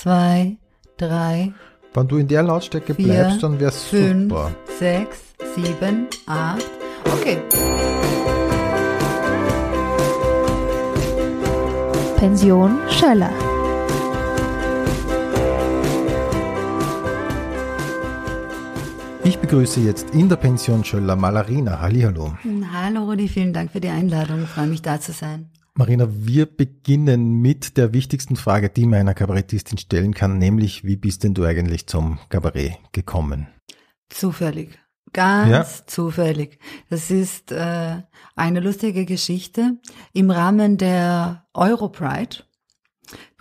zwei, 0.00 0.56
drei, 0.96 1.52
Wenn 1.92 2.08
du 2.08 2.16
in 2.16 2.26
der 2.26 2.42
Lautstärke 2.42 2.94
vier, 2.94 3.06
bleibst, 3.06 3.42
dann 3.42 3.60
wär's 3.60 3.84
fünf, 3.84 4.30
super. 4.32 4.50
sechs, 4.78 5.18
sieben, 5.54 6.06
acht. 6.26 6.70
Okay. 7.04 7.38
Pension 12.16 12.78
Schöller. 12.88 13.30
Ich 19.24 19.38
begrüße 19.38 19.80
jetzt 19.80 20.14
in 20.14 20.28
der 20.30 20.36
Pension 20.36 20.82
Schöller 20.82 21.16
Malarina. 21.16 21.78
Hallihallo. 21.80 22.34
Hallo 22.72 23.04
Rudi, 23.04 23.28
vielen 23.28 23.52
Dank 23.52 23.70
für 23.72 23.80
die 23.80 23.88
Einladung. 23.88 24.44
Ich 24.44 24.48
freue 24.48 24.66
mich 24.66 24.80
da 24.80 24.98
zu 24.98 25.12
sein. 25.12 25.50
Marina, 25.74 26.06
wir 26.10 26.46
beginnen 26.46 27.40
mit 27.40 27.76
der 27.76 27.92
wichtigsten 27.92 28.36
Frage, 28.36 28.68
die 28.70 28.86
man 28.86 29.00
einer 29.00 29.14
Kabarettistin 29.14 29.78
stellen 29.78 30.14
kann, 30.14 30.38
nämlich 30.38 30.84
wie 30.84 30.96
bist 30.96 31.22
denn 31.24 31.34
du 31.34 31.44
eigentlich 31.44 31.86
zum 31.86 32.18
Kabarett 32.28 32.76
gekommen? 32.92 33.46
Zufällig. 34.08 34.78
Ganz 35.12 35.50
Ja. 35.50 35.86
zufällig. 35.86 36.58
Das 36.88 37.10
ist 37.10 37.50
äh, 37.52 38.02
eine 38.36 38.60
lustige 38.60 39.04
Geschichte. 39.06 39.78
Im 40.12 40.30
Rahmen 40.30 40.76
der 40.76 41.46
Europride, 41.54 42.44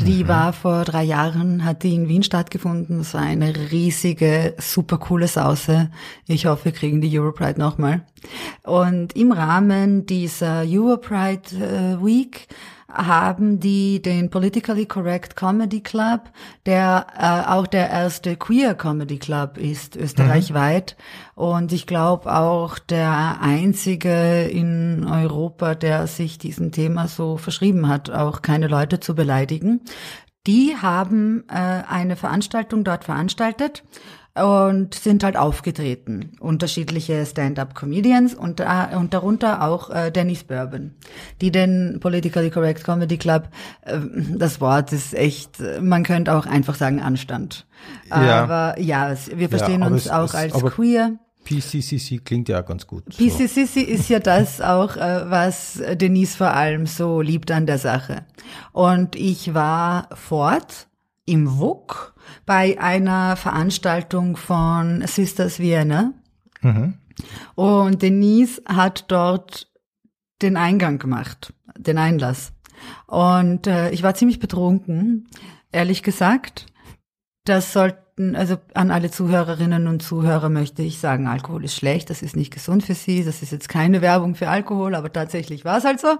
die 0.01 0.27
war 0.27 0.53
vor 0.53 0.85
drei 0.85 1.03
Jahren, 1.03 1.65
hat 1.65 1.83
die 1.83 1.93
in 1.93 2.07
Wien 2.07 2.23
stattgefunden. 2.23 3.01
Es 3.01 3.13
war 3.13 3.21
eine 3.21 3.53
riesige, 3.71 4.55
super 4.57 4.97
coole 4.97 5.27
Sause. 5.27 5.91
Ich 6.27 6.45
hoffe, 6.45 6.65
wir 6.65 6.71
kriegen 6.71 7.01
die 7.01 7.19
Europride 7.19 7.59
nochmal. 7.59 8.05
Und 8.63 9.15
im 9.15 9.31
Rahmen 9.31 10.05
dieser 10.05 10.63
Europride 10.65 11.97
äh, 11.99 12.05
Week 12.05 12.47
haben 12.91 13.59
die 13.59 14.01
den 14.01 14.29
Politically 14.29 14.85
Correct 14.85 15.35
Comedy 15.35 15.81
Club, 15.81 16.29
der 16.65 17.07
äh, 17.17 17.49
auch 17.51 17.67
der 17.67 17.89
erste 17.89 18.35
Queer 18.35 18.75
Comedy 18.75 19.17
Club 19.17 19.57
ist, 19.57 19.95
österreichweit. 19.95 20.97
Und 21.35 21.71
ich 21.71 21.87
glaube 21.87 22.33
auch 22.33 22.79
der 22.79 23.37
einzige 23.41 24.43
in 24.43 25.05
Europa, 25.05 25.75
der 25.75 26.07
sich 26.07 26.37
diesem 26.37 26.71
Thema 26.71 27.07
so 27.07 27.37
verschrieben 27.37 27.87
hat, 27.87 28.09
auch 28.09 28.41
keine 28.41 28.67
Leute 28.67 28.99
zu 28.99 29.15
beleidigen. 29.15 29.81
Die 30.47 30.75
haben 30.81 31.43
äh, 31.49 31.83
eine 31.87 32.15
Veranstaltung 32.15 32.83
dort 32.83 33.03
veranstaltet 33.03 33.83
und 34.35 34.93
sind 34.95 35.23
halt 35.23 35.35
aufgetreten. 35.37 36.31
Unterschiedliche 36.39 37.25
Stand-up-Comedians 37.25 38.35
und, 38.35 38.59
äh, 38.59 38.65
und 38.95 39.13
darunter 39.13 39.63
auch 39.63 39.89
äh, 39.89 40.11
Dennis 40.11 40.43
Bourbon, 40.43 40.93
die 41.41 41.51
den 41.51 41.97
Politically 41.99 42.49
Correct 42.49 42.83
Comedy 42.83 43.17
Club, 43.17 43.49
äh, 43.81 43.97
das 44.35 44.61
Wort 44.61 44.93
ist 44.93 45.13
echt, 45.13 45.57
man 45.81 46.03
könnte 46.03 46.33
auch 46.35 46.45
einfach 46.45 46.75
sagen 46.75 47.01
Anstand. 47.01 47.65
Ja. 48.09 48.43
Aber 48.43 48.79
ja, 48.79 49.13
wir 49.35 49.49
verstehen 49.49 49.83
aber 49.83 49.93
uns 49.93 50.05
es- 50.05 50.11
auch 50.11 50.25
es- 50.25 50.35
als 50.35 50.53
queer. 50.53 51.13
PCCC 51.45 52.19
klingt 52.19 52.47
ja 52.49 52.61
ganz 52.61 52.85
gut. 52.85 53.05
So. 53.11 53.23
PCCC 53.23 53.81
ist 53.81 54.07
ja 54.09 54.19
das 54.19 54.61
auch, 54.61 54.95
äh, 54.97 55.29
was 55.31 55.81
Denise 55.95 56.35
vor 56.37 56.51
allem 56.53 56.85
so 56.85 57.21
liebt 57.21 57.49
an 57.49 57.65
der 57.65 57.79
Sache. 57.79 58.25
Und 58.71 59.15
ich 59.15 59.53
war 59.55 60.09
fort 60.13 60.87
im 61.29 61.59
WUK 61.59 62.13
bei 62.45 62.79
einer 62.79 63.35
Veranstaltung 63.35 64.35
von 64.37 65.05
Sisters 65.05 65.59
Vienna. 65.59 66.13
Und 67.55 68.01
Denise 68.01 68.61
hat 68.65 69.05
dort 69.11 69.71
den 70.41 70.57
Eingang 70.57 70.99
gemacht, 70.99 71.53
den 71.77 71.97
Einlass. 71.97 72.53
Und 73.07 73.67
äh, 73.67 73.91
ich 73.91 74.03
war 74.03 74.15
ziemlich 74.15 74.39
betrunken, 74.39 75.27
ehrlich 75.71 76.01
gesagt. 76.01 76.65
Das 77.45 77.73
sollten, 77.73 78.35
also 78.35 78.57
an 78.73 78.91
alle 78.91 79.11
Zuhörerinnen 79.11 79.87
und 79.87 80.01
Zuhörer 80.01 80.49
möchte 80.49 80.81
ich 80.81 80.99
sagen, 80.99 81.27
Alkohol 81.27 81.65
ist 81.65 81.75
schlecht, 81.75 82.09
das 82.09 82.21
ist 82.21 82.35
nicht 82.35 82.53
gesund 82.53 82.83
für 82.83 82.93
Sie, 82.93 83.23
das 83.23 83.41
ist 83.41 83.51
jetzt 83.51 83.69
keine 83.69 84.01
Werbung 84.01 84.35
für 84.35 84.49
Alkohol, 84.49 84.95
aber 84.95 85.11
tatsächlich 85.11 85.65
war 85.65 85.77
es 85.77 85.85
halt 85.85 85.99
so. 85.99 86.17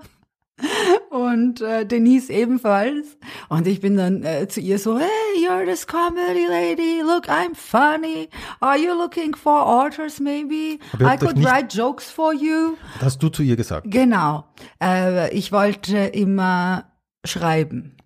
Und 1.09 1.62
äh, 1.62 1.86
Denise 1.86 2.31
ebenfalls. 2.31 3.18
Und 3.50 3.68
ich 3.68 3.81
bin 3.81 3.97
dann 3.97 4.24
äh, 4.24 4.47
zu 4.47 4.59
ihr 4.59 4.80
so, 4.80 4.97
hey, 4.97 5.08
you're 5.46 5.66
this 5.66 5.88
comedy 5.88 6.46
lady, 6.47 7.02
look, 7.02 7.28
I'm 7.28 7.56
funny. 7.56 8.30
Are 8.59 8.78
you 8.78 8.94
looking 8.94 9.36
for 9.36 9.66
authors 9.66 10.19
maybe? 10.19 10.80
I 11.00 11.18
could 11.18 11.44
write 11.44 11.75
jokes 11.75 12.09
for 12.09 12.34
you. 12.34 12.75
Hast 13.02 13.24
du 13.24 13.30
zu 13.30 13.44
ihr 13.44 13.56
gesagt. 13.56 13.88
Genau. 13.90 14.46
Äh, 14.81 15.34
ich 15.34 15.52
wollte 15.52 15.98
immer 15.98 16.86
schreiben. 17.25 17.98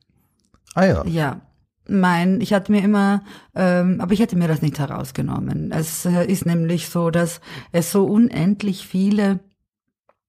Ah 0.75 0.85
ja. 0.85 1.05
Ja. 1.05 1.41
Mein, 1.85 2.39
ich 2.39 2.53
hatte 2.53 2.71
mir 2.71 2.81
immer, 2.81 3.23
ähm, 3.55 3.99
aber 3.99 4.13
ich 4.13 4.21
hätte 4.21 4.37
mir 4.37 4.47
das 4.47 4.61
nicht 4.61 4.79
herausgenommen. 4.79 5.71
Es 5.71 6.05
äh, 6.05 6.25
ist 6.25 6.45
nämlich 6.45 6.87
so, 6.87 7.09
dass 7.09 7.41
es 7.73 7.91
so 7.91 8.05
unendlich 8.05 8.87
viele 8.87 9.41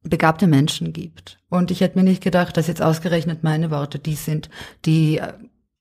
begabte 0.04 0.46
Menschen 0.46 0.92
gibt. 0.92 1.38
Und 1.48 1.70
ich 1.70 1.80
hätte 1.80 1.98
mir 1.98 2.04
nicht 2.04 2.22
gedacht, 2.22 2.56
dass 2.56 2.66
jetzt 2.66 2.82
ausgerechnet 2.82 3.42
meine 3.42 3.70
Worte 3.70 3.98
die 3.98 4.14
sind, 4.14 4.50
die 4.84 5.18
äh, 5.18 5.32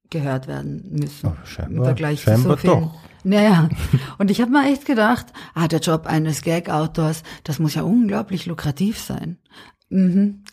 gehört 0.09 0.47
werden 0.47 0.83
müssen. 0.91 1.27
Oh, 1.29 1.45
scheinbar- 1.45 1.77
Im 1.79 1.83
Vergleich 1.85 2.21
scheinbar 2.21 2.57
zu 2.57 2.67
so 2.67 2.73
vielen. 2.73 2.83
doch. 2.83 2.95
Naja, 3.25 3.69
und 4.17 4.31
ich 4.31 4.41
habe 4.41 4.51
mir 4.51 4.69
echt 4.71 4.85
gedacht, 4.85 5.27
ah, 5.53 5.67
der 5.67 5.79
Job 5.79 6.05
eines 6.07 6.41
Gag-Autors, 6.41 7.23
das 7.43 7.59
muss 7.59 7.75
ja 7.75 7.83
unglaublich 7.83 8.45
lukrativ 8.45 8.99
sein. 8.99 9.37
Mhm. 9.89 10.43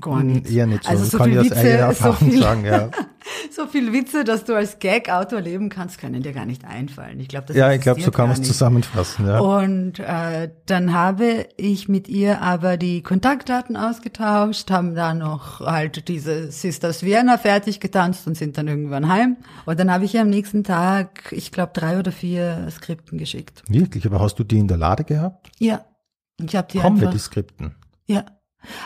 Gar 0.00 0.22
nicht. 0.22 0.50
Eher 0.50 0.66
nicht 0.66 0.84
so. 0.84 0.90
Also 0.90 1.02
Das 1.02 1.10
so 1.12 1.18
kann 1.18 1.30
viel 1.30 1.42
ich 1.42 1.52
eigener 1.52 1.88
Witze, 1.90 2.02
so 2.02 2.12
viel, 2.12 2.42
sagen, 2.42 2.64
ja. 2.64 2.90
so 3.50 3.66
viel 3.66 3.92
Witze, 3.92 4.24
dass 4.24 4.44
du 4.44 4.54
als 4.54 4.78
Gag-Autor 4.78 5.40
leben 5.40 5.68
kannst, 5.68 5.98
können 5.98 6.22
dir 6.22 6.32
gar 6.32 6.46
nicht 6.46 6.64
einfallen. 6.64 7.20
Ich 7.20 7.28
glaube, 7.28 7.46
das 7.46 7.56
Ja, 7.56 7.72
ich 7.72 7.80
glaube, 7.80 8.00
so 8.00 8.10
kann 8.10 8.28
man 8.28 8.40
es 8.40 8.46
zusammenfassen, 8.46 9.26
ja. 9.26 9.40
Und 9.40 9.98
äh, 9.98 10.50
dann 10.66 10.92
habe 10.92 11.46
ich 11.56 11.88
mit 11.88 12.08
ihr 12.08 12.40
aber 12.42 12.76
die 12.76 13.02
Kontaktdaten 13.02 13.76
ausgetauscht, 13.76 14.70
haben 14.70 14.94
dann 14.94 15.18
noch 15.18 15.60
halt 15.60 16.08
diese 16.08 16.50
Sisters 16.50 17.02
Vienna 17.02 17.38
fertig 17.38 17.80
getanzt 17.80 18.26
und 18.26 18.36
sind 18.36 18.58
dann 18.58 18.68
irgendwann 18.68 19.08
heim. 19.08 19.36
Und 19.66 19.78
dann 19.78 19.90
habe 19.92 20.04
ich 20.04 20.14
ihr 20.14 20.22
am 20.22 20.30
nächsten 20.30 20.64
Tag, 20.64 21.32
ich 21.32 21.52
glaube, 21.52 21.72
drei 21.74 21.98
oder 21.98 22.12
vier 22.12 22.68
Skripten 22.70 23.18
geschickt. 23.18 23.62
Wirklich, 23.68 24.06
aber 24.06 24.20
hast 24.20 24.36
du 24.38 24.44
die 24.44 24.58
in 24.58 24.68
der 24.68 24.76
Lade 24.76 25.04
gehabt? 25.04 25.50
Ja, 25.58 25.84
ich 26.42 26.54
habe 26.56 26.68
die 26.72 26.80
einfach. 26.80 27.00
Comedy-Skripten. 27.00 27.74
Ja, 28.06 28.24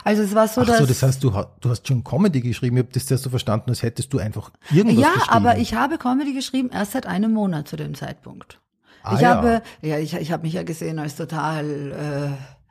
also 0.04 0.22
es 0.22 0.34
war 0.34 0.48
so, 0.48 0.62
Ach 0.62 0.66
dass 0.66 0.78
so, 0.78 0.86
das 0.86 1.02
heißt, 1.02 1.22
du, 1.22 1.30
du 1.60 1.70
hast 1.70 1.86
schon 1.86 2.04
Comedy 2.04 2.40
geschrieben. 2.40 2.76
Ich 2.76 2.82
habe 2.84 2.92
das 2.92 3.06
zuerst 3.06 3.24
so 3.24 3.30
verstanden, 3.30 3.70
als 3.70 3.82
hättest 3.82 4.12
du 4.12 4.18
einfach 4.18 4.50
irgendwas 4.70 5.04
ja, 5.04 5.12
geschrieben. 5.14 5.30
aber 5.30 5.58
ich 5.58 5.74
habe 5.74 5.98
Comedy 5.98 6.34
geschrieben 6.34 6.70
erst 6.72 6.92
seit 6.92 7.06
einem 7.06 7.32
Monat 7.32 7.68
zu 7.68 7.76
dem 7.76 7.94
Zeitpunkt. 7.94 8.60
Ah, 9.02 9.14
ich 9.14 9.20
ja. 9.20 9.34
habe, 9.34 9.62
ja, 9.80 9.98
ich, 9.98 10.14
ich 10.14 10.30
habe 10.30 10.44
mich 10.44 10.52
ja 10.52 10.62
gesehen 10.62 10.98
als 10.98 11.16
total 11.16 11.92
äh, 11.92 12.61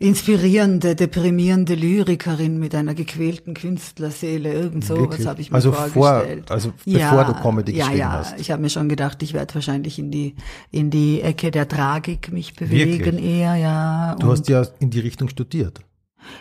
inspirierende, 0.00 0.94
deprimierende 0.94 1.74
Lyrikerin 1.74 2.58
mit 2.58 2.74
einer 2.74 2.94
gequälten 2.94 3.54
Künstlerseele. 3.54 4.52
Irgend 4.52 4.84
sowas 4.84 5.26
habe 5.26 5.40
ich 5.40 5.50
mir 5.50 5.56
Also 5.56 5.72
vor- 5.72 5.88
vorgestellt. 5.88 6.50
also 6.50 6.72
bevor 6.84 7.24
du 7.24 7.34
Comedy 7.34 7.72
ja, 7.72 7.84
geschrieben 7.84 7.98
ja, 8.00 8.12
hast. 8.12 8.40
Ich 8.40 8.50
habe 8.50 8.62
mir 8.62 8.70
schon 8.70 8.88
gedacht, 8.88 9.22
ich 9.22 9.34
werde 9.34 9.54
wahrscheinlich 9.54 9.98
in 9.98 10.10
die 10.10 10.36
in 10.70 10.90
die 10.90 11.20
Ecke 11.22 11.50
der 11.50 11.66
Tragik 11.66 12.30
mich 12.32 12.54
bewegen 12.54 13.04
Wirklich? 13.04 13.24
eher, 13.24 13.56
ja. 13.56 14.16
Du 14.20 14.30
hast 14.30 14.48
ja 14.48 14.62
in 14.78 14.90
die 14.90 15.00
Richtung 15.00 15.28
studiert. 15.28 15.80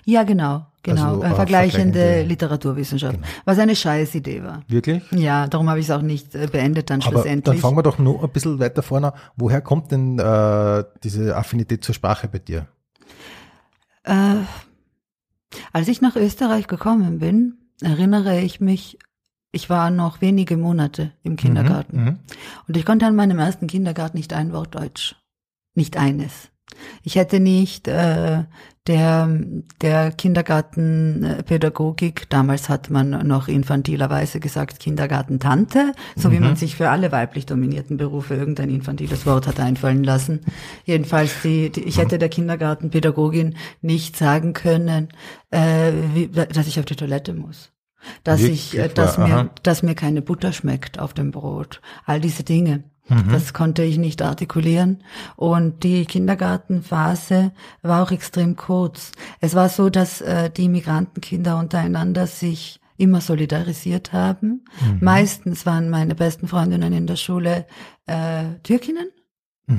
ja, 0.05 0.23
genau, 0.23 0.65
genau. 0.83 1.13
Also, 1.15 1.23
äh, 1.23 1.27
äh, 1.31 1.35
vergleichende 1.35 1.99
vergleichende- 1.99 2.23
Literaturwissenschaft, 2.27 3.15
Genau. 3.15 3.27
was 3.45 3.57
eine 3.57 3.75
Scheißidee 3.75 4.43
war. 4.43 4.61
Wirklich? 4.67 5.01
Ja, 5.11 5.47
darum 5.47 5.67
habe 5.69 5.79
ich 5.79 5.85
es 5.85 5.91
auch 5.91 6.01
nicht 6.03 6.35
äh, 6.35 6.47
beendet 6.51 6.89
dann 6.91 7.01
Aber 7.01 7.11
dann 7.11 7.21
schlussendlich. 7.21 7.59
fangen 7.61 7.77
wir 7.77 7.83
doch 7.83 7.97
noch 7.97 8.23
ein 8.23 8.29
bisschen 8.29 8.59
weiter 8.59 8.83
vorne. 8.83 9.13
Woher 9.35 9.61
kommt 9.61 9.91
denn 9.91 10.19
äh, 10.19 10.83
diese 11.03 11.35
Affinität 11.35 11.83
zur 11.83 11.95
Sprache 11.95 12.27
bei 12.27 12.39
dir? 12.39 12.67
Äh, 14.07 14.45
als 15.73 15.87
ich 15.87 16.01
nach 16.01 16.15
Österreich 16.15 16.67
gekommen 16.67 17.19
bin, 17.19 17.57
erinnere 17.81 18.41
ich 18.41 18.59
mich, 18.59 18.97
ich 19.51 19.69
war 19.69 19.91
noch 19.91 20.21
wenige 20.21 20.57
Monate 20.57 21.13
im 21.23 21.35
Kindergarten. 21.35 22.03
Mhm. 22.03 22.19
Und 22.67 22.77
ich 22.77 22.85
konnte 22.85 23.05
an 23.05 23.15
meinem 23.15 23.39
ersten 23.39 23.67
Kindergarten 23.67 24.17
nicht 24.17 24.33
ein 24.33 24.51
Wort 24.53 24.75
Deutsch. 24.75 25.15
Nicht 25.75 25.97
eines. 25.97 26.49
Ich 27.03 27.15
hätte 27.15 27.39
nicht 27.39 27.87
äh, 27.87 28.43
der, 28.87 29.29
der 29.81 30.11
Kindergartenpädagogik, 30.11 32.29
damals 32.29 32.69
hat 32.69 32.89
man 32.89 33.27
noch 33.27 33.47
infantilerweise 33.47 34.39
gesagt 34.39 34.79
Kindergartentante, 34.79 35.91
so 36.15 36.31
wie 36.31 36.39
man 36.39 36.55
sich 36.55 36.75
für 36.75 36.89
alle 36.89 37.11
weiblich 37.11 37.45
dominierten 37.45 37.97
Berufe 37.97 38.35
irgendein 38.35 38.69
infantiles 38.69 39.25
Wort 39.25 39.47
hat 39.47 39.59
einfallen 39.59 40.03
lassen. 40.03 40.41
Jedenfalls, 40.85 41.41
die, 41.43 41.69
die, 41.69 41.83
ich 41.83 41.97
hätte 41.97 42.17
der 42.17 42.29
Kindergartenpädagogin 42.29 43.55
nicht 43.81 44.15
sagen 44.15 44.53
können, 44.53 45.09
äh, 45.51 45.91
wie, 46.13 46.27
dass 46.27 46.67
ich 46.67 46.79
auf 46.79 46.85
die 46.85 46.95
Toilette 46.95 47.33
muss. 47.33 47.71
Dass 48.23 48.41
ich, 48.41 48.73
äh, 48.73 48.77
Wirklich 48.77 48.93
dass 48.93 49.17
mir, 49.17 49.25
Aha. 49.25 49.49
dass 49.63 49.83
mir 49.83 49.95
keine 49.95 50.21
Butter 50.21 50.53
schmeckt 50.53 50.99
auf 50.99 51.13
dem 51.13 51.31
Brot. 51.31 51.81
All 52.05 52.21
diese 52.21 52.43
Dinge. 52.43 52.83
Mhm. 53.09 53.31
Das 53.31 53.53
konnte 53.53 53.83
ich 53.83 53.97
nicht 53.97 54.21
artikulieren. 54.21 55.03
Und 55.35 55.83
die 55.83 56.05
Kindergartenphase 56.05 57.51
war 57.81 58.03
auch 58.03 58.11
extrem 58.11 58.55
kurz. 58.55 59.11
Es 59.39 59.55
war 59.55 59.69
so, 59.69 59.89
dass 59.89 60.21
äh, 60.21 60.49
die 60.49 60.69
Migrantenkinder 60.69 61.57
untereinander 61.57 62.27
sich 62.27 62.79
immer 62.97 63.21
solidarisiert 63.21 64.11
haben. 64.11 64.65
Mhm. 64.81 64.97
Meistens 65.01 65.65
waren 65.65 65.89
meine 65.89 66.15
besten 66.15 66.47
Freundinnen 66.47 66.93
in 66.93 67.07
der 67.07 67.15
Schule 67.15 67.65
äh, 68.07 68.43
Türkinnen. 68.63 69.07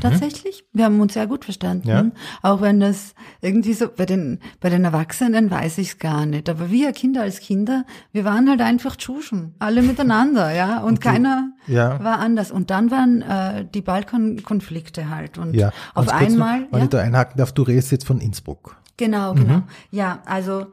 Tatsächlich. 0.00 0.64
Wir 0.74 0.84
haben 0.84 1.00
uns 1.00 1.14
sehr 1.14 1.26
gut 1.26 1.44
verstanden. 1.46 1.88
Mhm. 1.88 1.94
Ja. 1.94 2.04
Auch 2.42 2.60
wenn 2.60 2.78
das 2.78 3.14
irgendwie 3.40 3.72
so, 3.72 3.88
bei 3.88 4.04
den, 4.04 4.38
bei 4.60 4.68
den 4.68 4.84
Erwachsenen 4.84 5.50
weiß 5.50 5.78
ich 5.78 5.88
es 5.88 5.98
gar 5.98 6.26
nicht. 6.26 6.50
Aber 6.50 6.70
wir 6.70 6.92
Kinder 6.92 7.22
als 7.22 7.40
Kinder, 7.40 7.84
wir 8.12 8.24
waren 8.24 8.50
halt 8.50 8.60
einfach 8.60 8.96
Tschuschen. 8.96 9.54
Alle 9.58 9.80
miteinander, 9.82 10.52
ja. 10.52 10.80
Und 10.80 11.00
keiner 11.00 11.52
Ja. 11.66 12.02
war 12.04 12.18
anders. 12.18 12.50
Und 12.50 12.70
dann 12.70 12.90
waren 12.90 13.22
äh, 13.22 13.64
die 13.72 13.80
Balkankonflikte 13.80 15.08
halt. 15.08 15.38
Und 15.38 15.54
Ja, 15.54 15.70
auf 15.94 16.08
einmal. 16.08 16.60
Noch, 16.60 16.72
wenn 16.72 16.78
ja? 16.80 16.84
ich 16.84 16.90
da 16.90 16.98
einhaken 17.00 17.38
darf, 17.38 17.52
du 17.52 17.62
redest 17.62 17.90
jetzt 17.90 18.06
von 18.06 18.20
Innsbruck. 18.20 18.76
Genau, 18.98 19.32
genau. 19.34 19.62
Ja, 19.90 20.18
also 20.26 20.66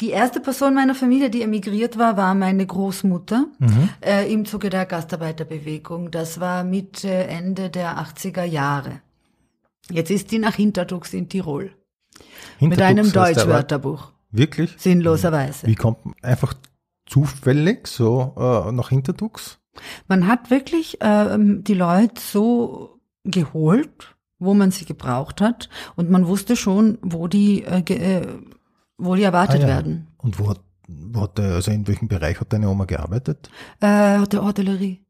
die 0.00 0.10
erste 0.10 0.40
Person 0.40 0.74
meiner 0.74 0.94
Familie, 0.94 1.28
die 1.28 1.42
emigriert 1.42 1.98
war, 1.98 2.16
war 2.16 2.34
meine 2.34 2.64
Großmutter 2.64 3.46
äh, 4.00 4.32
im 4.32 4.44
Zuge 4.44 4.70
der 4.70 4.86
Gastarbeiterbewegung. 4.86 6.10
Das 6.10 6.38
war 6.38 6.62
Mitte, 6.62 7.08
Ende 7.08 7.68
der 7.68 7.98
80er 7.98 8.44
Jahre. 8.44 9.00
Jetzt 9.90 10.10
ist 10.10 10.30
die 10.30 10.38
nach 10.38 10.54
Hinterdux 10.54 11.14
in 11.14 11.28
Tirol 11.28 11.72
mit 12.60 12.78
Hinterdux 12.78 12.82
einem 12.82 13.12
der 13.12 13.22
Ort. 13.22 13.36
Deutschwörterbuch, 13.36 14.12
Wirklich? 14.30 14.74
sinnloserweise. 14.78 15.66
Wie 15.66 15.74
kommt 15.74 16.04
man 16.04 16.14
einfach 16.22 16.54
zufällig 17.06 17.86
so 17.86 18.34
äh, 18.36 18.72
nach 18.72 18.90
Hinterdux? 18.90 19.58
Man 20.08 20.26
hat 20.26 20.50
wirklich 20.50 20.98
ähm, 21.00 21.64
die 21.64 21.74
Leute 21.74 22.20
so 22.20 23.00
geholt, 23.24 24.16
wo 24.38 24.54
man 24.54 24.70
sie 24.70 24.84
gebraucht 24.84 25.40
hat, 25.40 25.68
und 25.96 26.10
man 26.10 26.26
wusste 26.26 26.56
schon, 26.56 26.98
wo 27.02 27.28
die, 27.28 27.64
äh, 27.64 28.26
ge, 28.98 29.04
wo 29.04 29.14
die 29.14 29.22
erwartet 29.22 29.56
Ah, 29.56 29.62
ja. 29.62 29.66
werden. 29.66 30.08
Und 30.18 30.38
wo 30.38 30.50
hat, 30.50 30.60
wo 30.86 31.22
hat 31.22 31.38
der, 31.38 31.54
also 31.54 31.70
in 31.70 31.86
welchem 31.86 32.08
Bereich 32.08 32.40
hat 32.40 32.52
deine 32.52 32.68
Oma 32.68 32.84
gearbeitet? 32.84 33.50
Äh, 33.80 34.26
der 34.26 34.44
Hotellerie. 34.44 35.00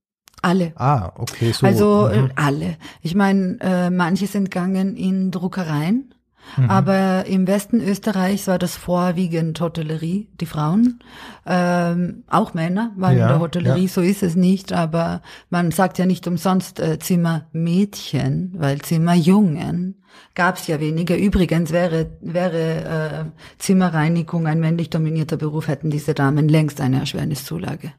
Alle. 0.40 0.73
Ah, 0.76 1.12
okay, 1.17 1.52
so. 1.52 1.67
also 1.67 2.08
mhm. 2.12 2.26
äh, 2.26 2.32
alle. 2.37 2.76
Ich 3.02 3.14
meine, 3.14 3.58
äh, 3.61 3.90
manche 3.90 4.26
sind 4.26 4.50
gegangen 4.50 4.96
in 4.96 5.31
Druckereien, 5.31 6.14
Mhm. 6.56 6.71
aber 6.71 7.27
im 7.27 7.47
Westen 7.47 7.81
Österreichs 7.81 8.47
war 8.47 8.59
das 8.59 8.77
vorwiegend 8.77 9.61
Hotellerie, 9.61 10.29
die 10.41 10.47
Frauen. 10.47 11.00
Ähm, 11.47 12.25
auch 12.29 12.55
Männer 12.55 12.93
waren 12.97 13.17
Ja, 13.17 13.25
in 13.25 13.29
der 13.29 13.41
Hotellerie, 13.41 13.83
ja. 13.83 13.89
so 13.89 14.00
ist 14.00 14.23
es 14.23 14.35
nicht, 14.35 14.73
aber 14.73 15.23
man 15.50 15.71
sagt 15.71 15.99
ja 15.99 16.06
nicht 16.06 16.27
umsonst 16.27 16.81
äh, 16.81 16.99
Zimmermädchen, 16.99 18.55
weil 18.56 18.81
Zimmerjungen 18.81 20.03
gab 20.35 20.56
es 20.56 20.67
ja 20.67 20.81
weniger. 20.81 21.17
Übrigens 21.17 21.73
wäre, 21.73 22.11
wäre 22.21 23.31
äh, 23.31 23.41
Zimmerreinigung 23.59 24.47
ein 24.47 24.61
männlich 24.61 24.91
dominierter 24.91 25.37
Beruf, 25.37 25.69
hätten 25.69 25.91
diese 25.91 26.15
Damen 26.15 26.49
längst 26.49 26.81
eine 26.81 27.01
Erschwerniszulage. 27.01 27.93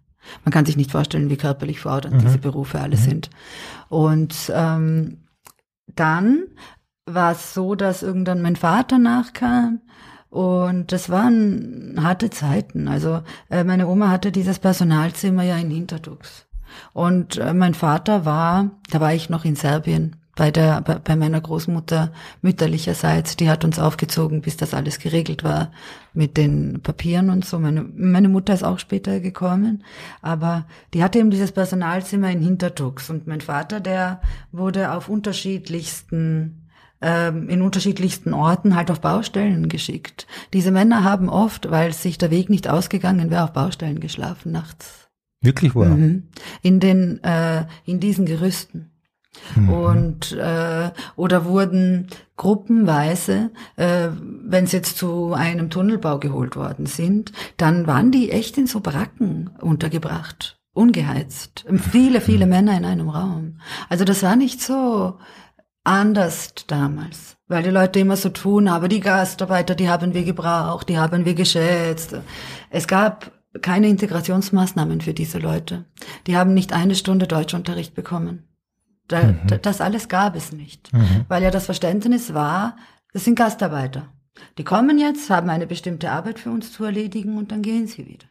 Man 0.43 0.51
kann 0.51 0.65
sich 0.65 0.77
nicht 0.77 0.91
vorstellen, 0.91 1.29
wie 1.29 1.37
körperlich 1.37 1.79
fordernd 1.79 2.21
diese 2.21 2.37
Berufe 2.37 2.79
alle 2.79 2.97
sind. 2.97 3.29
Und 3.89 4.51
ähm, 4.53 5.17
dann 5.95 6.43
war 7.13 7.33
es 7.33 7.53
so, 7.53 7.75
dass 7.75 8.03
irgendwann 8.03 8.41
mein 8.41 8.55
Vater 8.55 8.97
nachkam 8.97 9.81
und 10.29 10.91
das 10.91 11.09
waren 11.09 11.95
harte 12.01 12.29
Zeiten. 12.29 12.87
Also 12.87 13.21
äh, 13.49 13.63
meine 13.63 13.87
Oma 13.87 14.09
hatte 14.09 14.31
dieses 14.31 14.59
Personalzimmer 14.59 15.43
ja 15.43 15.57
in 15.57 15.71
Hinterdux. 15.71 16.45
Und 16.93 17.37
äh, 17.37 17.53
mein 17.53 17.73
Vater 17.73 18.25
war, 18.25 18.71
da 18.91 18.99
war 18.99 19.13
ich 19.13 19.29
noch 19.29 19.43
in 19.43 19.55
Serbien, 19.55 20.15
bei 20.39 20.51
der, 20.51 20.79
bei, 20.79 20.95
bei 20.95 21.17
meiner 21.17 21.41
Großmutter 21.41 22.13
mütterlicherseits, 22.41 23.35
die 23.35 23.49
hat 23.49 23.65
uns 23.65 23.77
aufgezogen, 23.77 24.39
bis 24.41 24.55
das 24.55 24.73
alles 24.73 24.99
geregelt 24.99 25.43
war 25.43 25.71
mit 26.13 26.37
den 26.37 26.79
Papieren 26.81 27.29
und 27.29 27.43
so. 27.43 27.59
Meine, 27.59 27.81
meine 27.81 28.29
Mutter 28.29 28.53
ist 28.53 28.63
auch 28.63 28.79
später 28.79 29.19
gekommen, 29.19 29.83
aber 30.21 30.65
die 30.93 31.03
hatte 31.03 31.19
eben 31.19 31.29
dieses 31.29 31.51
Personalzimmer 31.51 32.31
in 32.31 32.41
Hinterdux 32.41 33.09
und 33.09 33.27
mein 33.27 33.41
Vater, 33.41 33.81
der 33.81 34.21
wurde 34.53 34.93
auf 34.93 35.09
unterschiedlichsten 35.09 36.68
in 37.01 37.61
unterschiedlichsten 37.61 38.33
Orten 38.33 38.75
halt 38.75 38.91
auf 38.91 38.99
Baustellen 38.99 39.69
geschickt. 39.69 40.27
Diese 40.51 40.71
Männer 40.71 41.05
haben 41.05 41.29
oft, 41.29 41.71
weil 41.71 41.93
sich 41.93 42.17
der 42.17 42.29
Weg 42.29 42.49
nicht 42.49 42.67
ausgegangen 42.67 43.31
wäre, 43.31 43.45
auf 43.45 43.53
Baustellen 43.53 44.01
geschlafen 44.01 44.51
nachts. 44.51 45.07
Wirklich 45.41 45.75
wahr? 45.75 45.95
Mhm. 45.95 46.23
In 46.61 46.81
den, 46.81 47.23
äh, 47.23 47.65
in 47.85 48.01
diesen 48.01 48.25
Gerüsten. 48.25 48.91
Und 49.55 50.31
äh, 50.33 50.91
oder 51.15 51.45
wurden 51.45 52.07
gruppenweise, 52.35 53.51
äh, 53.75 54.09
wenn 54.19 54.67
sie 54.67 54.77
jetzt 54.77 54.97
zu 54.97 55.33
einem 55.33 55.69
Tunnelbau 55.69 56.19
geholt 56.19 56.55
worden 56.55 56.87
sind, 56.87 57.31
dann 57.57 57.87
waren 57.87 58.11
die 58.11 58.31
echt 58.31 58.57
in 58.57 58.67
so 58.67 58.79
Baracken 58.79 59.51
untergebracht, 59.61 60.59
ungeheizt. 60.73 61.65
Viele, 61.91 62.21
viele 62.21 62.47
Männer 62.47 62.75
in 62.77 62.85
einem 62.85 63.09
Raum. 63.09 63.59
Also 63.87 64.03
das 64.03 64.23
war 64.23 64.35
nicht 64.35 64.61
so 64.61 65.19
anders 65.83 66.53
damals, 66.67 67.37
weil 67.47 67.63
die 67.63 67.69
Leute 67.69 67.99
immer 67.99 68.17
so 68.17 68.29
tun, 68.29 68.67
aber 68.67 68.87
die 68.87 68.99
Gastarbeiter, 68.99 69.75
die 69.75 69.89
haben 69.89 70.13
wir 70.13 70.23
gebraucht, 70.23 70.89
die 70.89 70.97
haben 70.97 71.25
wir 71.25 71.33
geschätzt. 71.33 72.15
Es 72.69 72.87
gab 72.87 73.31
keine 73.61 73.87
Integrationsmaßnahmen 73.87 75.01
für 75.01 75.13
diese 75.13 75.39
Leute. 75.39 75.85
Die 76.27 76.37
haben 76.37 76.53
nicht 76.53 76.73
eine 76.73 76.95
Stunde 76.95 77.27
Deutschunterricht 77.27 77.95
bekommen. 77.95 78.43
Da, 79.07 79.33
da, 79.47 79.57
das 79.57 79.81
alles 79.81 80.07
gab 80.07 80.35
es 80.35 80.51
nicht, 80.51 80.91
weil 81.27 81.41
ja 81.41 81.49
das 81.49 81.65
Verständnis 81.65 82.35
war, 82.35 82.75
das 83.11 83.25
sind 83.25 83.35
Gastarbeiter. 83.35 84.13
Die 84.59 84.63
kommen 84.63 84.99
jetzt, 84.99 85.31
haben 85.31 85.49
eine 85.49 85.65
bestimmte 85.65 86.11
Arbeit 86.11 86.37
für 86.37 86.51
uns 86.51 86.71
zu 86.71 86.83
erledigen 86.83 87.37
und 87.37 87.51
dann 87.51 87.63
gehen 87.63 87.87
sie 87.87 88.05
wieder. 88.05 88.27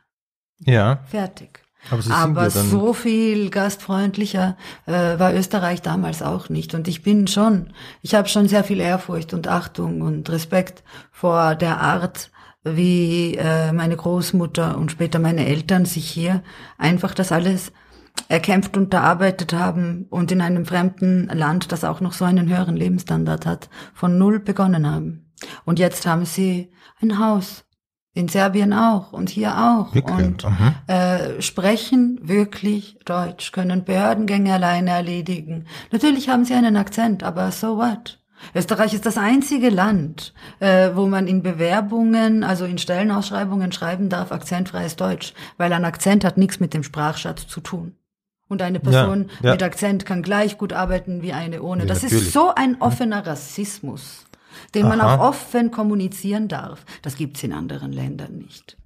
Ja, 0.61 1.01
Fertig. 1.07 1.63
Aber 1.91 2.03
Aber 2.11 2.51
so 2.51 2.93
viel 2.93 3.51
gastfreundlicher 3.51 4.57
äh, 4.87 5.19
war 5.19 5.35
Österreich 5.35 5.83
damals 5.83 6.23
auch 6.23 6.49
nicht. 6.49 6.75
Und 6.75 6.89
ich 6.89 7.03
bin 7.03 7.27
schon, 7.27 7.73
ich 8.03 8.15
habe 8.15 8.29
schon 8.29 8.49
sehr 8.49 8.65
viel 8.65 8.81
Ehrfurcht 8.81 9.33
und 9.35 9.49
Achtung 9.49 10.03
und 10.03 10.29
Respekt 10.31 10.83
vor 11.11 11.55
der 11.55 11.81
Art, 11.81 12.31
wie 12.65 13.37
äh, 13.37 13.73
meine 13.73 13.97
Großmutter 13.97 14.77
und 14.77 14.91
später 14.91 15.19
meine 15.19 15.47
Eltern 15.47 15.85
sich 15.85 16.09
hier 16.11 16.43
einfach 16.77 17.15
das 17.15 17.33
alles 17.33 17.73
erkämpft 18.29 18.77
und 18.77 18.93
erarbeitet 18.93 19.53
haben 19.53 20.07
und 20.11 20.33
in 20.33 20.41
einem 20.41 20.67
fremden 20.67 21.29
Land, 21.29 21.73
das 21.73 21.85
auch 21.85 22.01
noch 22.01 22.13
so 22.13 22.25
einen 22.25 22.49
höheren 22.49 22.77
Lebensstandard 22.77 23.47
hat, 23.47 23.71
von 23.95 24.19
null 24.19 24.41
begonnen 24.41 24.91
haben. 24.91 25.31
Und 25.65 25.79
jetzt 25.79 26.05
haben 26.07 26.25
sie 26.25 26.73
ein 27.01 27.19
Haus. 27.19 27.65
In 28.15 28.29
Serbien 28.29 28.73
auch 28.73 29.13
und 29.13 29.29
hier 29.29 29.57
auch. 29.57 29.95
Wirklich? 29.95 30.27
Und 30.27 30.45
Mhm. 30.45 30.75
äh, 30.87 31.41
sprechen 31.41 32.19
wirklich 32.23 32.99
Deutsch, 33.05 33.53
können 33.53 33.85
Behördengänge 33.85 34.53
alleine 34.55 34.91
erledigen. 34.91 35.67
Natürlich 35.93 36.29
haben 36.29 36.45
sie 36.45 36.55
einen 36.55 36.77
Akzent, 36.77 37.23
aber 37.23 37.53
so 37.53 37.77
what? 37.77 38.19
Österreich 38.55 38.95
ist 38.95 39.05
das 39.07 39.19
einzige 39.19 39.69
Land, 39.69 40.33
äh, 40.61 40.91
wo 40.95 41.07
man 41.07 41.27
in 41.27 41.43
Bewerbungen, 41.43 42.45
also 42.45 42.65
in 42.65 42.79
Stellenausschreibungen 42.79 43.73
schreiben 43.73 44.09
darf, 44.09 44.33
akzentfreies 44.33 44.97
Deutsch, 44.97 45.35
weil 45.57 45.73
ein 45.73 45.85
Akzent 45.85 46.25
hat 46.25 46.39
nichts 46.39 46.61
mit 46.61 46.75
dem 46.75 46.83
Sprachschatz 46.83 47.47
zu 47.47 47.61
tun. 47.61 47.95
Und 48.49 48.63
eine 48.63 48.81
Person 48.81 49.29
ja. 49.43 49.53
mit 49.53 49.63
Akzent 49.63 50.07
kann 50.07 50.23
gleich 50.23 50.57
gut 50.57 50.73
arbeiten 50.73 51.21
wie 51.21 51.35
eine 51.35 51.61
ohne. 51.63 51.83
Ja, 51.83 51.89
das 51.89 52.03
natürlich. 52.03 52.29
ist 52.29 52.33
so 52.33 52.55
ein 52.55 52.81
offener 52.81 53.27
Rassismus, 53.27 54.25
den 54.75 54.89
man 54.89 55.01
Aha. 55.01 55.17
auch 55.17 55.29
offen 55.29 55.71
kommunizieren 55.71 56.49
darf. 56.49 56.85
Das 57.03 57.17
gibt's 57.17 57.43
in 57.43 57.53
anderen 57.53 57.93
Ländern 57.93 58.37
nicht. 58.37 58.77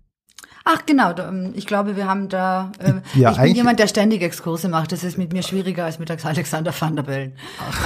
Ach 0.65 0.87
genau, 0.87 1.13
ähm, 1.17 1.53
ich 1.55 1.67
glaube, 1.67 1.97
wir 1.97 2.07
haben 2.07 2.29
da. 2.29 2.71
Äh, 2.79 2.93
Ja, 3.15 3.33
ich 3.33 3.39
bin 3.39 3.55
jemand, 3.55 3.79
der 3.79 3.89
ständig 3.89 4.23
Exkurse 4.23 4.69
macht. 4.69 4.93
Das 4.93 5.03
ist 5.03 5.19
mit 5.19 5.33
mir 5.33 5.43
schwieriger 5.43 5.85
als 5.85 5.99
mit 5.99 6.11
Alexander 6.11 6.73
van 6.79 6.97
der 6.97 7.03
Bellen. 7.03 7.33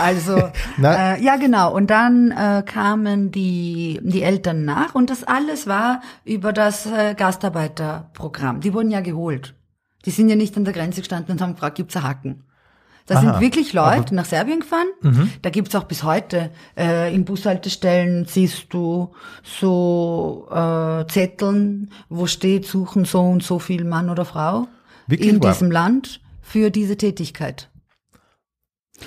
Also 0.01 0.37
äh, 0.83 1.23
ja 1.23 1.37
genau. 1.37 1.73
Und 1.75 1.89
dann 1.91 2.31
äh, 2.33 2.63
kamen 2.67 3.31
die 3.33 4.01
die 4.03 4.23
Eltern 4.23 4.65
nach 4.65 4.95
und 4.95 5.11
das 5.11 5.25
alles 5.25 5.67
war 5.67 6.03
über 6.25 6.53
das 6.53 6.87
äh, 6.87 7.15
Gastarbeiterprogramm. 7.15 8.61
Die 8.61 8.75
wurden 8.75 8.91
ja 8.91 9.01
geholt. 9.01 9.55
Die 10.05 10.11
sind 10.11 10.29
ja 10.29 10.37
nicht 10.37 10.57
an 10.57 10.65
der 10.65 10.75
Grenze 10.75 11.01
gestanden 11.01 11.33
und 11.33 11.41
haben 11.41 11.55
gefragt, 11.55 11.77
gibt's 11.77 11.97
ein 11.97 12.05
Hacken? 12.05 12.45
Da 13.07 13.15
Aha, 13.15 13.21
sind 13.21 13.41
wirklich 13.41 13.73
Leute 13.73 14.15
nach 14.17 14.25
Serbien 14.25 14.61
gefahren. 14.61 14.89
Mhm. 15.01 15.31
Da 15.43 15.51
gibt's 15.51 15.75
auch 15.77 15.85
bis 15.85 16.03
heute 16.03 16.51
äh, 16.77 17.15
in 17.15 17.25
Bushaltestellen 17.25 18.27
siehst 18.27 18.67
du 18.71 19.13
so 19.45 20.49
äh, 20.51 21.07
Zetteln, 21.07 21.91
wo 22.09 22.27
steht, 22.27 22.67
suchen 22.67 23.05
so 23.05 23.21
und 23.21 23.45
so 23.45 23.61
viel 23.61 23.85
Mann 23.85 24.11
oder 24.11 24.25
Frau 24.25 24.67
Wirklich 25.07 25.29
in 25.31 25.43
wahr? 25.43 25.53
diesem 25.53 25.71
Land 25.71 26.21
für 26.43 26.71
diese 26.71 26.97
Tätigkeit. 26.97 27.71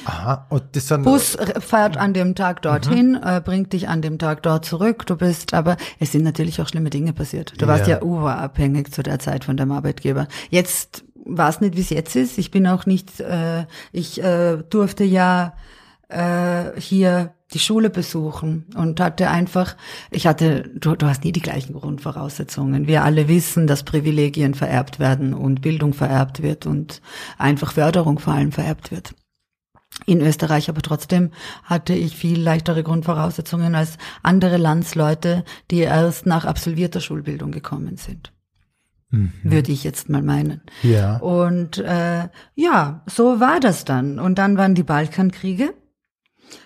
Aha, 0.06 0.46
und 0.50 0.64
das 0.74 0.88
sind. 0.88 1.04
Bus 1.04 1.36
fährt 1.60 1.98
an 1.98 2.14
dem 2.14 2.36
Tag 2.36 2.62
dorthin, 2.62 3.16
äh, 3.22 3.42
bringt 3.44 3.74
dich 3.74 3.90
an 3.90 4.02
dem 4.04 4.20
Tag 4.20 4.44
dort 4.44 4.64
zurück. 4.64 5.06
Du 5.08 5.18
bist, 5.18 5.54
aber 5.56 5.78
es 6.00 6.12
sind 6.12 6.24
natürlich 6.24 6.62
auch 6.62 6.68
schlimme 6.68 6.92
Dinge 6.92 7.12
passiert. 7.12 7.60
Du 7.60 7.66
warst 7.68 7.88
Ja. 7.88 7.98
ja 7.98 8.04
urabhängig 8.04 8.92
zu 8.94 9.02
der 9.02 9.18
Zeit 9.20 9.44
von 9.46 9.58
deinem 9.58 9.72
Arbeitgeber. 9.72 10.28
Jetzt 10.52 11.04
es 11.38 11.62
nicht, 11.62 11.76
wie 11.76 11.82
es 11.82 11.90
jetzt 11.90 12.16
ist. 12.16 12.38
Ich 12.38 12.52
bin 12.52 12.68
auch 12.68 12.86
nicht, 12.86 13.20
äh, 13.20 13.66
ich 13.92 14.22
äh, 14.24 14.58
durfte 14.70 15.04
ja 15.04 15.54
äh, 16.10 16.80
hier 16.80 17.34
die 17.54 17.60
Schule 17.60 17.90
besuchen 17.90 18.66
und 18.76 19.00
hatte 19.00 19.30
einfach, 19.30 19.76
ich 20.12 20.28
hatte, 20.28 20.70
du, 20.76 20.96
du 20.96 21.08
hast 21.08 21.24
nie 21.24 21.32
die 21.32 21.42
gleichen 21.42 21.74
Grundvoraussetzungen. 21.74 22.88
Wir 22.88 23.04
alle 23.04 23.28
wissen, 23.28 23.66
dass 23.66 23.84
Privilegien 23.84 24.54
vererbt 24.54 25.00
werden 25.00 25.34
und 25.34 25.62
Bildung 25.62 25.94
vererbt 25.94 26.44
wird 26.44 26.66
und 26.66 27.02
einfach 27.38 27.74
Förderung 27.74 28.20
vor 28.20 28.34
allem 28.34 28.52
vererbt 28.52 28.92
wird. 28.92 29.16
In 30.06 30.22
Österreich 30.22 30.70
aber 30.70 30.82
trotzdem 30.82 31.32
hatte 31.64 31.94
ich 31.94 32.16
viel 32.16 32.40
leichtere 32.40 32.84
Grundvoraussetzungen 32.84 33.76
als 33.76 33.98
andere 34.24 34.58
Landsleute, 34.58 35.44
die 35.72 35.80
erst 35.80 36.26
nach 36.26 36.46
absolvierter 36.46 37.02
Schulbildung 37.02 37.52
gekommen 37.52 37.98
sind. 37.98 38.32
Mhm. 39.12 39.34
Würde 39.44 39.72
ich 39.72 39.84
jetzt 39.84 40.10
mal 40.10 40.22
meinen. 40.22 40.62
Ja. 40.84 41.18
Und 41.18 41.80
äh, 41.80 42.30
ja, 42.56 43.04
so 43.08 43.40
war 43.40 43.60
das 43.60 43.86
dann. 43.86 44.20
Und 44.20 44.38
dann 44.38 44.58
waren 44.58 44.76
die 44.76 44.84
Balkankriege. 44.84 45.74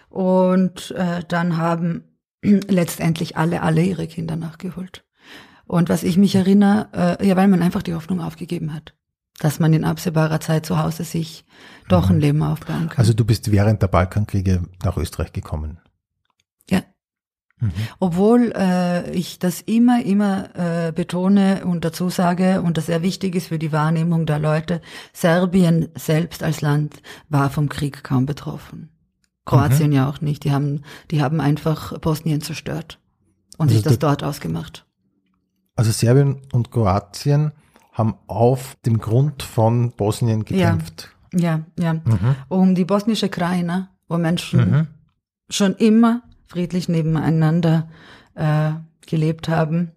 Und 0.09 0.91
äh, 0.91 1.23
dann 1.27 1.57
haben 1.57 2.03
letztendlich 2.41 3.37
alle, 3.37 3.61
alle 3.61 3.81
ihre 3.81 4.07
Kinder 4.07 4.35
nachgeholt. 4.35 5.05
Und 5.65 5.89
was 5.89 6.03
ich 6.03 6.17
mich 6.17 6.35
erinnere, 6.35 7.17
äh, 7.19 7.27
ja, 7.27 7.35
weil 7.35 7.47
man 7.47 7.61
einfach 7.61 7.81
die 7.81 7.93
Hoffnung 7.93 8.19
aufgegeben 8.19 8.73
hat, 8.73 8.93
dass 9.39 9.59
man 9.59 9.73
in 9.73 9.85
absehbarer 9.85 10.39
Zeit 10.39 10.65
zu 10.65 10.77
Hause 10.77 11.03
sich 11.03 11.45
doch 11.87 12.09
ein 12.09 12.17
mhm. 12.17 12.21
Leben 12.21 12.43
aufbauen 12.43 12.89
kann. 12.89 12.97
Also 12.97 13.13
du 13.13 13.25
bist 13.25 13.51
während 13.51 13.81
der 13.81 13.87
Balkankriege 13.87 14.63
nach 14.83 14.97
Österreich 14.97 15.31
gekommen. 15.31 15.79
Mhm. 17.59 17.71
Obwohl 17.99 18.53
äh, 18.55 19.11
ich 19.11 19.39
das 19.39 19.61
immer, 19.61 20.03
immer 20.03 20.49
äh, 20.55 20.91
betone 20.91 21.65
und 21.65 21.85
dazu 21.85 22.09
sage 22.09 22.61
und 22.61 22.77
das 22.77 22.87
sehr 22.87 23.01
wichtig 23.01 23.35
ist 23.35 23.47
für 23.47 23.59
die 23.59 23.71
Wahrnehmung 23.71 24.25
der 24.25 24.39
Leute, 24.39 24.81
Serbien 25.13 25.89
selbst 25.95 26.43
als 26.43 26.61
Land 26.61 27.01
war 27.29 27.49
vom 27.49 27.69
Krieg 27.69 28.03
kaum 28.03 28.25
betroffen. 28.25 28.89
Kroatien 29.45 29.89
mhm. 29.89 29.95
ja 29.95 30.09
auch 30.09 30.21
nicht. 30.21 30.43
Die 30.43 30.51
haben, 30.51 30.81
die 31.11 31.21
haben 31.21 31.41
einfach 31.41 31.97
Bosnien 31.99 32.41
zerstört 32.41 32.99
und 33.57 33.67
also 33.67 33.75
sich 33.75 33.83
das 33.83 33.99
dort 33.99 34.23
ausgemacht. 34.23 34.85
Also 35.75 35.91
Serbien 35.91 36.41
und 36.51 36.71
Kroatien 36.71 37.51
haben 37.91 38.15
auf 38.27 38.75
dem 38.85 38.99
Grund 38.99 39.43
von 39.43 39.91
Bosnien 39.91 40.45
gekämpft. 40.45 41.09
Ja, 41.33 41.61
ja. 41.77 41.83
ja. 41.83 41.93
Mhm. 41.93 42.35
Um 42.47 42.75
die 42.75 42.85
bosnische 42.85 43.29
Kraine, 43.29 43.89
wo 44.07 44.17
Menschen 44.17 44.71
mhm. 44.71 44.87
schon 45.49 45.75
immer 45.75 46.23
friedlich 46.47 46.89
nebeneinander 46.89 47.89
äh, 48.35 48.71
gelebt 49.05 49.49
haben, 49.49 49.91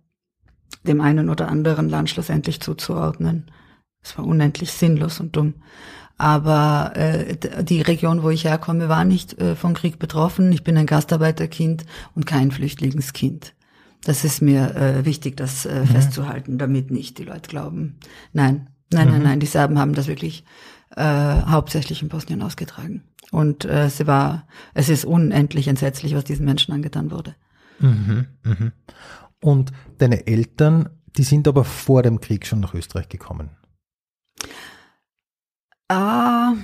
dem 0.85 1.01
einen 1.01 1.29
oder 1.29 1.49
anderen 1.49 1.89
Land 1.89 2.11
schlussendlich 2.11 2.61
zuzuordnen. 2.61 3.51
Es 4.03 4.17
war 4.17 4.27
unendlich 4.27 4.73
sinnlos 4.73 5.21
und 5.21 5.37
dumm. 5.37 5.55
Aber 6.19 6.93
äh, 6.95 7.37
die 7.63 7.83
Region, 7.83 8.23
wo 8.23 8.31
ich 8.31 8.45
herkomme, 8.45 8.89
war 8.89 9.05
nicht 9.05 9.39
äh, 9.39 9.55
vom 9.55 9.75
Krieg 9.75 9.99
betroffen. 9.99 10.51
Ich 10.53 10.65
bin 10.65 10.77
ein 10.77 10.87
Gastarbeiterkind 10.87 11.85
und 12.15 12.25
kein 12.25 12.51
Flüchtlingskind. 12.51 13.55
Das 14.05 14.25
ist 14.25 14.41
mir 14.41 14.75
äh, 14.77 15.05
wichtig, 15.05 15.37
das 15.37 15.67
äh, 15.67 15.81
mhm. 15.81 15.87
festzuhalten, 15.87 16.59
damit 16.59 16.91
nicht 16.91 17.19
die 17.19 17.25
Leute 17.25 17.51
glauben. 17.51 17.99
Nein, 18.33 18.69
nein, 18.93 19.09
mhm. 19.09 19.13
nein, 19.15 19.23
nein. 19.23 19.41
Die 19.41 19.47
Serben 19.47 19.79
haben 19.79 19.95
das 19.95 20.07
wirklich 20.07 20.45
äh, 20.97 21.03
hauptsächlich 21.03 22.03
in 22.03 22.09
Bosnien 22.09 22.43
ausgetragen. 22.43 23.03
Und 23.33 23.65
äh, 23.65 23.87
es 23.87 24.07
war, 24.07 24.47
es 24.75 24.89
ist 24.89 25.05
unendlich 25.05 25.69
entsetzlich, 25.69 26.15
was 26.15 26.25
diesen 26.25 26.45
Menschen 26.45 26.73
angetan 26.73 27.11
wurde. 27.11 27.35
Mhm, 27.81 28.27
mh. 28.45 28.73
Und 29.41 29.73
deine 29.99 30.27
Eltern, 30.27 30.89
die 31.17 31.23
sind 31.23 31.47
aber 31.49 31.65
vor 31.65 32.03
dem 32.03 32.21
Krieg 32.21 32.47
schon 32.47 32.61
nach 32.61 32.75
Österreich 32.75 33.09
gekommen. 33.09 33.51
Ah, 35.89 36.55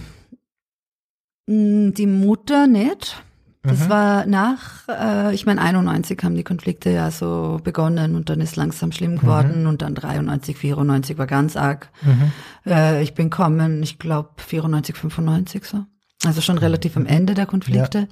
die 1.47 2.07
Mutter 2.07 2.66
nicht. 2.66 3.23
Das 3.64 3.85
mhm. 3.85 3.88
war 3.90 4.26
nach, 4.26 4.88
äh, 4.88 5.35
ich 5.35 5.47
meine, 5.47 5.61
91 5.61 6.19
haben 6.25 6.35
die 6.35 6.42
Konflikte 6.42 6.90
ja 6.90 7.12
so 7.12 7.61
begonnen 7.62 8.16
und 8.16 8.28
dann 8.28 8.40
ist 8.40 8.57
langsam 8.57 8.90
schlimm 8.90 9.19
geworden 9.19 9.62
mhm. 9.62 9.69
und 9.69 9.83
dann 9.83 9.95
93, 9.95 10.57
94 10.57 11.16
war 11.16 11.28
ganz 11.28 11.57
arg. 11.57 11.88
Mhm. 12.02 12.33
Äh, 12.66 13.02
ich 13.04 13.14
bin 13.14 13.31
kommen, 13.31 13.81
ich 13.85 14.00
glaube 14.00 14.31
94, 14.38 14.97
95 14.97 15.64
so. 15.64 15.85
Also 16.25 16.41
schon 16.41 16.59
relativ 16.59 16.97
am 16.97 17.07
Ende 17.07 17.35
der 17.35 17.47
Konflikte, 17.47 17.99
ja. 17.99 18.07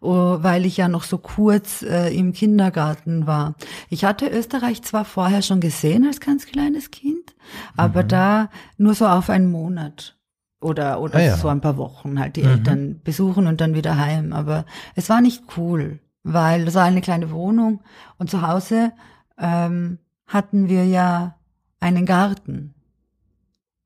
oh, 0.00 0.38
weil 0.42 0.66
ich 0.66 0.76
ja 0.76 0.88
noch 0.88 1.04
so 1.04 1.16
kurz 1.16 1.80
äh, 1.82 2.14
im 2.14 2.34
Kindergarten 2.34 3.26
war. 3.26 3.54
Ich 3.88 4.04
hatte 4.04 4.28
Österreich 4.28 4.82
zwar 4.82 5.06
vorher 5.06 5.40
schon 5.40 5.60
gesehen 5.60 6.06
als 6.06 6.20
ganz 6.20 6.44
kleines 6.44 6.90
Kind, 6.90 7.34
aber 7.74 8.02
mhm. 8.02 8.08
da 8.08 8.50
nur 8.76 8.94
so 8.94 9.06
auf 9.06 9.30
einen 9.30 9.50
Monat 9.50 10.18
oder 10.60 11.00
oder 11.00 11.16
ah, 11.16 11.22
ja. 11.22 11.36
so 11.36 11.48
ein 11.48 11.62
paar 11.62 11.78
Wochen 11.78 12.18
halt 12.18 12.36
die 12.36 12.42
mhm. 12.42 12.48
Eltern 12.50 13.00
besuchen 13.02 13.46
und 13.46 13.62
dann 13.62 13.74
wieder 13.74 13.96
heim. 13.96 14.34
Aber 14.34 14.66
es 14.94 15.08
war 15.08 15.22
nicht 15.22 15.42
cool, 15.56 16.00
weil 16.22 16.66
das 16.66 16.74
war 16.74 16.84
eine 16.84 17.00
kleine 17.00 17.30
Wohnung 17.30 17.80
und 18.18 18.28
zu 18.28 18.42
Hause 18.42 18.92
ähm, 19.38 19.98
hatten 20.26 20.68
wir 20.68 20.84
ja 20.84 21.36
einen 21.80 22.04
Garten 22.04 22.74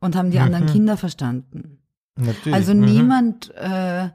und 0.01 0.17
haben 0.17 0.33
die 0.33 0.39
mhm. 0.39 0.45
anderen 0.45 0.67
Kinder 0.67 0.97
verstanden. 0.97 1.79
Natürlich. 2.19 2.55
Also 2.55 2.75
mhm. 2.75 2.85
niemand 2.85 3.55
äh, 3.55 4.09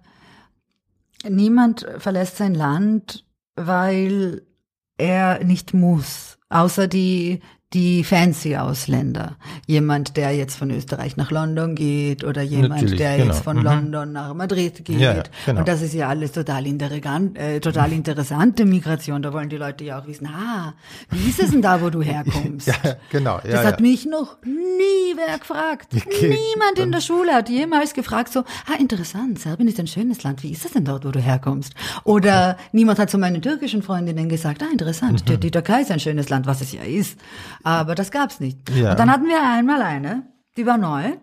niemand 1.29 1.85
verlässt 1.97 2.37
sein 2.37 2.53
Land, 2.53 3.25
weil 3.55 4.43
er 4.97 5.43
nicht 5.43 5.73
muss, 5.73 6.37
außer 6.49 6.87
die 6.87 7.41
die 7.73 8.03
fancy 8.03 8.55
Ausländer. 8.55 9.35
Jemand, 9.65 10.15
der 10.17 10.31
jetzt 10.31 10.55
von 10.55 10.69
Österreich 10.69 11.17
nach 11.17 11.31
London 11.31 11.75
geht 11.75 12.23
oder 12.23 12.41
jemand, 12.41 12.75
Natürlich, 12.75 12.97
der 12.97 13.17
genau. 13.17 13.33
jetzt 13.33 13.43
von 13.43 13.57
mhm. 13.57 13.63
London 13.63 14.11
nach 14.11 14.33
Madrid 14.33 14.85
geht. 14.85 14.99
Ja, 14.99 15.23
genau. 15.45 15.59
Und 15.59 15.67
das 15.67 15.81
ist 15.81 15.93
ja 15.93 16.07
alles 16.07 16.31
total, 16.31 16.65
äh, 16.65 17.59
total 17.59 17.91
interessante 17.91 18.65
Migration. 18.65 19.21
Da 19.21 19.33
wollen 19.33 19.49
die 19.49 19.57
Leute 19.57 19.83
ja 19.83 19.99
auch 19.99 20.07
wissen, 20.07 20.27
ah, 20.27 20.73
wie 21.09 21.29
ist 21.29 21.41
es 21.41 21.51
denn 21.51 21.61
da, 21.61 21.81
wo 21.81 21.89
du 21.89 22.01
herkommst? 22.03 22.67
ja, 22.67 22.95
genau. 23.09 23.39
Ja, 23.43 23.51
das 23.51 23.65
hat 23.65 23.79
mich 23.79 24.05
noch 24.05 24.37
nie 24.43 25.15
wer 25.15 25.37
gefragt. 25.37 25.87
Okay, 25.95 26.29
Niemand 26.29 26.79
in 26.79 26.91
der 26.91 27.01
Schule 27.01 27.33
hat 27.33 27.49
jemals 27.49 27.93
gefragt 27.93 28.31
so, 28.31 28.41
ah, 28.41 28.79
interessant, 28.79 29.39
Serbien 29.39 29.67
ist 29.67 29.79
ein 29.79 29.87
schönes 29.87 30.23
Land. 30.23 30.43
Wie 30.43 30.51
ist 30.51 30.65
es 30.65 30.71
denn 30.71 30.85
dort, 30.85 31.05
wo 31.05 31.11
du 31.11 31.19
herkommst? 31.19 31.73
Oder 32.03 32.57
niemand 32.71 32.99
hat 32.99 33.09
zu 33.09 33.17
meinen 33.17 33.41
türkischen 33.41 33.81
Freundinnen 33.81 34.29
gesagt, 34.29 34.61
ah, 34.61 34.71
interessant, 34.71 35.27
mhm. 35.27 35.39
die 35.39 35.51
Türkei 35.51 35.81
ist 35.81 35.91
ein 35.91 35.99
schönes 35.99 36.29
Land, 36.29 36.45
was 36.45 36.61
es 36.61 36.71
ja 36.71 36.83
ist. 36.83 37.19
Aber 37.63 37.95
das 37.95 38.11
gab's 38.11 38.39
nicht. 38.39 38.69
Ja. 38.69 38.91
Und 38.91 38.99
dann 38.99 39.09
hatten 39.09 39.25
wir 39.25 39.41
einmal 39.41 39.81
eine, 39.81 40.27
die 40.57 40.65
war 40.65 40.77
neu 40.77 41.13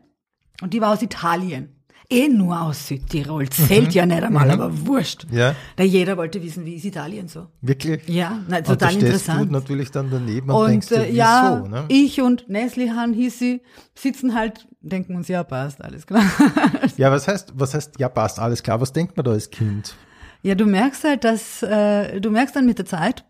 und 0.63 0.73
die 0.75 0.81
war 0.81 0.93
aus 0.93 1.03
Italien. 1.03 1.77
Eh 2.13 2.29
nur 2.29 2.61
aus 2.61 2.89
Südtirol. 2.89 3.49
Zählt 3.51 3.89
mhm. 3.89 3.93
ja 3.93 4.07
nicht 4.07 4.23
einmal, 4.25 4.47
mhm. 4.47 4.51
aber 4.51 4.87
wurscht. 4.87 5.27
Ja. 5.31 5.55
Da 5.77 5.85
jeder 5.85 6.17
wollte 6.17 6.43
wissen, 6.43 6.67
wie 6.67 6.75
ist 6.75 6.85
Italien 6.85 7.29
so. 7.29 7.47
Wirklich? 7.61 8.09
Ja, 8.09 8.41
na, 8.49 8.63
total 8.63 8.95
und 8.95 9.03
da 9.03 9.07
interessant. 9.07 9.49
Du 9.49 9.53
natürlich 9.53 9.93
dann 9.93 10.11
daneben 10.11 10.51
und, 10.51 10.57
und 10.57 10.71
denkst 10.71 10.89
dir, 10.89 11.07
äh, 11.07 11.13
ja, 11.13 11.61
ne? 11.61 11.85
ich 11.87 12.21
und 12.21 12.49
Neslihan 12.49 13.13
hieß 13.13 13.39
sie, 13.39 13.63
sitzen 13.95 14.35
halt, 14.35 14.67
denken 14.81 15.15
uns, 15.15 15.29
ja, 15.29 15.45
passt, 15.45 15.85
alles 15.85 16.05
klar. 16.05 16.25
ja, 16.97 17.13
was 17.13 17.29
heißt, 17.29 17.53
was 17.55 17.75
heißt, 17.75 18.01
ja, 18.01 18.09
passt, 18.09 18.41
alles 18.41 18.65
klar. 18.65 18.81
Was 18.81 18.93
denkt 18.93 19.17
man 19.17 19.23
da 19.23 19.31
als 19.31 19.49
Kind? 19.51 19.95
Ja, 20.43 20.57
du 20.57 20.67
merkst 20.67 21.05
halt, 21.05 21.23
dass, 21.23 21.63
äh, 21.63 22.21
du 22.21 22.31
merkst 22.31 22.57
dann 22.57 22.67
mit 22.67 22.79
der 22.79 22.87
Zeit, 22.87 23.25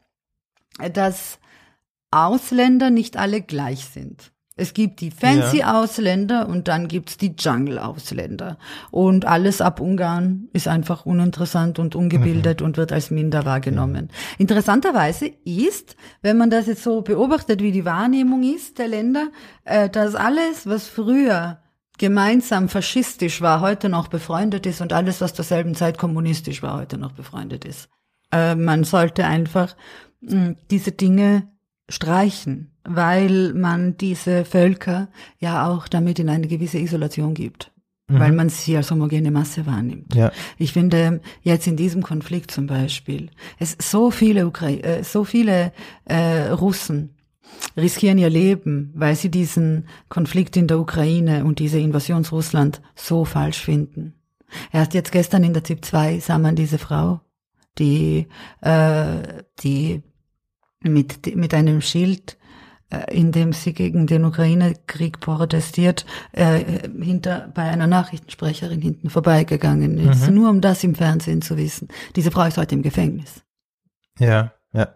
dass 0.95 1.40
Ausländer 2.11 2.91
nicht 2.91 3.17
alle 3.17 3.41
gleich 3.41 3.87
sind. 3.87 4.33
Es 4.61 4.75
gibt 4.75 5.01
die 5.01 5.11
fancy 5.11 5.61
ja. 5.61 5.81
Ausländer 5.81 6.47
und 6.47 6.69
dann 6.69 6.87
gibt's 6.87 7.17
die 7.17 7.35
Jungle 7.39 7.79
Ausländer. 7.79 8.59
Und 8.91 9.25
alles 9.25 9.63
ab 9.63 9.81
Ungarn 9.81 10.49
ist 10.53 10.69
einfach 10.69 11.07
uninteressant 11.07 11.79
und 11.79 11.95
ungebildet 11.95 12.61
mhm. 12.61 12.67
und 12.67 12.77
wird 12.77 12.93
als 12.93 13.11
minder 13.11 13.47
wahrgenommen. 13.47 14.11
Interessanterweise 14.37 15.33
ist, 15.45 15.97
wenn 16.21 16.37
man 16.37 16.51
das 16.51 16.67
jetzt 16.67 16.83
so 16.83 17.01
beobachtet, 17.01 17.63
wie 17.63 17.73
die 17.73 17.87
Wahrnehmung 17.87 18.43
ist 18.43 18.79
der 18.79 18.89
Länder, 18.89 19.29
äh, 19.65 19.89
dass 19.89 20.15
alles, 20.15 20.67
was 20.67 20.89
früher 20.89 21.63
gemeinsam 21.97 22.69
faschistisch 22.69 23.41
war, 23.41 23.63
heute 23.63 23.89
noch 23.89 24.09
befreundet 24.09 24.67
ist 24.67 24.83
und 24.83 24.93
alles, 24.93 25.23
was 25.23 25.33
zur 25.33 25.45
selben 25.47 25.75
Zeit 25.75 25.97
kommunistisch 25.97 26.63
war, 26.63 26.77
heute 26.77 26.99
noch 26.99 27.13
befreundet 27.13 27.65
ist. 27.65 27.89
Äh, 28.31 28.57
man 28.57 28.85
sollte 28.85 29.25
einfach 29.25 29.75
mh, 30.21 30.57
diese 30.71 30.93
Dinge 30.93 31.49
streichen, 31.91 32.71
weil 32.85 33.53
man 33.55 33.97
diese 33.97 34.45
Völker 34.45 35.09
ja 35.39 35.69
auch 35.69 35.89
damit 35.89 36.19
in 36.19 36.29
eine 36.29 36.49
gewisse 36.49 36.79
Isolation 36.79 37.35
gibt. 37.35 37.71
Mhm. 38.09 38.19
Weil 38.19 38.33
man 38.33 38.49
sie 38.49 38.77
als 38.77 38.91
homogene 38.91 39.31
Masse 39.31 39.67
wahrnimmt. 39.67 40.15
Ja. 40.15 40.33
Ich 40.59 40.73
finde 40.73 41.21
jetzt 41.43 41.67
in 41.67 41.77
diesem 41.77 42.03
Konflikt 42.03 42.51
zum 42.51 42.67
Beispiel, 42.67 43.31
es 43.59 43.77
so 43.79 44.11
viele 44.11 44.47
Ukra 44.47 44.71
äh, 44.71 45.05
so 45.05 45.25
viele 45.25 45.73
äh, 46.07 46.49
Russen 46.49 47.15
riskieren 47.77 48.19
ihr 48.19 48.31
Leben, 48.31 48.93
weil 48.95 49.17
sie 49.17 49.31
diesen 49.31 49.87
Konflikt 50.09 50.57
in 50.57 50.67
der 50.67 50.79
Ukraine 50.79 51.45
und 51.45 51.59
diese 51.59 51.79
Invasionsrussland 51.79 52.81
so 52.95 53.25
falsch 53.25 53.61
finden. 53.61 54.15
Erst 54.73 54.95
jetzt 54.95 55.13
gestern 55.13 55.45
in 55.45 55.53
der 55.53 55.65
ZIP 55.65 55.85
2 55.85 56.21
sah 56.21 56.39
man 56.39 56.57
diese 56.57 56.79
Frau, 56.79 57.21
die, 57.79 58.27
äh, 58.61 59.43
die 59.61 60.03
mit, 60.83 61.35
mit 61.37 61.55
einem 61.55 61.81
Schild 61.81 62.37
äh, 62.91 63.17
indem 63.17 63.53
sie 63.53 63.73
gegen 63.73 64.09
den 64.09 64.25
Ukraine-Krieg 64.25 65.21
protestiert, 65.21 66.05
äh, 66.33 66.89
hinter 67.01 67.49
bei 67.55 67.63
einer 67.63 67.87
Nachrichtensprecherin 67.87 68.81
hinten 68.81 69.11
vorbeigegangen 69.11 69.97
ist, 69.97 70.27
Mhm. 70.29 70.35
nur 70.35 70.51
um 70.51 70.61
das 70.61 70.83
im 70.83 70.97
Fernsehen 70.97 71.41
zu 71.41 71.57
wissen. 71.57 71.87
Diese 72.17 72.33
Frau 72.33 72.43
ist 72.47 72.59
heute 72.59 72.75
im 72.75 72.83
Gefängnis. 72.83 73.45
Ja, 74.19 74.53
ja. 74.73 74.89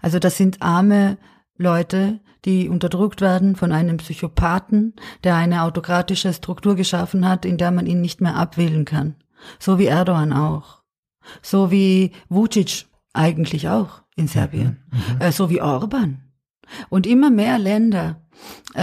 Also 0.00 0.18
das 0.18 0.38
sind 0.38 0.62
arme 0.62 1.18
Leute, 1.58 2.20
die 2.46 2.70
unterdrückt 2.70 3.20
werden 3.20 3.56
von 3.56 3.72
einem 3.72 3.98
Psychopathen, 3.98 4.94
der 5.22 5.36
eine 5.36 5.64
autokratische 5.64 6.32
Struktur 6.32 6.76
geschaffen 6.76 7.28
hat, 7.28 7.44
in 7.44 7.58
der 7.58 7.72
man 7.72 7.84
ihn 7.86 8.00
nicht 8.00 8.22
mehr 8.22 8.36
abwählen 8.36 8.86
kann. 8.86 9.16
So 9.58 9.78
wie 9.78 9.86
Erdogan 9.86 10.32
auch. 10.32 10.82
So 11.42 11.70
wie 11.70 12.12
Vucic 12.30 12.86
eigentlich 13.12 13.68
auch 13.68 14.01
in 14.16 14.28
Serbien. 14.28 14.82
Äh, 15.20 15.32
so 15.32 15.50
wie 15.50 15.60
Orban. 15.60 16.22
Und 16.88 17.06
immer 17.06 17.30
mehr 17.30 17.58
Länder 17.58 18.22
äh, 18.74 18.80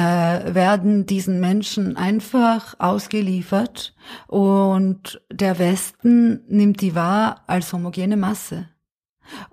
werden 0.54 1.06
diesen 1.06 1.40
Menschen 1.40 1.98
einfach 1.98 2.76
ausgeliefert 2.80 3.96
und 4.28 5.22
der 5.32 5.60
Westen 5.60 6.42
nimmt 6.48 6.82
die 6.82 6.96
wahr 6.96 7.44
als 7.48 7.74
homogene 7.74 8.18
Masse 8.18 8.68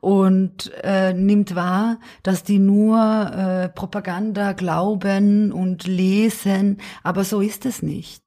und 0.00 0.72
äh, 0.82 1.12
nimmt 1.12 1.54
wahr, 1.54 1.98
dass 2.22 2.42
die 2.42 2.58
nur 2.58 2.98
äh, 2.98 3.68
Propaganda 3.68 4.52
glauben 4.52 5.52
und 5.52 5.86
lesen, 5.86 6.78
aber 7.02 7.24
so 7.24 7.40
ist 7.40 7.66
es 7.66 7.82
nicht. 7.82 8.22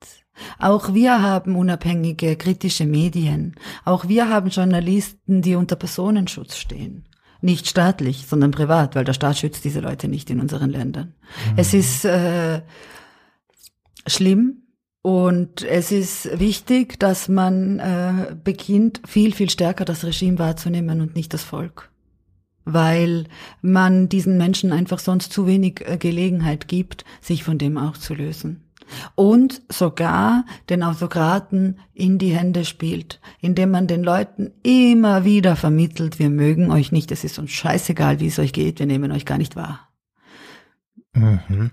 Auch 0.57 0.93
wir 0.93 1.21
haben 1.21 1.55
unabhängige 1.55 2.37
kritische 2.37 2.85
Medien. 2.85 3.55
Auch 3.83 4.07
wir 4.07 4.29
haben 4.29 4.49
Journalisten, 4.49 5.41
die 5.41 5.55
unter 5.55 5.75
Personenschutz 5.75 6.55
stehen. 6.55 7.08
Nicht 7.41 7.67
staatlich, 7.67 8.25
sondern 8.27 8.51
privat, 8.51 8.95
weil 8.95 9.05
der 9.05 9.13
Staat 9.13 9.37
schützt 9.37 9.63
diese 9.63 9.79
Leute 9.79 10.07
nicht 10.07 10.29
in 10.29 10.39
unseren 10.39 10.69
Ländern. 10.69 11.15
Es 11.55 11.73
ist 11.73 12.03
äh, 12.03 12.61
schlimm 14.07 14.63
und 15.01 15.63
es 15.63 15.91
ist 15.91 16.39
wichtig, 16.39 16.99
dass 16.99 17.29
man 17.29 17.79
äh, 17.79 18.35
beginnt, 18.43 19.01
viel, 19.07 19.33
viel 19.33 19.49
stärker 19.49 19.85
das 19.85 20.03
Regime 20.03 20.39
wahrzunehmen 20.39 20.99
und 20.99 21.15
nicht 21.15 21.33
das 21.33 21.43
Volk. 21.43 21.89
Weil 22.65 23.25
man 23.61 24.09
diesen 24.09 24.37
Menschen 24.37 24.73
einfach 24.73 24.99
sonst 24.99 25.31
zu 25.31 25.47
wenig 25.47 25.81
äh, 25.87 25.97
Gelegenheit 25.97 26.67
gibt, 26.67 27.05
sich 27.21 27.43
von 27.43 27.57
dem 27.57 27.77
auch 27.77 27.95
zu 27.95 28.13
lösen. 28.13 28.68
Und 29.15 29.61
sogar 29.69 30.45
den 30.69 30.83
Autokraten 30.83 31.79
in 31.93 32.17
die 32.17 32.35
Hände 32.35 32.65
spielt, 32.65 33.19
indem 33.39 33.71
man 33.71 33.87
den 33.87 34.03
Leuten 34.03 34.51
immer 34.63 35.25
wieder 35.25 35.55
vermittelt, 35.55 36.19
wir 36.19 36.29
mögen 36.29 36.71
euch 36.71 36.91
nicht, 36.91 37.11
es 37.11 37.23
ist 37.23 37.39
uns 37.39 37.51
scheißegal, 37.51 38.19
wie 38.19 38.27
es 38.27 38.39
euch 38.39 38.53
geht, 38.53 38.79
wir 38.79 38.85
nehmen 38.85 39.11
euch 39.11 39.25
gar 39.25 39.37
nicht 39.37 39.55
wahr. 39.55 39.89
Mhm. 41.13 41.71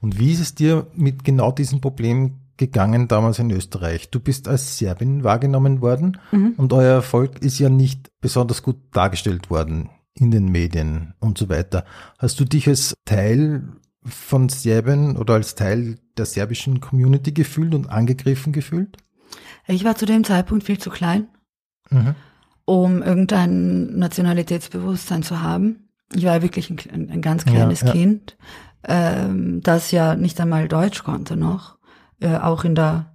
Und 0.00 0.18
wie 0.18 0.32
ist 0.32 0.40
es 0.40 0.54
dir 0.54 0.86
mit 0.94 1.24
genau 1.24 1.52
diesem 1.52 1.80
Problem 1.80 2.36
gegangen 2.56 3.08
damals 3.08 3.38
in 3.38 3.50
Österreich? 3.50 4.10
Du 4.10 4.20
bist 4.20 4.48
als 4.48 4.78
Serbin 4.78 5.24
wahrgenommen 5.24 5.80
worden 5.80 6.18
und 6.56 6.72
euer 6.72 6.94
Erfolg 6.94 7.40
ist 7.40 7.58
ja 7.58 7.68
nicht 7.68 8.10
besonders 8.20 8.62
gut 8.62 8.76
dargestellt 8.92 9.50
worden 9.50 9.90
in 10.14 10.30
den 10.30 10.48
Medien 10.48 11.14
und 11.20 11.38
so 11.38 11.48
weiter. 11.48 11.84
Hast 12.18 12.38
du 12.40 12.44
dich 12.44 12.68
als 12.68 12.94
Teil 13.04 13.68
von 14.04 14.48
Serbien 14.48 15.16
oder 15.16 15.34
als 15.34 15.54
Teil 15.54 15.98
der 16.16 16.26
serbischen 16.26 16.80
Community 16.80 17.32
gefühlt 17.32 17.74
und 17.74 17.90
angegriffen 17.90 18.52
gefühlt? 18.52 18.96
Ich 19.66 19.84
war 19.84 19.96
zu 19.96 20.06
dem 20.06 20.24
Zeitpunkt 20.24 20.64
viel 20.64 20.78
zu 20.78 20.90
klein, 20.90 21.28
Mhm. 21.90 22.14
um 22.64 23.02
irgendein 23.02 23.98
Nationalitätsbewusstsein 23.98 25.22
zu 25.22 25.42
haben. 25.42 25.88
Ich 26.14 26.24
war 26.24 26.40
wirklich 26.42 26.70
ein, 26.70 27.10
ein 27.10 27.20
ganz 27.22 27.44
Ja, 27.44 27.52
kleines 27.52 27.80
ja. 27.82 27.92
Kind, 27.92 28.36
ähm, 28.84 29.60
das 29.62 29.90
ja 29.90 30.14
nicht 30.16 30.40
einmal 30.40 30.68
Deutsch 30.68 31.02
konnte 31.02 31.36
noch. 31.36 31.78
Äh, 32.20 32.36
auch 32.36 32.64
in 32.64 32.74
der 32.74 33.14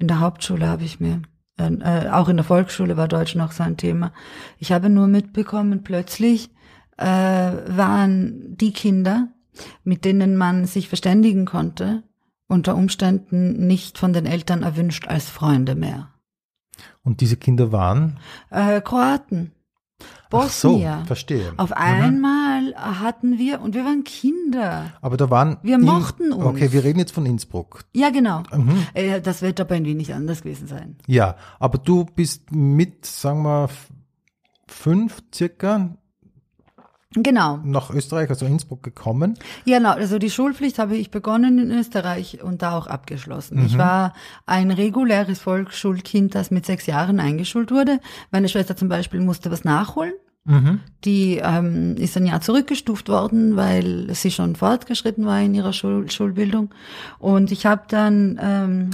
in 0.00 0.06
der 0.06 0.20
Hauptschule 0.20 0.68
habe 0.68 0.84
ich 0.84 1.00
mir, 1.00 1.22
äh, 1.58 1.72
äh, 1.72 2.10
auch 2.10 2.28
in 2.28 2.36
der 2.36 2.44
Volksschule 2.44 2.96
war 2.96 3.08
Deutsch 3.08 3.34
noch 3.34 3.50
so 3.50 3.64
ein 3.64 3.76
Thema. 3.76 4.12
Ich 4.58 4.70
habe 4.70 4.88
nur 4.88 5.08
mitbekommen, 5.08 5.82
plötzlich 5.82 6.50
äh, 6.98 7.04
waren 7.06 8.56
die 8.56 8.72
Kinder, 8.72 9.28
mit 9.84 10.04
denen 10.04 10.36
man 10.36 10.66
sich 10.66 10.88
verständigen 10.88 11.44
konnte, 11.46 12.02
unter 12.48 12.74
Umständen 12.76 13.66
nicht 13.66 13.98
von 13.98 14.12
den 14.12 14.26
Eltern 14.26 14.62
erwünscht 14.62 15.06
als 15.08 15.28
Freunde 15.28 15.74
mehr. 15.74 16.08
Und 17.02 17.20
diese 17.20 17.36
Kinder 17.36 17.72
waren? 17.72 18.18
Äh, 18.50 18.80
Kroaten, 18.80 19.52
Ach 20.30 20.48
so, 20.50 20.78
verstehe. 21.06 21.52
Auf 21.56 21.70
Mhm. 21.70 21.76
einmal 21.76 22.74
hatten 22.76 23.38
wir, 23.38 23.60
und 23.62 23.74
wir 23.74 23.84
waren 23.84 24.04
Kinder. 24.04 24.92
Aber 25.00 25.16
da 25.16 25.28
waren. 25.30 25.56
Wir 25.62 25.76
in- 25.76 25.80
mochten 25.82 26.32
uns. 26.32 26.44
Okay, 26.44 26.70
wir 26.70 26.84
reden 26.84 26.98
jetzt 27.00 27.12
von 27.12 27.24
Innsbruck. 27.26 27.84
Ja, 27.94 28.10
genau. 28.10 28.42
Mhm. 28.54 28.86
Äh, 28.94 29.20
das 29.22 29.40
wird 29.42 29.58
aber 29.58 29.74
in 29.76 29.86
Wien 29.86 29.96
nicht 29.96 30.12
anders 30.14 30.42
gewesen 30.42 30.68
sein. 30.68 30.96
Ja, 31.06 31.36
aber 31.58 31.78
du 31.78 32.04
bist 32.04 32.52
mit, 32.52 33.06
sagen 33.06 33.42
wir, 33.42 33.70
fünf 34.68 35.22
circa 35.34 35.96
Genau. 37.14 37.58
nach 37.64 37.90
Österreich, 37.90 38.28
also 38.28 38.44
Innsbruck 38.44 38.82
gekommen. 38.82 39.38
Ja, 39.64 39.78
genau. 39.78 39.92
Also 39.92 40.18
die 40.18 40.30
Schulpflicht 40.30 40.78
habe 40.78 40.96
ich 40.96 41.10
begonnen 41.10 41.58
in 41.58 41.70
Österreich 41.70 42.42
und 42.42 42.60
da 42.60 42.76
auch 42.76 42.86
abgeschlossen. 42.86 43.60
Mhm. 43.60 43.66
Ich 43.66 43.78
war 43.78 44.12
ein 44.44 44.70
reguläres 44.70 45.40
Volksschulkind, 45.40 46.34
das 46.34 46.50
mit 46.50 46.66
sechs 46.66 46.84
Jahren 46.86 47.18
eingeschult 47.18 47.70
wurde. 47.70 48.00
Meine 48.30 48.48
Schwester 48.48 48.76
zum 48.76 48.88
Beispiel 48.88 49.20
musste 49.20 49.50
was 49.50 49.64
nachholen. 49.64 50.12
Mhm. 50.44 50.80
Die 51.04 51.40
ähm, 51.42 51.96
ist 51.96 52.16
ein 52.16 52.26
Jahr 52.26 52.42
zurückgestuft 52.42 53.08
worden, 53.08 53.56
weil 53.56 54.12
sie 54.14 54.30
schon 54.30 54.54
fortgeschritten 54.54 55.24
war 55.24 55.40
in 55.40 55.54
ihrer 55.54 55.72
Schul 55.72 56.10
Schulbildung. 56.10 56.74
Und 57.18 57.52
ich 57.52 57.64
habe 57.64 57.84
dann, 57.88 58.38
ähm, 58.40 58.90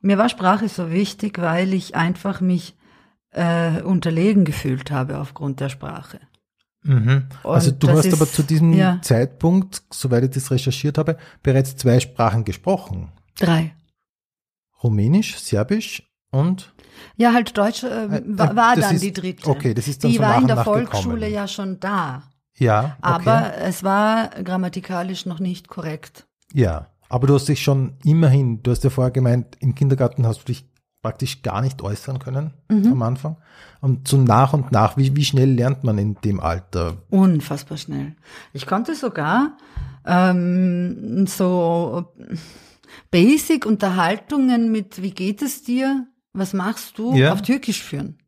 mir 0.00 0.16
war 0.16 0.30
Sprache 0.30 0.68
so 0.70 0.90
wichtig, 0.90 1.38
weil 1.38 1.74
ich 1.74 1.96
einfach 1.96 2.40
mich 2.40 2.76
äh, 3.32 3.82
unterlegen 3.82 4.46
gefühlt 4.46 4.90
habe 4.90 5.18
aufgrund 5.18 5.60
der 5.60 5.68
Sprache. 5.68 6.20
Mhm. 6.86 7.26
Also 7.44 7.70
du 7.70 7.88
hast 7.88 8.12
aber 8.12 8.24
ist- 8.24 8.34
zu 8.34 8.42
diesem 8.42 8.72
ja. 8.72 8.98
Zeitpunkt, 9.02 9.82
soweit 9.92 10.24
ich 10.24 10.30
das 10.30 10.50
recherchiert 10.50 10.98
habe, 10.98 11.16
bereits 11.42 11.76
zwei 11.76 11.98
Sprachen 12.00 12.44
gesprochen. 12.44 13.10
Drei. 13.38 13.74
Rumänisch, 14.82 15.38
Serbisch 15.38 16.02
und 16.30 16.72
Ja, 17.16 17.32
halt 17.32 17.56
Deutsch 17.56 17.82
äh, 17.82 18.04
Äh, 18.06 18.22
war, 18.26 18.56
war 18.56 18.76
dann 18.76 18.94
ist- 18.96 19.02
die 19.04 19.12
dritte. 19.12 19.48
okay, 19.50 19.74
das 19.74 19.88
ist 19.88 20.02
dann 20.04 20.10
Die 20.10 20.16
so 20.18 20.22
war 20.22 20.40
in 20.40 20.46
der 20.46 20.58
Volksschule 20.64 21.28
ja 21.28 21.46
schon 21.48 21.78
da. 21.80 22.22
ja, 22.58 22.96
okay. 23.02 23.12
Aber 23.28 23.54
es 23.58 23.82
war 23.84 24.28
grammatikalisch 24.42 25.26
noch 25.26 25.38
nicht 25.40 25.68
korrekt. 25.68 26.26
ja, 26.52 26.86
aber 27.08 27.26
du 27.28 27.34
hast 27.34 27.48
dich 27.48 27.62
schon 27.62 27.96
immerhin, 28.04 28.62
du 28.62 28.70
hast 28.70 28.82
ja 28.84 28.90
vorher 28.90 29.10
gemeint, 29.12 29.56
im 29.60 29.74
Kindergarten 29.74 30.26
hast 30.26 30.40
du 30.40 30.44
dich 30.46 30.66
praktisch 31.06 31.42
gar 31.42 31.60
nicht 31.62 31.82
äußern 31.82 32.18
können 32.18 32.52
Mhm. 32.68 32.92
am 32.92 33.02
Anfang. 33.02 33.36
Und 33.80 34.08
so 34.08 34.16
nach 34.16 34.52
und 34.52 34.72
nach, 34.72 34.96
wie, 34.96 35.14
wie 35.14 35.24
schnell 35.24 35.50
lernt 35.52 35.84
man 35.84 35.98
in 35.98 36.16
dem 36.24 36.40
Alter? 36.40 36.96
Unfassbar 37.10 37.78
schnell. 37.78 38.16
Ich 38.52 38.66
konnte 38.66 38.94
sogar 38.94 39.56
ähm, 40.04 41.26
so 41.28 42.12
Basic-Unterhaltungen 43.10 44.70
mit 44.72 45.02
Wie 45.02 45.10
geht 45.12 45.42
es 45.42 45.62
dir? 45.62 46.06
Was 46.32 46.52
machst 46.52 46.98
du? 46.98 47.14
Ja. 47.14 47.32
auf 47.32 47.42
Türkisch 47.42 47.82
führen. 47.82 48.18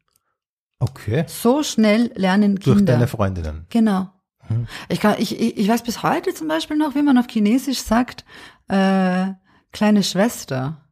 Okay. 0.80 1.24
So 1.26 1.62
schnell 1.62 2.12
lernen 2.14 2.54
Durch 2.56 2.76
Kinder. 2.76 2.92
deine 2.94 3.06
Freundinnen. 3.08 3.66
Genau. 3.70 4.08
Mhm. 4.48 4.66
Ich, 4.88 5.00
kann, 5.00 5.16
ich 5.18 5.38
ich 5.40 5.68
weiß 5.68 5.82
bis 5.82 6.02
heute 6.02 6.32
zum 6.34 6.48
Beispiel 6.48 6.76
noch, 6.76 6.94
wie 6.94 7.02
man 7.02 7.18
auf 7.18 7.26
Chinesisch 7.28 7.80
sagt, 7.82 8.24
äh, 8.68 9.26
kleine 9.72 10.02
Schwester. 10.02 10.84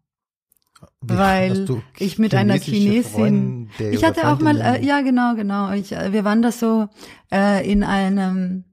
Weil 1.09 1.65
du 1.67 1.83
ich 1.99 2.19
mit 2.19 2.35
einer 2.35 2.59
Chinesin, 2.59 3.69
Freunde 3.75 3.91
ich 3.91 4.05
hatte 4.05 4.29
auch 4.29 4.41
mal, 4.41 4.61
äh, 4.61 4.85
ja 4.85 5.01
genau, 5.01 5.35
genau, 5.35 5.73
ich, 5.73 5.93
äh, 5.93 6.13
wir 6.13 6.25
waren 6.25 6.43
da 6.43 6.53
so 6.53 6.89
äh, 7.33 7.71
in 7.71 7.85
einem 7.85 8.65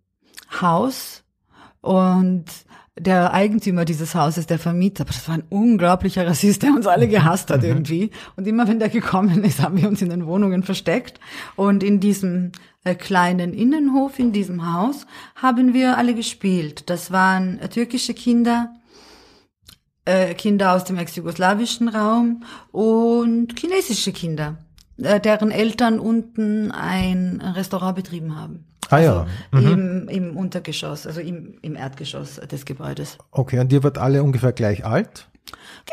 Haus 0.61 1.23
und 1.81 2.45
der 2.97 3.33
Eigentümer 3.33 3.85
dieses 3.85 4.13
Hauses, 4.13 4.45
der 4.45 4.59
Vermieter, 4.59 5.01
aber 5.03 5.13
das 5.13 5.27
war 5.27 5.35
ein 5.35 5.43
unglaublicher 5.49 6.27
Rassist, 6.27 6.61
der 6.61 6.71
uns 6.71 6.85
alle 6.85 7.07
gehasst 7.07 7.49
Mhm. 7.49 7.53
hat 7.53 7.63
irgendwie. 7.63 8.11
Und 8.35 8.47
immer 8.47 8.67
wenn 8.67 8.79
der 8.79 8.89
gekommen 8.89 9.43
ist, 9.43 9.61
haben 9.61 9.81
wir 9.81 9.87
uns 9.87 10.01
in 10.01 10.09
den 10.09 10.27
Wohnungen 10.27 10.63
versteckt. 10.63 11.19
Und 11.55 11.81
in 11.81 11.99
diesem 11.99 12.51
äh, 12.83 12.93
kleinen 12.93 13.53
Innenhof, 13.53 14.19
in 14.19 14.31
diesem 14.31 14.73
Haus, 14.73 15.07
haben 15.35 15.73
wir 15.73 15.97
alle 15.97 16.13
gespielt. 16.13 16.89
Das 16.89 17.11
waren 17.11 17.59
türkische 17.71 18.13
Kinder, 18.13 18.73
äh, 20.05 20.33
Kinder 20.33 20.73
aus 20.73 20.83
dem 20.83 20.97
ex-jugoslawischen 20.97 21.87
Raum 21.89 22.43
und 22.71 23.57
chinesische 23.57 24.11
Kinder, 24.11 24.57
äh, 24.97 25.19
deren 25.19 25.51
Eltern 25.51 25.99
unten 25.99 26.71
ein 26.71 27.41
Restaurant 27.55 27.95
betrieben 27.95 28.35
haben. 28.39 28.65
Ah 28.89 28.99
ja. 28.99 29.25
Also 29.51 29.67
Mhm. 29.67 29.73
im, 29.73 30.07
im 30.09 30.37
Untergeschoss, 30.37 31.07
also 31.07 31.21
im, 31.21 31.55
im 31.61 31.75
Erdgeschoss 31.75 32.35
des 32.35 32.65
Gebäudes. 32.65 33.17
Okay, 33.31 33.59
und 33.59 33.71
ihr 33.71 33.83
wart 33.83 33.97
alle 33.97 34.21
ungefähr 34.23 34.51
gleich 34.51 34.85
alt? 34.85 35.27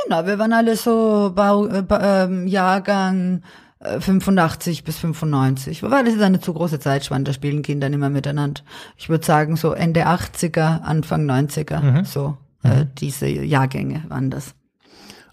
Genau, 0.05 0.27
wir 0.27 0.39
waren 0.39 0.53
alle 0.53 0.77
so 0.77 1.33
Bau, 1.35 1.67
äh, 1.67 1.85
ähm, 1.91 2.47
Jahrgang 2.47 3.43
äh, 3.81 4.01
85 4.01 4.85
bis 4.85 4.99
95. 4.99 5.83
Weil 5.83 6.05
das 6.05 6.15
ist 6.15 6.23
eine 6.23 6.41
zu 6.41 6.53
große 6.53 6.79
Zeitspanne, 6.81 7.25
da 7.25 7.33
spielen 7.33 7.63
Kinder 7.63 7.89
nicht 7.89 7.99
mehr 7.99 8.11
miteinander. 8.11 8.63
Ich 8.97 9.09
würde 9.09 9.25
sagen, 9.25 9.57
so 9.57 9.73
Ende 9.73 10.07
80er, 10.07 10.83
Anfang 10.83 11.29
90er, 11.31 12.05
so 12.05 12.37
äh, 12.63 12.87
diese 12.99 13.29
Jahrgänge 13.29 14.05
waren 14.09 14.31
das. 14.31 14.55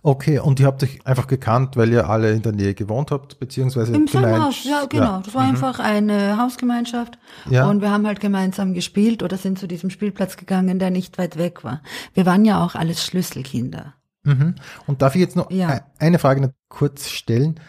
Okay, 0.03 0.39
und 0.39 0.59
ihr 0.59 0.67
habt 0.67 0.81
euch 0.83 1.05
einfach 1.05 1.27
gekannt, 1.27 1.75
weil 1.75 1.91
ihr 1.91 2.09
alle 2.09 2.31
in 2.31 2.41
der 2.41 2.53
Nähe 2.53 2.73
gewohnt 2.73 3.11
habt, 3.11 3.39
beziehungsweise 3.39 3.93
Im 3.93 4.07
selben 4.07 4.41
Haus, 4.41 4.63
ja, 4.63 4.85
genau. 4.85 5.19
Das 5.21 5.33
war 5.33 5.41
einfach 5.43 5.79
eine 5.79 6.37
Hausgemeinschaft. 6.37 7.17
Ja. 7.49 7.67
Und 7.69 7.81
wir 7.81 7.91
haben 7.91 8.07
halt 8.07 8.19
gemeinsam 8.21 8.73
gespielt 8.73 9.21
oder 9.21 9.37
sind 9.37 9.59
zu 9.59 9.67
diesem 9.67 9.89
Spielplatz 9.89 10.37
gegangen, 10.37 10.79
der 10.79 10.91
nicht 10.91 11.17
weit 11.17 11.37
weg 11.37 11.63
war. 11.63 11.81
Wir 12.13 12.25
waren 12.25 12.45
ja 12.45 12.63
auch 12.63 12.75
alles 12.75 13.03
Schlüsselkinder. 13.03 13.95
Mhm. 14.23 14.55
Und 14.85 15.01
darf 15.01 15.15
ich 15.15 15.21
jetzt 15.21 15.35
noch 15.35 15.51
Ja. 15.51 15.75
e- 15.75 15.81
eine 15.99 16.19
Frage 16.19 16.41
noch 16.41 16.51
kurz 16.69 17.09
stellen? 17.09 17.59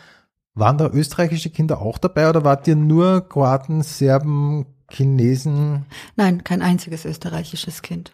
Waren 0.55 0.79
da 0.79 0.89
österreichische 0.89 1.51
Kinder 1.51 1.81
auch 1.81 1.99
dabei 1.99 2.29
oder 2.29 2.45
wart 2.45 2.69
ihr 2.69 2.77
nur 2.77 3.29
Kroaten, 3.29 3.83
Serben, 3.83 4.67
Chinesen? 4.91 5.87
Nein, 6.17 6.45
kein 6.45 6.63
einziges 6.63 7.05
österreichisches 7.05 7.83
Kind. 7.83 8.13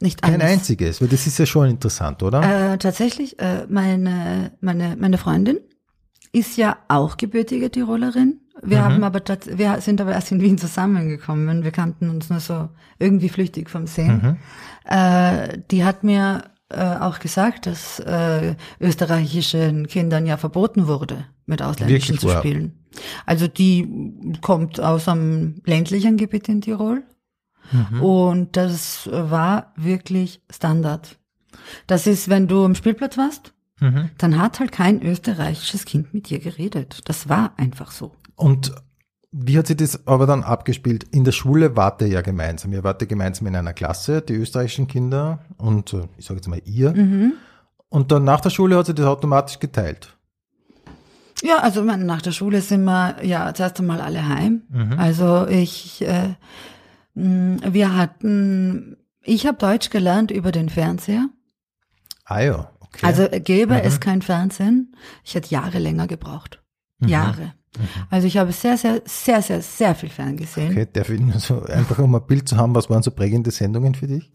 Nicht 0.00 0.22
Kein 0.22 0.40
einziges, 0.40 1.00
weil 1.00 1.08
das 1.08 1.26
ist 1.26 1.38
ja 1.38 1.46
schon 1.46 1.68
interessant, 1.68 2.22
oder? 2.22 2.72
Äh, 2.72 2.78
tatsächlich, 2.78 3.38
äh, 3.38 3.66
meine, 3.68 4.52
meine, 4.60 4.96
meine 4.98 5.18
Freundin 5.18 5.58
ist 6.32 6.56
ja 6.56 6.78
auch 6.88 7.16
gebürtige 7.16 7.70
Tirolerin. 7.70 8.40
Wir 8.62 8.78
Mhm. 8.78 8.84
haben 8.84 9.04
aber 9.04 9.20
wir 9.56 9.80
sind 9.80 10.00
aber 10.00 10.12
erst 10.12 10.32
in 10.32 10.40
Wien 10.40 10.58
zusammengekommen. 10.58 11.64
Wir 11.64 11.70
kannten 11.70 12.08
uns 12.10 12.30
nur 12.30 12.40
so 12.40 12.68
irgendwie 12.98 13.28
flüchtig 13.28 13.68
vom 13.70 13.86
Sehen. 13.86 14.20
Mhm. 14.22 14.36
Äh, 14.90 15.58
die 15.70 15.84
hat 15.84 16.04
mir 16.04 16.44
äh, 16.72 16.96
auch 16.96 17.18
gesagt, 17.18 17.66
dass 17.66 17.98
äh, 18.00 18.54
österreichischen 18.78 19.86
Kindern 19.88 20.24
ja 20.26 20.36
verboten 20.36 20.86
wurde, 20.86 21.24
mit 21.46 21.62
Ausländischen 21.62 22.14
Wirklich 22.14 22.20
zu 22.20 22.38
spielen. 22.38 22.84
Also 23.26 23.48
die 23.48 23.88
kommt 24.40 24.78
aus 24.80 25.08
einem 25.08 25.62
ländlichen 25.64 26.16
Gebiet 26.16 26.48
in 26.48 26.60
Tirol. 26.60 27.02
Mhm. 27.72 28.02
Und 28.02 28.56
das 28.56 29.08
war 29.12 29.72
wirklich 29.76 30.42
Standard. 30.50 31.16
Das 31.86 32.06
ist, 32.06 32.28
wenn 32.28 32.48
du 32.48 32.64
am 32.64 32.74
Spielplatz 32.74 33.16
warst, 33.18 33.52
Mhm. 33.80 34.10
dann 34.18 34.38
hat 34.38 34.60
halt 34.60 34.72
kein 34.72 35.00
österreichisches 35.02 35.86
Kind 35.86 36.12
mit 36.12 36.28
dir 36.28 36.38
geredet. 36.38 37.00
Das 37.06 37.28
war 37.30 37.54
einfach 37.56 37.92
so. 37.92 38.12
Und 38.36 38.72
wie 39.32 39.56
hat 39.56 39.68
sich 39.68 39.76
das 39.76 40.06
aber 40.06 40.26
dann 40.26 40.42
abgespielt? 40.42 41.04
In 41.12 41.24
der 41.24 41.32
Schule 41.32 41.76
wart 41.76 42.02
ihr 42.02 42.08
ja 42.08 42.20
gemeinsam. 42.20 42.72
Ihr 42.74 42.84
wart 42.84 43.00
ja 43.00 43.06
gemeinsam 43.06 43.46
in 43.46 43.56
einer 43.56 43.72
Klasse, 43.72 44.20
die 44.20 44.34
österreichischen 44.34 44.86
Kinder 44.86 45.38
und 45.56 45.94
äh, 45.94 46.02
ich 46.18 46.26
sage 46.26 46.38
jetzt 46.40 46.48
mal 46.48 46.60
ihr. 46.64 46.92
Mhm. 46.92 47.32
Und 47.88 48.12
dann 48.12 48.24
nach 48.24 48.40
der 48.40 48.50
Schule 48.50 48.76
hat 48.76 48.86
sich 48.86 48.94
das 48.96 49.06
automatisch 49.06 49.58
geteilt. 49.60 50.14
Ja, 51.42 51.58
also 51.58 51.82
nach 51.82 52.20
der 52.22 52.32
Schule 52.32 52.60
sind 52.60 52.84
wir 52.84 53.24
ja 53.24 53.54
zuerst 53.54 53.80
einmal 53.80 54.00
alle 54.02 54.28
heim. 54.28 54.62
Also 54.98 55.46
ich, 55.46 56.02
äh, 56.02 56.34
wir 57.20 57.96
hatten, 57.96 58.96
ich 59.22 59.46
habe 59.46 59.58
Deutsch 59.58 59.90
gelernt 59.90 60.30
über 60.30 60.52
den 60.52 60.68
Fernseher. 60.68 61.28
Ah 62.24 62.40
ja, 62.40 62.70
okay. 62.80 63.06
Also 63.06 63.28
gäbe 63.28 63.80
es 63.82 64.00
kein 64.00 64.22
Fernsehen, 64.22 64.94
ich 65.24 65.34
hätte 65.34 65.50
Jahre 65.50 65.78
länger 65.78 66.06
gebraucht. 66.06 66.62
Jahre. 67.04 67.54
Also 68.10 68.26
ich 68.26 68.36
habe 68.36 68.52
sehr, 68.52 68.76
sehr, 68.76 69.00
sehr, 69.04 69.42
sehr, 69.42 69.62
sehr 69.62 69.94
viel 69.94 70.08
Fernsehen. 70.08 70.70
okay, 70.70 70.88
darf 70.92 71.08
ich 71.08 71.20
nur 71.20 71.38
so 71.38 71.62
einfach 71.62 71.98
um 71.98 72.14
ein 72.14 72.26
Bild 72.26 72.48
zu 72.48 72.56
haben, 72.56 72.74
was 72.74 72.90
waren 72.90 73.02
so 73.02 73.10
prägende 73.10 73.50
Sendungen 73.50 73.94
für 73.94 74.06
dich? 74.06 74.30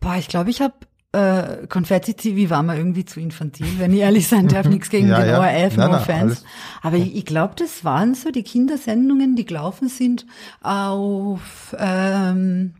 Boah, 0.00 0.16
ich 0.16 0.28
glaube, 0.28 0.50
ich 0.50 0.60
habe 0.60 0.74
äh, 1.16 1.66
Konfetti 1.68 2.14
TV 2.14 2.50
war 2.50 2.62
mir 2.62 2.76
irgendwie 2.76 3.04
zu 3.04 3.20
infantil, 3.20 3.66
wenn 3.78 3.92
ich 3.92 4.00
ehrlich 4.00 4.28
sein 4.28 4.48
darf, 4.48 4.66
nichts 4.68 4.90
gegen 4.90 5.08
Ja, 5.08 5.20
den 5.20 5.28
ja. 5.30 5.38
ORF, 5.40 5.76
Nein, 5.76 5.90
no 5.90 5.96
nein, 5.96 6.04
Fans. 6.04 6.44
Aber 6.82 6.96
ich, 6.96 7.16
ich 7.16 7.24
glaube, 7.24 7.54
das 7.56 7.84
waren 7.84 8.14
so 8.14 8.30
die 8.30 8.42
Kindersendungen, 8.42 9.36
die 9.36 9.44
gelaufen 9.44 9.88
sind 9.88 10.26
auf 10.62 11.74
ähm, 11.78 12.74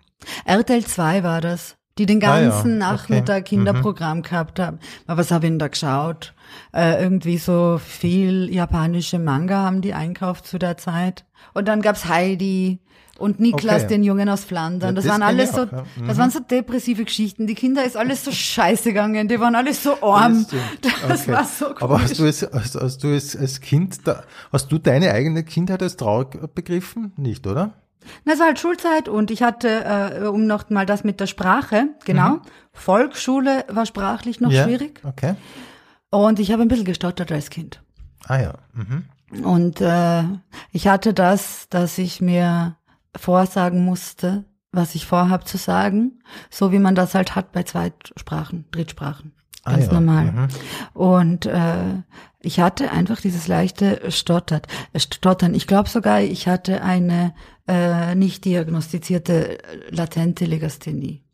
RTL 0.44 0.84
2 0.84 1.22
war 1.22 1.40
das, 1.40 1.76
die 1.98 2.06
den 2.06 2.22
Ah, 2.24 2.40
ja. 2.40 2.48
ganzen 2.50 2.70
Okay. 2.72 2.78
Nachmittag 2.78 3.44
Kinderprogramm 3.46 4.22
gehabt 4.22 4.58
haben. 4.58 4.78
Aber 5.06 5.18
was 5.20 5.30
habe 5.30 5.46
ich 5.46 5.50
denn 5.50 5.58
da 5.58 5.68
geschaut? 5.68 6.34
Äh, 6.74 7.02
irgendwie 7.02 7.38
so 7.38 7.78
viel 7.82 8.52
japanische 8.52 9.18
Manga 9.18 9.62
haben 9.64 9.80
die 9.80 9.94
einkauft 9.94 10.46
zu 10.46 10.58
der 10.58 10.76
Zeit. 10.76 11.24
Und 11.54 11.68
dann 11.68 11.80
gab's 11.82 12.06
Heidi 12.06 12.80
und 13.18 13.40
Niklas, 13.40 13.82
Okay. 13.84 13.94
den 13.94 14.04
Jungen 14.04 14.28
aus 14.28 14.44
Flandern. 14.44 14.90
Ja, 14.90 14.94
das, 14.94 15.04
das 15.04 15.12
waren 15.12 15.22
alles 15.22 15.52
so, 15.52 15.62
auch, 15.62 15.72
ja. 15.72 15.84
Mhm. 15.96 16.06
das 16.08 16.18
waren 16.18 16.30
so 16.30 16.40
depressive 16.40 17.04
Geschichten. 17.04 17.46
Die 17.46 17.54
Kinder 17.54 17.84
ist 17.84 17.96
alles 17.96 18.24
so 18.24 18.30
scheiße 18.32 18.90
gegangen. 18.90 19.28
Die 19.28 19.40
waren 19.40 19.54
alles 19.54 19.82
so 19.82 20.02
arm. 20.02 20.46
Das. 20.82 20.92
Das 21.08 21.22
Okay. 21.22 21.32
war 21.32 21.44
so 21.44 21.64
komisch. 21.66 21.82
Aber 21.82 22.02
hast 22.02 22.18
du 22.18 22.24
es, 22.24 22.42
hast, 22.52 22.74
hast 22.74 22.98
du 23.04 23.08
es 23.14 23.36
als 23.36 23.60
Kind, 23.60 24.06
da, 24.06 24.22
hast 24.52 24.70
du 24.72 24.78
deine 24.78 25.12
eigene 25.12 25.44
Kindheit 25.44 25.82
als 25.82 25.96
traurig 25.96 26.38
begriffen? 26.54 27.12
Nicht, 27.16 27.46
oder? 27.46 27.72
Na, 28.24 28.34
es 28.34 28.38
war 28.38 28.46
halt 28.46 28.60
Schulzeit 28.60 29.08
und 29.08 29.30
ich 29.32 29.42
hatte, 29.42 30.20
äh, 30.22 30.26
um 30.26 30.46
noch 30.46 30.70
mal 30.70 30.86
das 30.86 31.02
mit 31.02 31.18
der 31.18 31.26
Sprache, 31.26 31.88
genau, 32.04 32.38
Volksschule 32.72 33.64
war 33.68 33.84
sprachlich 33.84 34.40
noch 34.40 34.50
Mhm. 34.50 34.54
ja. 34.54 34.64
schwierig 34.64 35.00
Okay. 35.04 35.34
und 36.10 36.38
ich 36.38 36.52
habe 36.52 36.62
ein 36.62 36.68
bisschen 36.68 36.84
gestottert 36.84 37.32
als 37.32 37.50
Kind. 37.50 37.82
Ah 38.28 38.38
ja. 38.40 38.52
Mhm. 38.74 39.04
Und 39.44 39.80
äh, 39.80 40.22
ich 40.70 40.86
hatte 40.86 41.12
das, 41.14 41.68
dass 41.68 41.98
ich 41.98 42.20
mir 42.20 42.76
vorsagen 43.16 43.84
musste, 43.84 44.44
was 44.72 44.94
ich 44.94 45.06
vorhab 45.06 45.48
zu 45.48 45.56
sagen, 45.56 46.20
so 46.50 46.72
wie 46.72 46.78
man 46.78 46.94
das 46.94 47.14
halt 47.14 47.34
hat 47.34 47.52
bei 47.52 47.62
Zweitsprachen, 47.62 48.66
Drittsprachen. 48.70 49.32
Ah 49.64 49.72
Ganz 49.72 49.86
ja, 49.86 49.92
normal. 49.94 50.32
mhm. 50.32 50.48
Und 50.94 51.46
äh, 51.46 52.02
ich 52.40 52.60
hatte 52.60 52.92
einfach 52.92 53.20
dieses 53.20 53.48
leichte 53.48 54.10
Stottert, 54.12 54.68
äh, 54.92 55.00
Stottern. 55.00 55.54
Ich 55.54 55.66
glaube 55.66 55.88
sogar, 55.88 56.20
ich 56.20 56.46
hatte 56.46 56.82
eine 56.82 57.34
äh, 57.66 58.14
nicht 58.14 58.44
diagnostizierte 58.44 59.58
äh, 59.58 59.90
latente 59.90 60.44
Legasthenie. 60.44 61.24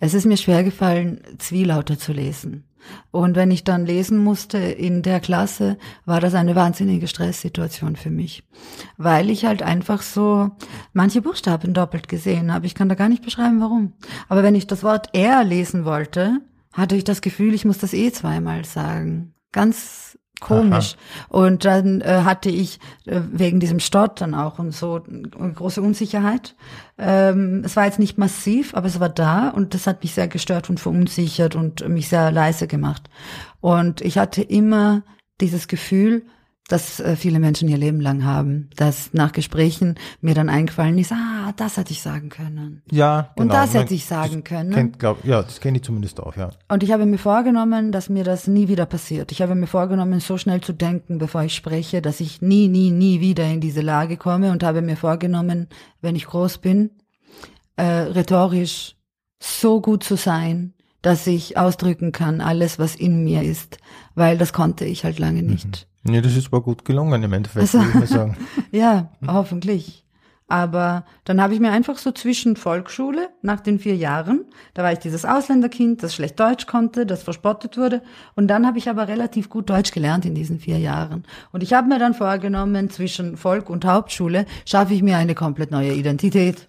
Es 0.00 0.14
ist 0.14 0.24
mir 0.24 0.38
schwer 0.38 0.64
gefallen, 0.64 1.20
Zwielaute 1.38 1.98
zu 1.98 2.12
lesen. 2.12 2.64
Und 3.10 3.36
wenn 3.36 3.50
ich 3.50 3.64
dann 3.64 3.86
lesen 3.86 4.18
musste 4.18 4.58
in 4.58 5.02
der 5.02 5.20
Klasse, 5.20 5.78
war 6.04 6.20
das 6.20 6.34
eine 6.34 6.54
wahnsinnige 6.54 7.08
Stresssituation 7.08 7.96
für 7.96 8.10
mich. 8.10 8.44
Weil 8.96 9.30
ich 9.30 9.44
halt 9.44 9.62
einfach 9.62 10.02
so 10.02 10.50
manche 10.92 11.22
Buchstaben 11.22 11.74
doppelt 11.74 12.08
gesehen 12.08 12.52
habe. 12.52 12.66
Ich 12.66 12.74
kann 12.74 12.88
da 12.88 12.94
gar 12.94 13.08
nicht 13.08 13.24
beschreiben, 13.24 13.60
warum. 13.60 13.92
Aber 14.28 14.42
wenn 14.42 14.54
ich 14.54 14.66
das 14.66 14.82
Wort 14.82 15.08
er 15.12 15.44
lesen 15.44 15.84
wollte, 15.84 16.40
hatte 16.72 16.96
ich 16.96 17.04
das 17.04 17.20
Gefühl, 17.20 17.54
ich 17.54 17.64
muss 17.64 17.78
das 17.78 17.92
eh 17.92 18.10
zweimal 18.12 18.64
sagen. 18.64 19.34
Ganz 19.52 20.18
komisch. 20.42 20.96
Und 21.28 21.64
dann 21.64 22.00
äh, 22.00 22.22
hatte 22.24 22.50
ich 22.50 22.78
äh, 23.06 23.20
wegen 23.30 23.60
diesem 23.60 23.80
Stottern 23.80 24.34
auch 24.34 24.58
und 24.58 24.72
so 24.72 25.00
eine 25.08 25.52
große 25.52 25.80
Unsicherheit. 25.80 26.54
Ähm, 26.98 27.62
es 27.64 27.76
war 27.76 27.86
jetzt 27.86 27.98
nicht 27.98 28.18
massiv, 28.18 28.74
aber 28.74 28.86
es 28.86 29.00
war 29.00 29.08
da 29.08 29.48
und 29.48 29.74
das 29.74 29.86
hat 29.86 30.02
mich 30.02 30.12
sehr 30.12 30.28
gestört 30.28 30.68
und 30.68 30.80
verunsichert 30.80 31.54
und 31.54 31.88
mich 31.88 32.08
sehr 32.08 32.30
leise 32.30 32.66
gemacht. 32.66 33.08
Und 33.60 34.00
ich 34.00 34.18
hatte 34.18 34.42
immer 34.42 35.02
dieses 35.40 35.68
Gefühl, 35.68 36.24
dass 36.68 37.00
äh, 37.00 37.16
viele 37.16 37.38
Menschen 37.38 37.68
ihr 37.68 37.76
Leben 37.76 38.00
lang 38.00 38.24
haben, 38.24 38.70
dass 38.76 39.12
nach 39.12 39.32
Gesprächen 39.32 39.96
mir 40.20 40.34
dann 40.34 40.48
eingefallen 40.48 40.96
ist, 40.96 41.12
ah, 41.12 41.52
das 41.56 41.76
hätte 41.76 41.92
ich 41.92 42.00
sagen 42.00 42.28
können. 42.28 42.82
Ja, 42.90 43.32
genau. 43.36 43.42
Und 43.42 43.52
das 43.52 43.74
hätte 43.74 43.94
ich 43.94 44.06
sagen 44.06 44.44
können. 44.44 44.72
Kennt, 44.72 44.98
glaub, 44.98 45.24
ja, 45.24 45.42
das 45.42 45.60
kenne 45.60 45.78
ich 45.78 45.84
zumindest 45.84 46.20
auch, 46.20 46.36
ja. 46.36 46.50
Und 46.68 46.82
ich 46.82 46.92
habe 46.92 47.04
mir 47.04 47.18
vorgenommen, 47.18 47.92
dass 47.92 48.08
mir 48.08 48.24
das 48.24 48.46
nie 48.46 48.68
wieder 48.68 48.86
passiert. 48.86 49.32
Ich 49.32 49.42
habe 49.42 49.54
mir 49.54 49.66
vorgenommen, 49.66 50.20
so 50.20 50.38
schnell 50.38 50.60
zu 50.60 50.72
denken, 50.72 51.18
bevor 51.18 51.42
ich 51.42 51.54
spreche, 51.54 52.00
dass 52.00 52.20
ich 52.20 52.40
nie, 52.40 52.68
nie, 52.68 52.90
nie 52.90 53.20
wieder 53.20 53.44
in 53.44 53.60
diese 53.60 53.80
Lage 53.80 54.16
komme 54.16 54.52
und 54.52 54.62
habe 54.62 54.82
mir 54.82 54.96
vorgenommen, 54.96 55.68
wenn 56.00 56.16
ich 56.16 56.26
groß 56.26 56.58
bin, 56.58 56.90
äh, 57.76 57.84
rhetorisch 57.84 58.96
so 59.40 59.80
gut 59.80 60.04
zu 60.04 60.16
sein, 60.16 60.74
dass 61.02 61.26
ich 61.26 61.56
ausdrücken 61.58 62.12
kann, 62.12 62.40
alles, 62.40 62.78
was 62.78 62.94
in 62.94 63.24
mir 63.24 63.42
ist, 63.42 63.78
weil 64.14 64.38
das 64.38 64.52
konnte 64.52 64.84
ich 64.84 65.04
halt 65.04 65.18
lange 65.18 65.42
nicht. 65.42 65.86
Nee, 66.04 66.20
das 66.20 66.36
ist 66.36 66.46
aber 66.48 66.62
gut 66.62 66.84
gelungen 66.84 67.22
im 67.22 67.32
Endeffekt, 67.32 67.62
Also- 67.62 67.78
würde 67.78 67.88
ich 67.90 67.94
mal 67.94 68.06
sagen. 68.06 68.36
Ja, 68.72 69.10
hoffentlich. 69.26 69.98
Aber 70.48 71.06
dann 71.24 71.40
habe 71.40 71.54
ich 71.54 71.60
mir 71.60 71.70
einfach 71.70 71.96
so 71.96 72.12
zwischen 72.12 72.56
Volksschule 72.56 73.30
nach 73.40 73.60
den 73.60 73.78
vier 73.78 73.96
Jahren, 73.96 74.44
da 74.74 74.82
war 74.82 74.92
ich 74.92 74.98
dieses 74.98 75.24
Ausländerkind, 75.24 76.02
das 76.02 76.14
schlecht 76.14 76.38
Deutsch 76.38 76.66
konnte, 76.66 77.06
das 77.06 77.22
verspottet 77.22 77.78
wurde. 77.78 78.02
Und 78.34 78.48
dann 78.48 78.66
habe 78.66 78.76
ich 78.76 78.90
aber 78.90 79.08
relativ 79.08 79.48
gut 79.48 79.70
Deutsch 79.70 79.92
gelernt 79.92 80.26
in 80.26 80.34
diesen 80.34 80.60
vier 80.60 80.78
Jahren. 80.78 81.24
Und 81.52 81.62
ich 81.62 81.72
habe 81.72 81.88
mir 81.88 81.98
dann 81.98 82.12
vorgenommen, 82.12 82.90
zwischen 82.90 83.38
Volk- 83.38 83.70
und 83.70 83.86
Hauptschule 83.86 84.44
schaffe 84.66 84.92
ich 84.92 85.02
mir 85.02 85.16
eine 85.16 85.34
komplett 85.34 85.70
neue 85.70 85.94
Identität. 85.94 86.68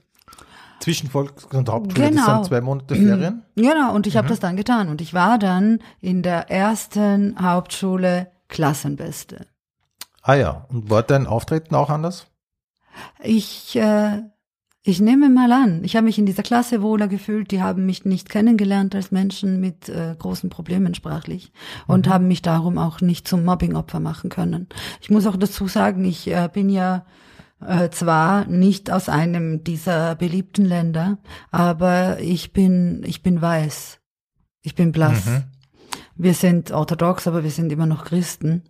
Zwischen 0.84 1.10
Volks- 1.10 1.46
und 1.46 1.70
Hauptschule, 1.70 2.10
das 2.12 2.16
Genau. 2.16 2.36
sind 2.36 2.46
zwei 2.46 2.62
Monate 2.62 2.96
Ferien. 2.96 3.44
Genau, 3.56 3.94
und 3.96 4.06
ich 4.06 4.18
habe 4.18 4.28
das 4.28 4.40
dann 4.40 4.58
getan. 4.58 4.90
Und 4.90 5.00
ich 5.00 5.14
war 5.14 5.40
dann 5.40 5.80
in 6.02 6.22
der 6.24 6.52
ersten 6.52 7.36
Hauptschule 7.42 8.28
Klassenbeste. 8.50 9.48
Ah 10.22 10.34
ja, 10.36 10.66
und 10.70 10.90
war 10.90 11.04
dein 11.04 11.26
Auftreten 11.26 11.74
auch 11.76 11.90
anders? 11.90 12.28
Ich, 13.24 13.76
äh, 13.78 14.22
Ich 14.86 15.00
nehme 15.00 15.30
mal 15.30 15.50
an, 15.54 15.86
ich 15.86 15.96
habe 15.96 16.04
mich 16.04 16.20
in 16.20 16.26
dieser 16.26 16.44
Klasse 16.44 16.82
wohler 16.82 17.08
gefühlt, 17.08 17.52
die 17.52 17.62
haben 17.62 17.86
mich 17.86 18.04
nicht 18.04 18.28
kennengelernt 18.28 18.94
als 18.94 19.12
Menschen 19.12 19.62
mit 19.62 19.88
äh, 19.88 20.14
großen 20.20 20.50
Problemen 20.50 20.94
sprachlich 20.94 21.54
und 21.88 22.10
haben 22.10 22.28
mich 22.28 22.42
darum 22.42 22.78
auch 22.78 23.00
nicht 23.00 23.26
zum 23.26 23.46
Mobbingopfer 23.46 24.02
machen 24.02 24.30
können. 24.30 24.68
Ich 25.00 25.10
muss 25.10 25.26
auch 25.26 25.38
dazu 25.38 25.70
sagen, 25.70 26.04
ich 26.04 26.28
äh, 26.30 26.50
bin 26.52 26.68
ja 26.70 27.06
äh, 27.68 27.90
zwar 27.90 28.46
nicht 28.48 28.92
aus 28.92 29.10
einem 29.10 29.64
dieser 29.64 30.16
beliebten 30.16 30.66
Länder, 30.66 31.18
aber 31.52 32.20
ich 32.20 32.54
bin 32.54 33.04
ich 33.06 33.22
bin 33.24 33.42
weiß. 33.42 34.00
Ich 34.62 34.76
bin 34.76 34.92
blass. 34.92 35.26
Mhm. 35.26 35.44
Wir 36.16 36.34
sind 36.34 36.72
orthodox, 36.72 37.28
aber 37.28 37.44
wir 37.44 37.52
sind 37.52 37.72
immer 37.72 37.86
noch 37.86 38.06
Christen 38.06 38.64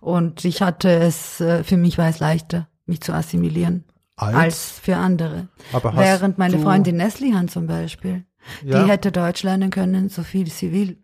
und 0.00 0.44
ich 0.44 0.60
hatte 0.62 0.90
es 0.90 1.40
äh, 1.40 1.64
für 1.64 1.76
mich 1.76 1.98
war 1.98 2.08
es 2.08 2.18
leichter, 2.18 2.68
mich 2.86 3.00
zu 3.00 3.12
assimilieren 3.12 3.84
Als? 4.16 4.34
als 4.36 4.70
für 4.80 4.96
andere. 4.96 5.48
Aber 5.72 5.96
Während 5.96 6.36
meine 6.38 6.58
Freundin 6.58 6.96
Neslihan 6.96 7.48
zum 7.48 7.66
Beispiel, 7.66 8.24
Ja. 8.64 8.82
die 8.84 8.90
hätte 8.90 9.12
Deutsch 9.12 9.42
lernen 9.42 9.70
können, 9.70 10.08
so 10.08 10.22
viel 10.22 10.50
sie 10.50 10.72
will. 10.72 10.98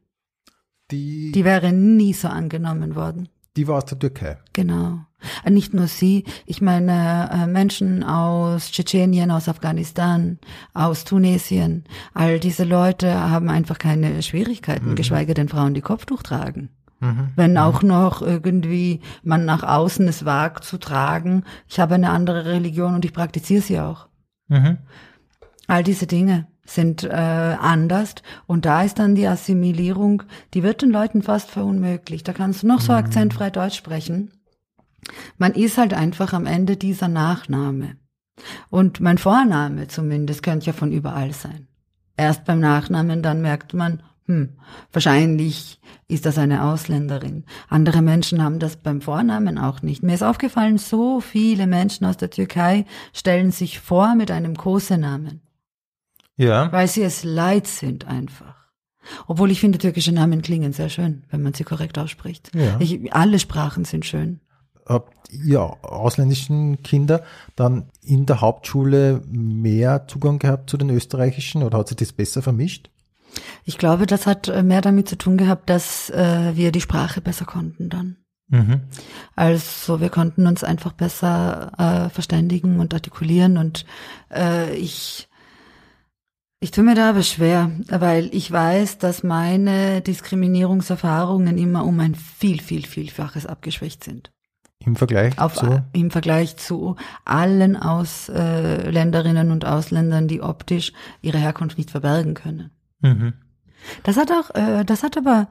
Die, 0.91 1.33
Die 1.33 1.45
wäre 1.45 1.73
nie 1.73 2.13
so 2.13 2.29
angenommen 2.29 2.95
worden. 2.95 3.29
die 3.57 3.67
war 3.67 3.77
aus 3.79 3.87
der 3.87 3.99
Türkei. 3.99 4.39
Genau. 4.53 5.01
Äh, 5.45 5.51
Nicht 5.51 5.75
nur 5.75 5.87
sie, 5.87 6.25
ich 6.47 6.61
meine 6.61 7.31
äh, 7.33 7.47
Menschen 7.47 8.03
aus 8.03 8.71
Tschetschenien, 8.71 9.31
aus 9.31 9.49
Afghanistan, 9.49 10.39
aus 10.75 11.05
Tunesien, 11.05 11.85
all 12.15 12.39
diese 12.41 12.65
Leute 12.65 13.13
haben 13.15 13.49
einfach 13.49 13.79
keine 13.79 14.23
Schwierigkeiten, 14.23 14.95
geschweige 14.95 15.35
denn 15.35 15.49
Frauen, 15.49 15.75
die 15.75 15.81
Kopftuch 15.81 16.23
tragen. 16.23 16.71
Mhm. 17.01 17.29
Wenn 17.37 17.59
auch 17.59 17.83
noch 17.83 18.23
irgendwie 18.23 19.01
man 19.23 19.45
nach 19.45 19.63
außen 19.63 20.09
es 20.09 20.25
wagt 20.25 20.65
zu 20.65 20.79
tragen, 20.79 21.45
ich 21.69 21.79
habe 21.79 21.95
eine 21.95 22.11
andere 22.11 22.47
Religion 22.47 22.95
und 22.95 23.05
ich 23.05 23.13
praktiziere 23.13 23.63
sie 23.63 23.81
auch. 23.81 24.09
Mhm. 24.49 24.79
All 25.67 25.83
diese 25.83 26.07
Dinge 26.07 26.47
sind 26.65 27.05
äh, 27.05 27.11
anders 27.11 28.15
und 28.47 28.65
da 28.65 28.83
ist 28.83 28.99
dann 28.99 29.15
die 29.15 29.27
Assimilierung, 29.27 30.23
die 30.55 30.63
wird 30.63 30.83
den 30.83 30.91
Leuten 30.91 31.23
fast 31.23 31.51
verunmöglicht. 31.51 32.27
Da 32.27 32.33
kannst 32.33 32.63
du 32.63 32.67
noch 32.67 32.81
so 32.81 32.93
akzentfrei 32.93 33.51
Deutsch 33.51 33.77
sprechen. 33.77 34.33
Man 35.39 35.53
ist 35.53 35.79
halt 35.79 35.95
einfach 35.95 36.33
am 36.33 36.47
Ende 36.47 36.77
dieser 36.77 37.09
Nachname. 37.09 37.97
Und 38.71 39.01
mein 39.01 39.19
Vorname 39.19 39.89
zumindest 39.89 40.43
könnte 40.43 40.67
ja 40.67 40.73
von 40.73 40.93
überall 40.93 41.33
sein. 41.33 41.69
Erst 42.17 42.45
beim 42.45 42.61
Nachnamen 42.61 43.23
dann 43.23 43.41
merkt 43.43 43.73
man, 43.75 44.03
hm, 44.27 44.57
wahrscheinlich 44.93 45.81
ist 46.09 46.27
das 46.27 46.37
eine 46.37 46.65
Ausländerin. 46.65 47.45
Andere 47.69 48.03
Menschen 48.03 48.43
haben 48.43 48.59
das 48.59 48.77
beim 48.77 49.01
Vornamen 49.01 49.57
auch 49.59 49.83
nicht. 49.83 50.03
Mir 50.03 50.15
ist 50.15 50.23
aufgefallen, 50.23 50.79
so 50.79 51.21
viele 51.21 51.67
Menschen 51.67 52.05
aus 52.07 52.17
der 52.17 52.31
Türkei 52.31 52.85
stellen 53.13 53.53
sich 53.53 53.79
vor 53.81 54.15
mit 54.17 54.31
einem 54.31 54.57
Kosenamen 54.57 55.43
Ja. 56.37 56.71
weil 56.73 56.89
sie 56.89 57.03
es 57.03 57.23
leid 57.25 57.67
sind 57.67 58.07
einfach. 58.07 58.57
Obwohl 59.29 59.53
ich 59.53 59.61
finde, 59.61 59.79
türkische 59.79 60.13
Namen 60.13 60.43
klingen 60.43 60.73
sehr 60.73 60.89
schön, 60.89 61.25
wenn 61.31 61.43
man 61.43 61.55
sie 61.55 61.63
korrekt 61.63 61.97
ausspricht. 61.97 62.51
Ja. 62.55 62.77
Ich, 62.81 63.13
alle 63.15 63.39
Sprachen 63.39 63.85
sind 63.85 64.05
schön. 64.05 64.41
Habt 64.87 65.33
ihr 65.33 65.61
ausländischen 65.61 66.83
Kinder 66.83 67.23
dann 67.57 67.91
in 68.03 68.27
der 68.27 68.41
Hauptschule 68.41 69.23
mehr 69.29 70.07
Zugang 70.07 70.39
gehabt 70.39 70.71
zu 70.71 70.77
den 70.77 70.91
österreichischen 70.91 71.63
oder 71.63 71.79
hat 71.79 71.89
sich 71.89 71.97
das 71.97 72.13
besser 72.13 72.43
vermischt? 72.43 72.91
Ich 73.65 73.79
glaube, 73.79 74.07
das 74.07 74.27
hat 74.27 74.49
äh, 74.49 74.63
mehr 74.63 74.81
damit 74.81 75.09
zu 75.09 75.19
tun 75.19 75.37
gehabt, 75.37 75.69
dass 75.69 76.11
äh, 76.11 76.53
wir 76.55 76.73
die 76.73 76.81
Sprache 76.81 77.21
besser 77.21 77.45
konnten 77.45 77.91
dann. 77.91 78.17
Mhm. 78.49 78.83
Also 79.35 80.01
wir 80.01 80.09
konnten 80.09 80.47
uns 80.47 80.63
einfach 80.63 80.93
besser 80.93 81.73
äh, 82.07 82.11
verständigen 82.11 82.79
und 82.79 82.95
artikulieren 82.95 83.59
und 83.59 83.85
äh, 84.33 84.75
ich 84.77 85.29
ich 86.59 86.71
tue 86.71 86.85
mir 86.85 86.95
da 86.95 87.11
aber 87.11 87.23
schwer, 87.23 87.71
weil 87.89 88.31
ich 88.35 88.51
weiß, 88.51 88.97
dass 88.97 89.23
meine 89.23 90.01
Diskriminierungserfahrungen 90.01 91.59
immer 91.59 91.85
um 91.85 92.01
ein 92.01 92.15
viel, 92.15 92.63
viel, 92.63 92.87
vielfaches 92.87 93.45
abgeschwächt 93.45 94.03
sind. 94.03 94.33
Im 94.87 94.97
Vergleich 94.97 95.39
auf, 95.39 95.55
zu 95.55 95.85
im 95.93 96.11
Vergleich 96.11 96.57
zu 96.57 96.97
allen 97.25 97.77
Ausländerinnen 97.77 99.51
und 99.51 99.65
Ausländern, 99.65 100.29
die 100.29 100.41
optisch 100.41 100.93
ihre 101.21 101.39
Herkunft 101.39 101.77
nicht 101.77 101.91
verbergen 101.91 102.35
können. 102.35 102.71
mhm. 103.01 103.35
Das 104.03 104.17
hat 104.17 104.31
auch, 104.33 104.55
äh, 104.55 104.85
das 104.85 105.03
hat 105.03 105.17
aber 105.17 105.49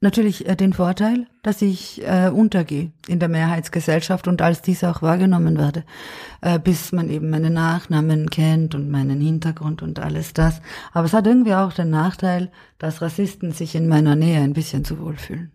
natürlich 0.00 0.48
äh, 0.48 0.56
den 0.56 0.72
Vorteil, 0.72 1.26
dass 1.42 1.62
ich 1.62 2.02
äh, 2.06 2.28
untergehe 2.28 2.92
in 3.06 3.18
der 3.18 3.28
Mehrheitsgesellschaft 3.28 4.28
und 4.28 4.42
als 4.42 4.62
diese 4.62 4.90
auch 4.90 5.02
wahrgenommen 5.02 5.58
werde, 5.58 5.84
äh, 6.42 6.58
bis 6.58 6.92
man 6.92 7.08
eben 7.08 7.30
meinen 7.30 7.54
Nachnamen 7.54 8.30
kennt 8.30 8.74
und 8.74 8.90
meinen 8.90 9.20
Hintergrund 9.20 9.82
und 9.82 9.98
alles 9.98 10.32
das. 10.32 10.60
Aber 10.92 11.06
es 11.06 11.12
hat 11.12 11.26
irgendwie 11.26 11.54
auch 11.54 11.72
den 11.72 11.90
Nachteil, 11.90 12.50
dass 12.78 13.02
Rassisten 13.02 13.52
sich 13.52 13.74
in 13.74 13.88
meiner 13.88 14.16
Nähe 14.16 14.40
ein 14.40 14.52
bisschen 14.52 14.84
zu 14.84 14.98
wohl 14.98 15.16
fühlen. 15.16 15.52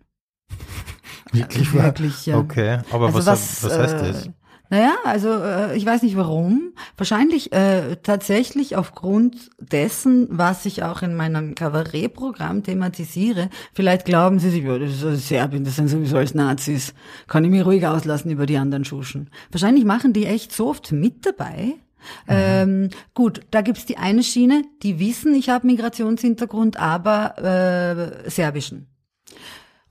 Wirklich 1.32 1.74
wahr? 1.74 1.84
Wirklich, 1.84 2.26
ja. 2.26 2.38
Okay, 2.38 2.78
aber 2.90 3.06
Also 3.06 3.18
was, 3.18 3.64
was, 3.64 3.78
heißt 3.78 3.94
äh, 3.94 4.12
das? 4.12 4.28
Naja, 4.72 4.94
also 5.04 5.28
äh, 5.28 5.76
ich 5.76 5.84
weiß 5.84 6.02
nicht 6.02 6.16
warum. 6.16 6.72
Wahrscheinlich 6.96 7.52
äh, 7.52 7.96
tatsächlich 8.02 8.74
aufgrund 8.74 9.50
dessen, 9.58 10.28
was 10.30 10.64
ich 10.64 10.82
auch 10.82 11.02
in 11.02 11.14
meinem 11.14 11.54
Kabarettprogramm 11.54 12.62
thematisiere. 12.62 13.50
Vielleicht 13.74 14.06
glauben 14.06 14.38
sie 14.38 14.48
sich, 14.48 14.64
ja, 14.64 14.78
das 14.78 14.92
ist 14.92 15.04
alles 15.04 15.28
Serbien, 15.28 15.64
das 15.64 15.76
sind 15.76 15.88
sowieso 15.88 16.16
als 16.16 16.32
Nazis. 16.32 16.94
Kann 17.26 17.44
ich 17.44 17.50
mich 17.50 17.66
ruhig 17.66 17.86
auslassen 17.86 18.30
über 18.30 18.46
die 18.46 18.56
anderen 18.56 18.86
Schuschen. 18.86 19.28
Wahrscheinlich 19.50 19.84
machen 19.84 20.14
die 20.14 20.24
echt 20.24 20.52
so 20.52 20.70
oft 20.70 20.90
mit 20.90 21.26
dabei. 21.26 21.74
Ähm, 22.26 22.88
gut, 23.12 23.42
da 23.50 23.60
gibt's 23.60 23.84
die 23.84 23.98
eine 23.98 24.22
Schiene, 24.22 24.64
die 24.82 24.98
wissen, 24.98 25.34
ich 25.34 25.50
habe 25.50 25.66
Migrationshintergrund, 25.66 26.78
aber 26.78 28.24
äh, 28.24 28.30
serbischen. 28.30 28.91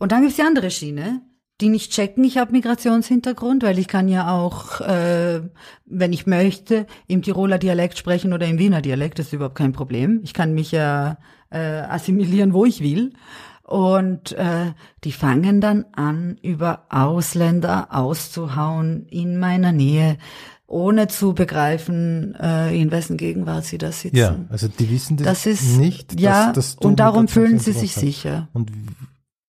Und 0.02 0.12
dann 0.12 0.22
gibt's 0.22 0.38
die 0.38 0.42
andere 0.42 0.72
Schiene, 0.72 1.22
die 1.62 1.70
nicht 1.70 1.92
checken, 1.92 2.24
ich 2.24 2.40
habe 2.40 2.54
Migrationshintergrund, 2.54 3.62
weil 3.62 3.78
ich 3.78 3.88
kann 3.88 4.08
ja 4.08 4.34
auch, 4.36 4.82
äh, 4.82 5.42
wenn 5.86 6.12
ich 6.12 6.26
möchte, 6.26 6.88
im 7.08 7.22
Tiroler 7.22 7.60
Dialekt 7.60 8.00
sprechen 8.00 8.34
oder 8.34 8.48
im 8.48 8.58
Wiener 8.58 8.82
Dialekt, 8.82 9.20
das 9.20 9.28
ist 9.28 9.34
überhaupt 9.34 9.54
kein 9.60 9.74
Problem. 9.74 10.20
Ich 10.24 10.34
kann 10.34 10.56
mich 10.56 10.72
ja 10.72 11.18
äh, 11.52 11.60
assimilieren, 11.60 12.54
wo 12.54 12.66
ich 12.66 12.82
will. 12.82 13.14
Und 13.62 14.32
äh, 14.32 14.74
die 15.04 15.12
fangen 15.12 15.62
dann 15.62 15.86
an, 15.94 16.38
über 16.42 16.88
Ausländer 16.90 17.90
auszuhauen 17.92 19.06
in 19.12 19.38
meiner 19.38 19.72
Nähe, 19.72 20.18
ohne 20.66 21.10
zu 21.10 21.34
begreifen, 21.34 22.34
äh, 22.42 22.76
in 22.76 22.90
wessen 22.90 23.18
Gegenwart 23.18 23.66
sie 23.66 23.78
da 23.78 23.92
sitzen. 23.92 24.18
Ja, 24.18 24.36
also 24.50 24.68
die 24.68 24.90
wissen 24.90 25.16
das, 25.18 25.28
Das 25.28 25.46
ist 25.46 25.78
nicht. 25.78 26.14
dass- 26.16 26.22
ja 26.22 26.52
dass 26.54 26.78
du 26.78 26.88
und 26.88 27.00
darum 27.00 27.28
fühlen 27.28 27.60
sie 27.60 27.74
sich 27.74 27.94
sicher. 27.94 28.48
Und 28.54 28.72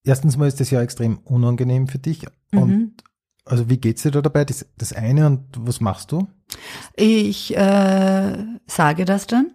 erstens 0.04 0.36
mal 0.36 0.48
ist 0.48 0.60
das 0.60 0.70
ja 0.70 0.82
extrem 0.82 1.18
unangenehm 1.18 1.88
für 1.88 1.98
dich. 1.98 2.26
Mhm. 2.52 2.58
Und 2.58 3.04
also 3.44 3.68
wie 3.68 3.78
geht's 3.78 4.02
dir 4.02 4.10
da 4.10 4.22
dabei? 4.22 4.44
Das, 4.44 4.66
das 4.78 4.92
eine 4.92 5.26
und 5.26 5.46
was 5.58 5.80
machst 5.80 6.12
du? 6.12 6.28
Ich 6.94 7.56
äh, 7.56 8.44
sage 8.66 9.04
das 9.04 9.26
dann, 9.26 9.52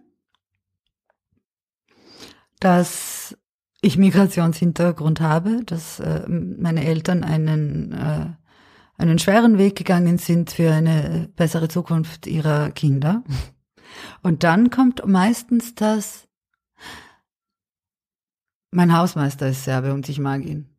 dass 2.59 3.37
ich 3.81 3.97
Migrationshintergrund 3.97 5.21
habe, 5.21 5.63
dass 5.63 5.99
äh, 5.99 6.27
meine 6.27 6.85
Eltern 6.85 7.23
einen, 7.23 7.93
äh, 7.93 8.25
einen 8.97 9.19
schweren 9.19 9.57
Weg 9.57 9.75
gegangen 9.75 10.17
sind 10.17 10.51
für 10.51 10.71
eine 10.73 11.29
bessere 11.35 11.67
Zukunft 11.67 12.27
ihrer 12.27 12.71
Kinder. 12.71 13.23
Und 14.21 14.43
dann 14.43 14.69
kommt 14.69 15.05
meistens 15.05 15.75
das, 15.75 16.26
mein 18.77 18.95
Hausmeister 18.97 19.47
ist 19.49 19.63
Serbe 19.65 19.93
und 19.93 20.07
ich 20.07 20.19
mag 20.19 20.45
ihn. 20.45 20.69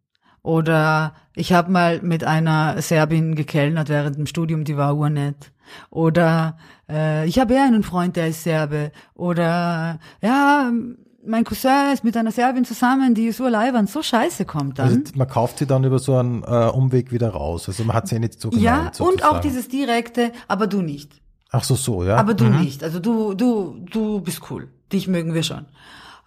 Oder 0.42 1.14
ich 1.34 1.52
habe 1.52 1.70
mal 1.70 2.00
mit 2.00 2.22
einer 2.24 2.80
Serbin 2.80 3.34
gekellnert 3.34 3.88
während 3.88 4.16
dem 4.16 4.26
Studium, 4.26 4.64
die 4.64 4.76
war 4.76 4.96
urnett. 4.96 5.52
Oder 5.90 6.56
äh, 6.88 7.26
ich 7.28 7.38
habe 7.38 7.54
ja 7.54 7.64
einen 7.64 7.82
Freund, 7.82 8.16
der 8.16 8.28
ist 8.28 8.44
Serbe. 8.44 8.92
Oder 9.14 9.98
ja, 10.22 10.70
mein 11.26 11.44
Cousin 11.44 11.92
ist 11.92 12.04
mit 12.04 12.16
einer 12.16 12.30
Serbin 12.30 12.64
zusammen, 12.64 13.14
die 13.14 13.26
ist 13.26 13.40
urleibern. 13.40 13.86
So 13.88 14.00
scheiße 14.00 14.44
kommt 14.46 14.78
dann. 14.78 14.88
Also 14.88 15.00
man 15.16 15.28
kauft 15.28 15.58
sie 15.58 15.66
dann 15.66 15.84
über 15.84 15.98
so 15.98 16.16
einen 16.16 16.42
äh, 16.44 16.70
Umweg 16.72 17.10
wieder 17.12 17.30
raus. 17.30 17.68
Also 17.68 17.84
man 17.84 17.94
hat 17.96 18.08
sie 18.08 18.18
nicht 18.20 18.40
so 18.40 18.50
ja, 18.52 18.92
und 19.00 19.24
auch 19.24 19.40
dieses 19.40 19.68
direkte, 19.68 20.32
aber 20.46 20.66
du 20.68 20.80
nicht. 20.80 21.20
Ach 21.50 21.64
so, 21.64 21.74
so, 21.74 22.04
ja. 22.04 22.16
Aber 22.16 22.34
du 22.34 22.44
Mhm. 22.44 22.60
nicht. 22.60 22.84
Also 22.84 23.00
du, 23.00 23.34
du, 23.34 23.84
du 23.90 24.20
bist 24.20 24.40
cool. 24.50 24.68
Dich 24.92 25.08
mögen 25.08 25.34
wir 25.34 25.42
schon. 25.42 25.66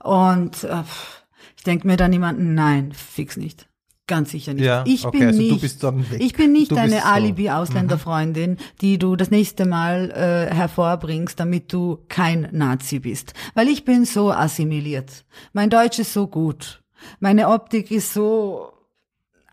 Und 0.03 0.63
äh, 0.63 0.81
ich 0.81 1.20
denke 1.63 1.87
mir 1.87 1.97
dann 1.97 2.13
jemanden, 2.13 2.53
nein, 2.53 2.91
fix 2.93 3.37
nicht. 3.37 3.67
Ganz 4.07 4.31
sicher 4.31 4.53
nicht. 4.53 4.65
Ja, 4.65 4.83
ich 4.85 5.05
okay, 5.05 5.19
bin 5.19 5.27
also 5.27 5.39
du 5.39 5.45
nicht, 5.45 5.61
bist 5.61 5.83
dann 5.83 6.11
weg. 6.11 6.21
ich 6.21 6.33
bin 6.33 6.51
nicht 6.51 6.71
Du 6.71 6.75
deine 6.75 6.99
so. 6.99 7.07
Mhm. 7.07 7.13
Alibi-Ausländerfreundin, 7.13 8.57
die 8.81 8.97
du 8.97 9.15
das 9.15 9.31
nächste 9.31 9.65
Mal 9.65 10.11
äh, 10.11 10.53
hervorbringst, 10.53 11.39
damit 11.39 11.71
du 11.71 11.99
kein 12.09 12.49
Nazi 12.51 12.99
bist. 12.99 13.33
Weil 13.53 13.69
ich 13.69 13.85
bin 13.85 14.03
so 14.05 14.31
assimiliert. 14.31 15.23
Mein 15.53 15.69
Deutsch 15.69 15.99
ist 15.99 16.13
so 16.13 16.27
gut. 16.27 16.83
Meine 17.19 17.47
Optik 17.47 17.89
ist 17.89 18.13
so 18.13 18.73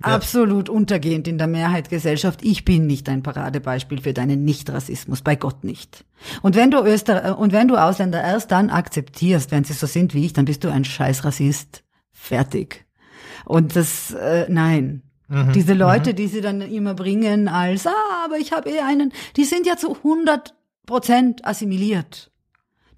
absolut 0.02 0.68
untergehend 0.68 1.28
in 1.28 1.38
der 1.38 1.46
Mehrheitsgesellschaft. 1.46 2.40
Ich 2.42 2.64
bin 2.64 2.86
nicht 2.86 3.08
ein 3.08 3.22
Paradebeispiel 3.22 4.00
für 4.00 4.12
deinen 4.12 4.44
Nicht-Rassismus, 4.44 5.22
bei 5.22 5.36
Gott 5.36 5.64
nicht. 5.64 6.04
Und 6.42 6.56
wenn 6.56 6.70
du 6.70 6.78
Öster 6.84 7.38
und 7.38 7.52
wenn 7.52 7.68
du 7.68 7.76
Ausländer 7.76 8.22
erst 8.22 8.50
dann 8.50 8.70
akzeptierst, 8.70 9.50
wenn 9.50 9.64
sie 9.64 9.72
so 9.72 9.86
sind 9.86 10.14
wie 10.14 10.24
ich, 10.24 10.32
dann 10.32 10.44
bist 10.44 10.64
du 10.64 10.68
ein 10.68 10.84
scheiß 10.84 11.24
Rassist. 11.24 11.84
Fertig. 12.18 12.84
Und 13.44 13.76
das, 13.76 14.12
äh, 14.12 14.46
nein. 14.48 15.02
Mhm. 15.28 15.52
Diese 15.52 15.74
Leute, 15.74 16.14
die 16.14 16.26
sie 16.26 16.40
dann 16.40 16.60
immer 16.60 16.94
bringen 16.94 17.48
als, 17.48 17.86
ah, 17.86 18.24
aber 18.24 18.38
ich 18.38 18.52
habe 18.52 18.70
eh 18.70 18.80
einen, 18.80 19.12
die 19.36 19.44
sind 19.44 19.66
ja 19.66 19.76
zu 19.76 19.96
100 19.96 20.54
Prozent 20.84 21.44
assimiliert. 21.46 22.30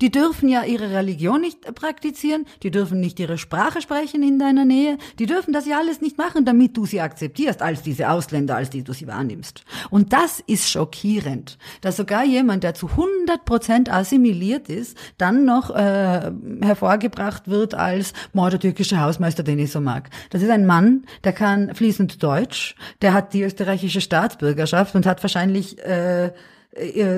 Die 0.00 0.10
dürfen 0.10 0.48
ja 0.48 0.64
ihre 0.64 0.90
Religion 0.90 1.40
nicht 1.40 1.74
praktizieren, 1.74 2.46
die 2.62 2.70
dürfen 2.70 3.00
nicht 3.00 3.20
ihre 3.20 3.36
Sprache 3.36 3.82
sprechen 3.82 4.22
in 4.22 4.38
deiner 4.38 4.64
Nähe, 4.64 4.96
die 5.18 5.26
dürfen 5.26 5.52
das 5.52 5.66
ja 5.66 5.78
alles 5.78 6.00
nicht 6.00 6.16
machen, 6.16 6.44
damit 6.44 6.76
du 6.76 6.86
sie 6.86 7.00
akzeptierst, 7.00 7.60
als 7.60 7.82
diese 7.82 8.10
Ausländer, 8.10 8.56
als 8.56 8.70
die 8.70 8.82
du 8.82 8.92
sie 8.92 9.06
wahrnimmst. 9.06 9.64
Und 9.90 10.12
das 10.12 10.40
ist 10.46 10.70
schockierend, 10.70 11.58
dass 11.82 11.96
sogar 11.96 12.24
jemand, 12.24 12.64
der 12.64 12.74
zu 12.74 12.88
100 12.88 13.44
Prozent 13.44 13.92
assimiliert 13.92 14.68
ist, 14.68 14.96
dann 15.18 15.44
noch 15.44 15.70
äh, 15.70 16.30
hervorgebracht 16.62 17.48
wird 17.48 17.74
als 17.74 18.12
oh, 18.34 18.48
der 18.48 18.60
türkische 18.60 19.00
Hausmeister, 19.00 19.42
den 19.42 19.58
ich 19.58 19.70
so 19.70 19.80
mag. 19.80 20.08
Das 20.30 20.42
ist 20.42 20.50
ein 20.50 20.64
Mann, 20.66 21.04
der 21.24 21.32
kann 21.32 21.74
fließend 21.74 22.22
Deutsch, 22.22 22.74
der 23.02 23.12
hat 23.12 23.34
die 23.34 23.42
österreichische 23.42 24.00
Staatsbürgerschaft 24.00 24.94
und 24.94 25.04
hat 25.04 25.22
wahrscheinlich 25.22 25.78
äh, 25.80 26.32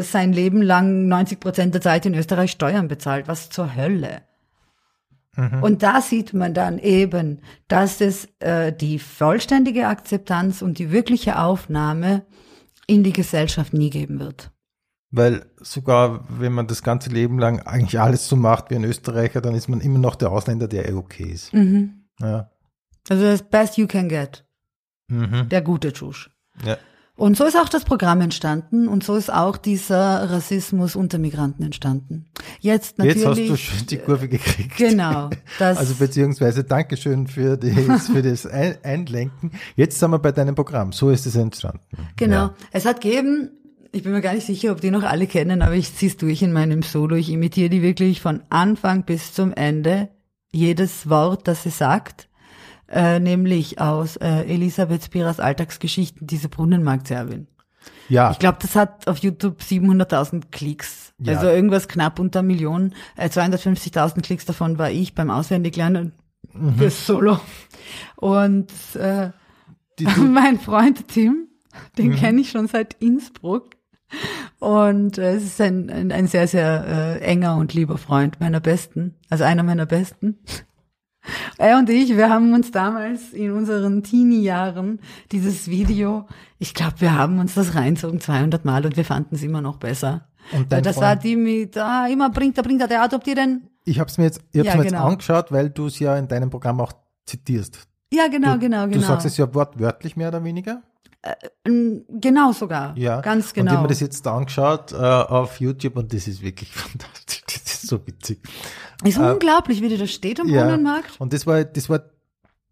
sein 0.03 0.33
Leben 0.33 0.63
lang 0.63 1.09
90 1.09 1.41
Prozent 1.41 1.75
der 1.75 1.81
Zeit 1.81 2.07
in 2.07 2.15
Österreich 2.15 2.51
Steuern 2.53 2.89
bezahlt. 2.89 3.29
Was 3.29 3.51
zur 3.51 3.75
Hölle? 3.77 4.23
Und 5.63 5.83
da 5.83 6.03
sieht 6.03 6.35
man 6.35 6.53
dann 6.53 6.79
eben, 6.79 7.41
dass 7.67 8.03
es 8.03 8.29
äh, 8.41 8.71
die 8.71 8.99
vollständige 8.99 9.87
Akzeptanz 9.87 10.61
und 10.61 10.79
die 10.79 10.91
wirkliche 10.91 11.39
Aufnahme 11.39 12.27
in 12.87 13.03
die 13.03 13.15
Gesellschaft 13.15 13.73
nie 13.73 13.89
geben 13.89 14.21
wird. 14.21 14.51
Weil 15.11 15.47
sogar 15.59 16.27
wenn 16.29 16.53
man 16.53 16.67
das 16.67 16.83
ganze 16.83 17.09
Leben 17.09 17.39
lang 17.39 17.61
eigentlich 17.61 17.99
alles 17.99 18.29
so 18.29 18.37
macht 18.37 18.69
wie 18.71 18.75
ein 18.75 18.85
Österreicher, 18.85 19.41
dann 19.41 19.55
ist 19.55 19.69
man 19.69 19.81
immer 19.81 19.99
noch 19.99 20.17
der 20.17 20.31
Ausländer, 20.31 20.69
der 20.69 20.89
eh 20.91 20.93
okay 20.93 21.25
ist. 21.31 21.55
Mhm. 21.55 22.05
Ja. 22.21 22.51
Also 23.09 23.23
das 23.25 23.43
Best 23.43 23.79
you 23.79 23.87
can 23.87 24.11
get, 24.11 24.45
Mhm. 25.09 25.49
der 25.49 25.63
gute 25.63 25.93
Tschusch. 25.95 26.31
ja. 26.65 26.77
Und 27.15 27.37
so 27.37 27.45
ist 27.45 27.57
auch 27.57 27.69
das 27.69 27.85
Programm 27.85 28.23
entstanden 28.23 28.89
und 28.89 29.05
so 29.05 29.15
ist 29.17 29.31
auch 29.31 29.59
dieser 29.59 30.31
Rassismus 30.31 30.97
unter 30.97 31.19
Migranten 31.19 31.63
entstanden. 31.63 32.25
Jetzt 32.59 32.99
natürlich. 32.99 33.19
Jetzt 33.19 33.27
hast 33.27 33.39
du 33.51 33.57
schön 33.57 33.87
die 33.87 33.99
Kurve 33.99 34.29
gekriegt. 34.29 34.77
Genau. 34.79 35.29
Also 35.59 35.95
beziehungsweise 35.95 36.65
Dankeschön 36.65 37.27
für 37.27 37.59
das, 37.59 38.09
für 38.09 38.23
das 38.23 38.47
Ein- 38.47 38.79
Einlenken. 38.83 39.53
Jetzt 39.77 39.99
sind 39.99 40.11
wir 40.11 40.19
bei 40.19 40.33
deinem 40.33 40.55
Programm. 40.55 40.93
So 40.93 41.11
ist 41.11 41.27
es 41.27 41.37
entstanden. 41.37 41.81
Genau. 42.17 42.35
Ja. 42.47 42.55
Es 42.73 42.87
hat 42.87 43.03
gegeben, 43.03 43.51
ich 43.93 44.03
bin 44.03 44.13
mir 44.13 44.23
gar 44.23 44.33
nicht 44.33 44.47
sicher, 44.47 44.73
ob 44.73 44.81
die 44.81 44.91
noch 44.91 45.03
alle 45.03 45.27
kennen, 45.27 45.61
aber 45.61 45.75
ich 45.75 45.95
zieh's 45.95 46.17
durch 46.17 46.41
in 46.41 46.53
meinem 46.53 46.83
Solo. 46.83 47.15
Ich 47.17 47.29
imitiere 47.31 47.69
die 47.69 47.83
wirklich 47.83 48.23
von 48.23 48.43
Anfang 48.49 49.05
bis 49.05 49.35
zum 49.35 49.53
Ende. 49.53 50.09
Jedes 50.51 51.09
Wort, 51.11 51.47
das 51.47 51.63
sie 51.63 51.71
sagt. 51.71 52.29
Äh, 52.93 53.21
nämlich 53.21 53.81
aus 53.81 54.17
äh, 54.17 54.43
Elisabeth 54.45 55.05
Spiras 55.05 55.41
Alltagsgeschichten, 55.41 56.27
diese 56.27 56.49
Brunnenmarktserbin. 56.51 57.47
Ja, 58.09 58.31
Ich 58.31 58.39
glaube, 58.39 58.59
das 58.61 58.77
hat 58.77 59.09
auf 59.09 59.19
YouTube 59.19 59.61
700.000 59.63 60.51
Klicks. 60.51 61.15
Ja. 61.19 61.35
Also 61.35 61.49
irgendwas 61.49 61.89
knapp 61.89 62.19
unter 62.19 62.41
einer 62.41 62.49
Million. 62.49 62.95
Äh, 63.17 63.29
250.000 63.29 64.21
Klicks 64.23 64.45
davon 64.45 64.79
war 64.79 64.91
ich 64.91 65.15
beim 65.15 65.31
Auswendiglernen 65.31 66.13
Mhm. 66.53 66.75
fürs 66.75 67.07
Solo. 67.07 67.41
Und 68.17 68.71
äh, 68.95 69.31
die, 69.99 70.05
mein 70.21 70.59
Freund 70.61 71.09
Tim, 71.09 71.49
den 71.97 72.09
Mhm. 72.11 72.17
kenne 72.17 72.41
ich 72.43 72.51
schon 72.51 72.67
seit 72.67 72.95
Innsbruck. 72.95 73.71
Und 74.59 75.17
äh, 75.17 75.37
es 75.37 75.45
ist 75.45 75.61
ein, 75.63 75.89
ein, 75.89 76.13
ein 76.13 76.27
sehr, 76.27 76.47
sehr 76.47 76.85
äh, 76.87 77.25
enger 77.25 77.57
und 77.57 77.73
lieber 77.73 77.97
Freund 77.97 78.39
meiner 78.41 78.61
Besten, 78.61 79.15
also 79.31 79.45
einer 79.45 79.63
meiner 79.63 79.87
Besten. 79.87 80.39
Er 81.59 81.79
und 81.79 81.89
ich, 81.89 82.17
wir 82.17 82.29
haben 82.31 82.53
uns 82.53 82.71
damals 82.73 83.33
in 83.33 83.53
unseren 83.53 84.03
Teenie-Jahren 84.03 85.01
dieses 85.31 85.69
Video, 85.69 86.27
ich 86.59 86.75
glaube, 86.75 86.95
wir 87.01 87.17
haben 87.17 87.39
uns 87.39 87.55
das 87.55 87.75
reinzogen 87.75 88.21
200 88.21 88.65
Mal 88.65 88.85
und 88.85 88.97
wir 88.97 89.05
fanden 89.05 89.37
es 89.37 89.43
immer 89.43 89.61
noch 89.61 89.77
besser. 89.77 90.27
Und 90.53 90.73
dein 90.73 90.83
das 90.83 90.97
Freund? 90.97 91.07
war 91.07 91.17
die 91.17 91.37
mit, 91.37 91.77
ah, 91.79 92.09
immer 92.09 92.31
bringt 92.31 92.57
er, 92.59 92.65
bringt 92.65 92.81
er, 92.81 92.89
der 92.89 93.03
adoptieren. 93.03 93.69
ich 93.85 94.01
habe 94.01 94.11
es 94.11 94.19
mir 94.19 94.25
jetzt, 94.25 94.41
ich 94.53 94.59
hab's 94.61 94.69
Ja, 94.69 94.77
mir 94.77 94.83
jetzt 94.83 94.93
genau. 94.93 95.07
angeschaut, 95.07 95.53
weil 95.53 95.71
du 95.71 95.87
es 95.87 95.99
ja 96.01 96.17
in 96.17 96.27
deinem 96.27 96.51
Programm 96.51 96.81
auch 96.81 96.93
zitierst. 97.25 97.87
Ja, 98.13 98.27
genau, 98.29 98.55
du, 98.55 98.59
genau, 98.59 98.85
genau. 98.87 98.97
Du 98.99 99.01
sagst 99.01 99.25
es 99.27 99.37
ja 99.37 99.55
wortwörtlich 99.55 100.17
mehr 100.17 100.29
oder 100.29 100.43
weniger. 100.43 100.83
Mm, 101.67 101.99
Genau 102.21 102.51
sogar. 102.53 102.97
Ja. 102.99 103.21
Ganz 103.21 103.53
Und 103.53 103.53
ich 103.53 103.59
habe 103.61 103.69
genau. 103.71 103.83
mir 103.83 103.89
das 103.89 104.01
jetzt 104.01 104.27
angeschaut 104.27 104.93
äh, 104.93 104.97
auf 104.97 105.61
YouTube 105.61 105.97
und 105.97 106.13
das 106.13 106.27
ist 106.27 106.43
wirklich 106.43 106.73
fantastisch. 106.73 107.42
Das 107.65 107.75
ist 107.75 107.89
so 107.89 108.07
witzig. 108.07 108.41
ist 109.05 109.19
äh, 109.19 109.21
unglaublich, 109.33 109.81
wie 109.83 109.89
dir 109.89 109.99
das 109.99 110.13
steht 110.13 110.41
am 110.41 110.49
Ja. 110.49 110.63
Brunnenmarkt. 110.65 111.21
Und 111.21 111.33
das 111.33 111.47
war, 111.47 111.65
das 111.65 111.89
war 111.89 112.11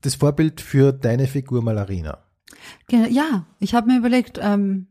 das 0.00 0.14
Vorbild 0.14 0.60
für 0.60 0.92
deine 0.92 1.26
Figur 1.26 1.62
Malarina. 1.62 2.18
Ja, 2.90 3.46
ich 3.58 3.74
habe 3.74 3.88
mir 3.88 3.98
überlegt, 3.98 4.38
ähm, 4.42 4.88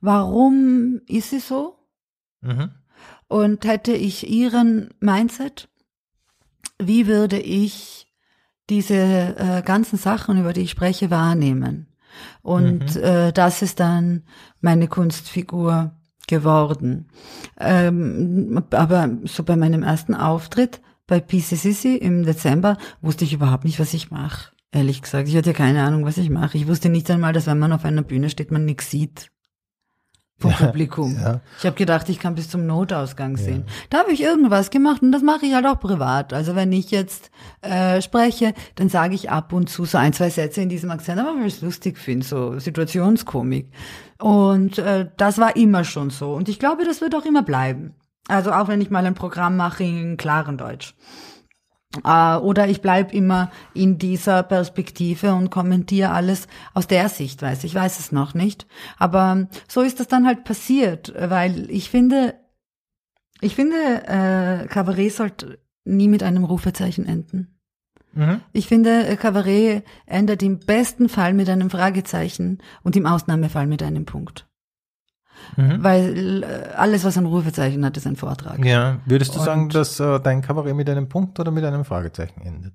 warum 0.00 1.00
ist 1.06 1.30
sie 1.30 1.40
so? 1.40 1.76
Mhm. 2.40 2.70
Und 3.28 3.64
hätte 3.64 3.92
ich 3.92 4.28
ihren 4.28 4.90
Mindset, 5.00 5.68
wie 6.78 7.06
würde 7.06 7.38
ich 7.38 8.06
diese 8.70 8.94
äh, 8.94 9.62
ganzen 9.64 9.98
Sachen, 9.98 10.38
über 10.38 10.52
die 10.52 10.62
ich 10.62 10.70
spreche, 10.70 11.10
wahrnehmen? 11.10 11.88
Und 12.42 12.96
äh, 12.96 13.32
das 13.32 13.62
ist 13.62 13.80
dann 13.80 14.24
meine 14.60 14.88
Kunstfigur 14.88 15.92
geworden. 16.26 17.08
Ähm, 17.58 18.62
aber 18.70 19.10
so 19.24 19.42
bei 19.42 19.56
meinem 19.56 19.82
ersten 19.82 20.14
Auftritt 20.14 20.80
bei 21.06 21.20
PCCC 21.20 21.96
im 21.96 22.24
Dezember 22.24 22.78
wusste 23.02 23.24
ich 23.24 23.32
überhaupt 23.32 23.64
nicht, 23.64 23.78
was 23.78 23.94
ich 23.94 24.10
mache. 24.10 24.52
Ehrlich 24.72 25.02
gesagt, 25.02 25.28
ich 25.28 25.36
hatte 25.36 25.50
ja 25.50 25.56
keine 25.56 25.82
Ahnung, 25.82 26.04
was 26.04 26.18
ich 26.18 26.30
mache. 26.30 26.58
Ich 26.58 26.66
wusste 26.66 26.88
nicht 26.88 27.10
einmal, 27.10 27.32
dass 27.32 27.46
wenn 27.46 27.58
man 27.58 27.72
auf 27.72 27.84
einer 27.84 28.02
Bühne 28.02 28.30
steht, 28.30 28.50
man 28.50 28.64
nichts 28.64 28.90
sieht 28.90 29.30
vom 30.38 30.52
Publikum. 30.52 31.16
ja. 31.20 31.40
Ich 31.58 31.64
habe 31.64 31.76
gedacht, 31.76 32.08
ich 32.08 32.18
kann 32.18 32.34
bis 32.34 32.48
zum 32.48 32.66
Notausgang 32.66 33.36
sehen. 33.36 33.64
Da 33.90 33.98
habe 33.98 34.12
ich 34.12 34.22
irgendwas 34.22 34.70
gemacht 34.70 35.02
und 35.02 35.12
das 35.12 35.22
mache 35.22 35.46
ich 35.46 35.54
halt 35.54 35.66
auch 35.66 35.78
privat. 35.78 36.32
Also 36.32 36.54
wenn 36.56 36.72
ich 36.72 36.90
jetzt 36.90 37.30
äh, 37.62 38.02
spreche, 38.02 38.52
dann 38.74 38.88
sage 38.88 39.14
ich 39.14 39.30
ab 39.30 39.52
und 39.52 39.70
zu 39.70 39.84
so 39.84 39.98
ein, 39.98 40.12
zwei 40.12 40.30
Sätze 40.30 40.60
in 40.60 40.68
diesem 40.68 40.90
Akzent, 40.90 41.20
aber 41.20 41.38
weil 41.38 41.46
ich 41.46 41.54
es 41.54 41.62
lustig 41.62 41.98
finde, 41.98 42.26
so 42.26 42.58
Situationskomik. 42.58 43.70
Und 44.24 44.78
äh, 44.78 45.10
das 45.18 45.36
war 45.36 45.54
immer 45.54 45.84
schon 45.84 46.08
so. 46.08 46.32
Und 46.32 46.48
ich 46.48 46.58
glaube, 46.58 46.86
das 46.86 47.02
wird 47.02 47.14
auch 47.14 47.26
immer 47.26 47.42
bleiben. 47.42 47.92
Also 48.26 48.52
auch 48.52 48.68
wenn 48.68 48.80
ich 48.80 48.88
mal 48.88 49.04
ein 49.04 49.14
Programm 49.14 49.58
mache 49.58 49.84
in 49.84 50.16
klaren 50.16 50.56
Deutsch. 50.56 50.94
Äh, 52.02 52.36
oder 52.36 52.66
ich 52.66 52.80
bleib 52.80 53.12
immer 53.12 53.50
in 53.74 53.98
dieser 53.98 54.42
Perspektive 54.42 55.34
und 55.34 55.50
kommentiere 55.50 56.12
alles 56.12 56.48
aus 56.72 56.86
der 56.86 57.10
Sichtweise. 57.10 57.66
Ich 57.66 57.74
weiß 57.74 57.98
es 57.98 58.12
noch 58.12 58.32
nicht. 58.32 58.66
Aber 58.96 59.46
so 59.68 59.82
ist 59.82 60.00
das 60.00 60.08
dann 60.08 60.26
halt 60.26 60.44
passiert, 60.44 61.12
weil 61.18 61.70
ich 61.70 61.90
finde, 61.90 62.34
ich 63.42 63.54
finde, 63.54 63.76
äh, 64.06 64.66
Kabarett 64.68 65.12
sollte 65.12 65.58
nie 65.84 66.08
mit 66.08 66.22
einem 66.22 66.44
Rufezeichen 66.44 67.04
enden. 67.04 67.53
Mhm. 68.14 68.40
Ich 68.52 68.66
finde, 68.68 69.06
äh, 69.06 69.16
Kabarett 69.16 69.84
endet 70.06 70.42
im 70.42 70.58
besten 70.60 71.08
Fall 71.08 71.34
mit 71.34 71.48
einem 71.48 71.70
Fragezeichen 71.70 72.58
und 72.82 72.96
im 72.96 73.06
Ausnahmefall 73.06 73.66
mit 73.66 73.82
einem 73.82 74.04
Punkt. 74.06 74.46
Mhm. 75.56 75.82
Weil 75.82 76.42
äh, 76.42 76.74
alles, 76.76 77.04
was 77.04 77.18
ein 77.18 77.26
Rufezeichen 77.26 77.84
hat, 77.84 77.96
ist 77.96 78.06
ein 78.06 78.16
Vortrag. 78.16 78.64
Ja, 78.64 79.00
würdest 79.06 79.34
du 79.34 79.38
Und- 79.40 79.44
sagen, 79.44 79.68
dass 79.68 80.00
äh, 80.00 80.20
dein 80.20 80.42
Kabarett 80.42 80.74
mit 80.74 80.88
einem 80.88 81.08
Punkt 81.08 81.38
oder 81.40 81.50
mit 81.50 81.64
einem 81.64 81.84
Fragezeichen 81.84 82.40
endet? 82.42 82.74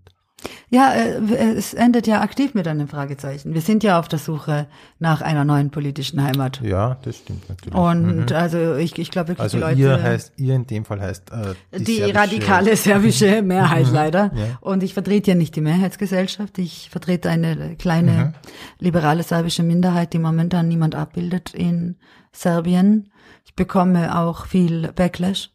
Ja, 0.69 0.93
äh, 0.93 1.53
es 1.57 1.73
endet 1.73 2.05
ja 2.07 2.21
aktiv 2.21 2.53
mit 2.53 2.67
einem 2.67 2.87
Fragezeichen. 2.87 3.53
Wir 3.53 3.61
sind 3.61 3.83
ja 3.83 3.99
auf 3.99 4.07
der 4.07 4.19
Suche 4.19 4.67
nach 4.99 5.21
einer 5.21 5.43
neuen 5.43 5.69
politischen 5.71 6.21
Heimat. 6.23 6.61
Ja, 6.61 6.97
das 7.01 7.17
stimmt 7.17 7.49
natürlich. 7.49 7.75
Und 7.75 8.29
Mhm. 8.29 8.35
also 8.35 8.75
ich, 8.75 8.97
ich 8.99 9.09
glaube 9.11 9.29
wirklich, 9.29 9.43
also 9.43 9.57
die 9.57 9.63
Leute. 9.63 9.79
ihr 9.81 10.01
heißt, 10.03 10.33
ihr 10.37 10.55
in 10.55 10.67
dem 10.67 10.85
Fall 10.85 11.01
heißt 11.01 11.31
äh, 11.31 11.55
die, 11.79 11.97
serbische- 12.01 12.15
radikale 12.15 12.75
serbische 12.75 13.41
Mehrheit 13.41 13.87
leider. 13.91 14.31
Ja. 14.35 14.57
Und 14.61 14.83
ich 14.83 14.93
vertrete 14.93 15.31
ja 15.31 15.35
nicht 15.35 15.55
die 15.55 15.61
Mehrheitsgesellschaft. 15.61 16.57
Ich 16.59 16.89
vertrete 16.89 17.29
eine 17.29 17.75
kleine 17.75 18.11
Mhm. 18.11 18.33
liberale 18.79 19.23
serbische 19.23 19.63
Minderheit, 19.63 20.13
die 20.13 20.19
momentan 20.19 20.67
niemand 20.67 20.95
abbildet 20.95 21.53
in 21.53 21.97
Serbien. 22.31 23.11
Ich 23.45 23.55
bekomme 23.55 24.17
auch 24.17 24.45
viel 24.45 24.91
Backlash 24.93 25.49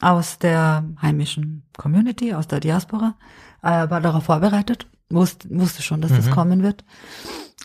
aus 0.00 0.38
der 0.38 0.84
heimischen 1.02 1.64
Community, 1.76 2.32
aus 2.34 2.46
der 2.48 2.60
Diaspora. 2.60 3.14
Äh, 3.62 3.90
war 3.90 4.00
darauf 4.00 4.24
vorbereitet, 4.24 4.86
wusste, 5.10 5.48
wusste 5.50 5.82
schon, 5.82 6.00
dass 6.00 6.12
Mhm. 6.12 6.16
das 6.16 6.30
kommen 6.30 6.62
wird. 6.62 6.84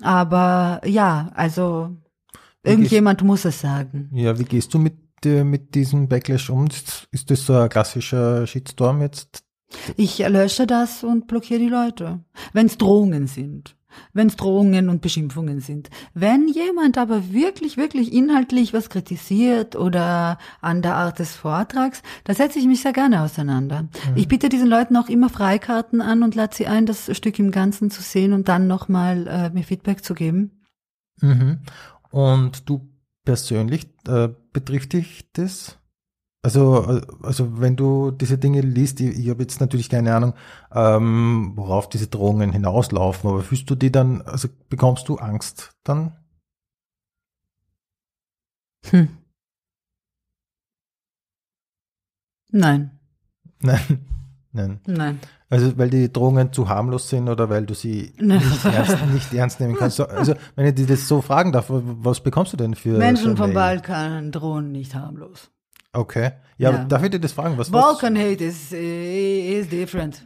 Aber 0.01 0.81
ja, 0.85 1.31
also 1.35 1.95
irgendjemand 2.63 3.23
muss 3.23 3.45
es 3.45 3.61
sagen. 3.61 4.09
Ja, 4.13 4.37
wie 4.39 4.43
gehst 4.45 4.73
du 4.73 4.79
mit, 4.79 4.95
äh, 5.25 5.43
mit 5.43 5.75
diesem 5.75 6.07
Backlash 6.07 6.49
um? 6.49 6.67
Ist, 6.67 7.07
ist 7.11 7.29
das 7.29 7.45
so 7.45 7.53
ein 7.55 7.69
klassischer 7.69 8.47
Shitstorm 8.47 9.01
jetzt? 9.01 9.43
Ich 9.97 10.19
lösche 10.19 10.67
das 10.67 11.03
und 11.03 11.27
blockiere 11.27 11.59
die 11.59 11.69
Leute. 11.69 12.19
Wenn 12.53 12.67
es 12.67 12.77
Drohungen 12.77 13.27
sind. 13.27 13.75
Wenn 14.13 14.27
es 14.27 14.35
Drohungen 14.35 14.89
und 14.89 15.01
Beschimpfungen 15.01 15.59
sind. 15.59 15.89
Wenn 16.13 16.47
jemand 16.47 16.97
aber 16.97 17.31
wirklich, 17.31 17.77
wirklich 17.77 18.13
inhaltlich 18.13 18.73
was 18.73 18.89
kritisiert 18.89 19.75
oder 19.75 20.37
an 20.61 20.81
der 20.81 20.95
Art 20.95 21.19
des 21.19 21.35
Vortrags, 21.35 22.01
da 22.23 22.33
setze 22.33 22.59
ich 22.59 22.65
mich 22.65 22.81
sehr 22.81 22.93
gerne 22.93 23.21
auseinander. 23.21 23.83
Mhm. 23.83 23.89
Ich 24.15 24.27
biete 24.27 24.49
diesen 24.49 24.67
Leuten 24.67 24.97
auch 24.97 25.09
immer 25.09 25.29
Freikarten 25.29 26.01
an 26.01 26.23
und 26.23 26.35
lade 26.35 26.55
sie 26.55 26.67
ein, 26.67 26.85
das 26.85 27.15
Stück 27.15 27.39
im 27.39 27.51
Ganzen 27.51 27.91
zu 27.91 28.01
sehen 28.01 28.33
und 28.33 28.47
dann 28.47 28.67
nochmal 28.67 29.27
äh, 29.27 29.49
mir 29.49 29.63
Feedback 29.63 30.03
zu 30.03 30.13
geben. 30.13 30.63
Mhm. 31.21 31.59
Und 32.11 32.69
du 32.69 32.89
persönlich, 33.25 33.87
äh, 34.07 34.29
betrifft 34.51 34.93
dich 34.93 35.29
das? 35.33 35.79
Also, 36.45 37.01
also 37.21 37.61
wenn 37.61 37.77
du 37.77 38.11
diese 38.11 38.37
Dinge 38.37 38.59
liest, 38.59 38.99
ich, 38.99 39.17
ich 39.17 39.29
habe 39.29 39.43
jetzt 39.43 39.61
natürlich 39.61 39.89
keine 39.89 40.13
Ahnung, 40.13 40.33
ähm, 40.73 41.53
worauf 41.55 41.87
diese 41.87 42.07
Drohungen 42.07 42.51
hinauslaufen, 42.51 43.29
aber 43.29 43.43
fühlst 43.43 43.69
du 43.69 43.75
die 43.75 43.93
dann, 43.93 44.21
also 44.23 44.49
bekommst 44.67 45.07
du 45.07 45.15
Angst 45.15 45.71
dann? 45.85 46.17
Hm. 48.89 49.07
Nein. 52.51 52.99
Nein. 53.61 54.05
Nein. 54.51 54.81
Nein. 54.85 55.19
Also 55.49 55.77
weil 55.77 55.89
die 55.89 56.11
Drohungen 56.11 56.51
zu 56.51 56.67
harmlos 56.67 57.09
sind 57.09 57.29
oder 57.29 57.49
weil 57.49 57.65
du 57.65 57.73
sie 57.73 58.13
nicht 58.19 58.65
ernst, 58.65 59.05
nicht 59.13 59.33
ernst, 59.33 59.59
nehmen 59.61 59.75
kannst. 59.77 60.01
Also 60.01 60.35
wenn 60.55 60.65
ich 60.67 60.75
dir 60.75 60.87
das 60.87 61.07
so 61.07 61.21
fragen 61.21 61.53
darf, 61.53 61.67
was 61.69 62.21
bekommst 62.21 62.51
du 62.51 62.57
denn 62.57 62.75
für 62.75 62.97
Menschen 62.97 63.37
vom 63.37 63.53
Balkan 63.53 64.31
drohen 64.31 64.73
nicht 64.73 64.93
harmlos. 64.93 65.52
Okay. 65.93 66.31
Ja, 66.57 66.71
ja. 66.71 66.83
darf 66.85 67.03
ich 67.03 67.11
dir 67.11 67.19
das 67.19 67.31
fragen? 67.31 67.57
Was, 67.57 67.69
Balkan 67.69 68.15
was? 68.15 68.21
hate 68.21 68.43
is, 68.43 68.71
is 68.71 69.69
different. 69.69 70.23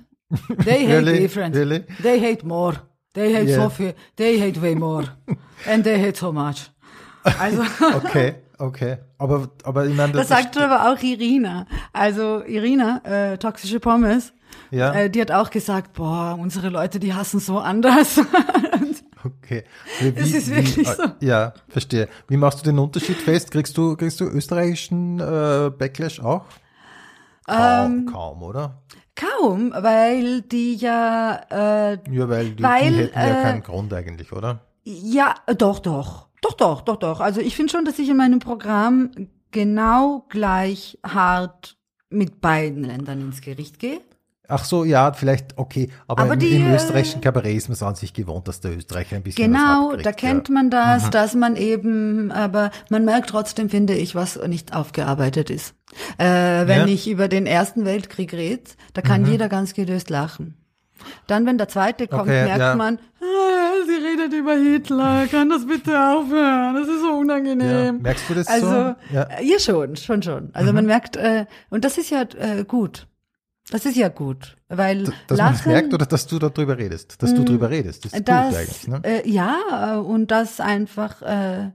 They 0.63 0.85
hate 0.85 1.05
really? 1.05 1.19
different. 1.19 1.55
Really? 1.55 1.83
They 2.01 2.19
hate 2.19 2.45
more. 2.45 2.81
They 3.13 3.33
hate 3.33 3.49
yeah. 3.49 3.63
so 3.63 3.69
viel. 3.69 3.93
They 4.15 4.39
hate 4.39 4.61
way 4.61 4.75
more. 4.75 5.05
And 5.65 5.83
they 5.83 5.99
hate 5.99 6.17
so 6.17 6.31
much. 6.31 6.69
Also. 7.39 7.63
okay, 7.95 8.35
okay. 8.57 8.97
Aber, 9.17 9.49
aber 9.63 9.85
ich 9.85 9.95
meine, 9.95 10.13
das, 10.13 10.27
das 10.27 10.37
sagt 10.37 10.57
aber 10.57 10.91
auch 10.91 11.01
Irina. 11.01 11.65
Also 11.93 12.43
Irina, 12.45 13.01
äh, 13.03 13.37
toxische 13.37 13.79
Pommes. 13.79 14.33
Ja. 14.71 14.93
Äh, 14.93 15.09
die 15.09 15.21
hat 15.21 15.31
auch 15.31 15.49
gesagt, 15.49 15.93
boah, 15.93 16.37
unsere 16.39 16.69
Leute, 16.69 16.99
die 16.99 17.13
hassen 17.13 17.39
so 17.39 17.59
anders. 17.59 18.19
Okay. 19.23 19.63
Wie, 19.99 20.13
es 20.15 20.33
ist 20.33 20.49
wirklich 20.49 20.77
wie, 20.77 20.83
so. 20.83 21.03
Ja, 21.21 21.53
verstehe. 21.69 22.07
Wie 22.27 22.37
machst 22.37 22.59
du 22.59 22.63
den 22.63 22.79
Unterschied 22.79 23.17
fest? 23.17 23.51
Kriegst 23.51 23.77
du, 23.77 23.95
kriegst 23.95 24.19
du 24.19 24.25
österreichischen 24.25 25.19
äh, 25.19 25.71
Backlash 25.75 26.19
auch? 26.19 26.45
Kaum, 27.45 27.57
ähm, 27.59 28.05
kaum, 28.11 28.43
oder? 28.43 28.83
Kaum, 29.15 29.71
weil 29.75 30.41
die 30.41 30.75
ja. 30.75 31.41
Äh, 31.49 31.97
ja, 32.11 32.29
weil 32.29 32.51
die, 32.51 32.63
weil, 32.63 32.91
die 32.91 32.97
hätten 33.03 33.19
ja 33.19 33.39
äh, 33.39 33.43
keinen 33.43 33.63
Grund 33.63 33.93
eigentlich, 33.93 34.31
oder? 34.31 34.61
Ja, 34.83 35.35
doch, 35.57 35.79
doch. 35.79 36.27
Doch, 36.41 36.53
doch, 36.53 36.81
doch, 36.81 36.97
doch. 36.97 37.19
Also 37.19 37.41
ich 37.41 37.55
finde 37.55 37.71
schon, 37.71 37.85
dass 37.85 37.99
ich 37.99 38.09
in 38.09 38.17
meinem 38.17 38.39
Programm 38.39 39.11
genau 39.51 40.25
gleich 40.29 40.99
hart 41.05 41.77
mit 42.09 42.41
beiden 42.41 42.83
Ländern 42.83 43.21
ins 43.21 43.41
Gericht 43.41 43.79
gehe. 43.79 44.01
Ach 44.49 44.63
so, 44.63 44.85
ja, 44.85 45.11
vielleicht, 45.11 45.57
okay. 45.57 45.89
Aber, 46.07 46.23
aber 46.23 46.33
im, 46.33 46.39
die, 46.39 46.55
im 46.55 46.73
österreichischen 46.73 47.19
Kabarett 47.19 47.57
ist 47.57 47.67
man 47.67 47.73
es 47.73 47.83
an 47.83 47.95
sich 47.95 48.13
gewohnt, 48.13 48.47
dass 48.47 48.61
der 48.61 48.77
Österreicher 48.77 49.17
ein 49.17 49.23
bisschen 49.23 49.51
Genau, 49.51 49.95
da 49.95 50.11
kennt 50.13 50.47
ja. 50.47 50.53
man 50.53 50.69
das, 50.69 51.05
mhm. 51.05 51.11
dass 51.11 51.35
man 51.35 51.55
eben, 51.57 52.31
aber 52.31 52.71
man 52.89 53.03
merkt 53.03 53.29
trotzdem, 53.29 53.69
finde 53.69 53.93
ich, 53.93 54.15
was 54.15 54.39
nicht 54.47 54.73
aufgearbeitet 54.73 55.49
ist. 55.49 55.75
Äh, 56.17 56.25
wenn 56.67 56.81
ja. 56.81 56.87
ich 56.87 57.09
über 57.09 57.27
den 57.27 57.45
Ersten 57.45 57.83
Weltkrieg 57.83 58.33
rede, 58.33 58.63
da 58.93 59.01
kann 59.01 59.23
mhm. 59.23 59.31
jeder 59.31 59.49
ganz 59.49 59.73
gelöst 59.73 60.09
lachen. 60.09 60.55
Dann, 61.27 61.45
wenn 61.45 61.57
der 61.57 61.67
zweite 61.67 62.07
kommt, 62.07 62.23
okay, 62.23 62.45
merkt 62.45 62.59
ja. 62.59 62.75
man, 62.75 62.99
ah, 63.21 63.85
sie 63.85 64.05
redet 64.05 64.33
über 64.33 64.55
Hitler, 64.55 65.27
kann 65.27 65.49
das 65.49 65.65
bitte 65.65 65.91
aufhören? 65.91 66.75
Das 66.75 66.87
ist 66.87 67.01
so 67.01 67.17
unangenehm. 67.17 68.01
Merkst 68.01 68.29
du 68.29 68.33
das 68.33 68.47
also, 68.47 68.67
so? 68.67 68.95
Ja. 69.13 69.27
ja, 69.41 69.59
schon, 69.59 69.95
schon, 69.95 70.23
schon. 70.23 70.49
Also 70.53 70.69
mhm. 70.71 70.75
man 70.75 70.85
merkt, 70.85 71.17
äh, 71.17 71.45
und 71.69 71.83
das 71.85 71.97
ist 71.97 72.09
ja 72.09 72.21
äh, 72.21 72.63
gut. 72.65 73.07
Das 73.69 73.85
ist 73.85 73.97
ja 73.97 74.07
gut, 74.07 74.55
weil 74.69 75.11
dass 75.27 75.37
man 75.37 75.53
es 75.53 75.65
merkt 75.65 75.93
oder 75.93 76.05
dass 76.05 76.25
du 76.25 76.39
darüber 76.39 76.77
redest, 76.77 77.21
dass 77.21 77.33
du 77.33 77.41
mm, 77.41 77.45
darüber 77.45 77.69
redest, 77.69 78.05
das 78.05 78.13
ist 78.13 78.27
das, 78.27 78.49
gut 78.49 78.57
eigentlich. 78.57 78.87
Ne? 78.87 79.01
Äh, 79.03 79.29
ja, 79.29 79.97
und 79.97 80.31
das 80.31 80.59
einfach. 80.59 81.21
Äh, 81.21 81.71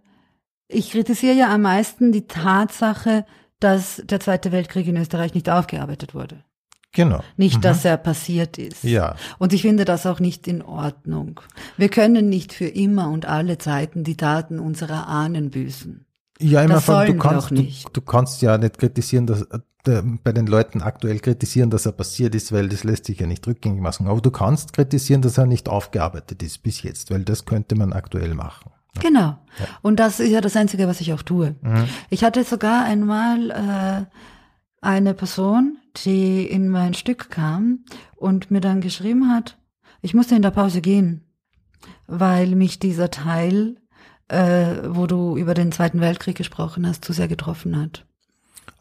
ich 0.69 0.91
kritisiere 0.91 1.35
ja 1.35 1.55
am 1.55 1.63
meisten 1.63 2.13
die 2.13 2.27
Tatsache, 2.27 3.27
dass 3.61 4.03
der 4.07 4.21
Zweite 4.21 4.53
Weltkrieg 4.53 4.87
in 4.87 4.97
Österreich 4.97 5.35
nicht 5.35 5.51
aufgearbeitet 5.51 6.15
wurde. 6.15 6.43
Genau. 6.93 7.23
Nicht, 7.37 7.57
mhm. 7.57 7.61
dass 7.63 7.85
er 7.85 7.97
passiert 7.97 8.59
ist. 8.59 8.85
Ja. 8.85 9.17
Und 9.39 9.53
ich 9.53 9.63
finde 9.63 9.85
das 9.85 10.07
auch 10.07 10.21
nicht 10.21 10.47
in 10.47 10.63
Ordnung. 10.63 11.41
Wir 11.77 11.89
können 11.89 12.29
nicht 12.29 12.53
für 12.53 12.67
immer 12.67 13.11
und 13.11 13.27
alle 13.27 13.59
Zeiten 13.59 14.05
die 14.05 14.17
Daten 14.17 14.59
unserer 14.59 15.09
Ahnen 15.09 15.51
büßen. 15.51 16.07
Ja, 16.39 16.63
immer 16.63 16.81
von, 16.81 17.07
du 17.07 17.17
kannst, 17.17 17.51
du, 17.51 17.67
du, 17.93 18.01
kannst 18.01 18.43
ja 18.43 18.59
nicht 18.59 18.79
kritisieren, 18.79 19.27
dass 19.27 19.43
äh, 19.43 19.61
bei 19.85 20.33
den 20.33 20.47
Leuten 20.47 20.81
aktuell 20.81 21.19
kritisieren, 21.19 21.71
dass 21.71 21.87
er 21.87 21.93
passiert 21.93 22.35
ist, 22.35 22.53
weil 22.53 22.69
das 22.69 22.85
lässt 22.85 23.07
sich 23.07 23.19
ja 23.19 23.27
nicht 23.27 23.47
rückgängig 23.47 23.81
machen. 23.81 24.07
Aber 24.07 24.21
du 24.21 24.31
kannst 24.31 24.73
kritisieren, 24.73 25.23
dass 25.23 25.39
er 25.39 25.47
nicht 25.47 25.69
aufgearbeitet 25.69 26.43
ist 26.43 26.63
bis 26.63 26.83
jetzt, 26.83 27.11
weil 27.11 27.25
das 27.25 27.45
könnte 27.45 27.75
man 27.75 27.93
aktuell 27.93 28.35
machen. 28.35 28.71
Genau. 29.01 29.39
Ja. 29.59 29.67
Und 29.81 29.99
das 29.99 30.21
ist 30.21 30.31
ja 30.31 30.41
das 30.41 30.57
Einzige, 30.57 30.87
was 30.87 31.01
ich 31.01 31.13
auch 31.13 31.23
tue. 31.23 31.57
Mhm. 31.63 31.89
Ich 32.11 32.25
hatte 32.25 32.45
sogar 32.45 32.85
einmal 32.85 33.51
äh, 33.51 34.17
eine 34.81 35.15
Person, 35.15 35.79
die 36.05 36.47
in 36.47 36.69
mein 36.69 36.95
Stück 36.95 37.31
kam 37.31 37.85
und 38.15 38.51
mir 38.51 38.61
dann 38.61 38.81
geschrieben 38.81 39.31
hat, 39.31 39.59
ich 40.01 40.15
musste 40.15 40.35
in 40.35 40.43
der 40.43 40.51
Pause 40.51 40.81
gehen, 40.81 41.25
weil 42.07 42.55
mich 42.55 42.79
dieser 42.79 43.11
Teil 43.11 43.77
äh, 44.33 44.89
wo 44.89 45.07
du 45.07 45.37
über 45.37 45.55
den 45.55 45.73
Zweiten 45.73 46.01
Weltkrieg 46.01 46.37
gesprochen 46.37 46.87
hast, 46.87 47.05
zu 47.05 47.13
sehr 47.13 47.29
getroffen 47.29 47.79
hat. 47.79 48.07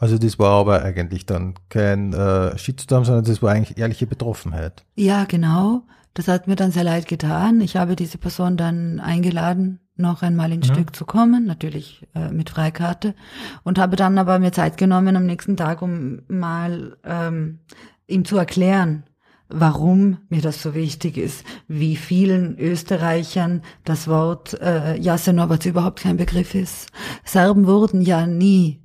Also 0.01 0.17
das 0.17 0.39
war 0.39 0.59
aber 0.59 0.81
eigentlich 0.81 1.27
dann 1.27 1.53
kein 1.69 2.11
äh, 2.11 2.57
Shitstorm, 2.57 3.05
sondern 3.05 3.23
das 3.23 3.43
war 3.43 3.51
eigentlich 3.51 3.77
ehrliche 3.77 4.07
Betroffenheit. 4.07 4.83
Ja, 4.95 5.25
genau. 5.25 5.83
Das 6.15 6.27
hat 6.27 6.47
mir 6.47 6.55
dann 6.55 6.71
sehr 6.71 6.83
leid 6.83 7.07
getan. 7.07 7.61
Ich 7.61 7.77
habe 7.77 7.95
diese 7.95 8.17
Person 8.17 8.57
dann 8.57 8.99
eingeladen, 8.99 9.79
noch 9.97 10.23
einmal 10.23 10.51
ins 10.51 10.69
mhm. 10.69 10.73
Stück 10.73 10.95
zu 10.95 11.05
kommen, 11.05 11.45
natürlich 11.45 12.07
äh, 12.15 12.31
mit 12.31 12.49
Freikarte, 12.49 13.13
und 13.61 13.77
habe 13.77 13.95
dann 13.95 14.17
aber 14.17 14.39
mir 14.39 14.51
Zeit 14.51 14.75
genommen 14.77 15.15
am 15.15 15.27
nächsten 15.27 15.55
Tag, 15.55 15.83
um 15.83 16.23
mal 16.27 16.97
ähm, 17.03 17.59
ihm 18.07 18.25
zu 18.25 18.37
erklären, 18.37 19.03
warum 19.49 20.17
mir 20.29 20.41
das 20.41 20.63
so 20.63 20.73
wichtig 20.73 21.15
ist, 21.15 21.45
wie 21.67 21.95
vielen 21.95 22.57
Österreichern 22.57 23.61
das 23.83 24.07
Wort 24.07 24.59
äh, 24.59 24.97
Jasenovac 24.97 25.67
überhaupt 25.67 26.01
kein 26.01 26.17
Begriff 26.17 26.55
ist. 26.55 26.89
Serben 27.23 27.67
wurden 27.67 28.01
ja 28.01 28.25
nie 28.25 28.81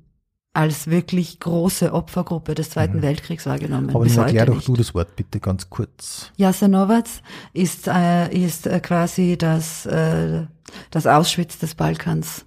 als 0.57 0.87
wirklich 0.87 1.39
große 1.39 1.93
Opfergruppe 1.93 2.55
des 2.55 2.71
Zweiten 2.71 2.97
mhm. 2.97 3.01
Weltkriegs 3.03 3.45
wahrgenommen. 3.45 3.91
Aber 3.91 4.03
Bis 4.03 4.17
erklär 4.17 4.47
doch 4.47 4.55
nicht. 4.55 4.67
du 4.67 4.75
das 4.75 4.95
Wort 4.95 5.15
bitte 5.15 5.39
ganz 5.39 5.69
kurz. 5.69 6.31
Jasenovac 6.35 7.05
ist, 7.53 7.87
äh, 7.87 8.27
ist 8.35 8.65
äh, 8.65 8.79
quasi 8.79 9.37
das, 9.37 9.85
äh, 9.85 10.47
das 10.89 11.05
Auschwitz 11.05 11.59
des 11.59 11.75
Balkans. 11.75 12.45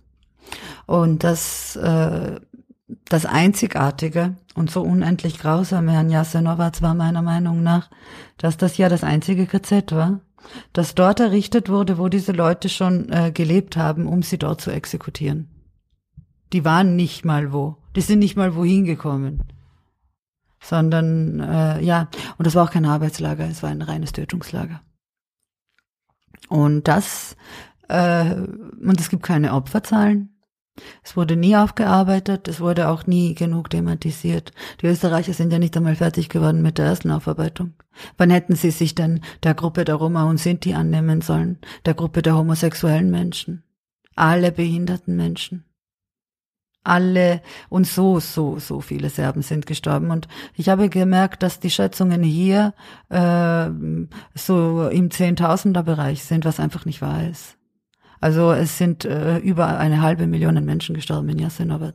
Und 0.86 1.22
das 1.22 1.76
äh, 1.76 2.40
das 3.04 3.26
Einzigartige 3.26 4.36
und 4.54 4.70
so 4.70 4.82
unendlich 4.82 5.38
grausame 5.38 5.96
an 5.96 6.10
Jasenovac 6.10 6.82
war 6.82 6.94
meiner 6.94 7.22
Meinung 7.22 7.62
nach, 7.62 7.88
dass 8.36 8.56
das 8.56 8.76
ja 8.76 8.88
das 8.88 9.04
einzige 9.04 9.46
KZ 9.46 9.92
war, 9.92 10.20
das 10.72 10.94
dort 10.94 11.20
errichtet 11.20 11.68
wurde, 11.68 11.98
wo 11.98 12.08
diese 12.08 12.32
Leute 12.32 12.68
schon 12.68 13.10
äh, 13.12 13.30
gelebt 13.30 13.76
haben, 13.76 14.06
um 14.06 14.22
sie 14.22 14.38
dort 14.38 14.60
zu 14.60 14.70
exekutieren. 14.70 15.48
Die 16.52 16.64
waren 16.64 16.96
nicht 16.96 17.24
mal 17.24 17.52
wo. 17.52 17.76
Die 17.96 18.00
sind 18.00 18.20
nicht 18.20 18.36
mal 18.36 18.54
wohin 18.54 18.84
gekommen. 18.84 19.42
Sondern, 20.62 21.40
äh, 21.40 21.80
ja, 21.82 22.08
und 22.36 22.46
das 22.46 22.54
war 22.54 22.64
auch 22.64 22.70
kein 22.70 22.84
Arbeitslager, 22.84 23.48
es 23.48 23.62
war 23.62 23.70
ein 23.70 23.82
reines 23.82 24.12
Tötungslager. 24.12 24.82
Und 26.48 26.86
das, 26.86 27.36
äh, 27.88 28.34
und 28.34 29.00
es 29.00 29.08
gibt 29.08 29.22
keine 29.22 29.54
Opferzahlen, 29.54 30.40
es 31.02 31.16
wurde 31.16 31.36
nie 31.36 31.56
aufgearbeitet, 31.56 32.48
es 32.48 32.60
wurde 32.60 32.88
auch 32.88 33.06
nie 33.06 33.34
genug 33.34 33.70
thematisiert. 33.70 34.52
Die 34.80 34.86
Österreicher 34.86 35.32
sind 35.32 35.52
ja 35.52 35.58
nicht 35.58 35.76
einmal 35.76 35.96
fertig 35.96 36.28
geworden 36.28 36.62
mit 36.62 36.78
der 36.78 36.86
ersten 36.86 37.10
Aufarbeitung. 37.10 37.74
Wann 38.16 38.30
hätten 38.30 38.56
sie 38.56 38.70
sich 38.70 38.94
denn 38.94 39.20
der 39.42 39.54
Gruppe 39.54 39.84
der 39.84 39.96
Roma 39.96 40.24
und 40.24 40.38
Sinti 40.38 40.74
annehmen 40.74 41.20
sollen, 41.20 41.58
der 41.84 41.94
Gruppe 41.94 42.22
der 42.22 42.36
homosexuellen 42.36 43.10
Menschen, 43.10 43.62
alle 44.14 44.52
behinderten 44.52 45.16
Menschen? 45.16 45.64
Alle 46.82 47.42
und 47.68 47.86
so, 47.86 48.20
so, 48.20 48.58
so 48.58 48.80
viele 48.80 49.10
Serben 49.10 49.42
sind 49.42 49.66
gestorben. 49.66 50.10
Und 50.10 50.28
ich 50.54 50.68
habe 50.68 50.88
gemerkt, 50.88 51.42
dass 51.42 51.60
die 51.60 51.70
Schätzungen 51.70 52.22
hier 52.22 52.74
äh, 53.10 53.68
so 54.34 54.88
im 54.88 55.10
Zehntausender-Bereich 55.10 56.24
sind, 56.24 56.44
was 56.44 56.60
einfach 56.60 56.86
nicht 56.86 57.02
wahr 57.02 57.28
ist. 57.28 57.56
Also 58.20 58.52
es 58.52 58.76
sind 58.76 59.04
äh, 59.04 59.38
über 59.38 59.78
eine 59.78 60.02
halbe 60.02 60.26
Million 60.26 60.62
Menschen 60.64 60.94
gestorben 60.94 61.28
in 61.30 61.38
Jasenovac. 61.38 61.94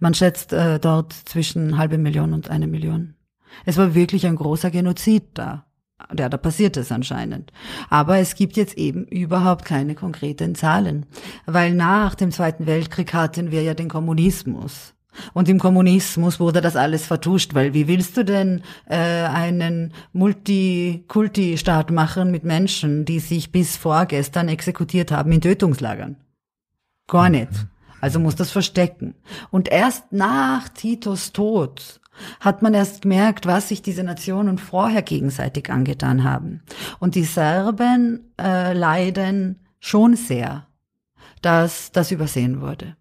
Man 0.00 0.14
schätzt 0.14 0.52
äh, 0.52 0.78
dort 0.78 1.12
zwischen 1.12 1.76
halbe 1.76 1.98
Million 1.98 2.32
und 2.32 2.50
eine 2.50 2.66
Million. 2.66 3.14
Es 3.64 3.76
war 3.76 3.94
wirklich 3.94 4.26
ein 4.26 4.36
großer 4.36 4.70
Genozid 4.70 5.24
da. 5.34 5.65
Ja, 6.16 6.28
da 6.28 6.36
passiert 6.36 6.76
es 6.76 6.92
anscheinend. 6.92 7.52
Aber 7.88 8.18
es 8.18 8.34
gibt 8.34 8.56
jetzt 8.56 8.76
eben 8.76 9.04
überhaupt 9.06 9.64
keine 9.64 9.94
konkreten 9.94 10.54
Zahlen, 10.54 11.06
weil 11.46 11.74
nach 11.74 12.14
dem 12.14 12.32
Zweiten 12.32 12.66
Weltkrieg 12.66 13.14
hatten 13.14 13.50
wir 13.50 13.62
ja 13.62 13.74
den 13.74 13.88
Kommunismus. 13.88 14.94
Und 15.32 15.48
im 15.48 15.58
Kommunismus 15.58 16.38
wurde 16.38 16.60
das 16.60 16.76
alles 16.76 17.06
vertuscht, 17.06 17.54
weil 17.54 17.72
wie 17.72 17.88
willst 17.88 18.18
du 18.18 18.24
denn 18.24 18.62
äh, 18.86 18.96
einen 18.96 19.94
Multikulti-Staat 20.12 21.90
machen 21.90 22.30
mit 22.30 22.44
Menschen, 22.44 23.06
die 23.06 23.20
sich 23.20 23.50
bis 23.50 23.78
vorgestern 23.78 24.48
exekutiert 24.48 25.10
haben 25.10 25.32
in 25.32 25.40
Tötungslagern? 25.40 26.16
Gar 27.08 27.30
nicht. 27.30 27.48
Also 28.00 28.20
muss 28.20 28.36
das 28.36 28.50
verstecken. 28.50 29.14
Und 29.50 29.68
erst 29.68 30.12
nach 30.12 30.68
Titos 30.68 31.32
Tod 31.32 32.00
hat 32.40 32.62
man 32.62 32.74
erst 32.74 33.02
gemerkt, 33.02 33.46
was 33.46 33.68
sich 33.68 33.82
diese 33.82 34.04
Nationen 34.04 34.58
vorher 34.58 35.02
gegenseitig 35.02 35.70
angetan 35.70 36.24
haben. 36.24 36.62
Und 36.98 37.14
die 37.14 37.24
Serben 37.24 38.32
äh, 38.40 38.72
leiden 38.72 39.60
schon 39.80 40.16
sehr, 40.16 40.66
dass 41.42 41.92
das 41.92 42.10
übersehen 42.10 42.60
wurde. 42.60 42.96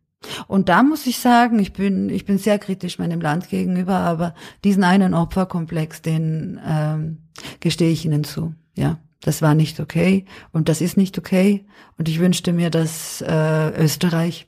Und 0.48 0.70
da 0.70 0.84
muss 0.84 1.06
ich 1.06 1.20
sagen, 1.20 1.60
ich 1.60 1.74
bin, 1.74 2.10
ich 2.10 2.26
bin 2.26 2.38
sehr 2.38 2.60
kritisch 2.60 3.00
meinem 3.00 3.22
Land 3.22 3.50
gegenüber, 3.50 3.96
aber 3.98 4.34
diesen 4.64 4.84
einen 4.84 5.14
Opferkomplex, 5.14 6.02
den 6.02 6.60
ähm, 6.66 7.18
gestehe 7.60 7.92
ich 7.92 8.06
Ihnen 8.06 8.24
zu. 8.24 8.54
Ja, 8.76 8.98
das 9.22 9.42
war 9.42 9.56
nicht 9.56 9.80
okay 9.80 10.26
und 10.52 10.70
das 10.70 10.82
ist 10.82 10.98
nicht 10.98 11.18
okay. 11.18 11.66
Und 11.98 12.10
ich 12.10 12.20
wünschte 12.20 12.54
mir, 12.54 12.70
dass 12.70 13.22
äh, 13.22 13.70
Österreich 13.82 14.48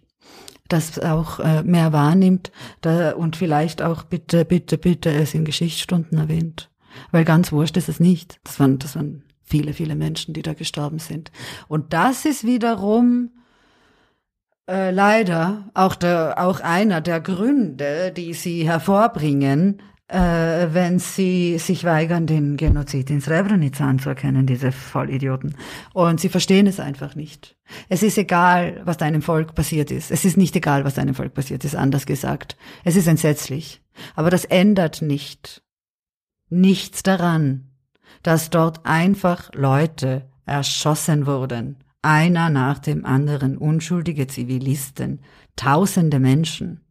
das 0.68 1.00
auch 1.00 1.40
äh, 1.40 1.64
mehr 1.64 1.94
wahrnimmt 1.94 2.52
da, 2.82 3.12
und 3.12 3.36
vielleicht 3.36 3.82
auch 3.82 4.04
bitte, 4.04 4.46
bitte, 4.46 4.78
bitte 4.78 5.10
es 5.12 5.34
in 5.34 5.46
Geschichtsstunden 5.46 6.18
erwähnt. 6.18 6.70
Weil 7.12 7.26
ganz 7.26 7.52
wurscht 7.52 7.78
ist 7.78 7.90
es 7.90 8.00
nicht. 8.00 8.40
Das 8.44 8.60
waren, 8.60 8.80
das 8.80 8.96
waren 8.96 9.24
viele, 9.44 9.74
viele 9.74 9.96
Menschen, 9.96 10.34
die 10.34 10.42
da 10.42 10.54
gestorben 10.54 11.00
sind. 11.00 11.32
Und 11.68 11.94
das 11.94 12.26
ist 12.26 12.44
wiederum 12.44 13.32
äh, 14.70 14.92
leider 14.92 15.70
auch, 15.74 15.96
der, 15.96 16.36
auch 16.38 16.60
einer 16.60 17.02
der 17.02 17.22
Gründe, 17.22 18.12
die 18.12 18.34
sie 18.34 18.68
hervorbringen, 18.68 19.82
äh, 20.08 20.68
wenn 20.72 21.00
sie 21.00 21.58
sich 21.58 21.84
weigern, 21.84 22.28
den 22.28 22.58
Genozid 22.58 23.10
in 23.10 23.22
Srebrenica 23.22 23.88
anzuerkennen, 23.88 24.46
diese 24.46 24.72
Vollidioten. 24.72 25.56
Und 25.94 26.20
sie 26.20 26.30
verstehen 26.30 26.68
es 26.68 26.80
einfach 26.80 27.16
nicht. 27.16 27.58
Es 27.90 28.04
ist 28.04 28.18
egal, 28.18 28.82
was 28.86 28.98
deinem 28.98 29.22
Volk 29.22 29.56
passiert 29.56 29.92
ist. 29.92 30.12
Es 30.12 30.24
ist 30.26 30.38
nicht 30.38 30.56
egal, 30.56 30.86
was 30.86 30.96
deinem 30.96 31.16
Volk 31.16 31.34
passiert 31.34 31.66
ist, 31.66 31.76
anders 31.76 32.06
gesagt. 32.06 32.58
Es 32.84 32.96
ist 32.96 33.08
entsetzlich. 33.08 33.82
Aber 34.16 34.30
das 34.30 34.46
ändert 34.46 35.02
nicht 35.02 35.64
nichts 36.50 37.04
daran, 37.04 37.72
dass 38.24 38.50
dort 38.50 38.86
einfach 38.86 39.50
Leute 39.54 40.30
erschossen 40.46 41.26
wurden 41.26 41.84
einer 42.08 42.50
nach 42.50 42.80
dem 42.80 43.06
anderen, 43.06 43.58
unschuldige 43.58 44.28
Zivilisten, 44.28 45.20
tausende 45.58 46.20
Menschen. 46.20 46.87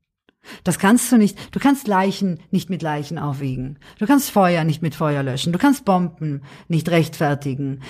Das 0.64 0.78
kannst 0.78 1.10
du 1.12 1.16
nicht. 1.16 1.54
Du 1.54 1.60
kannst 1.60 1.88
Leichen 1.88 2.40
nicht 2.50 2.70
mit 2.70 2.82
Leichen 2.82 3.18
aufwiegen. 3.18 3.78
Du 3.98 4.06
kannst 4.06 4.30
Feuer 4.30 4.64
nicht 4.64 4.82
mit 4.82 4.94
Feuer 4.94 5.22
löschen. 5.22 5.52
Du 5.52 5.58
kannst 5.58 5.84
Bomben 5.84 6.42
nicht 6.68 6.88
rechtfertigen. 6.88 7.80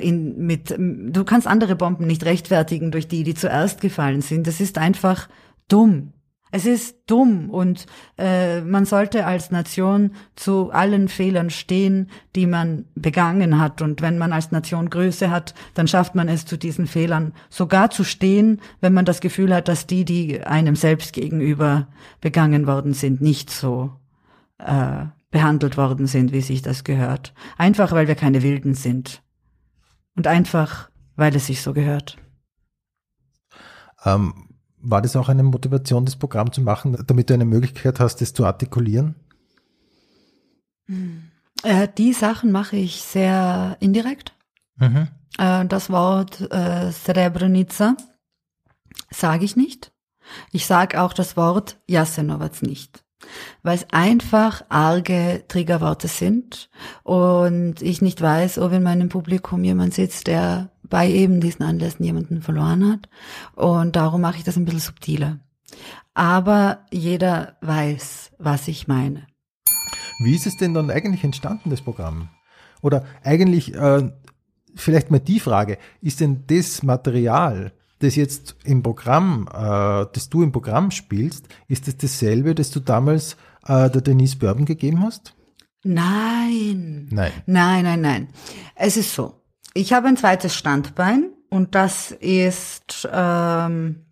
In, 0.00 0.46
mit, 0.46 0.74
du 0.78 1.24
kannst 1.24 1.46
andere 1.46 1.76
Bomben 1.76 2.06
nicht 2.06 2.24
rechtfertigen 2.24 2.90
durch 2.90 3.08
die, 3.08 3.24
die 3.24 3.34
zuerst 3.34 3.80
gefallen 3.80 4.22
sind. 4.22 4.46
Das 4.46 4.60
ist 4.60 4.78
einfach 4.78 5.28
dumm. 5.68 6.12
Es 6.54 6.66
ist 6.66 6.96
dumm 7.06 7.48
und 7.48 7.86
äh, 8.18 8.60
man 8.60 8.84
sollte 8.84 9.24
als 9.24 9.50
Nation 9.50 10.12
zu 10.36 10.70
allen 10.70 11.08
Fehlern 11.08 11.48
stehen, 11.48 12.10
die 12.36 12.46
man 12.46 12.84
begangen 12.94 13.58
hat. 13.58 13.80
Und 13.80 14.02
wenn 14.02 14.18
man 14.18 14.34
als 14.34 14.52
Nation 14.52 14.90
Größe 14.90 15.30
hat, 15.30 15.54
dann 15.72 15.88
schafft 15.88 16.14
man 16.14 16.28
es 16.28 16.44
zu 16.44 16.58
diesen 16.58 16.86
Fehlern 16.86 17.32
sogar 17.48 17.88
zu 17.88 18.04
stehen, 18.04 18.60
wenn 18.82 18.92
man 18.92 19.06
das 19.06 19.22
Gefühl 19.22 19.54
hat, 19.54 19.66
dass 19.66 19.86
die, 19.86 20.04
die 20.04 20.42
einem 20.42 20.76
selbst 20.76 21.14
gegenüber 21.14 21.88
begangen 22.20 22.66
worden 22.66 22.92
sind, 22.92 23.22
nicht 23.22 23.48
so 23.48 23.94
äh, 24.58 25.06
behandelt 25.30 25.78
worden 25.78 26.06
sind, 26.06 26.32
wie 26.32 26.42
sich 26.42 26.60
das 26.60 26.84
gehört. 26.84 27.32
Einfach 27.56 27.92
weil 27.92 28.08
wir 28.08 28.14
keine 28.14 28.42
Wilden 28.42 28.74
sind. 28.74 29.22
Und 30.16 30.26
einfach, 30.26 30.90
weil 31.16 31.34
es 31.34 31.46
sich 31.46 31.62
so 31.62 31.72
gehört. 31.72 32.18
Ähm 34.04 34.51
war 34.82 35.00
das 35.00 35.16
auch 35.16 35.28
eine 35.28 35.42
Motivation, 35.42 36.04
das 36.04 36.16
Programm 36.16 36.52
zu 36.52 36.60
machen, 36.60 36.96
damit 37.06 37.30
du 37.30 37.34
eine 37.34 37.44
Möglichkeit 37.44 38.00
hast, 38.00 38.20
das 38.20 38.34
zu 38.34 38.44
artikulieren? 38.44 39.14
Äh, 41.62 41.88
die 41.96 42.12
Sachen 42.12 42.52
mache 42.52 42.76
ich 42.76 43.02
sehr 43.02 43.76
indirekt. 43.80 44.34
Mhm. 44.76 45.08
Äh, 45.38 45.66
das 45.66 45.90
Wort 45.90 46.40
äh, 46.52 46.90
Srebrenica 46.90 47.96
sage 49.10 49.44
ich 49.44 49.56
nicht. 49.56 49.92
Ich 50.50 50.66
sage 50.66 51.00
auch 51.00 51.12
das 51.12 51.36
Wort 51.36 51.78
Jasenovac 51.88 52.62
nicht, 52.62 53.04
weil 53.62 53.76
es 53.76 53.86
einfach 53.90 54.64
arge 54.68 55.44
Triggerworte 55.48 56.08
sind 56.08 56.70
und 57.02 57.82
ich 57.82 58.02
nicht 58.02 58.20
weiß, 58.20 58.58
ob 58.58 58.72
in 58.72 58.82
meinem 58.82 59.08
Publikum 59.08 59.64
jemand 59.64 59.94
sitzt, 59.94 60.26
der 60.28 60.71
bei 60.92 61.08
eben 61.08 61.40
diesen 61.40 61.62
Anlässen 61.62 62.04
jemanden 62.04 62.42
verloren 62.42 62.86
hat. 62.86 63.08
Und 63.56 63.96
darum 63.96 64.20
mache 64.20 64.36
ich 64.36 64.44
das 64.44 64.58
ein 64.58 64.66
bisschen 64.66 64.80
subtiler. 64.80 65.38
Aber 66.12 66.84
jeder 66.92 67.56
weiß, 67.62 68.32
was 68.38 68.68
ich 68.68 68.88
meine. 68.88 69.26
Wie 70.22 70.34
ist 70.34 70.46
es 70.46 70.58
denn 70.58 70.74
dann 70.74 70.90
eigentlich 70.90 71.24
entstanden, 71.24 71.70
das 71.70 71.80
Programm? 71.80 72.28
Oder 72.82 73.06
eigentlich, 73.24 73.74
äh, 73.74 74.12
vielleicht 74.74 75.10
mal 75.10 75.18
die 75.18 75.40
Frage, 75.40 75.78
ist 76.02 76.20
denn 76.20 76.44
das 76.46 76.82
Material, 76.82 77.72
das 78.00 78.14
jetzt 78.14 78.56
im 78.64 78.82
Programm, 78.82 79.48
äh, 79.50 80.04
das 80.12 80.28
du 80.28 80.42
im 80.42 80.52
Programm 80.52 80.90
spielst, 80.90 81.48
ist 81.68 81.88
das 81.88 81.96
dasselbe, 81.96 82.54
das 82.54 82.70
du 82.70 82.80
damals 82.80 83.38
äh, 83.66 83.88
der 83.88 84.02
Denise 84.02 84.36
Bourbon 84.36 84.66
gegeben 84.66 85.02
hast? 85.02 85.34
Nein. 85.84 87.08
Nein. 87.10 87.32
Nein, 87.46 87.84
nein, 87.84 88.00
nein. 88.02 88.28
Es 88.74 88.98
ist 88.98 89.14
so. 89.14 89.41
Ich 89.74 89.92
habe 89.92 90.08
ein 90.08 90.16
zweites 90.16 90.54
Standbein 90.54 91.30
und 91.48 91.74
das 91.74 92.10
ist, 92.10 93.08
ähm, 93.10 94.06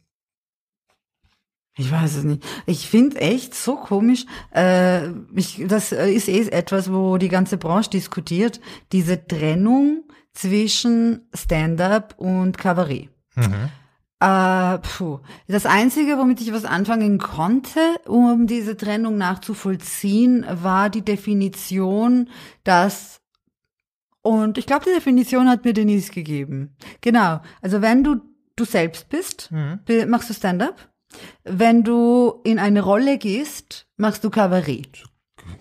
ich 1.76 1.90
weiß 1.90 2.16
es 2.16 2.24
nicht. 2.24 2.44
Ich 2.66 2.88
finde 2.88 3.20
echt 3.20 3.54
so 3.54 3.76
komisch. 3.76 4.26
Äh, 4.54 5.10
ich, 5.34 5.64
das 5.66 5.92
ist 5.92 6.28
eh 6.28 6.48
etwas, 6.48 6.92
wo 6.92 7.18
die 7.18 7.28
ganze 7.28 7.56
Branche 7.56 7.90
diskutiert. 7.90 8.60
Diese 8.92 9.26
Trennung 9.26 10.04
zwischen 10.32 11.28
Stand-up 11.34 12.14
und 12.18 12.58
Kabarett. 12.58 13.10
Mhm. 13.36 13.70
Äh, 14.20 14.78
puh. 14.78 15.20
Das 15.48 15.64
Einzige, 15.64 16.18
womit 16.18 16.42
ich 16.42 16.52
was 16.52 16.66
anfangen 16.66 17.18
konnte, 17.18 17.80
um 18.06 18.46
diese 18.46 18.76
Trennung 18.76 19.16
nachzuvollziehen, 19.16 20.44
war 20.62 20.90
die 20.90 21.02
Definition, 21.02 22.28
dass 22.62 23.19
und 24.22 24.58
ich 24.58 24.66
glaube, 24.66 24.84
die 24.86 24.94
Definition 24.94 25.48
hat 25.48 25.64
mir 25.64 25.72
Denise 25.72 26.10
gegeben. 26.10 26.76
Genau. 27.00 27.40
Also 27.62 27.80
wenn 27.82 28.04
du 28.04 28.20
du 28.60 28.64
selbst 28.64 29.08
bist, 29.08 29.50
mhm. 29.50 29.80
machst 30.08 30.30
du 30.30 30.34
Stand-up. 30.34 30.88
Wenn 31.42 31.82
du 31.82 32.40
in 32.44 32.58
eine 32.58 32.82
Rolle 32.82 33.18
gehst, 33.18 33.86
machst 33.96 34.22
du 34.22 34.30
Kabarett. 34.30 35.04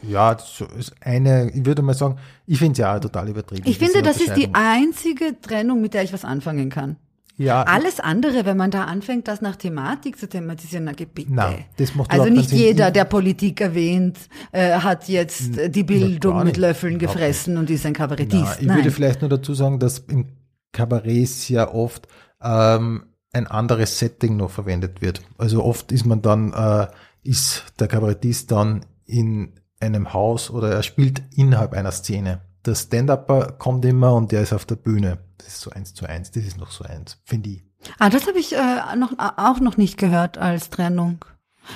Ja, 0.03 0.35
das 0.35 0.61
ist 0.77 0.93
eine, 1.01 1.49
ich 1.51 1.65
würde 1.65 1.81
mal 1.81 1.95
sagen, 1.95 2.19
ich 2.45 2.59
finde 2.59 2.73
es 2.73 2.77
ja 2.79 2.99
total 2.99 3.29
übertrieben. 3.29 3.67
Ich 3.67 3.79
finde, 3.79 4.03
das 4.03 4.21
ist 4.21 4.35
die 4.35 4.53
einzige 4.53 5.39
Trennung, 5.41 5.81
mit 5.81 5.95
der 5.95 6.03
ich 6.03 6.13
was 6.13 6.25
anfangen 6.25 6.69
kann. 6.69 6.97
Ja. 7.39 7.63
Alles 7.63 8.01
andere, 8.01 8.45
wenn 8.45 8.57
man 8.57 8.69
da 8.69 8.83
anfängt, 8.83 9.29
das 9.29 9.39
nach 9.39 9.55
Thematik 9.55 10.19
zu 10.19 10.27
thematisieren, 10.27 10.83
na 10.83 10.91
bitte. 10.91 11.33
Nein, 11.33 11.63
das 11.77 11.95
macht 11.95 12.11
also 12.11 12.25
nicht 12.25 12.51
jeder, 12.51 12.91
der 12.91 13.05
Politik 13.05 13.61
erwähnt, 13.61 14.17
äh, 14.51 14.73
hat 14.73 15.07
jetzt 15.07 15.51
die 15.73 15.83
Bildung 15.83 16.43
mit 16.43 16.57
Löffeln 16.57 16.99
gefressen 16.99 17.57
und 17.57 17.69
ist 17.69 17.85
ein 17.85 17.93
Kabarettist. 17.93 18.43
Nein, 18.43 18.57
ich 18.59 18.67
Nein. 18.67 18.77
würde 18.77 18.91
vielleicht 18.91 19.21
nur 19.21 19.29
dazu 19.29 19.53
sagen, 19.53 19.79
dass 19.79 19.99
im 19.99 20.25
Kabarett 20.73 21.29
sehr 21.29 21.73
oft 21.73 22.09
ähm, 22.43 23.03
ein 23.31 23.47
anderes 23.47 23.97
Setting 23.97 24.35
noch 24.35 24.51
verwendet 24.51 25.01
wird. 25.01 25.21
Also 25.37 25.63
oft 25.63 25.93
ist 25.93 26.05
man 26.05 26.21
dann, 26.21 26.51
äh, 26.51 26.87
ist 27.23 27.63
der 27.79 27.87
Kabarettist 27.87 28.51
dann 28.51 28.85
in 29.05 29.53
einem 29.79 30.11
Haus 30.11 30.49
oder 30.49 30.71
er 30.71 30.83
spielt 30.83 31.23
innerhalb 31.33 31.71
einer 31.71 31.93
Szene. 31.93 32.41
Der 32.65 32.75
Stand-Upper 32.75 33.53
kommt 33.53 33.85
immer 33.85 34.13
und 34.13 34.31
der 34.31 34.41
ist 34.41 34.53
auf 34.53 34.65
der 34.65 34.75
Bühne. 34.75 35.19
Das 35.37 35.47
ist 35.47 35.61
so 35.61 35.71
eins 35.71 35.93
zu 35.93 36.05
eins. 36.05 36.31
Das 36.31 36.43
ist 36.43 36.57
noch 36.57 36.71
so 36.71 36.83
eins, 36.83 37.17
finde 37.23 37.49
ich. 37.49 37.63
Ah, 37.97 38.09
das 38.09 38.27
habe 38.27 38.39
ich 38.39 38.53
äh, 38.53 38.95
noch, 38.97 39.13
auch 39.17 39.59
noch 39.59 39.77
nicht 39.77 39.97
gehört 39.97 40.37
als 40.37 40.69
Trennung. 40.69 41.23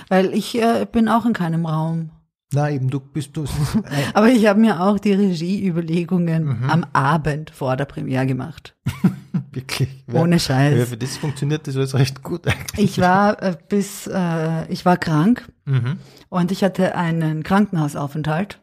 Weil 0.09 0.33
ich 0.33 0.59
äh, 0.59 0.85
bin 0.91 1.07
auch 1.07 1.25
in 1.25 1.33
keinem 1.33 1.65
Raum. 1.65 2.11
Na 2.53 2.69
eben, 2.69 2.89
du 2.89 2.99
bist 2.99 3.35
du. 3.35 3.45
Aber 4.13 4.27
ich 4.27 4.45
habe 4.45 4.59
mir 4.59 4.81
auch 4.81 4.99
die 4.99 5.13
Regieüberlegungen 5.13 6.61
mhm. 6.61 6.69
am 6.69 6.85
Abend 6.93 7.49
vor 7.49 7.75
der 7.77 7.85
Premiere 7.85 8.27
gemacht. 8.27 8.75
Wirklich? 9.51 10.03
Ohne 10.11 10.39
Scheiß. 10.39 10.77
Ja, 10.77 10.85
für 10.85 10.97
das 10.97 11.17
funktioniert 11.17 11.67
das 11.67 11.75
alles 11.75 11.95
recht 11.95 12.21
gut 12.21 12.47
eigentlich. 12.47 12.91
Ich 12.91 12.99
war 12.99 13.41
äh, 13.41 13.55
bis, 13.69 14.07
äh, 14.07 14.71
ich 14.71 14.85
war 14.85 14.97
krank 14.97 15.47
mhm. 15.65 15.97
und 16.29 16.51
ich 16.51 16.63
hatte 16.63 16.95
einen 16.95 17.43
Krankenhausaufenthalt 17.43 18.62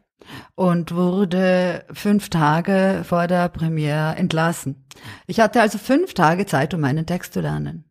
und 0.55 0.93
wurde 0.93 1.85
fünf 1.91 2.29
Tage 2.29 3.03
vor 3.05 3.27
der 3.27 3.49
Premiere 3.49 4.15
entlassen. 4.15 4.85
Ich 5.27 5.39
hatte 5.39 5.61
also 5.61 5.77
fünf 5.77 6.13
Tage 6.13 6.45
Zeit, 6.45 6.73
um 6.73 6.81
meinen 6.81 7.05
Text 7.05 7.33
zu 7.33 7.41
lernen. 7.41 7.85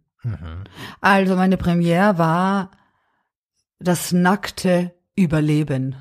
Also 1.01 1.37
meine 1.37 1.57
Premiere 1.57 2.19
war 2.19 2.71
das 3.79 4.13
nackte 4.13 4.93
Überleben. 5.17 5.97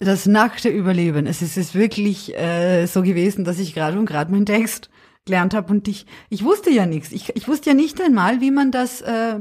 Das 0.00 0.26
nackte 0.26 0.68
Überleben. 0.68 1.26
Es 1.26 1.42
ist, 1.42 1.56
es 1.56 1.68
ist 1.68 1.74
wirklich 1.74 2.36
äh, 2.36 2.86
so 2.86 3.02
gewesen, 3.02 3.44
dass 3.44 3.58
ich 3.58 3.74
gerade 3.74 3.98
und 3.98 4.06
gerade 4.06 4.30
meinen 4.30 4.46
Text 4.46 4.90
gelernt 5.28 5.54
habe 5.54 5.72
und 5.72 5.86
ich 5.86 6.06
ich 6.28 6.42
wusste 6.42 6.70
ja 6.70 6.86
nichts. 6.86 7.12
Ich, 7.12 7.34
ich 7.36 7.46
wusste 7.46 7.70
ja 7.70 7.74
nicht 7.74 8.00
einmal, 8.00 8.40
wie 8.40 8.50
man 8.50 8.72
das 8.72 9.00
äh, 9.00 9.40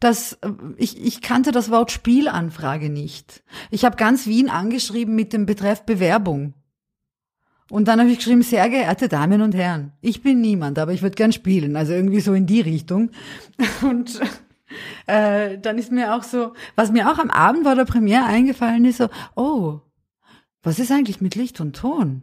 das 0.00 0.34
äh, 0.42 0.50
ich 0.76 1.00
ich 1.00 1.22
kannte 1.22 1.52
das 1.52 1.70
Wort 1.70 1.92
Spielanfrage 1.92 2.90
nicht. 2.90 3.44
Ich 3.70 3.84
habe 3.84 3.96
ganz 3.96 4.26
Wien 4.26 4.50
angeschrieben 4.50 5.14
mit 5.14 5.32
dem 5.32 5.46
Betreff 5.46 5.82
Bewerbung. 5.82 6.54
Und 7.68 7.88
dann 7.88 7.98
habe 8.00 8.10
ich 8.10 8.18
geschrieben, 8.18 8.42
sehr 8.42 8.68
geehrte 8.68 9.08
Damen 9.08 9.42
und 9.42 9.54
Herren, 9.54 9.92
ich 10.00 10.22
bin 10.22 10.40
niemand, 10.40 10.78
aber 10.78 10.92
ich 10.92 11.02
würde 11.02 11.16
gern 11.16 11.32
spielen. 11.32 11.76
Also 11.76 11.92
irgendwie 11.92 12.20
so 12.20 12.32
in 12.32 12.46
die 12.46 12.60
Richtung. 12.60 13.10
Und 13.82 14.20
äh, 15.06 15.58
dann 15.58 15.76
ist 15.76 15.90
mir 15.90 16.14
auch 16.14 16.22
so, 16.22 16.52
was 16.76 16.92
mir 16.92 17.10
auch 17.10 17.18
am 17.18 17.30
Abend 17.30 17.64
vor 17.64 17.74
der 17.74 17.84
Premiere 17.84 18.24
eingefallen 18.24 18.84
ist, 18.84 18.98
so, 18.98 19.08
oh, 19.34 19.80
was 20.62 20.78
ist 20.78 20.92
eigentlich 20.92 21.20
mit 21.20 21.34
Licht 21.34 21.60
und 21.60 21.74
Ton? 21.74 22.22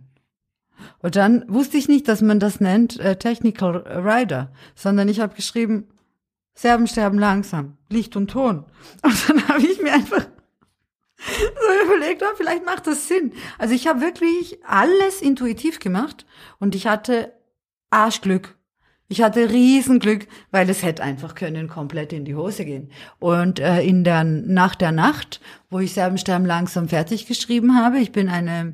Und 0.99 1.15
dann 1.15 1.45
wusste 1.47 1.77
ich 1.77 1.87
nicht, 1.87 2.07
dass 2.07 2.21
man 2.21 2.39
das 2.39 2.59
nennt 2.59 2.99
äh, 2.99 3.17
Technical 3.17 3.77
Rider, 3.77 4.51
sondern 4.75 5.07
ich 5.09 5.19
habe 5.19 5.35
geschrieben, 5.35 5.87
Serben 6.55 6.87
sterben 6.87 7.17
langsam, 7.17 7.77
Licht 7.89 8.15
und 8.15 8.29
Ton. 8.29 8.65
Und 9.03 9.29
dann 9.29 9.47
habe 9.47 9.61
ich 9.61 9.81
mir 9.81 9.93
einfach 9.93 10.25
so 11.25 11.85
überlegt, 11.85 12.21
oh, 12.23 12.35
vielleicht 12.35 12.65
macht 12.65 12.87
das 12.87 13.07
Sinn. 13.07 13.33
Also 13.57 13.73
ich 13.73 13.87
habe 13.87 14.01
wirklich 14.01 14.59
alles 14.65 15.21
intuitiv 15.21 15.79
gemacht 15.79 16.25
und 16.59 16.75
ich 16.75 16.87
hatte 16.87 17.33
Arschglück. 17.89 18.57
Ich 19.07 19.21
hatte 19.21 19.51
Riesenglück, 19.51 20.27
weil 20.51 20.69
es 20.69 20.81
hätte 20.81 21.03
einfach 21.03 21.35
können 21.35 21.67
komplett 21.67 22.13
in 22.13 22.25
die 22.25 22.35
Hose 22.35 22.65
gehen. 22.65 22.89
Und 23.19 23.59
äh, 23.59 23.81
in 23.83 24.03
der 24.03 24.23
Nacht 24.23 24.81
der 24.81 24.91
Nacht, 24.91 25.39
wo 25.69 25.79
ich 25.79 25.93
Serbensterben 25.93 26.47
langsam 26.47 26.89
fertig 26.89 27.27
geschrieben 27.27 27.77
habe, 27.77 27.99
ich 27.99 28.11
bin 28.11 28.27
eine 28.27 28.73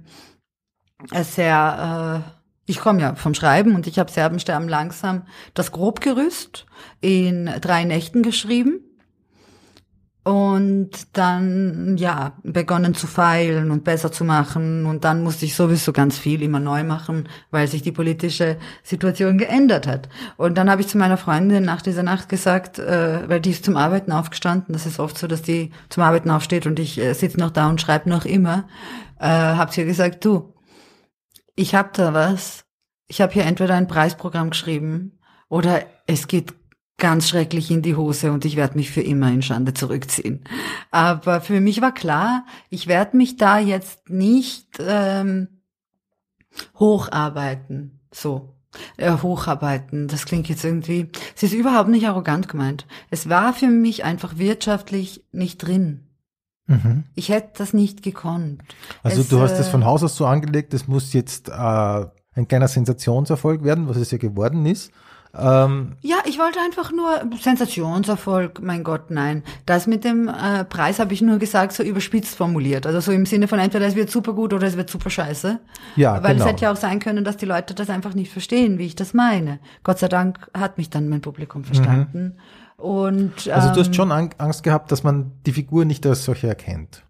sehr, 1.23 2.23
äh, 2.25 2.31
ich 2.65 2.79
komme 2.79 3.01
ja 3.01 3.15
vom 3.15 3.33
Schreiben 3.33 3.75
und 3.75 3.87
ich 3.87 3.99
habe 3.99 4.11
Serbensterben 4.11 4.67
langsam 4.67 5.23
das 5.53 5.71
Grobgerüst 5.71 6.65
in 7.01 7.49
drei 7.61 7.83
Nächten 7.83 8.23
geschrieben 8.23 8.81
und 10.23 10.91
dann, 11.13 11.95
ja, 11.97 12.33
begonnen 12.43 12.93
zu 12.93 13.07
feilen 13.07 13.71
und 13.71 13.83
besser 13.83 14.11
zu 14.11 14.23
machen. 14.23 14.85
Und 14.85 15.03
dann 15.03 15.23
musste 15.23 15.45
ich 15.45 15.55
sowieso 15.55 15.91
ganz 15.91 16.19
viel 16.19 16.43
immer 16.43 16.59
neu 16.59 16.83
machen, 16.83 17.27
weil 17.49 17.67
sich 17.67 17.81
die 17.81 17.91
politische 17.91 18.57
Situation 18.83 19.37
geändert 19.37 19.87
hat. 19.87 20.09
Und 20.37 20.57
dann 20.57 20.69
habe 20.69 20.81
ich 20.81 20.87
zu 20.87 20.99
meiner 20.99 21.17
Freundin 21.17 21.63
nach 21.63 21.81
dieser 21.81 22.03
Nacht 22.03 22.29
gesagt, 22.29 22.77
äh, 22.77 23.27
weil 23.27 23.39
die 23.39 23.51
ist 23.51 23.65
zum 23.65 23.77
Arbeiten 23.77 24.11
aufgestanden. 24.11 24.73
Das 24.73 24.85
ist 24.85 24.99
oft 24.99 25.17
so, 25.17 25.25
dass 25.25 25.41
die 25.41 25.71
zum 25.89 26.03
Arbeiten 26.03 26.29
aufsteht 26.29 26.67
und 26.67 26.77
ich 26.79 26.99
äh, 26.99 27.13
sitze 27.13 27.39
noch 27.39 27.51
da 27.51 27.67
und 27.67 27.81
schreibe 27.81 28.09
noch 28.09 28.25
immer. 28.25 28.67
Äh, 29.19 29.27
habe 29.29 29.71
sie 29.71 29.85
gesagt, 29.85 30.23
du, 30.25 30.53
ich 31.59 31.75
habe 31.75 31.89
da 31.93 32.13
was. 32.13 32.63
Ich 33.07 33.19
habe 33.19 33.33
hier 33.33 33.43
entweder 33.43 33.75
ein 33.75 33.87
Preisprogramm 33.87 34.51
geschrieben 34.51 35.19
oder 35.49 35.83
es 36.07 36.27
geht 36.27 36.53
ganz 36.97 37.27
schrecklich 37.27 37.69
in 37.69 37.81
die 37.81 37.95
Hose 37.95 38.31
und 38.31 38.45
ich 38.45 38.55
werde 38.55 38.77
mich 38.77 38.91
für 38.91 39.01
immer 39.01 39.29
in 39.29 39.41
Schande 39.41 39.73
zurückziehen. 39.73 40.43
Aber 40.89 41.41
für 41.41 41.59
mich 41.59 41.81
war 41.81 41.93
klar, 41.93 42.45
ich 42.69 42.87
werde 42.87 43.17
mich 43.17 43.35
da 43.35 43.59
jetzt 43.59 44.09
nicht 44.09 44.67
ähm, 44.79 45.61
hocharbeiten. 46.75 47.99
So. 48.11 48.55
Äh, 48.97 49.17
hocharbeiten, 49.17 50.07
das 50.07 50.25
klingt 50.25 50.47
jetzt 50.47 50.63
irgendwie, 50.63 51.09
es 51.35 51.41
ist 51.41 51.53
überhaupt 51.53 51.89
nicht 51.89 52.07
arrogant 52.07 52.47
gemeint. 52.47 52.85
Es 53.09 53.27
war 53.27 53.53
für 53.53 53.67
mich 53.67 54.03
einfach 54.03 54.37
wirtschaftlich 54.37 55.25
nicht 55.31 55.57
drin. 55.57 56.08
Mhm. 56.69 57.03
Ich 57.15 57.29
hätte 57.29 57.49
das 57.57 57.73
nicht 57.73 58.03
gekonnt. 58.03 58.61
Also 59.03 59.21
Es, 59.21 59.27
du 59.29 59.39
hast 59.41 59.53
es 59.59 59.67
äh, 59.67 59.71
von 59.71 59.85
Haus 59.85 60.03
aus 60.03 60.15
so 60.15 60.25
angelegt, 60.25 60.73
es 60.73 60.87
muss 60.87 61.13
jetzt 61.13 61.49
äh, 61.49 61.51
ein 61.53 62.47
kleiner 62.47 62.67
Sensationserfolg 62.67 63.63
werden, 63.63 63.89
was 63.89 63.97
es 63.97 64.11
ja 64.11 64.17
geworden 64.17 64.65
ist. 64.65 64.91
Ähm, 65.37 65.93
Ja, 66.01 66.17
ich 66.25 66.39
wollte 66.39 66.59
einfach 66.59 66.91
nur 66.91 67.21
Sensationserfolg, 67.39 68.61
mein 68.61 68.83
Gott, 68.83 69.11
nein. 69.11 69.43
Das 69.65 69.85
mit 69.87 70.03
dem 70.03 70.27
äh, 70.27 70.63
Preis 70.65 70.99
habe 70.99 71.13
ich 71.13 71.21
nur 71.21 71.37
gesagt, 71.37 71.73
so 71.73 71.83
überspitzt 71.83 72.35
formuliert. 72.35 72.87
Also 72.87 72.99
so 72.99 73.11
im 73.11 73.25
Sinne 73.25 73.47
von 73.47 73.59
entweder 73.59 73.85
es 73.85 73.95
wird 73.95 74.09
super 74.09 74.33
gut 74.33 74.53
oder 74.53 74.65
es 74.67 74.75
wird 74.77 74.89
super 74.89 75.09
scheiße. 75.09 75.59
Ja, 75.95 76.21
Weil 76.23 76.33
genau. 76.33 76.45
es 76.45 76.51
hätte 76.51 76.63
ja 76.65 76.71
auch 76.71 76.75
sein 76.77 76.99
können, 76.99 77.23
dass 77.23 77.37
die 77.37 77.45
Leute 77.45 77.73
das 77.75 77.89
einfach 77.89 78.15
nicht 78.15 78.31
verstehen, 78.31 78.77
wie 78.79 78.85
ich 78.85 78.95
das 78.95 79.13
meine. 79.13 79.59
Gott 79.83 79.99
sei 79.99 80.07
Dank 80.07 80.49
hat 80.53 80.77
mich 80.77 80.89
dann 80.89 81.09
mein 81.09 81.21
Publikum 81.21 81.63
verstanden. 81.63 82.37
Und 82.79 83.47
ähm, 83.47 83.53
also 83.53 83.73
du 83.73 83.79
hast 83.81 83.95
schon 83.95 84.11
Ang- 84.11 84.33
Angst 84.37 84.63
gehabt, 84.63 84.91
dass 84.91 85.03
man 85.03 85.31
die 85.45 85.51
Figur 85.51 85.85
nicht 85.85 86.05
als 86.05 86.23
solche 86.25 86.47
erkennt. 86.47 87.03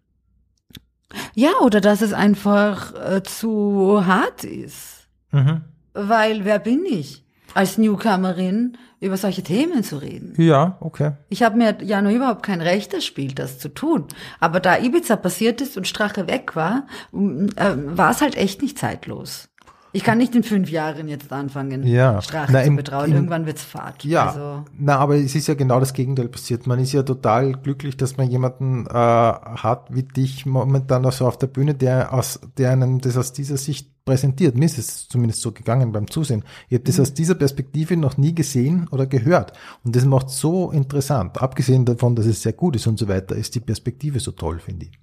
ja, 1.36 1.52
oder 1.62 1.82
dass 1.82 2.02
es 2.02 2.14
einfach 2.14 2.94
äh, 2.96 3.24
zu 3.24 4.06
hart 4.06 4.44
ist. 4.44 5.08
Mhm. 5.32 5.62
Weil 5.94 6.46
wer 6.46 6.60
bin 6.60 6.86
ich 6.86 7.24
als 7.56 7.78
Newcomerin 7.78 8.78
über 9.00 9.18
solche 9.18 9.42
Themen 9.44 9.84
zu 9.84 9.98
reden? 9.98 10.34
Ja, 10.38 10.78
okay. 10.82 11.14
Ich 11.30 11.42
habe 11.44 11.58
mir 11.58 11.78
ja 11.84 12.02
noch 12.02 12.12
überhaupt 12.12 12.44
kein 12.44 12.62
Recht 12.62 12.94
erspielt, 12.94 13.40
das 13.40 13.58
zu 13.60 13.70
tun. 13.70 14.06
Aber 14.40 14.60
da 14.60 14.78
Ibiza 14.78 15.16
passiert 15.16 15.62
ist 15.62 15.78
und 15.78 15.88
Strache 15.88 16.28
weg 16.28 16.56
war, 16.56 16.86
äh, 17.14 17.74
war 17.76 18.12
es 18.12 18.22
halt 18.22 18.36
echt 18.36 18.62
nicht 18.62 18.78
zeitlos. 18.78 19.49
Ich 19.92 20.04
kann 20.04 20.20
nicht 20.20 20.36
in 20.36 20.44
fünf 20.44 20.70
Jahren 20.70 21.08
jetzt 21.08 21.32
anfangen, 21.34 21.84
Ja. 21.86 22.22
Strache 22.22 22.52
Na, 22.54 22.62
zu 22.62 22.68
im- 22.68 22.76
betrauen. 22.76 23.10
im- 23.10 23.16
Irgendwann 23.16 23.46
wird's 23.48 23.64
fad. 23.64 24.04
Ja, 24.06 24.28
Also, 24.28 24.64
na, 24.78 24.98
aber 24.98 25.16
es 25.16 25.34
ist 25.34 25.48
ja 25.48 25.56
genau 25.56 25.80
das 25.80 25.94
Gegenteil 25.94 26.28
passiert. 26.30 26.68
Man 26.68 26.80
ist 26.80 26.92
ja 26.92 27.02
total 27.02 27.54
glücklich, 27.54 27.98
dass 27.98 28.16
man 28.18 28.30
jemanden 28.30 28.86
äh, 28.86 28.94
hat 28.94 29.88
wie 29.94 30.04
dich 30.04 30.46
momentan 30.46 31.06
also 31.06 31.26
auf 31.28 31.38
der 31.40 31.48
Bühne, 31.48 31.74
der 31.74 32.14
aus, 32.14 32.40
der 32.58 32.72
einem 32.72 33.02
das 33.02 33.18
aus 33.18 33.34
dieser 33.34 33.58
Sicht 33.58 33.90
präsentiert. 34.06 34.56
Mir 34.56 34.66
ist 34.66 34.78
es 34.78 35.08
zumindest 35.08 35.42
so 35.42 35.52
gegangen 35.52 35.92
beim 35.92 36.08
Zusehen. 36.10 36.44
Ich 36.68 36.76
habe 36.76 36.84
das 36.84 37.00
aus 37.00 37.14
dieser 37.16 37.36
Perspektive 37.36 37.98
noch 37.98 38.18
nie 38.18 38.36
gesehen 38.36 38.88
oder 38.92 39.08
gehört. 39.08 39.54
Und 39.84 39.96
das 39.96 40.06
macht 40.06 40.30
so 40.30 40.72
interessant. 40.72 41.42
Abgesehen 41.42 41.86
davon, 41.86 42.16
dass 42.16 42.28
es 42.28 42.44
sehr 42.44 42.54
gut 42.54 42.76
ist 42.76 42.86
und 42.86 43.00
so 43.00 43.08
weiter, 43.08 43.36
ist 43.36 43.56
die 43.56 43.60
Perspektive 43.60 44.20
so 44.20 44.32
toll, 44.32 44.60
finde 44.60 44.86
ich. 44.86 45.00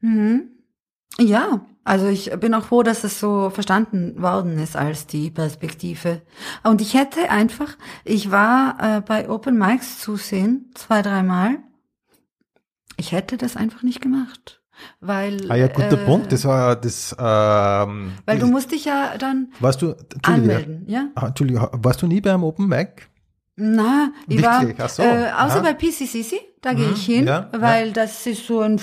mhm. 0.00 0.50
Ja, 1.18 1.64
also 1.84 2.06
ich 2.08 2.30
bin 2.40 2.52
auch 2.54 2.64
froh, 2.64 2.82
dass 2.82 3.04
es 3.04 3.20
so 3.20 3.48
verstanden 3.50 4.20
worden 4.20 4.58
ist 4.58 4.76
als 4.76 5.06
die 5.06 5.30
Perspektive. 5.30 6.22
Und 6.62 6.80
ich 6.80 6.94
hätte 6.94 7.30
einfach, 7.30 7.76
ich 8.04 8.30
war 8.30 8.76
äh, 8.80 9.00
bei 9.00 9.28
Open 9.30 9.56
Mics 9.56 9.98
zu 10.00 10.16
sehen, 10.16 10.70
zwei, 10.74 11.00
dreimal. 11.02 11.58
Ich 12.96 13.12
hätte 13.12 13.36
das 13.36 13.56
einfach 13.56 13.82
nicht 13.82 14.00
gemacht. 14.00 14.60
Weil, 15.00 15.50
Ah 15.50 15.54
ja, 15.54 15.68
guter 15.68 15.92
äh, 15.98 16.04
Punkt. 16.04 16.32
Das 16.32 16.44
war 16.44 16.76
das. 16.76 17.16
Ähm, 17.18 18.12
Weil 18.26 18.38
du 18.38 18.46
musst 18.46 18.72
dich 18.72 18.84
ja 18.84 19.16
dann 19.16 19.52
warst 19.58 19.80
du, 19.80 19.94
anmelden, 20.22 20.84
ja? 20.86 21.08
Ah, 21.14 21.28
Entschuldige, 21.28 21.70
warst 21.72 22.02
du 22.02 22.06
nie 22.06 22.20
beim 22.20 22.44
Open 22.44 22.68
Mic? 22.68 23.08
Na, 23.56 24.12
ich 24.28 24.42
Wirklich? 24.42 24.78
war, 24.78 24.88
so. 24.88 25.02
äh, 25.02 25.30
außer 25.32 25.60
Aha. 25.60 25.60
bei 25.60 25.72
PCCC, 25.72 26.40
da 26.60 26.74
gehe 26.74 26.88
Mhm, 26.88 26.92
ich 26.92 27.06
hin, 27.06 27.26
ja, 27.26 27.48
weil 27.52 27.92
das 27.92 28.26
ist 28.26 28.46
so 28.46 28.60
ein 28.60 28.78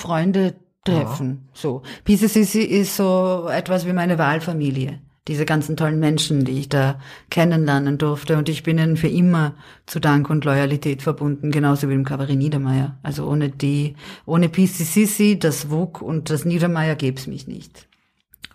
Freundetreffen, 0.85 1.49
so. 1.53 1.81
PCCC 2.03 2.63
ist 2.63 2.95
so 2.95 3.47
etwas 3.49 3.85
wie 3.85 3.93
meine 3.93 4.17
Wahlfamilie. 4.17 4.99
Diese 5.29 5.45
ganzen 5.45 5.77
tollen 5.77 5.99
Menschen, 5.99 6.43
die 6.43 6.59
ich 6.59 6.67
da 6.67 6.99
kennenlernen 7.29 7.97
durfte 7.97 8.37
und 8.37 8.49
ich 8.49 8.63
bin 8.63 8.77
ihnen 8.77 8.97
für 8.97 9.07
immer 9.07 9.53
zu 9.85 10.01
Dank 10.01 10.29
und 10.29 10.43
Loyalität 10.43 11.01
verbunden, 11.01 11.49
genauso 11.49 11.87
wie 11.87 11.93
dem 11.93 12.03
Kabarett 12.03 12.37
Niedermeyer. 12.37 12.97
Also 13.03 13.25
ohne 13.25 13.49
die, 13.49 13.95
ohne 14.25 14.49
PCCC, 14.49 15.39
das 15.39 15.69
WUK 15.69 16.01
und 16.01 16.29
das 16.29 16.43
Niedermeyer 16.43 16.95
gäb's 16.95 17.27
mich 17.27 17.47
nicht. 17.47 17.87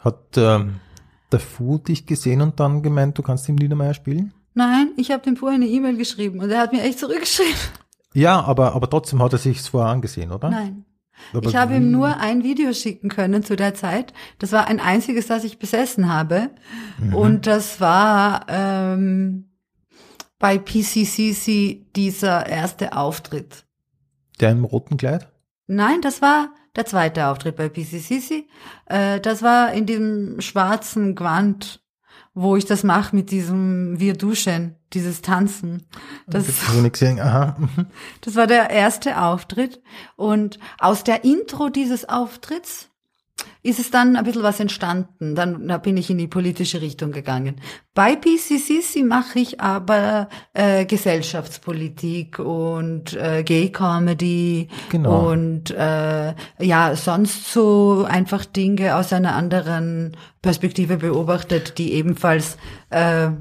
Hat 0.01 0.37
ähm, 0.37 0.81
der 1.33 1.41
Fu 1.41 1.79
dich 1.79 2.05
gesehen 2.05 2.43
und 2.43 2.61
dann 2.61 2.83
gemeint, 2.83 3.17
du 3.17 3.23
kannst 3.23 3.49
im 3.49 3.55
Niedermeyer 3.55 3.95
spielen? 3.95 4.35
Nein, 4.53 4.91
ich 4.99 5.11
habe 5.11 5.23
dem 5.23 5.37
vorher 5.37 5.57
eine 5.57 5.69
E-Mail 5.69 5.97
geschrieben 5.97 6.41
und 6.41 6.51
er 6.51 6.61
hat 6.61 6.73
mir 6.73 6.83
echt 6.83 6.99
zurückgeschrieben. 6.99 7.55
Ja, 8.13 8.43
aber, 8.43 8.75
aber 8.75 8.91
trotzdem 8.91 9.23
hat 9.23 9.33
er 9.33 9.39
sich 9.39 9.63
vorher 9.63 9.91
angesehen, 9.91 10.33
oder? 10.33 10.51
Nein. 10.51 10.85
Aber 11.33 11.49
ich 11.49 11.57
habe 11.57 11.77
ihm 11.77 11.91
nur 11.91 12.19
ein 12.19 12.45
Video 12.45 12.73
schicken 12.73 13.09
können 13.09 13.43
zu 13.43 13.57
der 13.57 13.75
Zeit. 13.75 14.13
Das 14.39 14.53
war 14.53 14.67
ein 14.67 14.81
einziges, 14.81 15.27
das 15.27 15.45
ich 15.45 15.59
besessen 15.59 16.13
habe. 16.13 16.51
Mhm. 16.99 17.15
Und 17.15 17.47
das 17.47 17.81
war 17.81 18.47
ähm, 18.49 19.51
bei 20.39 20.59
PCCC 20.59 21.87
dieser 21.97 22.47
erste 22.47 22.97
Auftritt. 22.97 23.65
Der 24.41 24.53
im 24.53 24.65
roten 24.65 24.97
Kleid? 24.97 25.29
Nein, 25.67 26.01
das 26.01 26.23
war 26.23 26.55
der 26.77 26.87
zweite 26.87 27.27
Auftritt 27.27 27.57
bei 27.57 27.69
PCCC. 27.69 28.47
Äh, 28.87 29.21
das 29.21 29.43
war 29.43 29.73
in 29.73 29.87
dem 29.87 30.41
schwarzen 30.41 31.15
Gewand, 31.15 31.83
wo 32.41 32.55
ich 32.55 32.65
das 32.65 32.85
mache 32.85 33.17
mit 33.17 33.33
diesem 33.33 33.99
Wir 33.99 34.15
duschen, 34.15 34.77
dieses 34.93 35.23
Tanzen. 35.23 35.87
Das, 36.29 36.47
Das 38.21 38.37
war 38.37 38.47
der 38.47 38.71
erste 38.71 39.21
Auftritt 39.21 39.81
und 40.17 40.61
aus 40.79 41.03
der 41.03 41.25
Intro 41.25 41.69
dieses 41.69 42.09
Auftritts 42.09 42.88
ist 43.69 43.79
es 43.79 43.91
dann 43.91 44.17
ein 44.17 44.25
bisschen 44.25 44.43
was 44.43 44.61
entstanden. 44.61 45.35
Dann 45.35 45.69
da 45.69 45.79
bin 45.79 45.97
ich 45.97 46.09
in 46.11 46.19
die 46.19 46.27
politische 46.27 46.81
Richtung 46.81 47.13
gegangen. 47.13 47.57
Bei 47.95 48.17
PCCC 48.17 49.03
mache 49.05 49.39
ich 49.41 49.61
aber 49.61 50.29
äh, 50.55 50.85
Gesellschaftspolitik 50.87 52.39
und 52.39 53.15
äh, 53.15 53.43
Gay-Comedy 53.43 54.69
Genau. 54.91 55.31
und 55.31 55.71
äh, 55.71 56.35
ja, 56.61 56.97
sonst 56.97 57.53
so 57.53 58.07
einfach 58.09 58.45
Dinge 58.45 58.97
aus 58.97 59.13
einer 59.13 59.35
anderen 59.35 60.17
Perspektive 60.43 60.97
beobachtet, 60.99 61.79
die 61.79 61.93
ebenfalls 61.93 62.57
äh, 62.91 63.31
ja, 63.31 63.35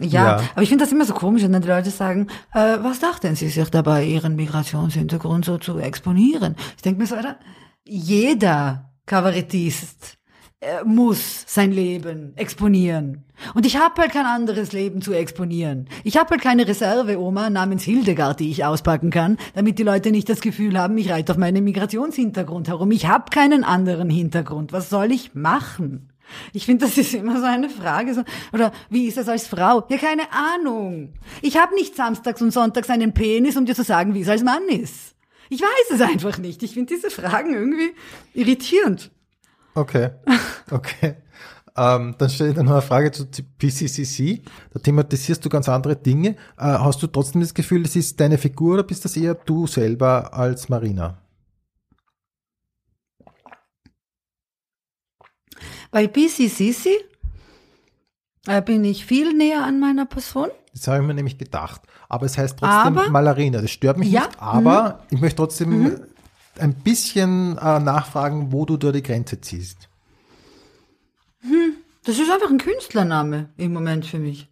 Ja. 0.00 0.40
aber 0.52 0.62
ich 0.62 0.68
finde 0.68 0.84
das 0.84 0.92
immer 0.92 1.06
so 1.06 1.14
komisch, 1.14 1.42
wenn 1.42 1.52
dann 1.52 1.62
die 1.62 1.68
Leute 1.68 1.90
sagen, 1.90 2.28
äh, 2.52 2.76
was 2.82 3.00
dachten 3.00 3.34
Sie 3.34 3.48
sich 3.48 3.70
dabei, 3.70 4.04
Ihren 4.04 4.36
Migrationshintergrund 4.36 5.44
so 5.46 5.56
zu 5.58 5.78
exponieren? 5.78 6.54
Ich 6.76 6.82
denke 6.82 7.00
mir 7.00 7.06
so, 7.06 7.14
Alter, 7.16 7.36
jeder 7.84 8.90
Kabarettist 9.06 10.18
äh, 10.60 10.82
muss 10.84 11.44
sein 11.46 11.70
Leben 11.70 12.32
exponieren. 12.36 13.24
Und 13.54 13.66
ich 13.66 13.76
habe 13.76 14.00
halt 14.00 14.12
kein 14.12 14.26
anderes 14.26 14.72
Leben 14.72 15.00
zu 15.00 15.12
exponieren. 15.12 15.88
Ich 16.02 16.16
habe 16.16 16.30
halt 16.30 16.40
keine 16.40 16.66
Reserve-Oma 16.66 17.50
namens 17.50 17.84
Hildegard, 17.84 18.40
die 18.40 18.50
ich 18.50 18.64
auspacken 18.64 19.10
kann, 19.10 19.36
damit 19.54 19.78
die 19.78 19.84
Leute 19.84 20.10
nicht 20.10 20.28
das 20.28 20.40
Gefühl 20.40 20.78
haben, 20.78 20.98
ich 20.98 21.10
reite 21.10 21.32
auf 21.32 21.38
meinem 21.38 21.64
Migrationshintergrund 21.64 22.68
herum. 22.68 22.90
Ich 22.90 23.06
habe 23.06 23.30
keinen 23.30 23.64
anderen 23.64 24.10
Hintergrund. 24.10 24.72
Was 24.72 24.90
soll 24.90 25.12
ich 25.12 25.34
machen? 25.34 26.10
Ich 26.52 26.66
finde, 26.66 26.86
das 26.86 26.98
ist 26.98 27.14
immer 27.14 27.38
so 27.38 27.46
eine 27.46 27.68
Frage. 27.68 28.14
So, 28.14 28.22
oder 28.52 28.72
wie 28.90 29.06
ist 29.06 29.16
das 29.16 29.28
als 29.28 29.46
Frau? 29.46 29.84
Ja, 29.88 29.98
keine 29.98 30.32
Ahnung. 30.32 31.12
Ich 31.42 31.58
habe 31.58 31.74
nicht 31.74 31.94
samstags 31.94 32.42
und 32.42 32.52
sonntags 32.52 32.90
einen 32.90 33.12
Penis, 33.12 33.56
um 33.56 33.66
dir 33.66 33.74
zu 33.74 33.84
sagen, 33.84 34.14
wie 34.14 34.22
es 34.22 34.28
als 34.28 34.42
Mann 34.42 34.68
ist. 34.68 35.15
Ich 35.48 35.60
weiß 35.60 35.90
es 35.92 36.00
einfach 36.00 36.38
nicht. 36.38 36.62
Ich 36.62 36.74
finde 36.74 36.94
diese 36.94 37.10
Fragen 37.10 37.54
irgendwie 37.54 37.94
irritierend. 38.34 39.10
Okay, 39.74 40.10
okay. 40.70 41.16
ähm, 41.76 42.14
dann 42.18 42.30
stelle 42.30 42.50
ich 42.50 42.56
dir 42.56 42.64
noch 42.64 42.72
eine 42.72 42.82
Frage 42.82 43.10
zu 43.12 43.26
PCCC. 43.26 44.42
Da 44.72 44.80
thematisierst 44.80 45.44
du 45.44 45.48
ganz 45.48 45.68
andere 45.68 45.96
Dinge. 45.96 46.30
Äh, 46.30 46.34
hast 46.58 47.02
du 47.02 47.06
trotzdem 47.06 47.42
das 47.42 47.54
Gefühl, 47.54 47.82
das 47.82 47.96
ist 47.96 48.18
deine 48.18 48.38
Figur 48.38 48.74
oder 48.74 48.82
bist 48.82 49.04
das 49.04 49.16
eher 49.16 49.34
du 49.34 49.66
selber 49.66 50.32
als 50.32 50.68
Marina? 50.68 51.22
Bei 55.90 56.06
BCCC 56.06 56.88
äh, 58.46 58.62
bin 58.62 58.84
ich 58.84 59.04
viel 59.04 59.32
näher 59.34 59.64
an 59.64 59.78
meiner 59.78 60.06
Person. 60.06 60.48
Das 60.76 60.86
habe 60.88 61.00
ich 61.00 61.06
mir 61.06 61.14
nämlich 61.14 61.38
gedacht. 61.38 61.80
Aber 62.08 62.26
es 62.26 62.36
heißt 62.36 62.58
trotzdem 62.58 62.98
Aber- 62.98 63.08
Malerina. 63.10 63.60
Das 63.62 63.70
stört 63.70 63.96
mich 63.98 64.10
Ja, 64.10 64.20
Mhm. 64.22 64.26
nicht. 64.26 64.40
Aber 64.42 65.00
ich 65.10 65.20
möchte 65.20 65.36
trotzdem 65.36 65.96
ein 66.58 66.74
bisschen 66.74 67.56
äh, 67.58 67.78
nachfragen, 67.80 68.52
wo 68.52 68.64
du 68.66 68.76
da 68.76 68.92
die 68.92 69.02
Grenze 69.02 69.40
ziehst. 69.40 69.88
Das 72.04 72.18
ist 72.18 72.30
einfach 72.30 72.50
ein 72.50 72.58
Künstlername 72.58 73.48
im 73.56 73.72
Moment 73.72 74.06
für 74.06 74.18
mich. 74.18 74.48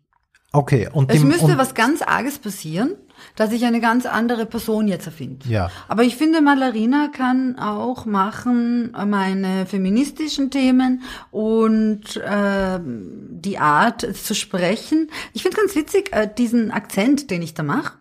Okay. 0.52 0.88
Und 0.92 1.10
Es 1.10 1.18
dem- 1.20 1.28
müsste 1.28 1.44
und, 1.46 1.58
was 1.58 1.74
ganz 1.74 2.02
Arges 2.02 2.38
passieren, 2.38 2.96
dass 3.36 3.52
ich 3.52 3.64
eine 3.64 3.80
ganz 3.80 4.06
andere 4.06 4.46
Person 4.46 4.88
jetzt 4.88 5.06
erfinde. 5.06 5.48
Ja. 5.48 5.70
Aber 5.88 6.02
ich 6.02 6.16
finde, 6.16 6.40
Malerina 6.40 7.08
kann 7.08 7.58
auch 7.58 8.06
machen 8.06 8.94
äh, 8.94 9.04
meine 9.06 9.66
feministischen 9.66 10.50
Themen 10.50 11.02
und 11.30 12.16
äh, 12.16 12.78
die 12.82 13.58
Art 13.58 14.00
zu 14.16 14.34
sprechen. 14.34 15.10
Ich 15.32 15.42
finde 15.42 15.58
ganz 15.58 15.74
witzig, 15.74 16.12
äh, 16.12 16.28
diesen 16.36 16.70
Akzent, 16.70 17.30
den 17.30 17.42
ich 17.42 17.54
da 17.54 17.62
mache. 17.62 17.94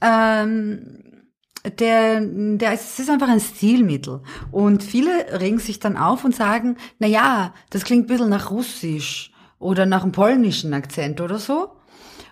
Ähm, 0.00 1.04
der, 1.78 2.20
der 2.20 2.74
ist, 2.74 2.84
es 2.92 2.98
ist 3.00 3.10
einfach 3.10 3.28
ein 3.28 3.40
Stilmittel. 3.40 4.20
Und 4.50 4.82
viele 4.82 5.40
regen 5.40 5.58
sich 5.58 5.80
dann 5.80 5.96
auf 5.96 6.24
und 6.24 6.34
sagen, 6.34 6.76
na 6.98 7.06
ja, 7.06 7.54
das 7.70 7.84
klingt 7.84 8.04
ein 8.04 8.08
bisschen 8.08 8.28
nach 8.28 8.50
Russisch 8.50 9.32
oder 9.58 9.86
nach 9.86 10.02
einem 10.02 10.12
polnischen 10.12 10.74
Akzent 10.74 11.20
oder 11.20 11.38
so. 11.38 11.70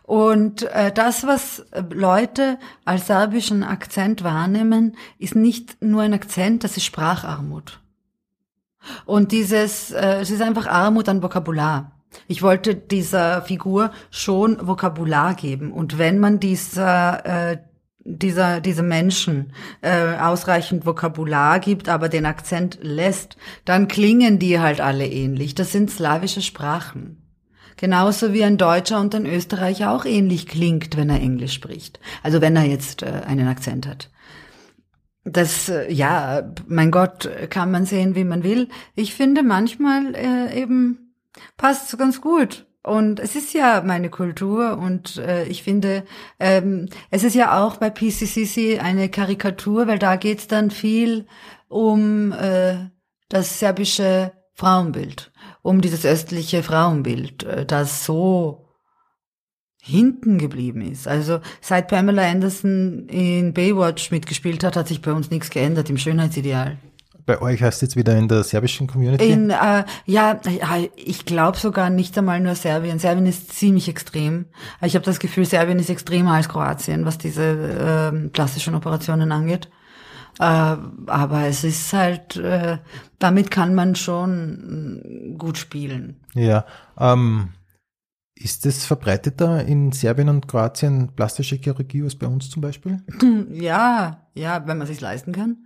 Und 0.05 0.63
äh, 0.63 0.93
das, 0.93 1.27
was 1.27 1.65
Leute 1.91 2.59
als 2.85 3.07
serbischen 3.07 3.63
Akzent 3.63 4.25
wahrnehmen, 4.25 4.97
ist 5.19 5.35
nicht 5.35 5.83
nur 5.83 6.03
ein 6.03 6.15
Akzent, 6.15 6.65
das 6.65 6.77
ist 6.77 6.85
Spracharmut. 6.85 7.81
Und 9.07 9.33
dieses, 9.33 9.93
äh, 9.93 10.21
es 10.21 10.31
ist 10.31 10.43
einfach 10.43 10.67
Armut 10.67 11.09
an 11.09 11.23
Vokabular. 11.23 11.93
Ich 12.29 12.43
wollte 12.43 12.75
dieser 12.75 13.43
Figur 13.43 13.91
schon 14.11 14.67
Vokabular 14.67 15.35
geben. 15.35 15.73
Und 15.73 15.99
wenn 15.99 16.19
man 16.19 16.41
dieser, 16.41 17.53
äh, 17.53 17.59
dieser, 18.05 18.61
diese 18.61 18.83
Menschen 18.83 19.53
äh, 19.81 20.17
ausreichend 20.17 20.85
Vokabular 20.85 21.61
gibt, 21.61 21.89
aber 21.89 22.09
den 22.09 22.27
Akzent 22.27 22.79
lässt, 22.83 23.37
dann 23.65 23.89
klingen 23.89 24.39
die 24.39 24.61
halt 24.61 24.81
alle 24.81 25.07
ähnlich. 25.07 25.55
Das 25.55 25.73
sind 25.73 25.91
slawische 25.91 26.43
Sprachen. 26.43 27.22
Genauso 27.77 28.33
wie 28.33 28.45
ein 28.45 28.59
Deutscher 28.59 29.01
und 29.01 29.15
ein 29.15 29.27
Österreicher 29.27 29.91
auch 29.91 30.05
ähnlich 30.05 30.47
klingt, 30.47 30.97
wenn 30.97 31.11
er 31.11 31.21
Englisch 31.21 31.55
spricht. 31.55 32.01
Also 32.23 32.41
wenn 32.41 32.57
er 32.57 32.65
jetzt 32.65 33.03
äh, 33.03 33.23
einen 33.27 33.49
Akzent 33.49 33.87
hat. 33.87 34.11
Das, 35.25 35.69
äh, 35.69 35.93
ja, 35.93 36.53
mein 36.67 36.91
Gott, 36.91 37.29
kann 37.51 37.71
man 37.71 37.87
sehen, 37.87 38.15
wie 38.15 38.25
man 38.25 38.43
will. 38.43 38.69
Ich 38.95 39.15
finde 39.15 39.43
manchmal 39.43 40.15
äh, 40.15 40.61
eben 40.61 41.15
passt 41.57 41.97
ganz 41.99 42.21
gut. 42.21 42.67
Und 42.85 43.21
es 43.21 43.37
ist 43.37 43.55
ja 43.55 43.83
meine 43.85 44.11
Kultur 44.11 44.77
und 44.77 45.17
äh, 45.19 45.45
ich 45.45 45.63
finde, 45.63 46.05
ähm, 46.41 46.89
es 47.11 47.23
ist 47.23 47.37
ja 47.37 47.63
auch 47.63 47.77
bei 47.77 47.91
PCCC 47.91 48.81
eine 48.81 49.09
Karikatur, 49.09 49.87
weil 49.87 50.01
da 50.01 50.17
geht's 50.17 50.49
dann 50.49 50.73
viel 50.73 51.27
um 51.69 52.33
äh, 52.33 52.89
das 53.29 53.61
serbische 53.61 54.33
Frauenbild, 54.55 55.32
um 55.63 55.81
dieses 55.81 56.05
östliche 56.05 56.63
Frauenbild, 56.63 57.45
äh, 57.45 57.65
das 57.65 58.05
so 58.05 58.69
hinten 59.81 60.39
geblieben 60.39 60.81
ist. 60.81 61.09
Also 61.09 61.41
seit 61.61 61.89
Pamela 61.89 62.23
Anderson 62.29 63.09
in 63.09 63.53
Baywatch 63.53 64.13
mitgespielt 64.13 64.63
hat, 64.63 64.77
hat 64.77 64.87
sich 64.89 65.03
bei 65.03 65.13
uns 65.13 65.31
nichts 65.31 65.51
geändert 65.51 65.91
im 65.91 65.99
Schönheitsideal. 65.99 66.79
bei 67.27 67.41
euch 67.41 67.63
heißt 67.63 67.83
jetzt 67.83 67.97
wieder 67.97 68.17
in 68.17 68.29
der 68.29 68.45
serbischen 68.45 68.87
Community. 68.87 69.29
In, 69.29 69.51
äh, 69.51 69.85
ja, 70.07 70.41
ich 70.97 71.25
glaube 71.25 71.59
sogar 71.59 71.91
nicht 71.91 72.17
einmal 72.19 72.41
nur 72.41 72.55
Serbien. 72.55 72.99
Serbien 73.01 73.27
ist 73.27 73.53
ziemlich 73.53 73.89
extrem. 73.89 74.47
Ich 74.83 74.95
habe 74.95 75.05
das 75.05 75.19
Gefühl, 75.19 75.45
Serbien 75.47 75.79
ist 75.79 75.91
extremer 75.91 76.35
als 76.35 76.49
Kroatien, 76.49 77.05
was 77.05 77.19
diese 77.19 78.11
ähm, 78.13 78.31
plastischen 78.33 78.75
Operationen 78.75 79.33
angeht. 79.33 79.69
Äh, 80.39 80.45
aber 80.45 81.43
es 81.47 81.63
ist 81.65 81.93
halt, 81.93 82.37
äh, 82.37 82.79
damit 83.19 83.51
kann 83.51 83.75
man 83.75 83.95
schon 83.97 85.33
mm, 85.35 85.39
gut 85.39 85.59
spielen. 85.59 86.17
ja. 86.35 86.65
Ähm, 86.99 87.51
ist 88.35 88.67
es 88.67 88.85
verbreiteter 88.85 89.65
in 89.65 89.93
Serbien 89.93 90.29
und 90.29 90.49
Kroatien 90.49 91.11
plastische 91.15 91.57
Chirurgie 91.57 92.03
als 92.03 92.17
bei 92.17 92.27
uns 92.27 92.51
zum 92.51 92.61
Beispiel? 92.63 93.01
Ja, 93.53 94.27
ja, 94.35 94.67
wenn 94.67 94.79
man 94.79 94.87
sich 94.89 95.01
leisten 95.01 95.33
kann. 95.33 95.59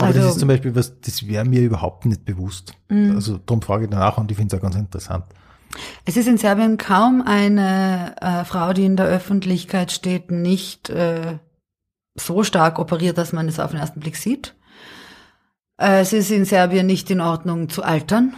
Aber 0.00 0.08
das 0.08 0.16
Also- 0.16 0.28
ist 0.30 0.38
zum 0.40 0.48
Beispiel 0.48 0.74
was, 0.74 1.00
das 1.02 1.28
wäre 1.28 1.44
mir 1.44 1.60
überhaupt 1.60 2.04
nicht 2.06 2.24
bewusst. 2.24 2.74
Mhm. 2.88 3.12
Also 3.14 3.38
darum 3.38 3.62
frage 3.62 3.84
ich 3.84 3.90
danach 3.90 4.18
und 4.18 4.28
ich 4.30 4.36
finde 4.36 4.56
es 4.56 4.58
auch 4.58 4.62
ganz 4.62 4.74
interessant. 4.74 5.24
Es 6.04 6.16
ist 6.16 6.26
in 6.26 6.36
Serbien 6.38 6.78
kaum 6.78 7.22
eine 7.24 8.16
äh, 8.20 8.44
Frau, 8.44 8.72
die 8.72 8.86
in 8.86 8.96
der 8.96 9.06
Öffentlichkeit 9.06 9.92
steht, 9.92 10.30
nicht 10.32 10.90
äh, 10.90 11.38
so 12.14 12.42
stark 12.42 12.78
operiert, 12.78 13.18
dass 13.18 13.32
man 13.32 13.48
es 13.48 13.60
auf 13.60 13.70
den 13.70 13.80
ersten 13.80 14.00
Blick 14.00 14.16
sieht. 14.16 14.54
Äh, 15.78 16.00
es 16.00 16.12
ist 16.12 16.30
in 16.30 16.44
Serbien 16.44 16.86
nicht 16.86 17.10
in 17.10 17.20
Ordnung 17.20 17.68
zu 17.68 17.82
altern. 17.82 18.34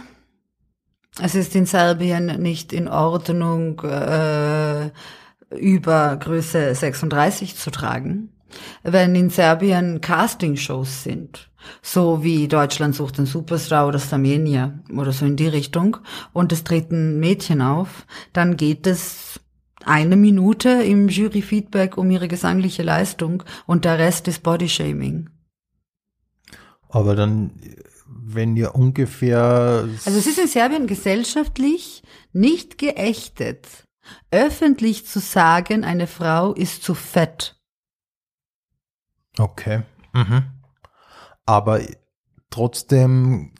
Es 1.21 1.35
ist 1.35 1.55
in 1.55 1.65
Serbien 1.65 2.41
nicht 2.41 2.73
in 2.73 2.87
Ordnung, 2.87 3.81
äh, 3.81 4.91
über 5.55 6.17
Größe 6.17 6.75
36 6.75 7.55
zu 7.55 7.71
tragen. 7.71 8.33
Wenn 8.83 9.15
in 9.15 9.29
Serbien 9.29 10.01
Castingshows 10.01 11.03
sind, 11.03 11.49
so 11.81 12.23
wie 12.23 12.47
Deutschland 12.47 12.95
sucht 12.95 13.17
den 13.17 13.25
Superstar 13.25 13.87
oder 13.87 13.99
Starmania 13.99 14.79
oder 14.95 15.11
so 15.11 15.25
in 15.25 15.35
die 15.35 15.47
Richtung, 15.47 15.97
und 16.33 16.51
es 16.51 16.63
treten 16.63 17.19
Mädchen 17.19 17.61
auf, 17.61 18.05
dann 18.33 18.55
geht 18.57 18.87
es 18.87 19.39
eine 19.87 20.15
Minute 20.15 20.69
im 20.69 21.09
Juryfeedback 21.09 21.97
um 21.97 22.11
ihre 22.11 22.27
gesangliche 22.27 22.83
Leistung 22.83 23.43
und 23.65 23.85
der 23.85 23.99
Rest 23.99 24.27
ist 24.27 24.43
Bodyshaming. 24.43 25.29
Aber 26.89 27.15
dann, 27.15 27.51
wenn 28.07 28.55
ihr 28.55 28.75
ungefähr 28.75 29.87
Also 30.05 30.19
es 30.19 30.27
ist 30.27 30.39
in 30.39 30.47
Serbien 30.47 30.87
gesellschaftlich 30.87 32.03
nicht 32.33 32.77
geächtet, 32.77 33.67
öffentlich 34.31 35.05
zu 35.05 35.19
sagen, 35.19 35.83
eine 35.83 36.07
Frau 36.07 36.53
ist 36.53 36.83
zu 36.83 36.93
fett. 36.93 37.59
Okay. 39.37 39.83
Mhm. 40.13 40.43
Aber 41.45 41.81
trotzdem 42.49 43.53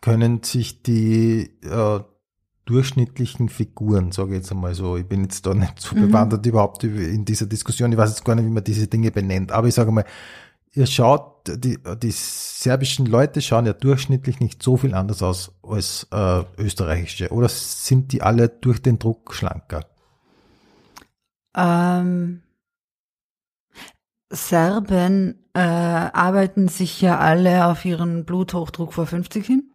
können 0.00 0.42
sich 0.42 0.82
die 0.82 1.58
äh, 1.62 2.00
durchschnittlichen 2.64 3.48
Figuren, 3.48 4.12
sage 4.12 4.30
ich 4.30 4.36
jetzt 4.38 4.52
einmal 4.52 4.74
so, 4.74 4.96
ich 4.96 5.06
bin 5.06 5.22
jetzt 5.22 5.44
da 5.46 5.54
nicht 5.54 5.80
so 5.80 5.96
Mhm. 5.96 6.08
bewandert 6.08 6.46
überhaupt 6.46 6.82
über- 6.84 7.00
in 7.00 7.24
dieser 7.24 7.46
Diskussion, 7.46 7.90
ich 7.92 7.98
weiß 7.98 8.10
jetzt 8.10 8.24
gar 8.24 8.34
nicht, 8.34 8.44
wie 8.46 8.50
man 8.50 8.64
diese 8.64 8.86
Dinge 8.86 9.10
benennt, 9.10 9.50
aber 9.52 9.66
ich 9.68 9.74
sage 9.74 9.90
mal, 9.90 10.04
ihr 10.74 10.86
schaut, 10.86 11.32
die, 11.48 11.78
die 12.02 12.10
serbischen 12.12 13.06
Leute 13.06 13.42
schauen 13.42 13.66
ja 13.66 13.72
durchschnittlich 13.72 14.38
nicht 14.40 14.62
so 14.62 14.76
viel 14.76 14.94
anders 14.94 15.22
aus 15.22 15.52
als 15.62 16.06
äh, 16.12 16.44
österreichische. 16.56 17.30
Oder 17.32 17.48
sind 17.48 18.12
die 18.12 18.22
alle 18.22 18.48
durch 18.48 18.80
den 18.80 18.98
Druck 19.00 19.34
schlanker? 19.34 19.84
Ähm, 21.56 22.42
Serben 24.30 25.44
äh, 25.52 25.58
arbeiten 25.60 26.68
sich 26.68 27.00
ja 27.02 27.18
alle 27.18 27.66
auf 27.66 27.84
ihren 27.84 28.24
Bluthochdruck 28.24 28.94
vor 28.94 29.06
50 29.06 29.44
hin. 29.46 29.70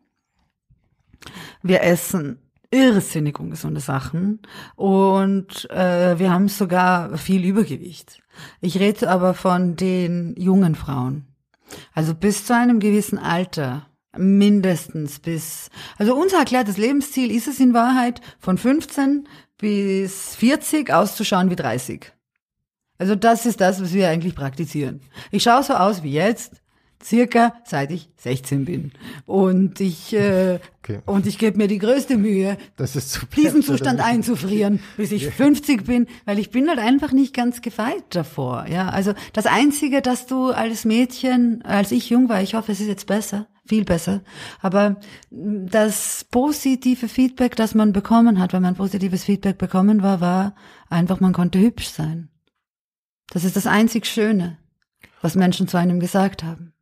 Wir 1.62 1.84
essen 1.84 2.40
irrsinnig 2.72 3.40
ungesunde 3.40 3.80
Sachen 3.80 4.40
und 4.76 5.70
äh, 5.70 6.20
wir 6.20 6.32
haben 6.32 6.48
sogar 6.48 7.18
viel 7.18 7.46
Übergewicht. 7.46 8.22
Ich 8.62 8.80
rede 8.80 9.10
aber 9.10 9.34
von 9.34 9.76
den 9.76 10.36
jungen 10.38 10.76
Frauen. 10.76 11.26
Also 11.94 12.14
bis 12.14 12.46
zu 12.46 12.56
einem 12.56 12.80
gewissen 12.80 13.18
Alter, 13.18 13.88
mindestens 14.18 15.20
bis, 15.20 15.70
also 15.98 16.16
unser 16.16 16.38
erklärtes 16.40 16.78
Lebensziel 16.78 17.32
ist 17.32 17.48
es 17.48 17.60
in 17.60 17.74
Wahrheit, 17.74 18.22
von 18.40 18.58
15 18.58 19.28
bis 19.58 20.36
40 20.36 20.92
auszuschauen 20.94 21.50
wie 21.50 21.56
30. 21.56 22.14
Also 22.98 23.16
das 23.16 23.46
ist 23.46 23.62
das, 23.62 23.82
was 23.82 23.94
wir 23.94 24.10
eigentlich 24.10 24.36
praktizieren. 24.36 25.02
Ich 25.32 25.44
schaue 25.44 25.64
so 25.64 25.74
aus 25.74 26.04
wie 26.04 26.12
jetzt, 26.12 26.62
circa 27.04 27.54
seit 27.66 27.92
ich 27.92 28.10
16 28.18 28.66
bin. 28.66 28.92
Und 29.26 29.80
ich 29.80 30.14
äh, 30.14 30.60
okay. 30.80 31.00
und 31.06 31.28
ich 31.28 31.38
gebe 31.38 31.58
mir 31.58 31.68
die 31.68 31.78
größte 31.78 32.18
Mühe, 32.18 32.58
diesen 33.36 33.64
Zustand 33.64 34.00
einzufrieren, 34.04 34.80
bis 34.98 35.12
ich 35.12 35.28
50 35.28 35.86
bin, 35.86 36.08
weil 36.26 36.40
ich 36.40 36.50
bin 36.50 36.68
halt 36.70 36.80
einfach 36.80 37.12
nicht 37.12 37.34
ganz 37.34 37.62
gefeit 37.62 38.04
davor. 38.10 38.66
Ja, 38.70 38.90
also 38.90 39.14
das 39.34 39.46
einzige, 39.46 40.02
dass 40.02 40.26
du 40.26 40.52
als 40.52 40.86
Mädchen, 40.86 41.62
als 41.64 41.92
ich 41.92 42.10
jung 42.10 42.30
war, 42.30 42.42
ich 42.42 42.56
hoffe, 42.56 42.72
es 42.72 42.80
ist 42.80 42.88
jetzt 42.88 43.08
besser, 43.08 43.48
viel 43.66 43.86
besser, 43.86 44.22
aber 44.62 44.98
das 45.30 46.26
positive 46.32 47.08
Feedback, 47.08 47.56
das 47.56 47.76
man 47.76 47.94
bekommen 47.94 48.40
hat, 48.40 48.54
wenn 48.54 48.64
man 48.64 48.76
positives 48.76 49.24
Feedback 49.24 49.58
bekommen 49.58 50.02
war, 50.02 50.22
war 50.22 50.56
einfach, 50.90 51.20
man 51.20 51.34
konnte 51.34 51.60
hübsch 51.60 51.90
sein. 51.90 52.30
Das 53.30 53.44
ist 53.44 53.58
das 53.58 53.68
einzig 53.68 54.06
Schöne, 54.06 54.58
was 55.22 55.36
Menschen 55.36 55.68
zu 55.68 55.78
einem 55.78 56.00
gesagt 56.00 56.44
haben. 56.44 56.74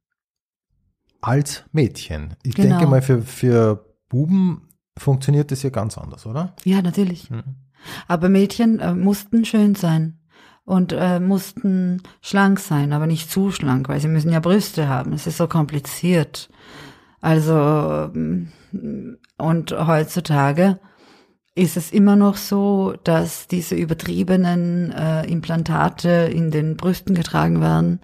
Als 1.26 1.64
Mädchen. 1.72 2.36
Ich 2.44 2.54
genau. 2.54 2.78
denke 2.78 2.88
mal, 2.88 3.02
für, 3.02 3.24
für 3.24 3.84
Buben 4.10 4.70
funktioniert 4.96 5.52
das 5.52 5.64
ja 5.64 5.72
ganz 5.72 5.98
anders, 5.98 6.28
oder? 6.28 6.56
Ja, 6.64 6.84
natürlich. 6.84 7.32
Mhm. 7.32 7.56
Aber 8.08 8.30
Mädchen 8.30 8.80
äh, 8.80 8.94
mussten 8.94 9.44
schön 9.44 9.74
sein 9.74 10.20
und 10.66 10.94
äh, 10.94 11.20
mussten 11.20 12.04
schlank 12.22 12.60
sein, 12.60 12.94
aber 12.94 13.08
nicht 13.08 13.32
zu 13.32 13.52
schlank, 13.52 13.90
weil 13.90 14.00
sie 14.00 14.08
müssen 14.08 14.32
ja 14.32 14.40
Brüste 14.40 14.88
haben. 14.88 15.14
Es 15.14 15.26
ist 15.26 15.38
so 15.38 15.48
kompliziert. 15.48 16.50
Also 17.22 17.54
ähm, 18.14 18.52
und 19.38 19.72
heutzutage 19.72 20.80
ist 21.56 21.76
es 21.76 21.92
immer 21.92 22.16
noch 22.16 22.38
so, 22.38 22.94
dass 23.04 23.48
diese 23.48 23.74
übertriebenen 23.74 24.92
äh, 24.92 25.26
Implantate 25.26 26.30
in 26.32 26.52
den 26.52 26.78
Brüsten 26.78 27.16
getragen 27.16 27.62
werden, 27.62 28.02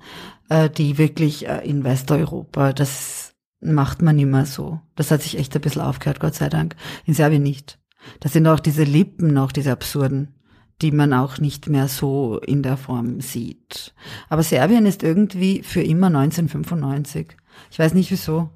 äh, 0.51 0.69
die 0.69 0.97
wirklich 0.97 1.47
äh, 1.47 1.59
in 1.67 1.85
Westeuropa, 1.85 2.73
das 2.73 3.33
macht 3.61 4.01
man 4.01 4.19
immer 4.19 4.45
so. 4.45 4.81
Das 4.95 5.09
hat 5.09 5.21
sich 5.21 5.37
echt 5.37 5.55
ein 5.55 5.61
bisschen 5.61 5.81
aufgehört, 5.81 6.19
Gott 6.19 6.35
sei 6.35 6.49
Dank. 6.49 6.75
In 7.05 7.13
Serbien 7.13 7.43
nicht. 7.43 7.79
Das 8.19 8.33
sind 8.33 8.45
auch 8.47 8.59
diese 8.59 8.83
Lippen 8.83 9.33
noch, 9.33 9.53
diese 9.53 9.71
absurden, 9.71 10.35
die 10.81 10.91
man 10.91 11.13
auch 11.13 11.37
nicht 11.37 11.69
mehr 11.69 11.87
so 11.87 12.39
in 12.39 12.63
der 12.63 12.75
Form 12.75 13.21
sieht. 13.21 13.93
Aber 14.27 14.43
Serbien 14.43 14.85
ist 14.85 15.03
irgendwie 15.03 15.63
für 15.63 15.81
immer 15.83 16.07
1995. 16.07 17.37
Ich 17.69 17.79
weiß 17.79 17.93
nicht 17.93 18.11
wieso. 18.11 18.49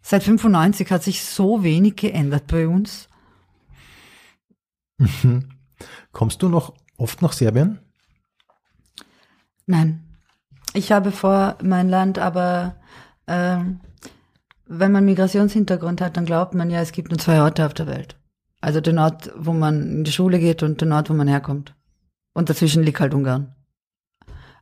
Seit 0.00 0.22
95 0.22 0.92
hat 0.92 1.02
sich 1.02 1.24
so 1.24 1.64
wenig 1.64 1.96
geändert 1.96 2.46
bei 2.46 2.68
uns. 2.68 3.08
Mhm. 4.98 5.48
Kommst 6.12 6.40
du 6.42 6.48
noch 6.48 6.74
oft 6.98 7.20
nach 7.20 7.32
Serbien? 7.32 7.80
Nein. 9.66 10.01
Ich 10.74 10.90
habe 10.90 11.12
vor, 11.12 11.56
mein 11.62 11.88
Land, 11.88 12.18
aber 12.18 12.76
äh, 13.26 13.58
wenn 14.66 14.92
man 14.92 15.04
Migrationshintergrund 15.04 16.00
hat, 16.00 16.16
dann 16.16 16.24
glaubt 16.24 16.54
man 16.54 16.70
ja, 16.70 16.80
es 16.80 16.92
gibt 16.92 17.10
nur 17.10 17.18
zwei 17.18 17.42
Orte 17.42 17.66
auf 17.66 17.74
der 17.74 17.86
Welt. 17.86 18.16
Also 18.60 18.80
den 18.80 18.98
Ort, 18.98 19.30
wo 19.36 19.52
man 19.52 19.82
in 19.82 20.04
die 20.04 20.12
Schule 20.12 20.38
geht 20.38 20.62
und 20.62 20.80
den 20.80 20.92
Ort, 20.92 21.10
wo 21.10 21.14
man 21.14 21.28
herkommt. 21.28 21.74
Und 22.32 22.48
dazwischen 22.48 22.82
liegt 22.82 23.00
halt 23.00 23.12
Ungarn. 23.12 23.54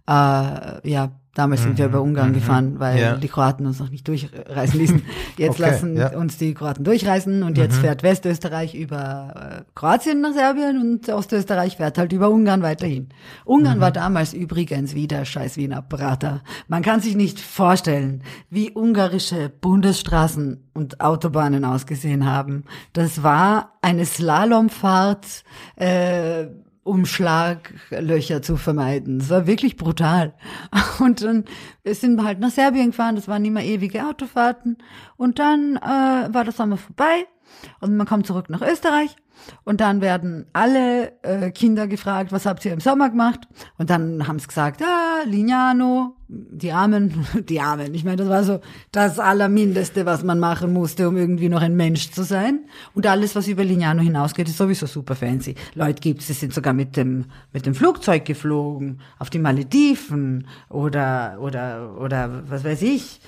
Äh, 0.08 0.88
ja, 0.88 1.10
Damals 1.34 1.60
mhm. 1.60 1.64
sind 1.64 1.78
wir 1.78 1.86
mhm. 1.86 1.92
über 1.92 2.02
Ungarn 2.02 2.28
mhm. 2.30 2.34
gefahren, 2.34 2.74
weil 2.80 3.00
ja. 3.00 3.16
die 3.16 3.28
Kroaten 3.28 3.64
uns 3.64 3.78
noch 3.78 3.90
nicht 3.90 4.06
durchreisen 4.08 4.80
ließen. 4.80 5.02
Jetzt 5.36 5.60
okay, 5.60 5.62
lassen 5.62 5.96
ja. 5.96 6.16
uns 6.16 6.38
die 6.38 6.54
Kroaten 6.54 6.82
durchreisen 6.84 7.44
und 7.44 7.56
jetzt 7.56 7.76
mhm. 7.76 7.82
fährt 7.82 8.02
Westösterreich 8.02 8.74
über 8.74 9.60
äh, 9.60 9.62
Kroatien 9.74 10.20
nach 10.20 10.32
Serbien 10.34 10.80
und 10.80 11.08
Ostösterreich 11.08 11.76
fährt 11.76 11.98
halt 11.98 12.12
über 12.12 12.30
Ungarn 12.30 12.62
weiterhin. 12.62 13.08
Ungarn 13.44 13.78
mhm. 13.78 13.80
war 13.80 13.90
damals 13.90 14.34
übrigens 14.34 14.94
wie 14.94 15.06
der 15.06 15.24
scheiß 15.24 15.56
Wiener 15.56 15.82
Prater. 15.82 16.42
Man 16.68 16.82
kann 16.82 17.00
sich 17.00 17.14
nicht 17.14 17.38
vorstellen, 17.38 18.22
wie 18.50 18.72
ungarische 18.72 19.48
Bundesstraßen 19.48 20.68
und 20.74 21.00
Autobahnen 21.00 21.64
ausgesehen 21.64 22.26
haben. 22.26 22.64
Das 22.92 23.22
war 23.22 23.78
eine 23.80 24.04
Slalomfahrt, 24.04 25.44
äh, 25.76 26.48
um 26.90 27.06
Schlaglöcher 27.06 28.42
zu 28.42 28.56
vermeiden. 28.56 29.20
Es 29.20 29.30
war 29.30 29.46
wirklich 29.46 29.76
brutal. 29.76 30.34
Und 30.98 31.22
dann 31.22 31.44
sind 31.86 32.16
wir 32.16 32.24
halt 32.24 32.40
nach 32.40 32.50
Serbien 32.50 32.90
gefahren, 32.90 33.14
das 33.14 33.28
waren 33.28 33.44
immer 33.44 33.62
ewige 33.62 34.04
Autofahrten. 34.04 34.76
Und 35.16 35.38
dann 35.38 35.76
äh, 35.76 36.34
war 36.34 36.42
der 36.42 36.52
Sommer 36.52 36.76
vorbei 36.76 37.26
und 37.80 37.96
man 37.96 38.06
kommt 38.06 38.26
zurück 38.26 38.50
nach 38.50 38.62
Österreich 38.62 39.16
und 39.64 39.80
dann 39.80 40.00
werden 40.00 40.46
alle 40.52 41.12
äh, 41.22 41.50
Kinder 41.50 41.86
gefragt, 41.86 42.32
was 42.32 42.46
habt 42.46 42.64
ihr 42.64 42.72
im 42.72 42.80
Sommer 42.80 43.10
gemacht? 43.10 43.48
Und 43.78 43.90
dann 43.90 44.26
haben 44.26 44.38
sie 44.38 44.46
gesagt, 44.46 44.82
ah, 44.82 45.24
Lignano, 45.26 46.16
die 46.28 46.72
Armen, 46.72 47.26
die 47.48 47.60
Armen. 47.60 47.94
Ich 47.94 48.04
meine, 48.04 48.16
das 48.16 48.28
war 48.28 48.44
so 48.44 48.60
das 48.92 49.18
Allermindeste, 49.18 50.06
was 50.06 50.22
man 50.22 50.38
machen 50.38 50.72
musste, 50.72 51.08
um 51.08 51.16
irgendwie 51.16 51.48
noch 51.48 51.62
ein 51.62 51.76
Mensch 51.76 52.10
zu 52.10 52.22
sein. 52.22 52.60
Und 52.94 53.06
alles, 53.06 53.34
was 53.34 53.48
über 53.48 53.64
Lignano 53.64 54.02
hinausgeht, 54.02 54.48
ist 54.48 54.58
sowieso 54.58 54.86
super 54.86 55.14
fancy. 55.14 55.54
Leute 55.74 56.00
gibt's, 56.00 56.26
die 56.26 56.32
sind 56.32 56.54
sogar 56.54 56.72
mit 56.72 56.96
dem, 56.96 57.26
mit 57.52 57.66
dem 57.66 57.74
Flugzeug 57.74 58.24
geflogen, 58.24 59.00
auf 59.18 59.30
die 59.30 59.38
Malediven 59.38 60.46
oder, 60.68 61.38
oder, 61.40 61.96
oder, 61.98 62.42
was 62.48 62.64
weiß 62.64 62.82
ich, 62.82 63.20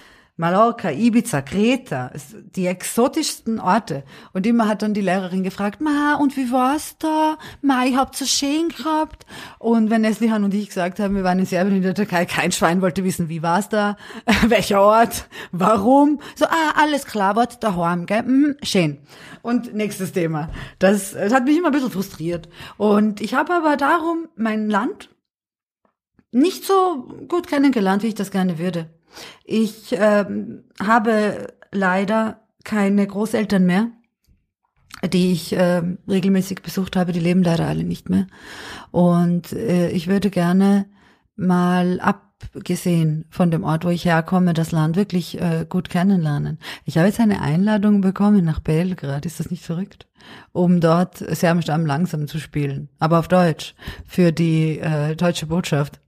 Mallorca, 0.43 0.91
Ibiza, 0.91 1.41
Kreta, 1.41 2.11
die 2.57 2.67
exotischsten 2.67 3.61
Orte. 3.61 4.03
Und 4.33 4.45
immer 4.45 4.67
hat 4.67 4.83
dann 4.83 4.93
die 4.93 5.01
Lehrerin 5.01 5.45
gefragt, 5.45 5.81
Ma, 5.81 6.17
und 6.17 6.37
wie 6.37 6.51
war's 6.51 6.97
da? 6.99 7.39
Ma, 7.61 7.85
ich 7.85 7.97
hab's 7.97 8.19
so 8.19 8.25
schön 8.25 8.69
gehabt. 8.71 9.25
Und 9.61 9.89
wenn 9.89 10.01
Neslihan 10.01 10.43
und 10.43 10.53
ich 10.53 10.67
gesagt 10.67 10.99
haben, 10.99 11.15
wir 11.15 11.23
waren 11.23 11.39
in 11.39 11.47
Serbien 11.47 11.77
in 11.77 11.83
der 11.85 11.95
Türkei, 11.95 12.25
kein 12.25 12.51
Schwein 12.51 12.83
wollte 12.83 13.05
wissen, 13.05 13.29
wie 13.29 13.41
war's 13.41 13.69
da? 13.69 13.97
Welcher 14.49 14.83
Ort? 14.83 15.29
Warum? 15.53 16.19
So, 16.35 16.47
ah, 16.47 16.73
alles 16.75 17.07
klar, 17.07 17.37
wart 17.37 17.63
daheim, 17.63 18.07
gell? 18.07 18.25
Mhm, 18.25 18.57
schön. 18.65 18.99
Und 19.43 19.75
nächstes 19.75 20.11
Thema. 20.11 20.49
Das, 20.81 21.13
das 21.13 21.33
hat 21.33 21.45
mich 21.45 21.57
immer 21.57 21.69
ein 21.69 21.73
bisschen 21.73 21.93
frustriert. 21.93 22.49
Und 22.79 23.21
ich 23.21 23.35
habe 23.35 23.55
aber 23.55 23.77
darum 23.77 24.27
mein 24.35 24.69
Land 24.69 25.09
nicht 26.33 26.65
so 26.65 27.09
gut 27.29 27.47
kennengelernt, 27.47 28.03
wie 28.03 28.09
ich 28.09 28.17
das 28.17 28.33
gerne 28.33 28.59
würde. 28.59 28.91
Ich 29.45 29.93
äh, 29.93 30.25
habe 30.81 31.55
leider 31.73 32.41
keine 32.65 33.07
Großeltern 33.07 33.65
mehr, 33.65 33.89
die 35.13 35.33
ich 35.33 35.53
äh, 35.53 35.83
regelmäßig 36.09 36.63
besucht 36.63 36.97
habe. 36.97 37.13
Die 37.13 37.21
leben 37.21 37.43
leider 37.43 37.67
alle 37.67 37.85
nicht 37.85 38.09
mehr. 38.09 38.27
Und 38.91 39.53
äh, 39.53 39.91
ich 39.91 40.07
würde 40.07 40.31
gerne 40.31 40.87
mal 41.35 42.01
abgesehen 42.01 43.25
von 43.31 43.51
dem 43.51 43.65
Ort, 43.65 43.85
wo 43.85 43.89
ich 43.89 44.05
herkomme, 44.05 44.55
das 44.55 44.71
Land 44.71 44.97
wirklich 44.97 45.41
äh, 45.41 45.67
gut 45.69 45.89
kennenlernen. 45.89 46.59
Ich 46.85 46.99
habe 46.99 47.09
jetzt 47.09 47.21
eine 47.21 47.41
Einladung 47.41 48.01
bekommen 48.01 48.45
nach 48.45 48.61
Belgrad. 48.61 49.27
Ist 49.27 49.41
das 49.41 49.51
nicht 49.51 49.65
verrückt? 49.65 50.07
Um 50.53 50.81
dort 50.81 51.17
Serbisch 51.19 51.69
am 51.69 51.85
langsam 51.85 52.29
zu 52.29 52.39
spielen, 52.39 52.89
aber 53.01 53.19
auf 53.19 53.27
Deutsch 53.27 53.75
für 54.07 54.31
die 54.31 54.79
äh, 54.79 55.17
deutsche 55.17 55.47
Botschaft 55.47 56.02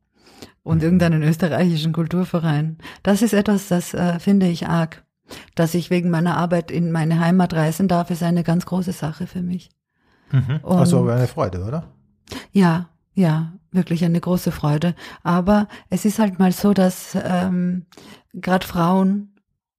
und 0.64 0.82
irgendeinen 0.82 1.22
österreichischen 1.22 1.92
Kulturverein. 1.92 2.78
Das 3.04 3.22
ist 3.22 3.34
etwas, 3.34 3.68
das 3.68 3.94
äh, 3.94 4.18
finde 4.18 4.48
ich 4.48 4.66
arg. 4.66 5.04
Dass 5.54 5.74
ich 5.74 5.90
wegen 5.90 6.10
meiner 6.10 6.36
Arbeit 6.36 6.70
in 6.70 6.90
meine 6.90 7.20
Heimat 7.20 7.54
reisen 7.54 7.86
darf, 7.88 8.10
ist 8.10 8.22
eine 8.22 8.42
ganz 8.42 8.66
große 8.66 8.92
Sache 8.92 9.26
für 9.26 9.42
mich. 9.42 9.70
Mhm. 10.32 10.60
also 10.64 11.06
eine 11.08 11.28
Freude, 11.28 11.64
oder? 11.64 11.92
Ja, 12.50 12.88
ja, 13.14 13.52
wirklich 13.70 14.04
eine 14.04 14.20
große 14.20 14.50
Freude. 14.50 14.94
Aber 15.22 15.68
es 15.90 16.04
ist 16.04 16.18
halt 16.18 16.38
mal 16.38 16.52
so, 16.52 16.72
dass 16.72 17.16
ähm, 17.22 17.86
gerade 18.32 18.66
Frauen, 18.66 19.36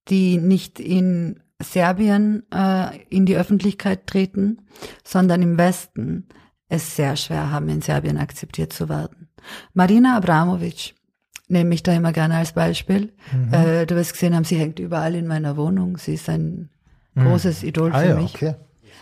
die 0.07 0.38
nicht 0.38 0.79
in 0.79 1.41
Serbien 1.61 2.43
äh, 2.51 2.97
in 3.09 3.25
die 3.25 3.38
Öffentlichkeit 3.38 4.07
treten, 4.07 4.61
sondern 5.03 5.41
im 5.41 5.57
Westen, 5.57 6.27
es 6.67 6.95
sehr 6.95 7.15
schwer 7.15 7.51
haben, 7.51 7.69
in 7.69 7.81
Serbien 7.81 8.17
akzeptiert 8.17 8.73
zu 8.73 8.89
werden. 8.89 9.24
Marina 9.73 10.17
Abramovic 10.17 10.95
nehme 11.47 11.75
ich 11.75 11.83
da 11.83 11.93
immer 11.93 12.11
gerne 12.11 12.35
als 12.37 12.53
Beispiel. 12.53 13.13
Äh, 13.51 13.85
du 13.85 13.95
wirst 13.95 14.13
gesehen 14.13 14.35
haben, 14.35 14.45
sie 14.45 14.57
hängt 14.57 14.79
überall 14.79 15.15
in 15.15 15.27
meiner 15.27 15.57
Wohnung. 15.57 15.97
Sie 15.97 16.15
ist 16.15 16.27
ein 16.29 16.69
großes 17.15 17.63
Idol 17.63 17.91
Ah 17.93 17.99
für 17.99 18.07
ja, 18.09 18.15
mich. 18.15 18.35
okay. 18.35 18.55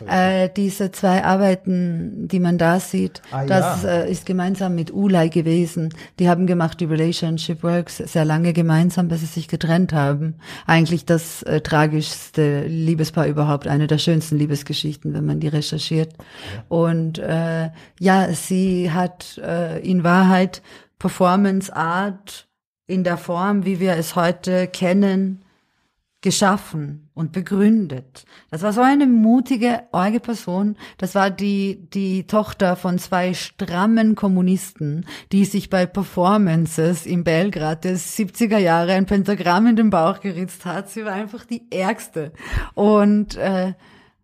Äh, 0.07 0.49
diese 0.55 0.91
zwei 0.91 1.23
Arbeiten, 1.23 2.27
die 2.27 2.39
man 2.39 2.57
da 2.57 2.79
sieht, 2.79 3.21
Ah, 3.31 3.45
das 3.45 3.83
ja. 3.83 3.89
äh, 3.89 4.11
ist 4.11 4.25
gemeinsam 4.25 4.75
mit 4.75 4.93
Ulay 4.93 5.29
gewesen. 5.29 5.89
Die 6.19 6.29
haben 6.29 6.47
gemacht 6.47 6.79
die 6.79 6.85
Relationship 6.85 7.63
Works 7.63 7.97
sehr 7.97 8.25
lange 8.25 8.53
gemeinsam, 8.53 9.07
bis 9.07 9.21
sie 9.21 9.25
sich 9.27 9.47
getrennt 9.47 9.93
haben. 9.93 10.35
Eigentlich 10.67 11.05
das 11.05 11.43
äh, 11.43 11.61
tragischste 11.61 12.65
Liebespaar 12.67 13.27
überhaupt, 13.27 13.67
eine 13.67 13.87
der 13.87 13.97
schönsten 13.97 14.37
Liebesgeschichten, 14.37 15.13
wenn 15.13 15.25
man 15.25 15.39
die 15.39 15.47
recherchiert. 15.47 16.13
Und 16.67 17.19
äh, 17.19 17.69
ja, 17.99 18.33
sie 18.33 18.91
hat 18.91 19.39
äh, 19.43 19.79
in 19.79 20.03
Wahrheit 20.03 20.61
Performance 20.99 21.75
Art 21.75 22.47
in 22.87 23.03
der 23.03 23.17
Form, 23.17 23.65
wie 23.65 23.79
wir 23.79 23.93
es 23.93 24.15
heute 24.15 24.67
kennen, 24.67 25.43
geschaffen 26.23 27.09
und 27.13 27.33
begründet. 27.33 28.25
Das 28.49 28.63
war 28.63 28.73
so 28.73 28.81
eine 28.81 29.05
mutige, 29.05 29.83
arge 29.91 30.19
Person. 30.19 30.77
Das 30.97 31.13
war 31.13 31.29
die, 31.29 31.87
die 31.93 32.25
Tochter 32.25 32.75
von 32.75 32.97
zwei 32.97 33.35
strammen 33.35 34.15
Kommunisten, 34.15 35.05
die 35.31 35.45
sich 35.45 35.69
bei 35.69 35.85
Performances 35.85 37.05
in 37.05 37.23
Belgrad 37.23 37.83
des 37.83 38.17
70er 38.17 38.57
Jahre 38.57 38.93
ein 38.93 39.05
Pentagramm 39.05 39.67
in 39.67 39.75
den 39.75 39.89
Bauch 39.91 40.21
geritzt 40.21 40.65
hat. 40.65 40.89
Sie 40.89 41.05
war 41.05 41.13
einfach 41.13 41.45
die 41.45 41.67
Ärgste. 41.69 42.31
Und 42.73 43.35
äh, 43.35 43.73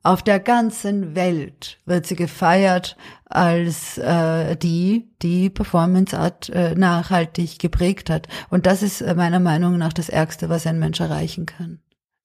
auf 0.01 0.23
der 0.23 0.39
ganzen 0.39 1.15
Welt 1.15 1.79
wird 1.85 2.07
sie 2.07 2.15
gefeiert 2.15 2.95
als 3.25 3.97
äh, 3.97 4.55
die, 4.55 5.09
die 5.21 5.49
Performance 5.49 6.17
Art 6.17 6.49
äh, 6.49 6.75
nachhaltig 6.75 7.59
geprägt 7.59 8.09
hat. 8.09 8.29
Und 8.49 8.65
das 8.65 8.81
ist 8.81 9.01
äh, 9.01 9.13
meiner 9.13 9.41
Meinung 9.41 9.77
nach 9.77 9.91
das 9.91 10.07
Ärgste, 10.07 10.47
was 10.47 10.65
ein 10.65 10.79
Mensch 10.79 11.01
erreichen 11.01 11.45
kann. 11.45 11.79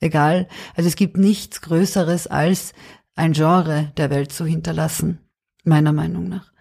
Egal. 0.05 0.49
Also 0.77 0.87
es 0.87 0.97
gibt 0.97 1.17
nichts 1.17 1.63
Größeres 1.63 2.27
als 2.27 2.75
ein 3.17 3.33
Genre 3.33 3.91
der 3.97 4.11
Welt 4.11 4.33
zu 4.33 4.45
hinterlassen, 4.45 5.19
meiner 5.65 5.95
Meinung 5.95 6.29
nach. 6.29 6.53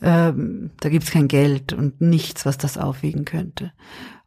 Ähm, 0.00 0.70
da 0.78 0.88
gibt's 0.88 1.10
kein 1.10 1.26
Geld 1.26 1.72
und 1.72 2.00
nichts, 2.00 2.46
was 2.46 2.58
das 2.58 2.78
aufwiegen 2.78 3.24
könnte. 3.24 3.72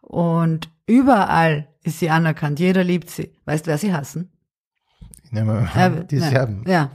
Und 0.01 0.69
überall 0.87 1.69
ist 1.83 1.99
sie 1.99 2.09
anerkannt. 2.09 2.59
Jeder 2.59 2.83
liebt 2.83 3.09
sie. 3.09 3.31
Weißt, 3.45 3.65
wer 3.65 3.77
sie 3.77 3.93
hassen? 3.93 4.29
An, 5.33 6.05
die 6.09 6.17
ja, 6.17 6.29
Serben. 6.29 6.65
Ja. 6.67 6.91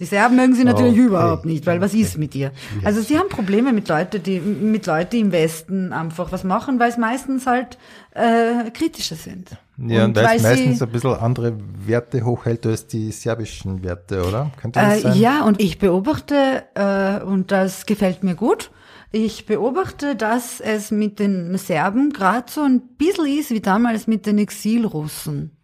Die 0.00 0.06
Serben 0.06 0.36
mögen 0.36 0.54
sie 0.54 0.64
natürlich 0.64 0.92
Okay. 0.94 1.04
überhaupt 1.06 1.44
nicht, 1.44 1.66
weil 1.66 1.82
was 1.82 1.90
Okay. 1.90 2.00
ist 2.00 2.16
mit 2.16 2.34
ihr? 2.34 2.50
Also 2.82 3.02
sie 3.02 3.18
haben 3.18 3.28
Probleme 3.28 3.74
mit 3.74 3.90
Leuten, 3.90 4.22
die 4.22 4.40
mit 4.40 4.86
Leuten, 4.86 5.16
im 5.16 5.32
Westen 5.32 5.92
einfach 5.92 6.32
was 6.32 6.44
machen, 6.44 6.78
weil 6.80 6.88
es 6.88 6.96
meistens 6.96 7.46
halt 7.46 7.76
äh, 8.12 8.70
kritische 8.70 9.16
sind. 9.16 9.58
Ja, 9.76 10.04
und, 10.04 10.14
weil 10.16 10.26
weil 10.26 10.36
es 10.36 10.42
sie- 10.42 10.48
meistens 10.48 10.82
ein 10.82 10.88
bisschen 10.90 11.14
andere 11.14 11.54
Werte 11.86 12.24
hochhält 12.24 12.64
als 12.66 12.86
die 12.86 13.10
serbischen 13.10 13.82
Werte, 13.82 14.24
oder? 14.24 14.50
Könnte 14.60 14.78
das 14.80 14.98
Äh, 14.98 15.00
sein? 15.00 15.18
ja, 15.18 15.44
und 15.44 15.60
ich 15.60 15.78
beobachte, 15.78 16.64
äh, 16.74 17.22
und 17.24 17.50
das 17.50 17.84
gefällt 17.86 18.22
mir 18.22 18.36
gut, 18.36 18.70
ich 19.10 19.46
beobachte, 19.46 20.14
dass 20.16 20.60
es 20.60 20.90
mit 20.90 21.18
den 21.18 21.56
Serben 21.58 22.12
gerade 22.12 22.50
so 22.50 22.62
ein 22.62 22.82
bisschen 22.96 23.26
ist 23.26 23.50
wie 23.50 23.60
damals 23.60 24.06
mit 24.06 24.26
den 24.26 24.38
Exilrussen. 24.38 25.56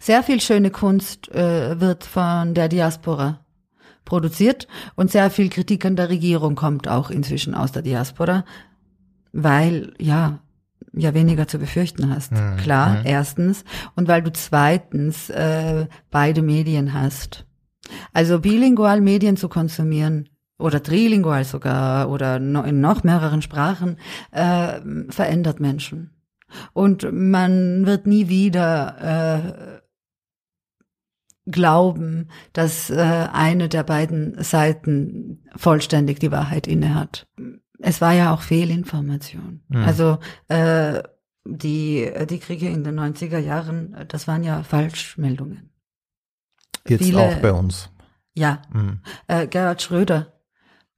Sehr 0.00 0.22
viel 0.22 0.40
schöne 0.40 0.70
Kunst 0.70 1.30
äh, 1.34 1.80
wird 1.80 2.04
von 2.04 2.54
der 2.54 2.68
Diaspora 2.68 3.44
produziert 4.04 4.66
und 4.96 5.10
sehr 5.10 5.30
viel 5.30 5.48
Kritik 5.48 5.84
an 5.84 5.94
der 5.96 6.08
Regierung 6.08 6.56
kommt 6.56 6.88
auch 6.88 7.10
inzwischen 7.10 7.54
aus 7.54 7.70
der 7.72 7.82
Diaspora, 7.82 8.44
weil 9.32 9.94
ja 9.98 10.40
ja 10.92 11.14
weniger 11.14 11.46
zu 11.46 11.58
befürchten 11.58 12.14
hast. 12.14 12.32
Klar, 12.58 13.04
erstens 13.04 13.64
und 13.96 14.08
weil 14.08 14.22
du 14.22 14.32
zweitens 14.32 15.30
äh, 15.30 15.86
beide 16.10 16.42
Medien 16.42 16.92
hast. 16.92 17.46
Also 18.12 18.40
bilingual 18.40 19.00
Medien 19.00 19.36
zu 19.36 19.48
konsumieren 19.48 20.28
oder 20.58 20.82
trilingual 20.82 21.44
sogar 21.44 22.10
oder 22.10 22.38
no, 22.38 22.62
in 22.62 22.80
noch 22.80 23.02
mehreren 23.02 23.42
Sprachen 23.42 23.96
äh, 24.30 24.80
verändert 25.08 25.60
Menschen. 25.60 26.10
Und 26.72 27.10
man 27.12 27.86
wird 27.86 28.06
nie 28.06 28.28
wieder 28.28 28.96
äh, 29.00 29.80
glauben, 31.50 32.28
dass 32.52 32.90
äh, 32.90 33.28
eine 33.32 33.68
der 33.68 33.82
beiden 33.82 34.42
Seiten 34.42 35.44
vollständig 35.56 36.20
die 36.20 36.32
Wahrheit 36.32 36.66
innehat. 36.66 37.26
Es 37.82 38.00
war 38.00 38.12
ja 38.12 38.32
auch 38.34 38.42
Fehlinformation. 38.42 39.62
Also 39.72 40.18
äh, 40.48 41.02
die, 41.44 42.10
die 42.28 42.38
Kriege 42.38 42.68
in 42.68 42.84
den 42.84 42.98
90er 43.00 43.38
Jahren, 43.38 43.96
das 44.08 44.28
waren 44.28 44.44
ja 44.44 44.62
Falschmeldungen. 44.62 45.70
Jetzt 46.86 47.04
viele- 47.04 47.18
auch 47.20 47.36
bei 47.36 47.52
uns. 47.52 47.90
Ja, 48.34 48.62
Mhm. 48.72 49.00
äh, 49.26 49.46
Gerhard 49.46 49.82
Schröder, 49.82 50.32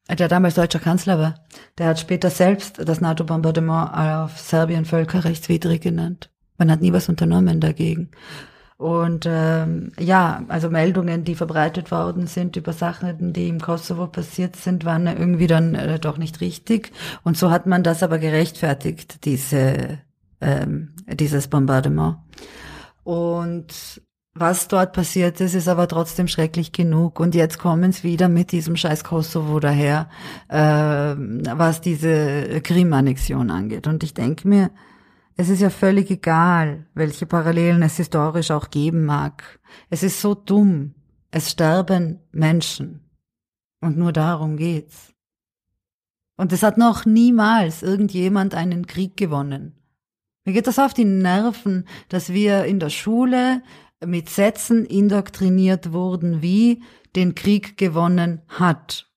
der 0.08 0.28
damals 0.28 0.54
deutscher 0.56 0.78
Kanzler 0.80 1.18
war, 1.18 1.34
der 1.78 1.86
hat 1.86 1.98
später 2.00 2.30
selbst 2.30 2.80
das 2.86 3.00
NATO-Bombardement 3.00 3.94
auf 3.94 4.38
Serbien 4.38 4.84
völkerrechtswidrig 4.84 5.80
genannt. 5.80 6.30
Man 6.58 6.70
hat 6.70 6.80
nie 6.80 6.92
was 6.92 7.08
unternommen 7.08 7.60
dagegen. 7.60 8.10
Und 8.82 9.28
ähm, 9.30 9.92
ja, 9.96 10.42
also 10.48 10.68
Meldungen, 10.68 11.22
die 11.22 11.36
verbreitet 11.36 11.92
worden 11.92 12.26
sind 12.26 12.56
über 12.56 12.72
Sachen, 12.72 13.32
die 13.32 13.46
im 13.46 13.60
Kosovo 13.60 14.08
passiert 14.08 14.56
sind, 14.56 14.84
waren 14.84 15.06
irgendwie 15.06 15.46
dann 15.46 15.76
äh, 15.76 16.00
doch 16.00 16.18
nicht 16.18 16.40
richtig. 16.40 16.90
Und 17.22 17.36
so 17.36 17.52
hat 17.52 17.64
man 17.64 17.84
das 17.84 18.02
aber 18.02 18.18
gerechtfertigt, 18.18 19.24
diese, 19.24 20.00
ähm, 20.40 20.96
dieses 21.08 21.46
Bombardement. 21.46 22.16
Und 23.04 24.02
was 24.34 24.66
dort 24.66 24.94
passiert 24.94 25.40
ist, 25.40 25.54
ist 25.54 25.68
aber 25.68 25.86
trotzdem 25.86 26.26
schrecklich 26.26 26.72
genug. 26.72 27.20
Und 27.20 27.36
jetzt 27.36 27.60
kommen 27.60 27.92
sie 27.92 28.02
wieder 28.02 28.28
mit 28.28 28.50
diesem 28.50 28.74
scheiß 28.74 29.04
Kosovo 29.04 29.60
daher, 29.60 30.10
äh, 30.48 30.56
was 30.56 31.80
diese 31.82 32.60
Krim-Annexion 32.60 33.52
angeht. 33.52 33.86
Und 33.86 34.02
ich 34.02 34.12
denke 34.12 34.48
mir, 34.48 34.70
es 35.36 35.48
ist 35.48 35.60
ja 35.60 35.70
völlig 35.70 36.10
egal, 36.10 36.86
welche 36.94 37.26
Parallelen 37.26 37.82
es 37.82 37.96
historisch 37.96 38.50
auch 38.50 38.70
geben 38.70 39.04
mag. 39.04 39.60
Es 39.90 40.02
ist 40.02 40.20
so 40.20 40.34
dumm. 40.34 40.94
Es 41.30 41.50
sterben 41.50 42.20
Menschen. 42.30 43.00
Und 43.80 43.96
nur 43.96 44.12
darum 44.12 44.56
geht's. 44.56 45.12
Und 46.36 46.52
es 46.52 46.62
hat 46.62 46.76
noch 46.76 47.04
niemals 47.04 47.82
irgendjemand 47.82 48.54
einen 48.54 48.86
Krieg 48.86 49.16
gewonnen. 49.16 49.78
Mir 50.44 50.52
geht 50.52 50.66
das 50.66 50.78
auf 50.78 50.92
die 50.92 51.04
Nerven, 51.04 51.86
dass 52.08 52.32
wir 52.32 52.64
in 52.64 52.80
der 52.80 52.90
Schule 52.90 53.62
mit 54.04 54.28
Sätzen 54.28 54.84
indoktriniert 54.84 55.92
wurden, 55.92 56.42
wie 56.42 56.82
den 57.14 57.34
Krieg 57.34 57.76
gewonnen 57.76 58.42
hat. 58.48 59.10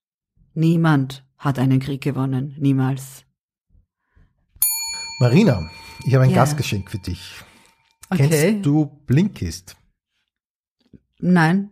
Niemand 0.54 1.24
hat 1.36 1.58
einen 1.58 1.80
Krieg 1.80 2.00
gewonnen, 2.00 2.54
niemals. 2.58 3.24
Marina, 5.18 5.68
ich 6.06 6.14
habe 6.14 6.24
ein 6.24 6.30
Ja. 6.30 6.36
Gastgeschenk 6.36 6.90
für 6.90 6.98
dich. 6.98 7.32
Okay. 8.10 8.28
Kennst 8.28 8.66
du 8.66 8.86
Blinkist? 9.06 9.76
Nein. 11.18 11.70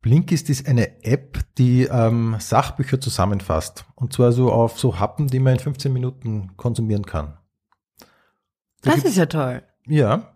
Blinkist 0.00 0.50
ist 0.50 0.68
eine 0.68 1.02
App, 1.02 1.38
die 1.56 1.84
ähm, 1.84 2.36
Sachbücher 2.38 3.00
zusammenfasst. 3.00 3.86
Und 3.94 4.12
zwar 4.12 4.32
so 4.32 4.52
auf 4.52 4.78
so 4.78 5.00
Happen, 5.00 5.28
die 5.28 5.40
man 5.40 5.54
in 5.54 5.58
15 5.60 5.92
Minuten 5.92 6.56
konsumieren 6.56 7.06
kann. 7.06 7.38
Da 8.82 8.92
Das 8.92 9.04
ist 9.04 9.16
ja 9.16 9.26
toll. 9.26 9.62
Ja. 9.86 10.30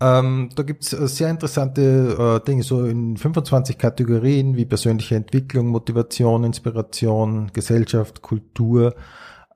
Ähm, 0.00 0.50
da 0.54 0.62
gibt's 0.62 0.92
äh, 0.94 1.08
sehr 1.08 1.28
interessante 1.28 2.40
äh, 2.40 2.46
Dinge, 2.46 2.62
so 2.62 2.86
in 2.86 3.16
25 3.18 3.76
Kategorien 3.76 4.56
wie 4.56 4.64
persönliche 4.64 5.16
Entwicklung, 5.16 5.66
Motivation, 5.66 6.44
Inspiration, 6.44 7.50
Gesellschaft, 7.52 8.22
Kultur. 8.22 8.94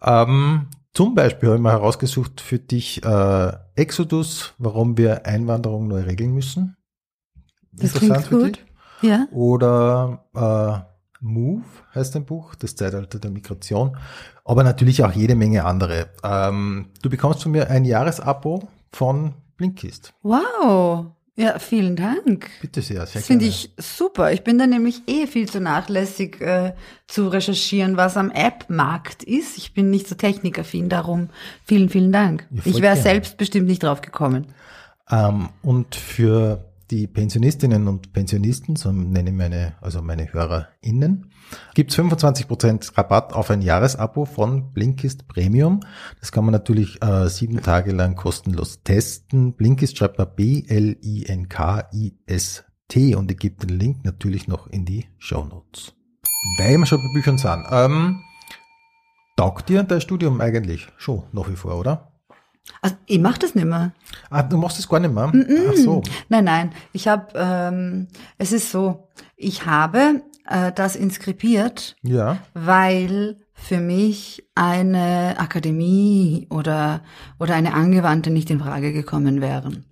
Ähm, 0.03 0.67
zum 0.95 1.15
Beispiel 1.15 1.49
habe 1.49 1.57
ich 1.57 1.63
mal 1.63 1.73
herausgesucht 1.73 2.41
für 2.41 2.59
dich 2.59 3.05
äh, 3.05 3.53
Exodus, 3.75 4.55
warum 4.59 4.97
wir 4.97 5.27
Einwanderung 5.27 5.89
neu 5.89 6.03
regeln 6.03 6.33
müssen. 6.33 6.77
Das 7.73 7.95
klingt 7.95 8.31
gut. 8.31 8.65
Ja. 9.03 9.27
Oder 9.33 10.25
äh, 10.35 10.95
Move 11.21 11.65
heißt 11.95 12.15
ein 12.17 12.25
Buch, 12.25 12.55
das 12.55 12.77
Zeitalter 12.77 13.19
der 13.19 13.31
Migration. 13.31 13.97
Aber 14.45 14.63
natürlich 14.63 15.03
auch 15.03 15.13
jede 15.13 15.35
Menge 15.35 15.65
andere. 15.65 16.11
Ähm, 16.23 16.91
du 17.03 17.11
bekommst 17.11 17.43
von 17.43 17.53
mir 17.53 17.71
ein 17.71 17.85
Jahresabo 17.85 18.69
von 18.93 19.35
Blinkist. 19.57 20.15
Wow. 20.23 21.07
Ja, 21.37 21.59
vielen 21.59 21.97
Dank. 21.97 22.49
Bitte 22.61 22.81
sehr, 22.81 23.07
sehr 23.07 23.21
Das 23.21 23.27
finde 23.27 23.47
ich 23.47 23.73
super. 23.77 24.33
Ich 24.33 24.45
bin 24.45 24.57
da 24.57 24.69
nämlich 24.69 25.03
eh 25.09 25.27
viel 25.27 25.49
zu 25.49 25.61
nachlässig 25.61 26.41
äh, 26.41 26.75
zu 27.09 27.27
recherchieren, 27.27 27.97
was 27.97 28.17
am 28.17 28.31
App-Markt 28.31 29.25
ist. 29.25 29.59
Ich 29.59 29.75
bin 29.75 29.91
nicht 29.91 30.07
so 30.09 30.15
technikaffin, 30.15 30.89
darum 30.89 31.31
vielen, 31.65 31.89
vielen 31.89 32.13
Dank. 32.13 32.47
Ja, 32.51 32.63
ich 32.65 32.81
wäre 32.81 32.97
selbst 32.97 33.37
bestimmt 33.37 33.67
nicht 33.67 33.83
drauf 33.83 34.01
gekommen. 34.01 34.47
Ähm, 35.11 35.49
und 35.63 35.97
für 35.97 36.65
die 36.95 37.07
Pensionistinnen 37.09 37.89
und 37.89 38.13
Pensionisten, 38.13 38.77
so 38.77 38.93
nenne 38.93 39.31
ich 39.31 39.37
meine, 39.37 39.75
also 39.81 40.01
meine 40.01 40.33
HörerInnen, 40.33 41.33
gibt's 41.75 41.99
25% 41.99 42.97
Rabatt 42.97 43.33
auf 43.33 43.51
ein 43.51 43.63
Jahresabo 43.63 44.27
von 44.27 44.73
Blinkist 44.73 45.27
Premium. 45.27 45.81
Das 46.21 46.31
kann 46.31 46.45
man 46.45 46.53
natürlich 46.53 47.03
äh, 47.03 47.29
sieben 47.29 47.61
Tage 47.63 47.91
lang 47.91 48.15
kostenlos 48.15 48.85
testen. 48.85 49.55
Blinkist 49.55 49.99
schreibt 49.99 50.19
man 50.19 50.29
B-L-I-N-K-I-S-T 50.37 50.95
und 53.17 53.29
ich 53.29 53.39
gebe 53.39 53.67
den 53.67 53.77
Link 53.77 54.05
natürlich 54.05 54.47
noch 54.47 54.69
in 54.69 54.85
die 54.85 55.07
Show 55.19 55.45
Notes. 55.45 55.95
Weil 56.59 56.79
wir 56.79 56.87
schon 56.87 56.99
bei 56.99 57.13
Büchern 57.13 57.39
sind. 57.39 57.67
Ähm, 57.73 58.21
taugt 59.37 59.69
dir 59.69 59.83
dein 59.83 60.01
Studium 60.01 60.41
eigentlich 60.41 60.87
schon 60.97 61.25
nach 61.33 61.51
wie 61.51 61.57
vor, 61.57 61.77
oder? 61.77 62.14
Also 62.81 62.97
ich 63.07 63.19
mache 63.19 63.39
das 63.41 63.55
nicht 63.55 63.67
mehr. 63.67 63.93
Ah, 64.31 64.43
du 64.43 64.57
machst 64.57 64.79
das 64.79 64.89
gar 64.89 65.01
nicht 65.01 65.13
mehr? 65.15 65.29
Mm 65.29 65.41
-mm. 65.41 65.71
Ach 65.71 65.77
so. 65.77 66.03
Nein, 66.29 66.45
nein. 66.45 66.73
Ich 66.93 67.09
habe, 67.09 67.27
ähm, 67.35 68.09
es 68.39 68.53
ist 68.53 68.71
so, 68.71 69.09
ich 69.37 69.67
habe 69.67 70.23
äh, 70.47 70.73
das 70.73 70.97
inskribiert, 70.97 71.97
Ja. 72.03 72.39
weil 72.55 73.37
für 73.53 73.81
mich 73.81 74.47
eine 74.55 75.37
Akademie 75.39 76.47
oder, 76.51 77.03
oder 77.39 77.55
eine 77.55 77.75
Angewandte 77.75 78.31
nicht 78.31 78.51
in 78.51 78.61
Frage 78.61 78.93
gekommen 78.93 79.41
wären. 79.41 79.85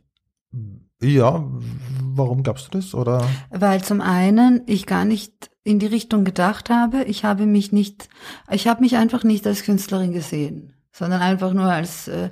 Ja, 1.01 1.45
warum 2.03 2.43
glaubst 2.43 2.67
du 2.67 2.79
das? 2.79 2.95
Oder? 2.95 3.27
Weil 3.51 3.83
zum 3.83 4.01
einen 4.01 4.63
ich 4.67 4.87
gar 4.87 5.05
nicht 5.05 5.51
in 5.65 5.79
die 5.79 5.87
Richtung 5.87 6.25
gedacht 6.25 6.71
habe. 6.71 7.05
Ich 7.05 7.25
habe 7.25 7.47
mich 7.47 7.73
nicht, 7.73 8.09
ich 8.51 8.69
habe 8.69 8.81
mich 8.83 8.97
einfach 8.97 9.25
nicht 9.25 9.47
als 9.47 9.63
Künstlerin 9.65 10.13
gesehen, 10.13 10.72
sondern 10.93 11.21
einfach 11.21 11.53
nur 11.53 11.65
als, 11.65 12.09
äh, 12.09 12.31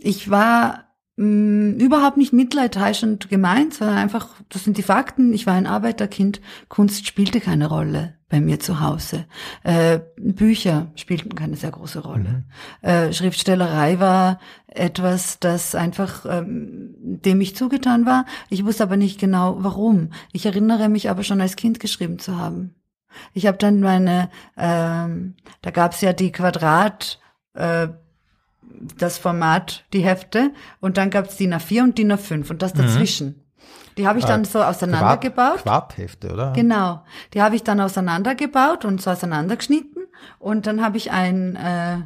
ich 0.00 0.30
war 0.30 0.84
mh, 1.16 1.82
überhaupt 1.82 2.16
nicht 2.16 2.32
mitleidheischend 2.32 3.28
gemeint, 3.28 3.74
sondern 3.74 3.96
einfach, 3.96 4.28
das 4.48 4.64
sind 4.64 4.76
die 4.76 4.82
Fakten. 4.82 5.32
Ich 5.32 5.46
war 5.46 5.54
ein 5.54 5.66
Arbeiterkind. 5.66 6.40
Kunst 6.68 7.06
spielte 7.06 7.40
keine 7.40 7.68
Rolle 7.68 8.14
bei 8.28 8.40
mir 8.40 8.58
zu 8.58 8.80
Hause. 8.80 9.26
Äh, 9.62 10.00
Bücher 10.16 10.88
spielten 10.96 11.34
keine 11.34 11.56
sehr 11.56 11.70
große 11.70 12.00
Rolle. 12.00 12.44
Äh, 12.82 13.12
Schriftstellerei 13.12 14.00
war 14.00 14.40
etwas, 14.66 15.38
das 15.38 15.74
einfach 15.74 16.26
ähm, 16.28 16.94
dem 16.98 17.40
ich 17.40 17.54
zugetan 17.54 18.06
war. 18.06 18.26
Ich 18.50 18.64
wusste 18.64 18.82
aber 18.82 18.96
nicht 18.96 19.20
genau, 19.20 19.58
warum. 19.60 20.10
Ich 20.32 20.46
erinnere 20.46 20.88
mich 20.88 21.10
aber 21.10 21.22
schon 21.22 21.40
als 21.40 21.56
Kind 21.56 21.78
geschrieben 21.78 22.18
zu 22.18 22.38
haben. 22.38 22.74
Ich 23.32 23.46
habe 23.46 23.58
dann 23.58 23.78
meine, 23.78 24.30
ähm, 24.56 25.36
da 25.62 25.70
gab's 25.70 26.00
ja 26.00 26.12
die 26.12 26.32
Quadrat, 26.32 27.20
äh, 27.54 27.88
das 28.98 29.18
Format, 29.18 29.84
die 29.92 30.00
Hefte, 30.00 30.52
und 30.80 30.96
dann 30.96 31.10
gab's 31.10 31.36
DIN 31.36 31.54
A4 31.54 31.82
und 31.82 31.98
DIN 31.98 32.12
A5 32.12 32.50
und 32.50 32.62
das 32.62 32.72
dazwischen. 32.72 33.40
Die 33.96 34.06
habe 34.08 34.18
ich 34.18 34.24
dann 34.24 34.44
so 34.44 34.62
auseinandergebaut. 34.62 35.62
Quart, 35.62 35.90
Quarthefte, 35.90 36.32
oder? 36.32 36.52
Genau. 36.52 37.04
Die 37.32 37.42
habe 37.42 37.54
ich 37.54 37.62
dann 37.62 37.80
auseinandergebaut 37.80 38.84
und 38.84 39.00
so 39.00 39.10
auseinandergeschnitten 39.10 40.02
und 40.38 40.66
dann 40.66 40.84
habe 40.84 40.96
ich 40.96 41.12
ein, 41.12 41.56
äh, 41.56 41.98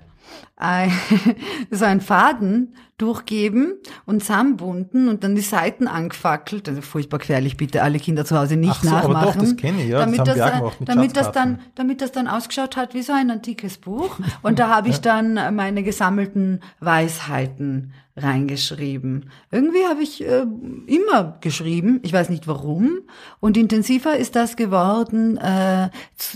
ein 0.57 0.93
so 1.70 1.85
einen 1.85 2.01
Faden 2.01 2.74
durchgeben 2.99 3.74
und 4.07 4.22
zusammenbunden 4.22 5.09
und 5.09 5.22
dann 5.22 5.37
die 5.37 5.41
Seiten 5.41 5.87
angefackelt. 5.87 6.68
Also 6.68 6.83
furchtbar 6.83 7.18
gefährlich, 7.18 7.57
bitte 7.57 7.83
alle 7.83 8.01
Kinder 8.01 8.24
zu 8.24 8.37
Hause 8.37 8.57
nicht 8.57 8.72
Ach 8.72 8.83
so, 8.83 8.91
aber 8.91 9.14
nachmachen. 9.14 9.39
doch, 9.39 9.41
das 9.41 9.57
kenne 9.57 9.83
ich, 9.83 9.89
ja. 9.89 10.01
Damit 10.01 10.26
das, 10.26 10.37
mit 10.81 10.89
damit 10.89 11.16
das 11.16 11.33
dann, 11.33 11.61
damit 11.76 12.01
das 12.03 12.11
dann 12.11 12.26
ausgeschaut 12.26 12.76
hat 12.76 12.95
wie 12.95 13.03
so 13.03 13.12
ein 13.12 13.31
antikes 13.31 13.79
Buch. 13.79 14.18
Und 14.43 14.59
da 14.59 14.68
habe 14.68 14.89
ich 14.89 15.01
dann 15.01 15.35
meine 15.55 15.85
gesammelten 15.85 16.61
Weisheiten 16.81 17.93
reingeschrieben. 18.23 19.31
Irgendwie 19.51 19.85
habe 19.89 20.03
ich 20.03 20.25
äh, 20.25 20.45
immer 20.87 21.39
geschrieben, 21.41 22.01
ich 22.03 22.12
weiß 22.12 22.29
nicht 22.29 22.47
warum. 22.47 23.01
Und 23.41 23.57
intensiver 23.57 24.16
ist 24.16 24.37
das 24.37 24.57
geworden. 24.57 25.37
Äh, 25.39 25.91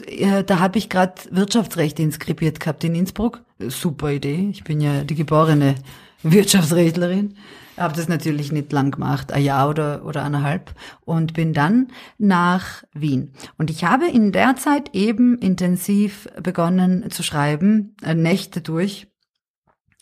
äh, 0.06 0.44
da 0.44 0.58
habe 0.58 0.78
ich 0.78 0.88
gerade 0.88 1.14
Wirtschaftsrecht 1.30 1.98
inskribiert 2.00 2.60
gehabt 2.60 2.84
in 2.84 2.94
Innsbruck. 2.94 3.42
Super 3.58 4.10
Idee. 4.10 4.48
Ich 4.50 4.64
bin 4.64 4.80
ja 4.80 5.04
die 5.04 5.14
geborene 5.14 5.74
Wirtschaftsrechtlerin. 6.22 7.34
Habe 7.76 7.96
das 7.96 8.08
natürlich 8.08 8.52
nicht 8.52 8.70
lang 8.70 8.90
gemacht, 8.90 9.32
ein 9.32 9.42
Jahr 9.42 9.70
oder, 9.70 10.04
oder 10.04 10.22
eineinhalb 10.24 10.74
und 11.04 11.32
bin 11.32 11.54
dann 11.54 11.88
nach 12.18 12.84
Wien. 12.92 13.32
Und 13.56 13.70
ich 13.70 13.84
habe 13.84 14.06
in 14.06 14.30
der 14.30 14.56
Zeit 14.56 14.90
eben 14.94 15.38
intensiv 15.38 16.28
begonnen 16.42 17.10
zu 17.10 17.22
schreiben, 17.22 17.96
äh, 18.02 18.14
Nächte 18.14 18.60
durch. 18.60 19.08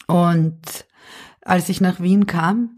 Und 0.09 0.85
als 1.43 1.69
ich 1.69 1.81
nach 1.81 2.01
Wien 2.01 2.27
kam, 2.27 2.77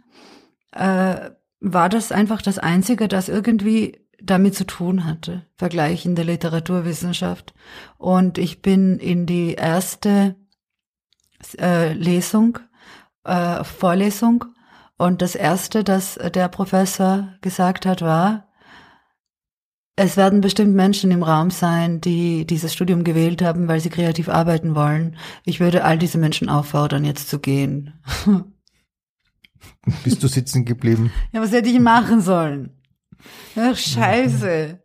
äh, 0.73 1.31
war 1.61 1.89
das 1.89 2.13
einfach 2.13 2.43
das 2.43 2.59
Einzige, 2.59 3.09
das 3.09 3.29
irgendwie 3.29 4.01
damit 4.21 4.55
zu 4.55 4.65
tun 4.65 5.05
hatte, 5.05 5.47
Vergleich 5.57 6.07
in 6.07 6.15
der 6.15 6.25
Literaturwissenschaft. 6.25 7.55
Und 7.99 8.39
ich 8.39 8.63
bin 8.63 8.99
in 8.99 9.27
die 9.27 9.55
erste 9.55 10.37
äh, 11.59 11.93
Lesung, 11.93 12.59
äh, 13.25 13.65
Vorlesung 13.65 14.45
und 14.97 15.23
das 15.23 15.35
erste, 15.35 15.83
das 15.83 16.15
der 16.15 16.49
Professor 16.49 17.35
gesagt 17.41 17.87
hat, 17.87 18.03
war, 18.03 18.52
es 19.97 20.17
werden 20.17 20.41
bestimmt 20.41 20.75
Menschen 20.75 21.11
im 21.11 21.23
Raum 21.23 21.51
sein, 21.51 22.01
die 22.01 22.47
dieses 22.47 22.73
Studium 22.73 23.05
gewählt 23.05 23.43
haben, 23.43 23.69
weil 23.69 23.81
sie 23.81 23.91
kreativ 23.91 24.29
arbeiten 24.29 24.75
wollen. 24.75 25.17
Ich 25.45 25.61
würde 25.61 25.85
all 25.85 25.99
diese 25.99 26.19
Menschen 26.19 26.49
auffordern, 26.49 27.05
jetzt 27.05 27.29
zu 27.29 27.39
gehen. 27.39 27.93
Bist 30.05 30.23
du 30.23 30.29
sitzen 30.29 30.65
geblieben? 30.65 31.13
Ja, 31.33 31.41
was 31.41 31.53
hätte 31.53 31.69
ich 31.69 31.79
machen 31.79 32.21
sollen? 32.21 32.71
Ach, 33.57 33.77
scheiße. 33.77 34.79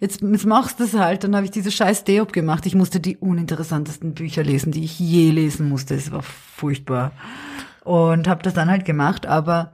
Jetzt, 0.00 0.20
jetzt 0.20 0.46
machst 0.46 0.80
du 0.80 0.84
es 0.84 0.94
halt. 0.94 1.24
Dann 1.24 1.34
habe 1.34 1.44
ich 1.44 1.50
diese 1.50 1.70
scheiß 1.70 2.04
Deop 2.04 2.32
gemacht. 2.32 2.66
Ich 2.66 2.74
musste 2.74 3.00
die 3.00 3.16
uninteressantesten 3.16 4.14
Bücher 4.14 4.42
lesen, 4.42 4.72
die 4.72 4.84
ich 4.84 4.98
je 4.98 5.30
lesen 5.30 5.68
musste. 5.68 5.94
Es 5.94 6.10
war 6.12 6.22
furchtbar. 6.22 7.12
Und 7.84 8.28
habe 8.28 8.42
das 8.42 8.54
dann 8.54 8.70
halt 8.70 8.84
gemacht. 8.84 9.26
Aber 9.26 9.72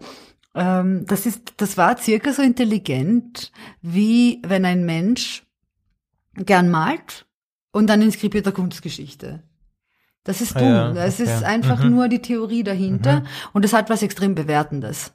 ähm, 0.59 1.05
das 1.07 1.27
ist, 1.27 1.55
das 1.59 1.77
war 1.77 1.97
circa 1.99 2.33
so 2.33 2.43
intelligent, 2.43 3.53
wie 3.81 4.43
wenn 4.47 4.65
ein 4.65 4.85
Mensch 4.85 5.45
gern 6.35 6.71
malt 6.71 7.27
und 7.73 7.87
dann 7.89 8.03
inskribiert 8.03 8.47
er 8.47 8.53
Kunstgeschichte. 8.53 9.43
Das 10.25 10.41
ist 10.41 10.57
Ah 10.57 10.59
dumm. 10.61 10.97
ja, 10.97 11.05
Es 11.05 11.21
okay. 11.21 11.31
ist 11.33 11.43
einfach 11.45 11.83
Mhm. 11.83 11.91
nur 11.91 12.09
die 12.09 12.21
Theorie 12.21 12.63
dahinter 12.63 13.25
und 13.53 13.65
es 13.65 13.73
hat 13.73 13.89
was 13.89 14.03
extrem 14.03 14.35
Bewertendes. 14.35 15.15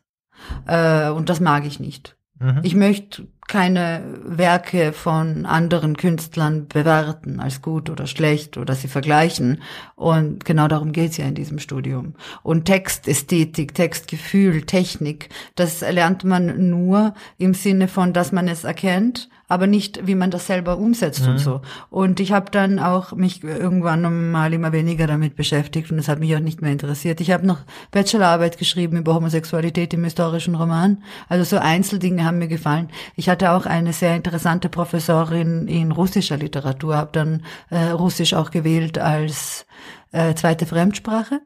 Äh, 0.66 1.10
und 1.10 1.30
das 1.30 1.40
mag 1.40 1.66
ich 1.66 1.80
nicht. 1.80 2.18
Mhm. 2.40 2.60
Ich 2.64 2.74
möchte 2.76 3.28
keine 3.48 4.04
Werke 4.24 4.94
von 4.94 5.46
anderen 5.46 5.98
Künstlern 5.98 6.68
bewerten 6.68 7.40
als 7.40 7.62
gut 7.62 7.90
oder 7.90 8.08
schlecht 8.08 8.58
oder 8.58 8.76
sie 8.76 8.88
vergleichen. 8.88 9.62
Und 9.96 10.46
genau 10.46 10.68
darum 10.68 10.92
geht's 10.92 11.18
ja 11.18 11.26
in 11.26 11.36
diesem 11.36 11.60
Studium. 11.60 12.16
Und 12.42 12.66
Textästhetik, 12.66 13.74
Textgefühl, 13.74 14.64
Technik, 14.64 15.30
das 15.56 15.82
lernt 15.82 16.24
man 16.24 16.70
nur 16.70 17.14
im 17.38 17.54
Sinne 17.54 17.88
von, 17.88 18.14
dass 18.14 18.32
man 18.32 18.48
es 18.48 18.64
erkennt, 18.64 19.30
aber 19.54 19.68
nicht, 19.68 20.08
wie 20.08 20.16
man 20.16 20.32
das 20.32 20.48
selber 20.48 20.78
umsetzt 20.78 21.28
und 21.28 21.38
so. 21.38 21.62
Und 21.92 22.20
ich 22.20 22.32
habe 22.32 22.50
dann 22.50 22.80
auch 22.80 23.14
mich 23.14 23.44
irgendwann 23.44 24.32
mal 24.32 24.52
immer 24.52 24.72
weniger 24.72 25.06
damit 25.06 25.36
beschäftigt 25.36 25.92
und 25.92 26.00
es 26.00 26.08
hat 26.08 26.20
mich 26.20 26.36
auch 26.36 26.40
nicht 26.40 26.62
mehr 26.62 26.72
interessiert. 26.72 27.22
Ich 27.22 27.30
habe 27.30 27.46
noch 27.46 27.60
Bachelorarbeit 27.92 28.58
geschrieben 28.58 28.98
über 28.98 29.14
Homosexualität 29.14 29.94
im 29.94 30.04
historischen 30.04 30.56
Roman. 30.56 31.04
Also 31.30 31.44
so 31.44 31.62
Einzeldinge 31.62 32.26
haben 32.26 32.40
mir 32.40 32.48
gefallen. 32.48 32.90
Ich 33.16 33.30
hatte 33.30 33.52
auch 33.52 33.68
eine 33.68 33.94
sehr 33.94 34.16
interessante 34.16 34.70
Professorin 34.70 35.68
in 35.68 35.92
russischer 35.92 36.38
Literatur, 36.38 36.98
habe 36.98 37.12
dann 37.14 37.44
äh, 37.70 37.90
Russisch 37.92 38.34
auch 38.34 38.50
gewählt 38.50 38.98
als 38.98 39.68
äh, 40.12 40.34
zweite 40.34 40.66
Fremdsprache. 40.66 41.42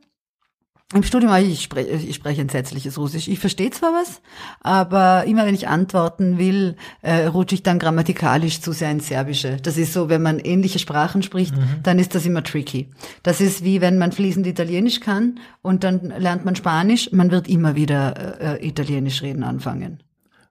Im 0.93 1.03
Studium, 1.03 1.33
ah, 1.33 1.39
ich 1.39 1.63
spreche, 1.63 1.89
ich 1.89 2.15
spreche 2.15 2.39
entsetzliches 2.39 2.97
Russisch. 2.97 3.27
Ich 3.27 3.39
verstehe 3.39 3.71
zwar 3.71 3.91
was, 3.91 4.21
aber 4.61 5.25
immer 5.25 5.45
wenn 5.45 5.53
ich 5.53 5.67
antworten 5.67 6.38
will, 6.38 6.77
äh, 7.01 7.25
rutsche 7.25 7.55
ich 7.55 7.63
dann 7.63 7.77
grammatikalisch 7.77 8.61
zu 8.61 8.71
sehr 8.71 8.91
ins 8.91 9.09
Serbische. 9.09 9.57
Das 9.57 9.77
ist 9.77 9.91
so, 9.91 10.07
wenn 10.07 10.21
man 10.21 10.39
ähnliche 10.39 10.79
Sprachen 10.79 11.23
spricht, 11.23 11.53
dann 11.83 11.99
ist 11.99 12.15
das 12.15 12.25
immer 12.25 12.41
tricky. 12.41 12.89
Das 13.21 13.41
ist 13.41 13.65
wie 13.65 13.81
wenn 13.81 13.97
man 13.97 14.13
fließend 14.13 14.47
Italienisch 14.47 15.01
kann 15.01 15.41
und 15.62 15.83
dann 15.83 16.13
lernt 16.17 16.45
man 16.45 16.55
Spanisch, 16.55 17.12
man 17.12 17.32
wird 17.32 17.49
immer 17.49 17.75
wieder 17.75 18.39
äh, 18.62 18.66
Italienisch 18.66 19.21
reden 19.21 19.43
anfangen. 19.43 20.01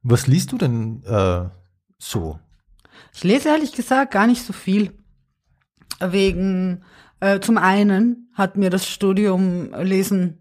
Was 0.03 0.27
liest 0.27 0.53
du 0.53 0.59
denn 0.59 1.03
äh, 1.07 1.49
so? 1.97 2.39
Ich 3.15 3.25
lese 3.25 3.49
ehrlich 3.49 3.73
gesagt 3.73 4.13
gar 4.13 4.27
nicht 4.27 4.45
so 4.45 4.53
viel. 4.53 4.93
Wegen, 5.99 6.85
äh, 7.21 7.41
zum 7.41 7.59
einen 7.59 8.31
hat 8.35 8.57
mir 8.57 8.71
das 8.71 8.89
Studium 8.89 9.71
Lesen 9.83 10.39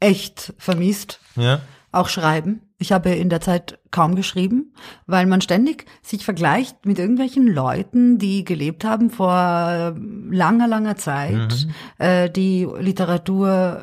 echt 0.00 0.54
vermisst. 0.58 1.20
Ja. 1.36 1.60
Auch 1.92 2.08
Schreiben. 2.08 2.62
Ich 2.78 2.92
habe 2.92 3.10
in 3.10 3.30
der 3.30 3.40
Zeit 3.40 3.78
kaum 3.90 4.16
geschrieben, 4.16 4.74
weil 5.06 5.24
man 5.24 5.40
ständig 5.40 5.86
sich 6.02 6.26
vergleicht 6.26 6.84
mit 6.84 6.98
irgendwelchen 6.98 7.46
Leuten, 7.46 8.18
die 8.18 8.44
gelebt 8.44 8.84
haben 8.84 9.08
vor 9.08 9.96
langer, 10.30 10.68
langer 10.68 10.96
Zeit, 10.96 11.66
äh, 11.98 12.28
die 12.28 12.68
Literatur 12.78 13.82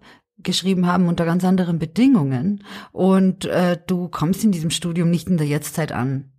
äh, 0.00 0.06
geschrieben 0.42 0.86
haben 0.86 1.06
unter 1.08 1.26
ganz 1.26 1.44
anderen 1.44 1.78
Bedingungen 1.78 2.64
und 2.92 3.44
äh, 3.44 3.76
du 3.86 4.08
kommst 4.08 4.42
in 4.42 4.52
diesem 4.52 4.70
Studium 4.70 5.10
nicht 5.10 5.28
in 5.28 5.36
der 5.36 5.46
Jetztzeit 5.46 5.92
an. 5.92 6.32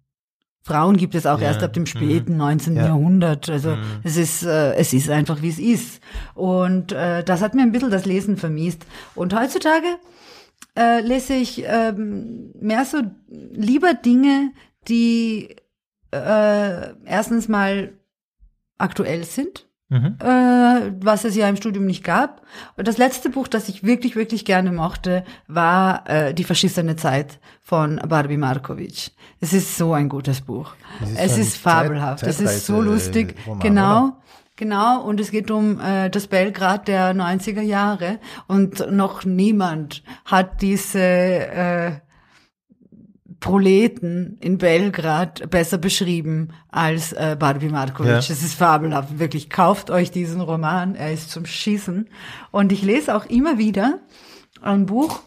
Frauen 0.63 0.95
gibt 0.97 1.15
es 1.15 1.25
auch 1.25 1.39
Ja, 1.39 1.47
erst 1.47 1.63
ab 1.63 1.73
dem 1.73 1.83
mhm. 1.83 1.87
späten 1.87 2.37
19. 2.37 2.75
Ja. 2.75 2.85
Jahrhundert. 2.87 3.49
Also 3.49 3.71
Mhm. 3.71 3.81
es 4.03 4.17
ist 4.17 4.43
äh, 4.43 4.73
es 4.75 4.93
ist 4.93 5.09
einfach 5.09 5.41
wie 5.41 5.49
es 5.49 5.59
ist. 5.59 6.01
Und 6.35 6.91
äh, 6.91 7.23
das 7.23 7.41
hat 7.41 7.55
mir 7.55 7.63
ein 7.63 7.71
bisschen 7.71 7.89
das 7.91 8.05
Lesen 8.05 8.37
vermiest. 8.37 8.85
Und 9.15 9.33
heutzutage 9.37 9.87
äh, 10.77 11.01
lese 11.01 11.33
ich 11.33 11.63
ähm, 11.65 12.51
mehr 12.59 12.85
so 12.85 13.01
lieber 13.27 13.93
Dinge, 13.95 14.51
die 14.87 15.55
äh, 16.11 16.93
erstens 17.05 17.47
mal 17.47 17.93
aktuell 18.77 19.23
sind 19.23 19.67
Mhm. 19.91 20.15
äh, 20.23 20.91
was 21.01 21.25
es 21.25 21.35
ja 21.35 21.49
im 21.49 21.57
Studium 21.57 21.85
nicht 21.85 22.03
gab. 22.05 22.41
Und 22.77 22.87
das 22.87 22.97
letzte 22.97 23.29
Buch, 23.29 23.49
das 23.49 23.67
ich 23.67 23.83
wirklich, 23.83 24.15
wirklich 24.15 24.45
gerne 24.45 24.71
mochte, 24.71 25.25
war 25.47 26.09
äh, 26.09 26.33
Die 26.33 26.45
verschissene 26.45 26.95
Zeit 26.95 27.39
von 27.61 27.97
Barbie 28.07 28.37
Markovic. 28.37 29.11
Es 29.41 29.51
ist 29.51 29.75
so 29.77 29.93
ein 29.93 30.07
gutes 30.07 30.39
Buch. 30.41 30.71
Ist 31.01 31.17
es 31.19 31.37
ist 31.37 31.57
fabelhaft. 31.57 32.21
Zeit- 32.21 32.29
es 32.29 32.39
ist 32.39 32.65
so 32.65 32.81
lustig. 32.81 33.35
Zeitreise-Roman, 33.35 33.59
genau. 33.59 34.17
Genau, 34.55 35.01
und 35.01 35.19
es 35.19 35.31
geht 35.31 35.49
um 35.51 35.79
äh, 35.81 36.09
das 36.09 36.27
Belgrad 36.27 36.87
der 36.87 37.13
90er 37.15 37.61
Jahre 37.61 38.19
und 38.47 38.91
noch 38.91 39.25
niemand 39.25 40.03
hat 40.23 40.61
diese 40.61 40.99
äh, 41.01 41.91
Proleten 43.41 44.37
in 44.39 44.59
Belgrad 44.59 45.49
besser 45.49 45.79
beschrieben 45.79 46.49
als 46.69 47.11
äh, 47.11 47.35
Barbie 47.37 47.69
Markovic. 47.69 48.11
Ja. 48.11 48.19
Es 48.19 48.29
ist 48.29 48.53
fabelhaft, 48.53 49.19
wirklich. 49.19 49.49
Kauft 49.49 49.89
euch 49.89 50.11
diesen 50.11 50.39
Roman, 50.39 50.95
er 50.95 51.11
ist 51.11 51.31
zum 51.31 51.45
Schießen. 51.45 52.07
Und 52.51 52.71
ich 52.71 52.83
lese 52.83 53.15
auch 53.15 53.25
immer 53.25 53.57
wieder 53.57 53.99
ein 54.61 54.85
Buch, 54.85 55.21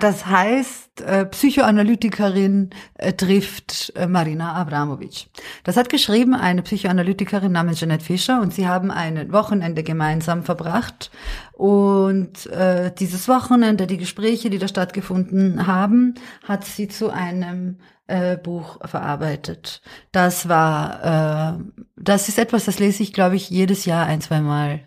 das 0.00 0.26
heißt 0.26 1.00
äh, 1.02 1.26
Psychoanalytikerin 1.26 2.70
äh, 2.94 3.12
trifft 3.12 3.92
äh, 3.94 4.08
Marina 4.08 4.54
Abramovic. 4.54 5.28
Das 5.62 5.76
hat 5.76 5.88
geschrieben 5.88 6.34
eine 6.34 6.62
Psychoanalytikerin 6.62 7.52
namens 7.52 7.78
Jeanette 7.78 8.04
Fischer 8.04 8.40
und 8.40 8.52
sie 8.52 8.66
haben 8.66 8.90
ein 8.90 9.30
Wochenende 9.32 9.84
gemeinsam 9.84 10.42
verbracht. 10.42 11.12
Und 11.52 12.46
äh, 12.46 12.92
dieses 12.98 13.28
Wochenende, 13.28 13.86
die 13.86 13.98
Gespräche, 13.98 14.50
die 14.50 14.58
da 14.58 14.66
stattgefunden 14.66 15.68
haben, 15.68 16.14
hat 16.42 16.64
sie 16.64 16.88
zu 16.88 17.10
einem 17.10 17.78
äh, 18.08 18.36
Buch 18.36 18.78
verarbeitet. 18.84 19.82
Das 20.10 20.48
war, 20.48 21.58
äh, 21.58 21.62
das 21.96 22.28
ist 22.28 22.40
etwas, 22.40 22.64
das 22.64 22.80
lese 22.80 23.04
ich, 23.04 23.12
glaube 23.12 23.36
ich, 23.36 23.50
jedes 23.50 23.84
Jahr 23.84 24.06
ein, 24.06 24.20
zwei 24.20 24.40
Mal 24.40 24.80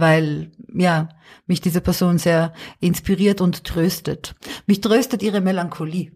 weil 0.00 0.50
ja 0.74 1.08
mich 1.46 1.60
diese 1.60 1.80
Person 1.80 2.18
sehr 2.18 2.52
inspiriert 2.80 3.40
und 3.40 3.64
tröstet. 3.64 4.34
Mich 4.66 4.80
tröstet 4.80 5.22
ihre 5.22 5.40
Melancholie. 5.40 6.12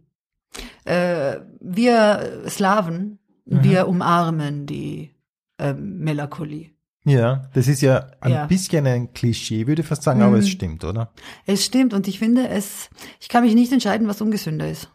Äh, 0.85 1.39
wir 1.61 2.45
Slawen, 2.49 3.19
Mhm. 3.45 3.65
wir 3.65 3.89
umarmen 3.89 4.67
die 4.67 5.11
äh, 5.59 5.75
Melancholie. 5.75 6.71
Ja, 7.05 7.49
das 7.55 7.67
ist 7.67 7.81
ja 7.83 8.11
ein 8.21 8.33
Ja. 8.33 8.47
bisschen 8.47 8.87
ein 8.87 9.13
Klischee, 9.13 9.67
würde 9.67 9.83
ich 9.83 9.89
fast 9.89 10.05
sagen, 10.05 10.23
aber 10.23 10.37
Mhm. 10.37 10.43
es 10.43 10.49
stimmt, 10.49 10.85
oder? 10.85 11.13
Es 11.47 11.65
stimmt 11.65 11.93
und 11.95 12.07
ich 12.07 12.19
finde 12.21 12.49
es, 12.49 12.89
ich 13.21 13.29
kann 13.29 13.43
mich 13.45 13.55
nicht 13.55 13.73
entscheiden, 13.73 14.07
was 14.07 14.21
ungesünder 14.21 14.69
ist. 14.71 14.91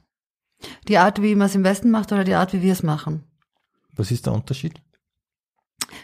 Die 0.88 0.98
Art, 0.98 1.22
wie 1.22 1.36
man 1.36 1.48
es 1.48 1.56
im 1.56 1.64
Westen 1.66 1.92
macht 1.92 2.12
oder 2.14 2.24
die 2.24 2.34
Art, 2.36 2.54
wie 2.54 2.62
wir 2.62 2.72
es 2.72 2.84
machen. 2.84 3.24
Was 3.94 4.12
ist 4.12 4.26
der 4.26 4.34
Unterschied? 4.34 4.82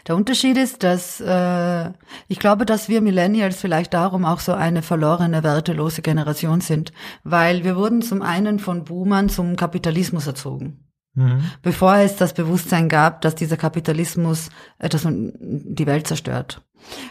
Der 0.06 0.16
Unterschied 0.16 0.56
ist, 0.56 0.82
dass 0.82 1.20
äh, 1.20 1.90
ich 2.28 2.38
glaube, 2.38 2.66
dass 2.66 2.88
wir 2.88 3.00
Millennials 3.00 3.56
vielleicht 3.56 3.94
darum 3.94 4.24
auch 4.24 4.40
so 4.40 4.52
eine 4.52 4.82
verlorene, 4.82 5.42
wertelose 5.42 6.02
Generation 6.02 6.60
sind, 6.60 6.92
weil 7.22 7.64
wir 7.64 7.76
wurden 7.76 8.02
zum 8.02 8.22
einen 8.22 8.58
von 8.58 8.84
Boomern 8.84 9.28
zum 9.28 9.56
Kapitalismus 9.56 10.26
erzogen. 10.26 10.84
Mhm. 11.14 11.44
Bevor 11.62 11.96
es 11.96 12.16
das 12.16 12.34
Bewusstsein 12.34 12.88
gab, 12.88 13.20
dass 13.22 13.34
dieser 13.34 13.56
Kapitalismus 13.56 14.50
dass 14.78 15.04
man 15.04 15.32
die 15.40 15.86
Welt 15.86 16.06
zerstört. 16.06 16.62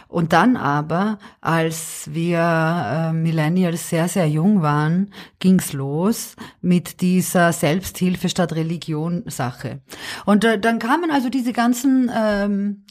Und 0.08 0.32
dann 0.32 0.56
aber, 0.56 1.18
als 1.40 2.08
wir 2.12 2.38
äh, 2.38 3.12
Millennials 3.12 3.88
sehr, 3.88 4.08
sehr 4.08 4.28
jung 4.28 4.62
waren, 4.62 5.10
ging's 5.38 5.72
los 5.72 6.36
mit 6.60 7.00
dieser 7.00 7.52
Selbsthilfe 7.52 8.28
statt 8.28 8.52
Religion 8.52 9.24
Sache. 9.26 9.80
Und 10.24 10.44
äh, 10.44 10.58
dann 10.58 10.78
kamen 10.78 11.10
also 11.10 11.28
diese 11.28 11.52
ganzen 11.52 12.10
ähm, 12.14 12.84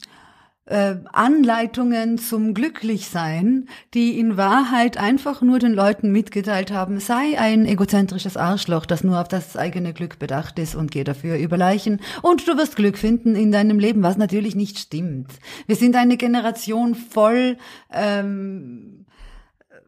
äh, 0.66 0.96
Anleitungen 1.12 2.16
zum 2.16 2.54
Glücklichsein, 2.54 3.68
die 3.92 4.18
in 4.18 4.36
Wahrheit 4.38 4.96
einfach 4.96 5.42
nur 5.42 5.58
den 5.58 5.74
Leuten 5.74 6.10
mitgeteilt 6.10 6.72
haben, 6.72 7.00
sei 7.00 7.38
ein 7.38 7.66
egozentrisches 7.66 8.36
Arschloch, 8.36 8.86
das 8.86 9.04
nur 9.04 9.20
auf 9.20 9.28
das 9.28 9.56
eigene 9.56 9.92
Glück 9.92 10.18
bedacht 10.18 10.58
ist 10.58 10.74
und 10.74 10.90
geh 10.90 11.04
dafür 11.04 11.36
über 11.36 11.58
Leichen 11.58 12.00
und 12.22 12.48
du 12.48 12.56
wirst 12.56 12.76
Glück 12.76 12.96
finden 12.96 13.36
in 13.36 13.52
deinem 13.52 13.78
Leben, 13.78 14.02
was 14.02 14.16
natürlich 14.16 14.54
nicht 14.54 14.78
stimmt. 14.78 15.32
Wir 15.66 15.76
sind 15.76 15.96
eine 15.96 16.16
Generation 16.16 16.94
voll 16.94 17.58
ähm, 17.92 19.04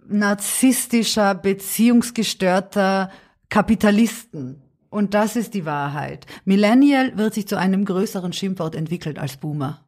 narzisstischer, 0.09 1.35
beziehungsgestörter 1.35 3.11
Kapitalisten. 3.48 4.62
Und 4.90 5.15
das 5.15 5.36
ist 5.36 5.55
die 5.55 5.65
Wahrheit. 5.65 6.27
Millennial 6.44 7.19
wird 7.19 7.35
sich 7.35 7.48
zu 7.48 7.59
einem 7.59 7.85
größeren 7.85 8.32
Schimpfwort 8.32 8.74
entwickelt 8.74 9.19
als 9.19 9.36
Boomer. 9.36 9.86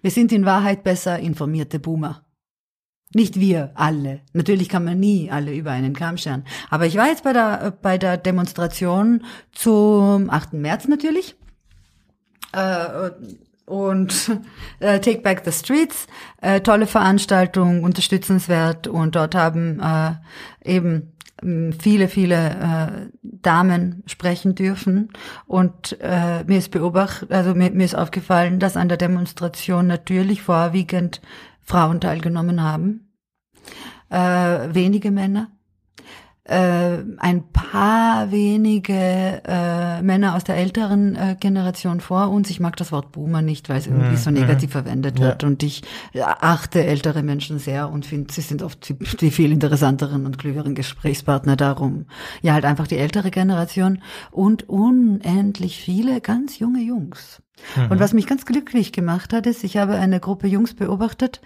Wir 0.00 0.10
sind 0.10 0.32
in 0.32 0.44
Wahrheit 0.44 0.84
besser 0.84 1.18
informierte 1.18 1.78
Boomer. 1.78 2.24
Nicht 3.14 3.38
wir 3.38 3.72
alle. 3.74 4.20
Natürlich 4.32 4.68
kann 4.68 4.84
man 4.84 4.98
nie 4.98 5.30
alle 5.30 5.54
über 5.54 5.70
einen 5.70 5.94
Kamm 5.94 6.16
scheren. 6.16 6.44
Aber 6.70 6.86
ich 6.86 6.96
war 6.96 7.08
jetzt 7.08 7.24
bei 7.24 7.32
der, 7.32 7.76
bei 7.82 7.98
der 7.98 8.16
Demonstration 8.16 9.24
zum 9.52 10.30
8. 10.30 10.54
März 10.54 10.88
natürlich. 10.88 11.36
Äh, 12.52 13.10
und 13.66 14.30
äh, 14.80 15.00
Take 15.00 15.20
Back 15.20 15.42
the 15.44 15.52
Streets, 15.52 16.06
äh, 16.40 16.60
tolle 16.60 16.86
Veranstaltung, 16.86 17.82
unterstützenswert. 17.84 18.86
Und 18.86 19.14
dort 19.14 19.34
haben 19.34 19.80
äh, 19.80 20.12
eben 20.64 21.11
viele, 21.78 22.08
viele 22.08 22.50
äh, 22.50 23.10
Damen 23.22 24.02
sprechen 24.06 24.54
dürfen. 24.54 25.10
Und 25.46 25.96
äh, 26.00 26.44
mir 26.44 26.58
ist 26.58 26.70
beobacht, 26.70 27.30
also 27.30 27.54
mir, 27.54 27.70
mir 27.70 27.84
ist 27.84 27.96
aufgefallen, 27.96 28.58
dass 28.58 28.76
an 28.76 28.88
der 28.88 28.98
Demonstration 28.98 29.86
natürlich 29.86 30.42
vorwiegend 30.42 31.20
Frauen 31.60 32.00
teilgenommen 32.00 32.62
haben, 32.62 33.12
äh, 34.10 34.74
wenige 34.74 35.10
Männer, 35.10 35.48
äh, 36.44 36.98
ein 37.18 37.44
paar 37.52 38.32
wenige 38.32 39.42
äh, 39.46 40.02
Männer 40.02 40.34
aus 40.34 40.42
der 40.42 40.56
älteren 40.56 41.14
äh, 41.14 41.36
Generation 41.38 42.00
vor 42.00 42.30
uns. 42.30 42.50
Ich 42.50 42.58
mag 42.58 42.76
das 42.76 42.90
Wort 42.90 43.12
Boomer 43.12 43.42
nicht, 43.42 43.68
weil 43.68 43.78
es 43.78 43.86
irgendwie 43.86 44.16
so 44.16 44.30
negativ 44.30 44.72
verwendet 44.72 45.20
wird. 45.20 45.44
Und 45.44 45.62
ich 45.62 45.82
achte 46.20 46.84
ältere 46.84 47.22
Menschen 47.22 47.60
sehr 47.60 47.90
und 47.90 48.06
finde, 48.06 48.32
sie 48.32 48.40
sind 48.40 48.62
oft 48.62 48.88
die, 48.88 48.94
die 48.94 49.30
viel 49.30 49.52
interessanteren 49.52 50.26
und 50.26 50.38
klügeren 50.38 50.74
Gesprächspartner 50.74 51.54
darum. 51.54 52.06
Ja, 52.42 52.54
halt 52.54 52.64
einfach 52.64 52.88
die 52.88 52.98
ältere 52.98 53.30
Generation 53.30 54.02
und 54.32 54.68
unendlich 54.68 55.80
viele 55.80 56.20
ganz 56.20 56.58
junge 56.58 56.80
Jungs. 56.80 57.40
Und 57.88 58.00
was 58.00 58.12
mich 58.12 58.26
ganz 58.26 58.46
glücklich 58.46 58.92
gemacht 58.92 59.32
hat, 59.32 59.46
ist, 59.46 59.62
ich 59.62 59.76
habe 59.76 59.94
eine 59.94 60.18
Gruppe 60.18 60.48
Jungs 60.48 60.74
beobachtet, 60.74 61.40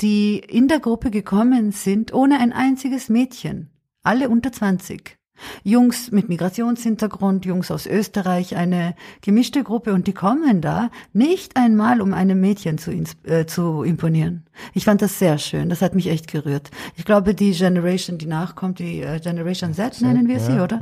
die 0.00 0.38
in 0.38 0.68
der 0.68 0.80
Gruppe 0.80 1.10
gekommen 1.10 1.72
sind 1.72 2.12
ohne 2.12 2.38
ein 2.38 2.52
einziges 2.52 3.08
Mädchen. 3.08 3.71
Alle 4.04 4.28
unter 4.28 4.50
20. 4.50 5.16
Jungs 5.64 6.10
mit 6.10 6.28
Migrationshintergrund, 6.28 7.44
Jungs 7.44 7.70
aus 7.70 7.86
Österreich, 7.86 8.56
eine 8.56 8.94
gemischte 9.20 9.62
Gruppe 9.62 9.92
und 9.92 10.06
die 10.06 10.12
kommen 10.12 10.60
da 10.60 10.90
nicht 11.12 11.56
einmal, 11.56 12.00
um 12.00 12.14
einem 12.14 12.40
Mädchen 12.40 12.78
zu, 12.78 12.92
äh, 13.24 13.46
zu 13.46 13.82
imponieren. 13.82 14.44
Ich 14.74 14.84
fand 14.84 15.02
das 15.02 15.18
sehr 15.18 15.38
schön, 15.38 15.68
das 15.68 15.82
hat 15.82 15.94
mich 15.94 16.08
echt 16.08 16.30
gerührt. 16.30 16.70
Ich 16.96 17.04
glaube, 17.04 17.34
die 17.34 17.52
Generation, 17.52 18.18
die 18.18 18.26
nachkommt, 18.26 18.78
die 18.78 19.02
äh, 19.02 19.20
Generation 19.20 19.74
Z 19.74 20.00
nennen 20.00 20.28
wir 20.28 20.40
sie, 20.40 20.54
ja, 20.54 20.64
oder? 20.64 20.80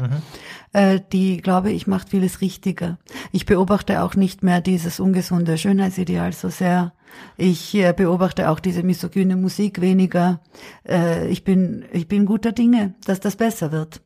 Äh, 0.73 1.01
die, 1.13 1.39
glaube 1.39 1.71
ich, 1.73 1.87
macht 1.87 2.11
vieles 2.11 2.41
richtiger. 2.41 2.99
Ich 3.33 3.47
beobachte 3.47 4.03
auch 4.03 4.15
nicht 4.15 4.43
mehr 4.43 4.61
dieses 4.61 5.01
ungesunde 5.01 5.59
Schönheitsideal 5.59 6.33
so 6.33 6.49
sehr. 6.49 6.93
Ich 7.37 7.75
äh, 7.75 7.93
beobachte 7.93 8.51
auch 8.51 8.61
diese 8.61 8.83
misogyne 8.83 9.37
Musik 9.37 9.81
weniger. 9.81 10.41
Äh, 10.89 11.29
ich 11.29 11.45
bin, 11.45 11.85
ich 11.93 12.07
bin 12.09 12.25
guter 12.25 12.53
Dinge, 12.53 12.95
dass 13.05 13.21
das 13.21 13.37
besser 13.37 13.73
wird. 13.73 14.01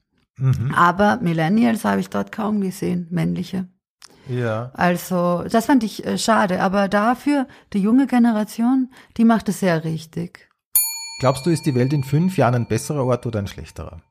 Aber 0.75 1.19
Millennials 1.21 1.85
habe 1.85 2.01
ich 2.01 2.11
dort 2.11 2.33
kaum 2.33 2.61
gesehen, 2.61 3.07
männliche. 3.11 3.69
Ja. 4.29 4.71
Also, 4.75 5.45
das 5.51 5.67
fand 5.67 5.85
ich 5.85 6.05
äh, 6.05 6.19
schade. 6.19 6.61
Aber 6.61 6.89
dafür, 6.89 7.47
die 7.73 7.79
junge 7.79 8.07
Generation, 8.07 8.93
die 9.17 9.25
macht 9.25 9.49
es 9.49 9.61
sehr 9.61 9.85
richtig. 9.85 10.49
Glaubst 11.21 11.47
du, 11.47 11.51
ist 11.51 11.67
die 11.67 11.75
Welt 11.75 11.93
in 11.93 12.05
fünf 12.05 12.37
Jahren 12.37 12.55
ein 12.55 12.69
besserer 12.69 13.05
Ort 13.05 13.27
oder 13.27 13.39
ein 13.39 13.47
schlechterer? 13.47 14.03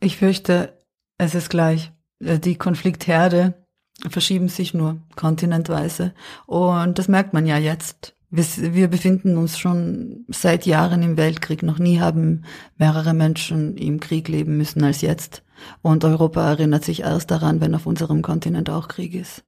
Ich 0.00 0.16
fürchte, 0.16 0.78
es 1.18 1.34
ist 1.34 1.50
gleich. 1.50 1.92
Äh, 2.20 2.38
Die 2.38 2.56
Konfliktherde 2.56 3.66
verschieben 4.08 4.48
sich 4.48 4.74
nur 4.74 5.00
kontinentweise. 5.16 6.14
Und 6.46 6.98
das 6.98 7.08
merkt 7.08 7.32
man 7.34 7.46
ja 7.46 7.58
jetzt. 7.58 8.16
Wir, 8.30 8.44
wir 8.74 8.88
befinden 8.88 9.36
uns 9.36 9.58
schon 9.58 10.24
seit 10.28 10.64
Jahren 10.64 11.02
im 11.02 11.16
Weltkrieg. 11.16 11.62
Noch 11.62 11.78
nie 11.78 12.00
haben 12.00 12.44
mehrere 12.76 13.12
Menschen 13.12 13.76
im 13.76 13.98
Krieg 13.98 14.28
leben 14.28 14.56
müssen 14.56 14.84
als 14.84 15.00
jetzt. 15.00 15.42
Und 15.82 16.04
Europa 16.04 16.48
erinnert 16.48 16.84
sich 16.84 17.00
erst 17.00 17.30
daran, 17.30 17.60
wenn 17.60 17.74
auf 17.74 17.86
unserem 17.86 18.22
Kontinent 18.22 18.70
auch 18.70 18.88
Krieg 18.88 19.14
ist. 19.14 19.44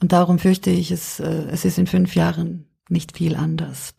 Und 0.00 0.12
darum 0.12 0.38
fürchte 0.38 0.70
ich, 0.70 0.90
es, 0.90 1.20
äh, 1.20 1.46
es 1.50 1.64
ist 1.64 1.78
in 1.78 1.86
fünf 1.86 2.14
Jahren 2.14 2.66
nicht 2.88 3.16
viel 3.16 3.36
anders. 3.36 3.94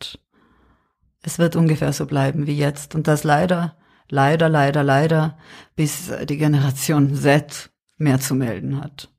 Es 1.22 1.40
wird 1.40 1.56
ungefähr 1.56 1.94
so 1.94 2.06
bleiben 2.06 2.48
wie 2.48 2.58
jetzt. 2.58 2.96
Und 2.96 3.08
das 3.08 3.24
leider, 3.24 3.78
leider, 4.10 4.50
leider, 4.50 4.84
leider, 4.84 5.38
bis 5.76 6.12
die 6.28 6.38
Generation 6.38 7.16
Z 7.16 7.70
mehr 7.98 8.20
zu 8.20 8.36
melden 8.36 8.82
hat 8.82 9.10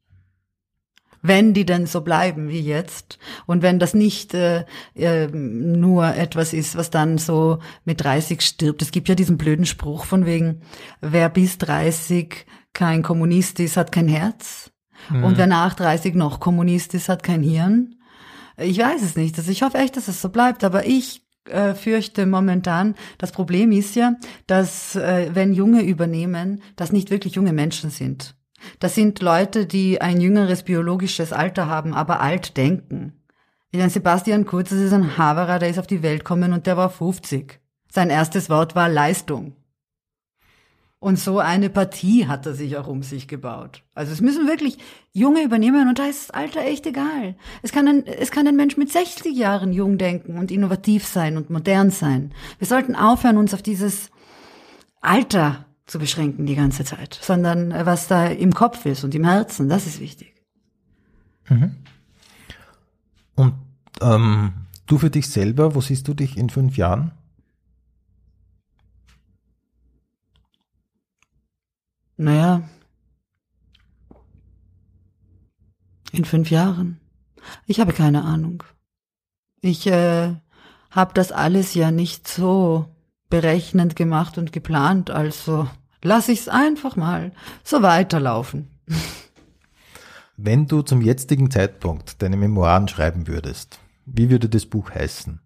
wenn 1.23 1.55
die 1.55 1.67
denn 1.67 1.87
so 1.87 2.01
bleiben 2.01 2.49
wie 2.49 2.61
jetzt 2.61 3.19
und 3.47 3.63
wenn 3.63 3.79
das 3.79 3.95
nicht 3.95 4.35
äh, 4.35 4.65
äh, 4.95 5.27
nur 5.29 6.15
etwas 6.15 6.53
ist, 6.53 6.77
was 6.77 6.91
dann 6.91 7.19
so 7.19 7.59
mit 7.85 8.03
30 8.03 8.41
stirbt. 8.41 8.83
Es 8.83 8.91
gibt 8.91 9.09
ja 9.09 9.15
diesen 9.15 9.39
blöden 9.39 9.67
Spruch 9.67 10.05
von 10.05 10.27
wegen, 10.27 10.63
wer 11.01 11.29
bis 11.29 11.59
30 11.59 12.47
kein 12.73 13.03
Kommunist 13.03 13.61
ist, 13.61 13.77
hat 13.77 13.93
kein 13.93 14.09
Herz. 14.09 14.71
Mhm. 15.11 15.25
Und 15.25 15.39
wer 15.39 15.47
nach 15.47 15.75
30 15.75 16.15
noch 16.15 16.41
Kommunist 16.41 16.95
ist, 16.95 17.09
hat 17.09 17.23
kein 17.23 17.43
Hirn. 17.43 17.97
Ich 18.57 18.79
weiß 18.79 19.03
es 19.03 19.17
nicht. 19.17 19.37
Also 19.39 19.51
ich 19.51 19.63
hoffe 19.63 19.79
echt, 19.79 19.97
dass 19.97 20.09
es 20.09 20.21
so 20.21 20.29
bleibt, 20.29 20.65
aber 20.65 20.87
ich 20.87 21.23
äh, 21.49 21.75
fürchte 21.75 22.27
momentan, 22.27 22.95
das 23.19 23.33
Problem 23.33 23.73
ist 23.73 23.97
ja, 23.97 24.15
dass 24.47 24.97
äh, 24.97 25.31
wenn 25.33 25.53
Junge 25.53 25.83
übernehmen, 25.83 26.63
das 26.77 26.93
nicht 26.93 27.11
wirklich 27.11 27.35
junge 27.35 27.53
Menschen 27.53 27.91
sind. 27.91 28.35
Das 28.79 28.95
sind 28.95 29.21
Leute, 29.21 29.67
die 29.67 30.01
ein 30.01 30.21
jüngeres 30.21 30.63
biologisches 30.63 31.33
Alter 31.33 31.67
haben, 31.67 31.95
aber 31.95 32.21
alt 32.21 32.57
denken. 32.57 33.15
Meine, 33.73 33.91
Sebastian 33.91 34.47
Kurz, 34.47 34.71
das 34.71 34.81
ist 34.81 34.93
ein 34.93 35.17
Haverer, 35.17 35.59
der 35.59 35.71
ist 35.71 35.79
auf 35.79 35.87
die 35.87 36.03
Welt 36.03 36.21
gekommen 36.21 36.53
und 36.53 36.67
der 36.67 36.77
war 36.77 36.91
50. 36.91 37.61
Sein 37.91 38.11
erstes 38.11 38.51
Wort 38.51 38.75
war 38.75 38.89
Leistung. 38.89 39.55
Und 41.03 41.19
so 41.19 41.39
eine 41.39 41.71
Partie 41.71 42.27
hat 42.27 42.45
er 42.45 42.53
sich 42.53 42.77
auch 42.77 42.87
um 42.87 43.03
sich 43.03 43.27
gebaut. 43.27 43.83
Also 43.95 44.13
es 44.13 44.21
müssen 44.21 44.47
wirklich 44.47 44.77
Junge 45.13 45.43
übernehmen 45.43 45.89
und 45.89 45.99
da 45.99 46.05
ist 46.05 46.29
das 46.29 46.31
Alter 46.31 46.61
echt 46.61 46.87
egal. 46.87 47.37
Es 47.63 47.73
kann 47.73 47.89
ein, 47.89 48.07
es 48.07 48.31
kann 48.31 48.47
ein 48.47 48.55
Mensch 48.55 48.77
mit 48.77 48.93
60 48.93 49.35
Jahren 49.35 49.73
jung 49.73 49.97
denken 49.97 50.37
und 50.37 50.51
innovativ 50.51 51.07
sein 51.07 51.39
und 51.39 51.49
modern 51.49 51.91
sein. 51.91 52.35
Wir 52.59 52.67
sollten 52.67 52.95
aufhören, 52.95 53.39
uns 53.39 53.55
auf 53.55 53.63
dieses 53.63 54.11
Alter 55.01 55.65
zu 55.91 55.99
beschränken 55.99 56.47
die 56.47 56.55
ganze 56.55 56.85
Zeit, 56.85 57.19
sondern 57.21 57.73
äh, 57.73 57.85
was 57.85 58.07
da 58.07 58.27
im 58.29 58.55
Kopf 58.55 58.87
ist 58.87 59.03
und 59.03 59.13
im 59.13 59.25
Herzen, 59.25 59.69
das 59.69 59.87
ist 59.87 59.99
wichtig. 59.99 60.41
Mhm. 61.49 61.75
Und 63.35 63.55
ähm, 64.01 64.53
du 64.87 64.99
für 64.99 65.11
dich 65.11 65.29
selber, 65.29 65.75
wo 65.75 65.81
siehst 65.81 66.07
du 66.07 66.15
dich 66.15 66.37
in 66.37 66.49
fünf 66.49 66.77
Jahren? 66.77 67.11
Naja, 72.17 72.63
in 76.13 76.25
fünf 76.25 76.53
Jahren. 76.53 77.01
Ich 77.67 77.81
habe 77.81 77.93
keine 77.93 78.23
Ahnung. 78.23 78.63
Ich 79.61 79.89
äh, 79.89 80.37
habe 80.91 81.15
das 81.15 81.33
alles 81.33 81.75
ja 81.75 81.91
nicht 81.91 82.29
so 82.29 82.95
berechnend 83.29 83.97
gemacht 83.97 84.39
und 84.39 84.53
geplant, 84.53 85.11
also 85.11 85.69
lass 86.03 86.29
ich's 86.29 86.49
einfach 86.49 86.97
mal 86.97 87.33
so 87.65 87.83
weiterlaufen. 87.83 88.69
Wenn 90.37 90.67
du 90.67 90.83
zum 90.83 91.03
jetzigen 91.03 91.51
Zeitpunkt 91.51 92.23
deine 92.23 92.37
Memoiren 92.37 92.89
schreiben 92.89 93.27
würdest, 93.27 93.79
wie 94.07 94.31
würde 94.31 94.49
das 94.49 94.67
Buch 94.67 94.91
heißen? 94.91 95.41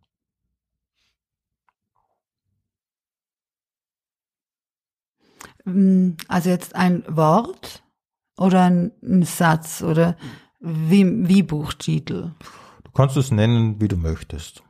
Mm, 5.64 6.10
also 6.28 6.50
jetzt 6.50 6.74
ein 6.74 7.04
Wort 7.08 7.82
oder 8.36 8.64
ein, 8.64 8.92
Satz 9.24 9.82
oder 9.82 10.16
wie, 10.60 11.28
wie 11.28 11.42
Buchtitel? 11.42 12.32
Du 12.84 12.90
kannst 12.92 13.16
es 13.16 13.30
nennen, 13.30 13.80
wie 13.80 13.88
du 13.88 13.96
möchtest. 13.96 14.62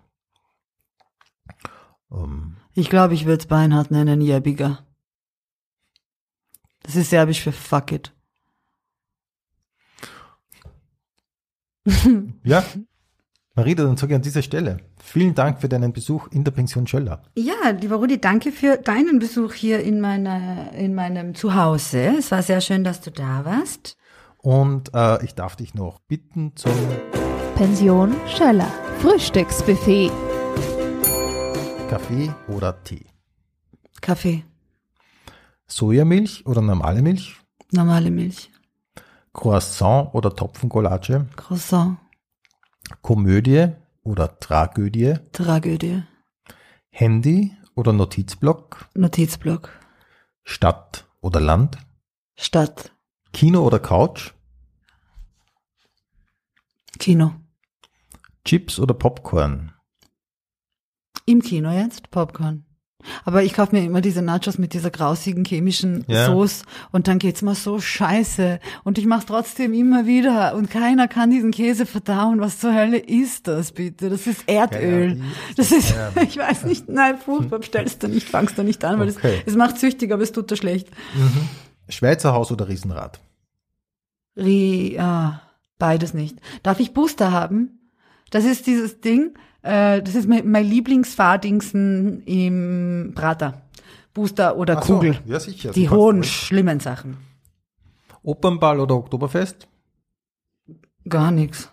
Um. 2.09 2.57
Ich 2.73 2.91
glaube, 2.91 3.15
ich 3.15 3.27
würde 3.27 3.43
es 3.43 3.47
Beinhard 3.47 3.91
nennen, 3.91 4.21
Jebiger. 4.21 4.84
Das 6.85 6.97
ist 6.97 7.11
serbisch 7.11 7.43
für 7.43 7.53
fuck 7.53 7.93
it. 7.93 8.13
ja. 12.45 12.65
Marita, 13.57 13.85
dann 13.85 13.97
sage 13.97 14.13
ich 14.13 14.17
an 14.17 14.23
dieser 14.23 14.43
Stelle 14.43 14.79
vielen 15.01 15.35
Dank 15.35 15.61
für 15.61 15.69
deinen 15.69 15.93
Besuch 15.93 16.29
in 16.29 16.45
der 16.45 16.51
Pension 16.51 16.87
Schöller. 16.87 17.23
Ja, 17.37 17.71
lieber 17.71 17.97
Rudi, 17.97 18.21
danke 18.21 18.51
für 18.51 18.77
deinen 18.77 19.19
Besuch 19.19 19.53
hier 19.53 19.81
in, 19.81 20.01
meiner, 20.01 20.73
in 20.73 20.95
meinem 20.95 21.35
Zuhause. 21.35 22.17
Es 22.19 22.31
war 22.31 22.43
sehr 22.43 22.61
schön, 22.61 22.85
dass 22.85 23.01
du 23.01 23.11
da 23.11 23.45
warst. 23.45 23.97
Und 24.39 24.93
äh, 24.93 25.25
ich 25.25 25.35
darf 25.35 25.57
dich 25.57 25.75
noch 25.75 26.01
bitten 26.01 26.57
zum 26.57 26.73
Pension 27.55 28.15
Schöller 28.27 28.71
Frühstücksbuffet. 29.01 30.11
Kaffee 31.89 32.33
oder 32.49 32.83
Tee? 32.83 33.07
Kaffee. 34.01 34.45
Sojamilch 35.67 36.47
oder 36.47 36.61
normale 36.61 37.03
Milch? 37.03 37.41
Normale 37.73 38.11
Milch. 38.11 38.51
Croissant 39.33 40.15
oder 40.15 40.35
Topfencollage? 40.35 41.27
Croissant. 41.37 41.99
Komödie 43.03 43.73
oder 44.03 44.39
Tragödie? 44.39 45.15
Tragödie. 45.33 46.03
Handy 46.91 47.57
oder 47.75 47.93
Notizblock? 47.93 48.89
Notizblock. 48.95 49.71
Stadt 50.45 51.07
oder 51.21 51.41
Land? 51.41 51.79
Stadt. 52.37 52.93
Kino 53.33 53.67
oder 53.67 53.81
Couch? 53.81 54.33
Kino. 56.99 57.35
Chips 58.45 58.79
oder 58.79 58.95
Popcorn? 58.95 59.73
Im 61.27 61.41
Kino 61.41 61.71
jetzt? 61.73 62.11
Popcorn. 62.11 62.67
Aber 63.25 63.43
ich 63.43 63.53
kaufe 63.55 63.75
mir 63.75 63.85
immer 63.85 64.01
diese 64.01 64.23
Nachos 64.23 64.59
mit 64.59 64.75
dieser 64.75 64.91
grausigen 64.91 65.45
chemischen 65.45 66.05
ja. 66.09 66.27
Sauce 66.27 66.63
und 66.93 67.09
dann 67.09 67.19
geht's 67.19 67.43
mir 67.43 67.55
so 67.55 67.81
scheiße 67.81 68.61
und 68.85 68.99
ich 68.99 69.07
mache 69.07 69.27
trotzdem 69.27 69.75
immer 69.75 70.07
wieder 70.07 70.55
und 70.55 70.71
keiner 70.71 71.09
kann 71.09 71.31
diesen 71.31 71.51
Käse 71.51 71.87
verdauen. 71.87 72.41
Was 72.41 72.59
zur 72.59 72.75
Hölle 72.75 72.99
ist 72.99 73.49
das 73.49 73.73
bitte? 73.73 74.11
Das 74.11 74.27
ist 74.27 74.49
Erdöl. 74.49 75.21
Das 75.57 75.73
ist, 75.73 75.95
ich 76.23 76.37
weiß 76.37 76.65
nicht, 76.65 76.89
nein, 76.89 77.19
furchtbar, 77.19 77.59
bestellst 77.59 78.03
du 78.03 78.09
nicht, 78.09 78.29
fangst 78.29 78.59
du 78.59 78.63
nicht 78.63 78.85
an, 78.85 78.99
weil 78.99 79.11
okay. 79.11 79.43
es, 79.45 79.53
es 79.53 79.57
macht 79.57 79.79
süchtig, 79.79 80.13
aber 80.13 80.23
es 80.23 80.33
tut 80.33 80.51
dir 80.51 80.57
schlecht. 80.57 80.89
Mhm. 81.15 81.49
Schweizer 81.89 82.33
Haus 82.33 82.51
oder 82.51 82.69
Riesenrad? 82.69 83.21
Rie, 84.37 84.99
ah, 84.99 85.43
beides 85.79 86.15
nicht. 86.15 86.39
Darf 86.63 86.81
ich 86.81 86.93
Booster 86.93 87.31
haben? 87.31 87.79
Das 88.31 88.45
ist 88.45 88.67
dieses 88.67 89.01
Ding, 89.01 89.35
äh, 89.65 90.03
das 90.03 90.15
ist 90.15 90.29
mein, 90.29 90.49
mein 90.49 90.67
Lieblingsfahrdingsen 90.67 92.23
im 92.27 93.13
Prater. 93.15 93.63
Booster 94.13 94.57
oder 94.57 94.83
so, 94.83 94.95
Kugel. 94.95 95.19
Ja, 95.25 95.41
sicher. 95.41 95.73
Die 95.73 95.89
hohen, 95.89 96.23
schlimmen 96.23 96.81
Sachen. 96.81 97.17
Opernball 98.23 98.79
oder 98.79 98.95
Oktoberfest? 98.95 99.67
Gar 101.09 101.31
nichts. 101.31 101.71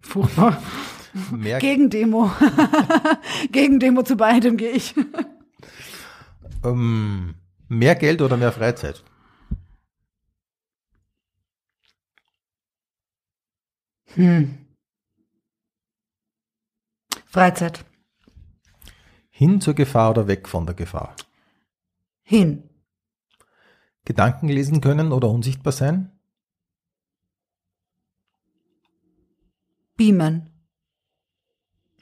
Furchtbar. 0.00 0.62
Mehr 1.32 1.58
Gegendemo. 1.58 2.30
Gegendemo 3.52 4.02
zu 4.02 4.16
beidem 4.16 4.56
gehe 4.56 4.70
ich. 4.70 4.94
Ähm, 6.62 7.34
mehr 7.68 7.94
Geld 7.94 8.20
oder 8.22 8.36
mehr 8.36 8.52
Freizeit? 8.52 9.02
Hm. 14.14 14.65
Freizeit. 17.36 17.84
Hin 19.28 19.60
zur 19.60 19.74
Gefahr 19.74 20.12
oder 20.12 20.26
weg 20.26 20.48
von 20.48 20.64
der 20.64 20.74
Gefahr? 20.74 21.14
Hin. 22.22 22.62
Gedanken 24.06 24.48
lesen 24.48 24.80
können 24.80 25.12
oder 25.12 25.28
unsichtbar 25.28 25.74
sein? 25.74 26.10
Beamen. 29.98 30.48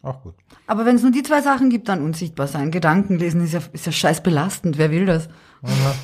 Auch 0.02 0.22
gut. 0.22 0.36
Aber 0.68 0.86
wenn 0.86 0.94
es 0.94 1.02
nur 1.02 1.10
die 1.10 1.24
zwei 1.24 1.42
Sachen 1.42 1.68
gibt, 1.68 1.88
dann 1.88 2.04
unsichtbar 2.04 2.46
sein. 2.46 2.70
Gedanken 2.70 3.18
lesen 3.18 3.42
ist 3.42 3.54
ja, 3.54 3.62
ist 3.72 3.86
ja 3.86 3.90
scheiß 3.90 4.22
belastend. 4.22 4.78
Wer 4.78 4.92
will 4.92 5.04
das? 5.04 5.28
Aha. 5.62 5.94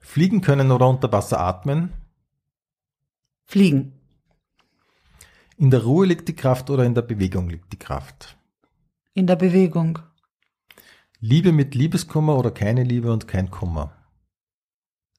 Fliegen 0.00 0.42
können 0.42 0.70
oder 0.70 0.86
unter 0.86 1.10
Wasser 1.10 1.40
atmen? 1.40 1.94
Fliegen. 3.46 3.98
In 5.56 5.70
der 5.70 5.84
Ruhe 5.84 6.06
liegt 6.06 6.26
die 6.28 6.34
Kraft 6.34 6.68
oder 6.68 6.84
in 6.84 6.94
der 6.94 7.02
Bewegung 7.02 7.48
liegt 7.48 7.72
die 7.72 7.78
Kraft? 7.78 8.36
In 9.14 9.26
der 9.26 9.36
Bewegung. 9.36 10.00
Liebe 11.20 11.52
mit 11.52 11.74
Liebeskummer 11.74 12.36
oder 12.36 12.50
keine 12.50 12.82
Liebe 12.82 13.12
und 13.12 13.28
kein 13.28 13.50
Kummer? 13.50 13.92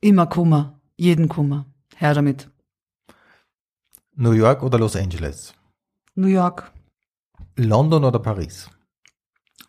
Immer 0.01 0.27
Kummer, 0.27 0.81
jeden 0.97 1.29
Kummer. 1.29 1.65
Her 1.95 2.13
damit. 2.13 2.49
New 4.15 4.33
York 4.33 4.61
oder 4.61 4.77
Los 4.77 4.95
Angeles? 4.95 5.53
New 6.15 6.27
York. 6.27 6.71
London 7.55 8.03
oder 8.03 8.19
Paris? 8.19 8.69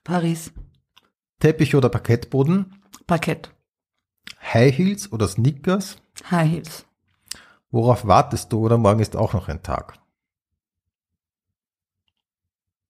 Paris. 0.03 0.53
Teppich 1.39 1.77
oder 1.77 1.89
Parkettboden? 1.89 2.83
Parkett. 3.07 3.55
High 4.53 4.77
Heels 4.77 5.13
oder 5.13 5.29
Sneakers? 5.29 5.97
High 6.31 6.51
Heels. 6.51 6.87
Worauf 7.71 8.07
wartest 8.07 8.53
du 8.53 8.59
oder 8.65 8.79
morgen 8.79 9.01
ist 9.01 9.17
auch 9.17 9.33
noch 9.33 9.49
ein 9.49 9.63
Tag? 9.63 9.99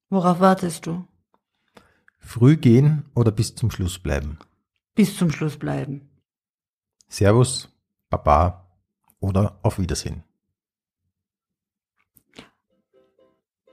Worauf 0.09 0.41
wartest 0.41 0.87
du? 0.87 1.05
Früh 2.19 2.57
gehen 2.57 3.05
oder 3.15 3.31
bis 3.31 3.55
zum 3.55 3.71
Schluss 3.71 3.99
bleiben? 3.99 4.39
Bis 4.95 5.17
zum 5.17 5.31
Schluss 5.31 5.57
bleiben. 5.57 6.09
Servus, 7.09 7.69
Baba 8.11 8.67
oder 9.21 9.59
auf 9.63 9.79
Wiedersehen? 9.79 10.23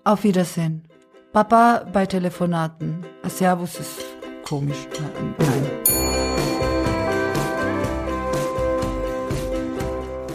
Auf 0.03 0.23
Wiedersehen. 0.23 0.87
Papa 1.31 1.85
bei 1.91 2.05
Telefonaten. 2.05 3.05
Ein 3.23 3.29
Servus 3.29 3.79
ist 3.79 4.03
komisch. 4.43 4.87
Nein. 4.99 5.83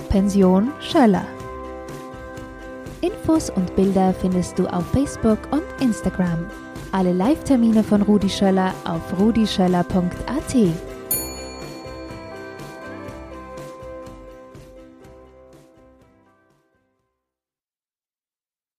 Pension 0.08 0.72
Schöller. 0.80 1.37
Infos 3.00 3.50
und 3.50 3.74
Bilder 3.76 4.12
findest 4.12 4.58
du 4.58 4.66
auf 4.66 4.84
Facebook 4.90 5.38
und 5.50 5.62
Instagram. 5.80 6.46
Alle 6.92 7.12
Live-Termine 7.12 7.84
von 7.84 8.02
Rudi 8.02 8.28
Schöller 8.28 8.74
auf 8.84 9.18
rudischöller.at. 9.18 10.87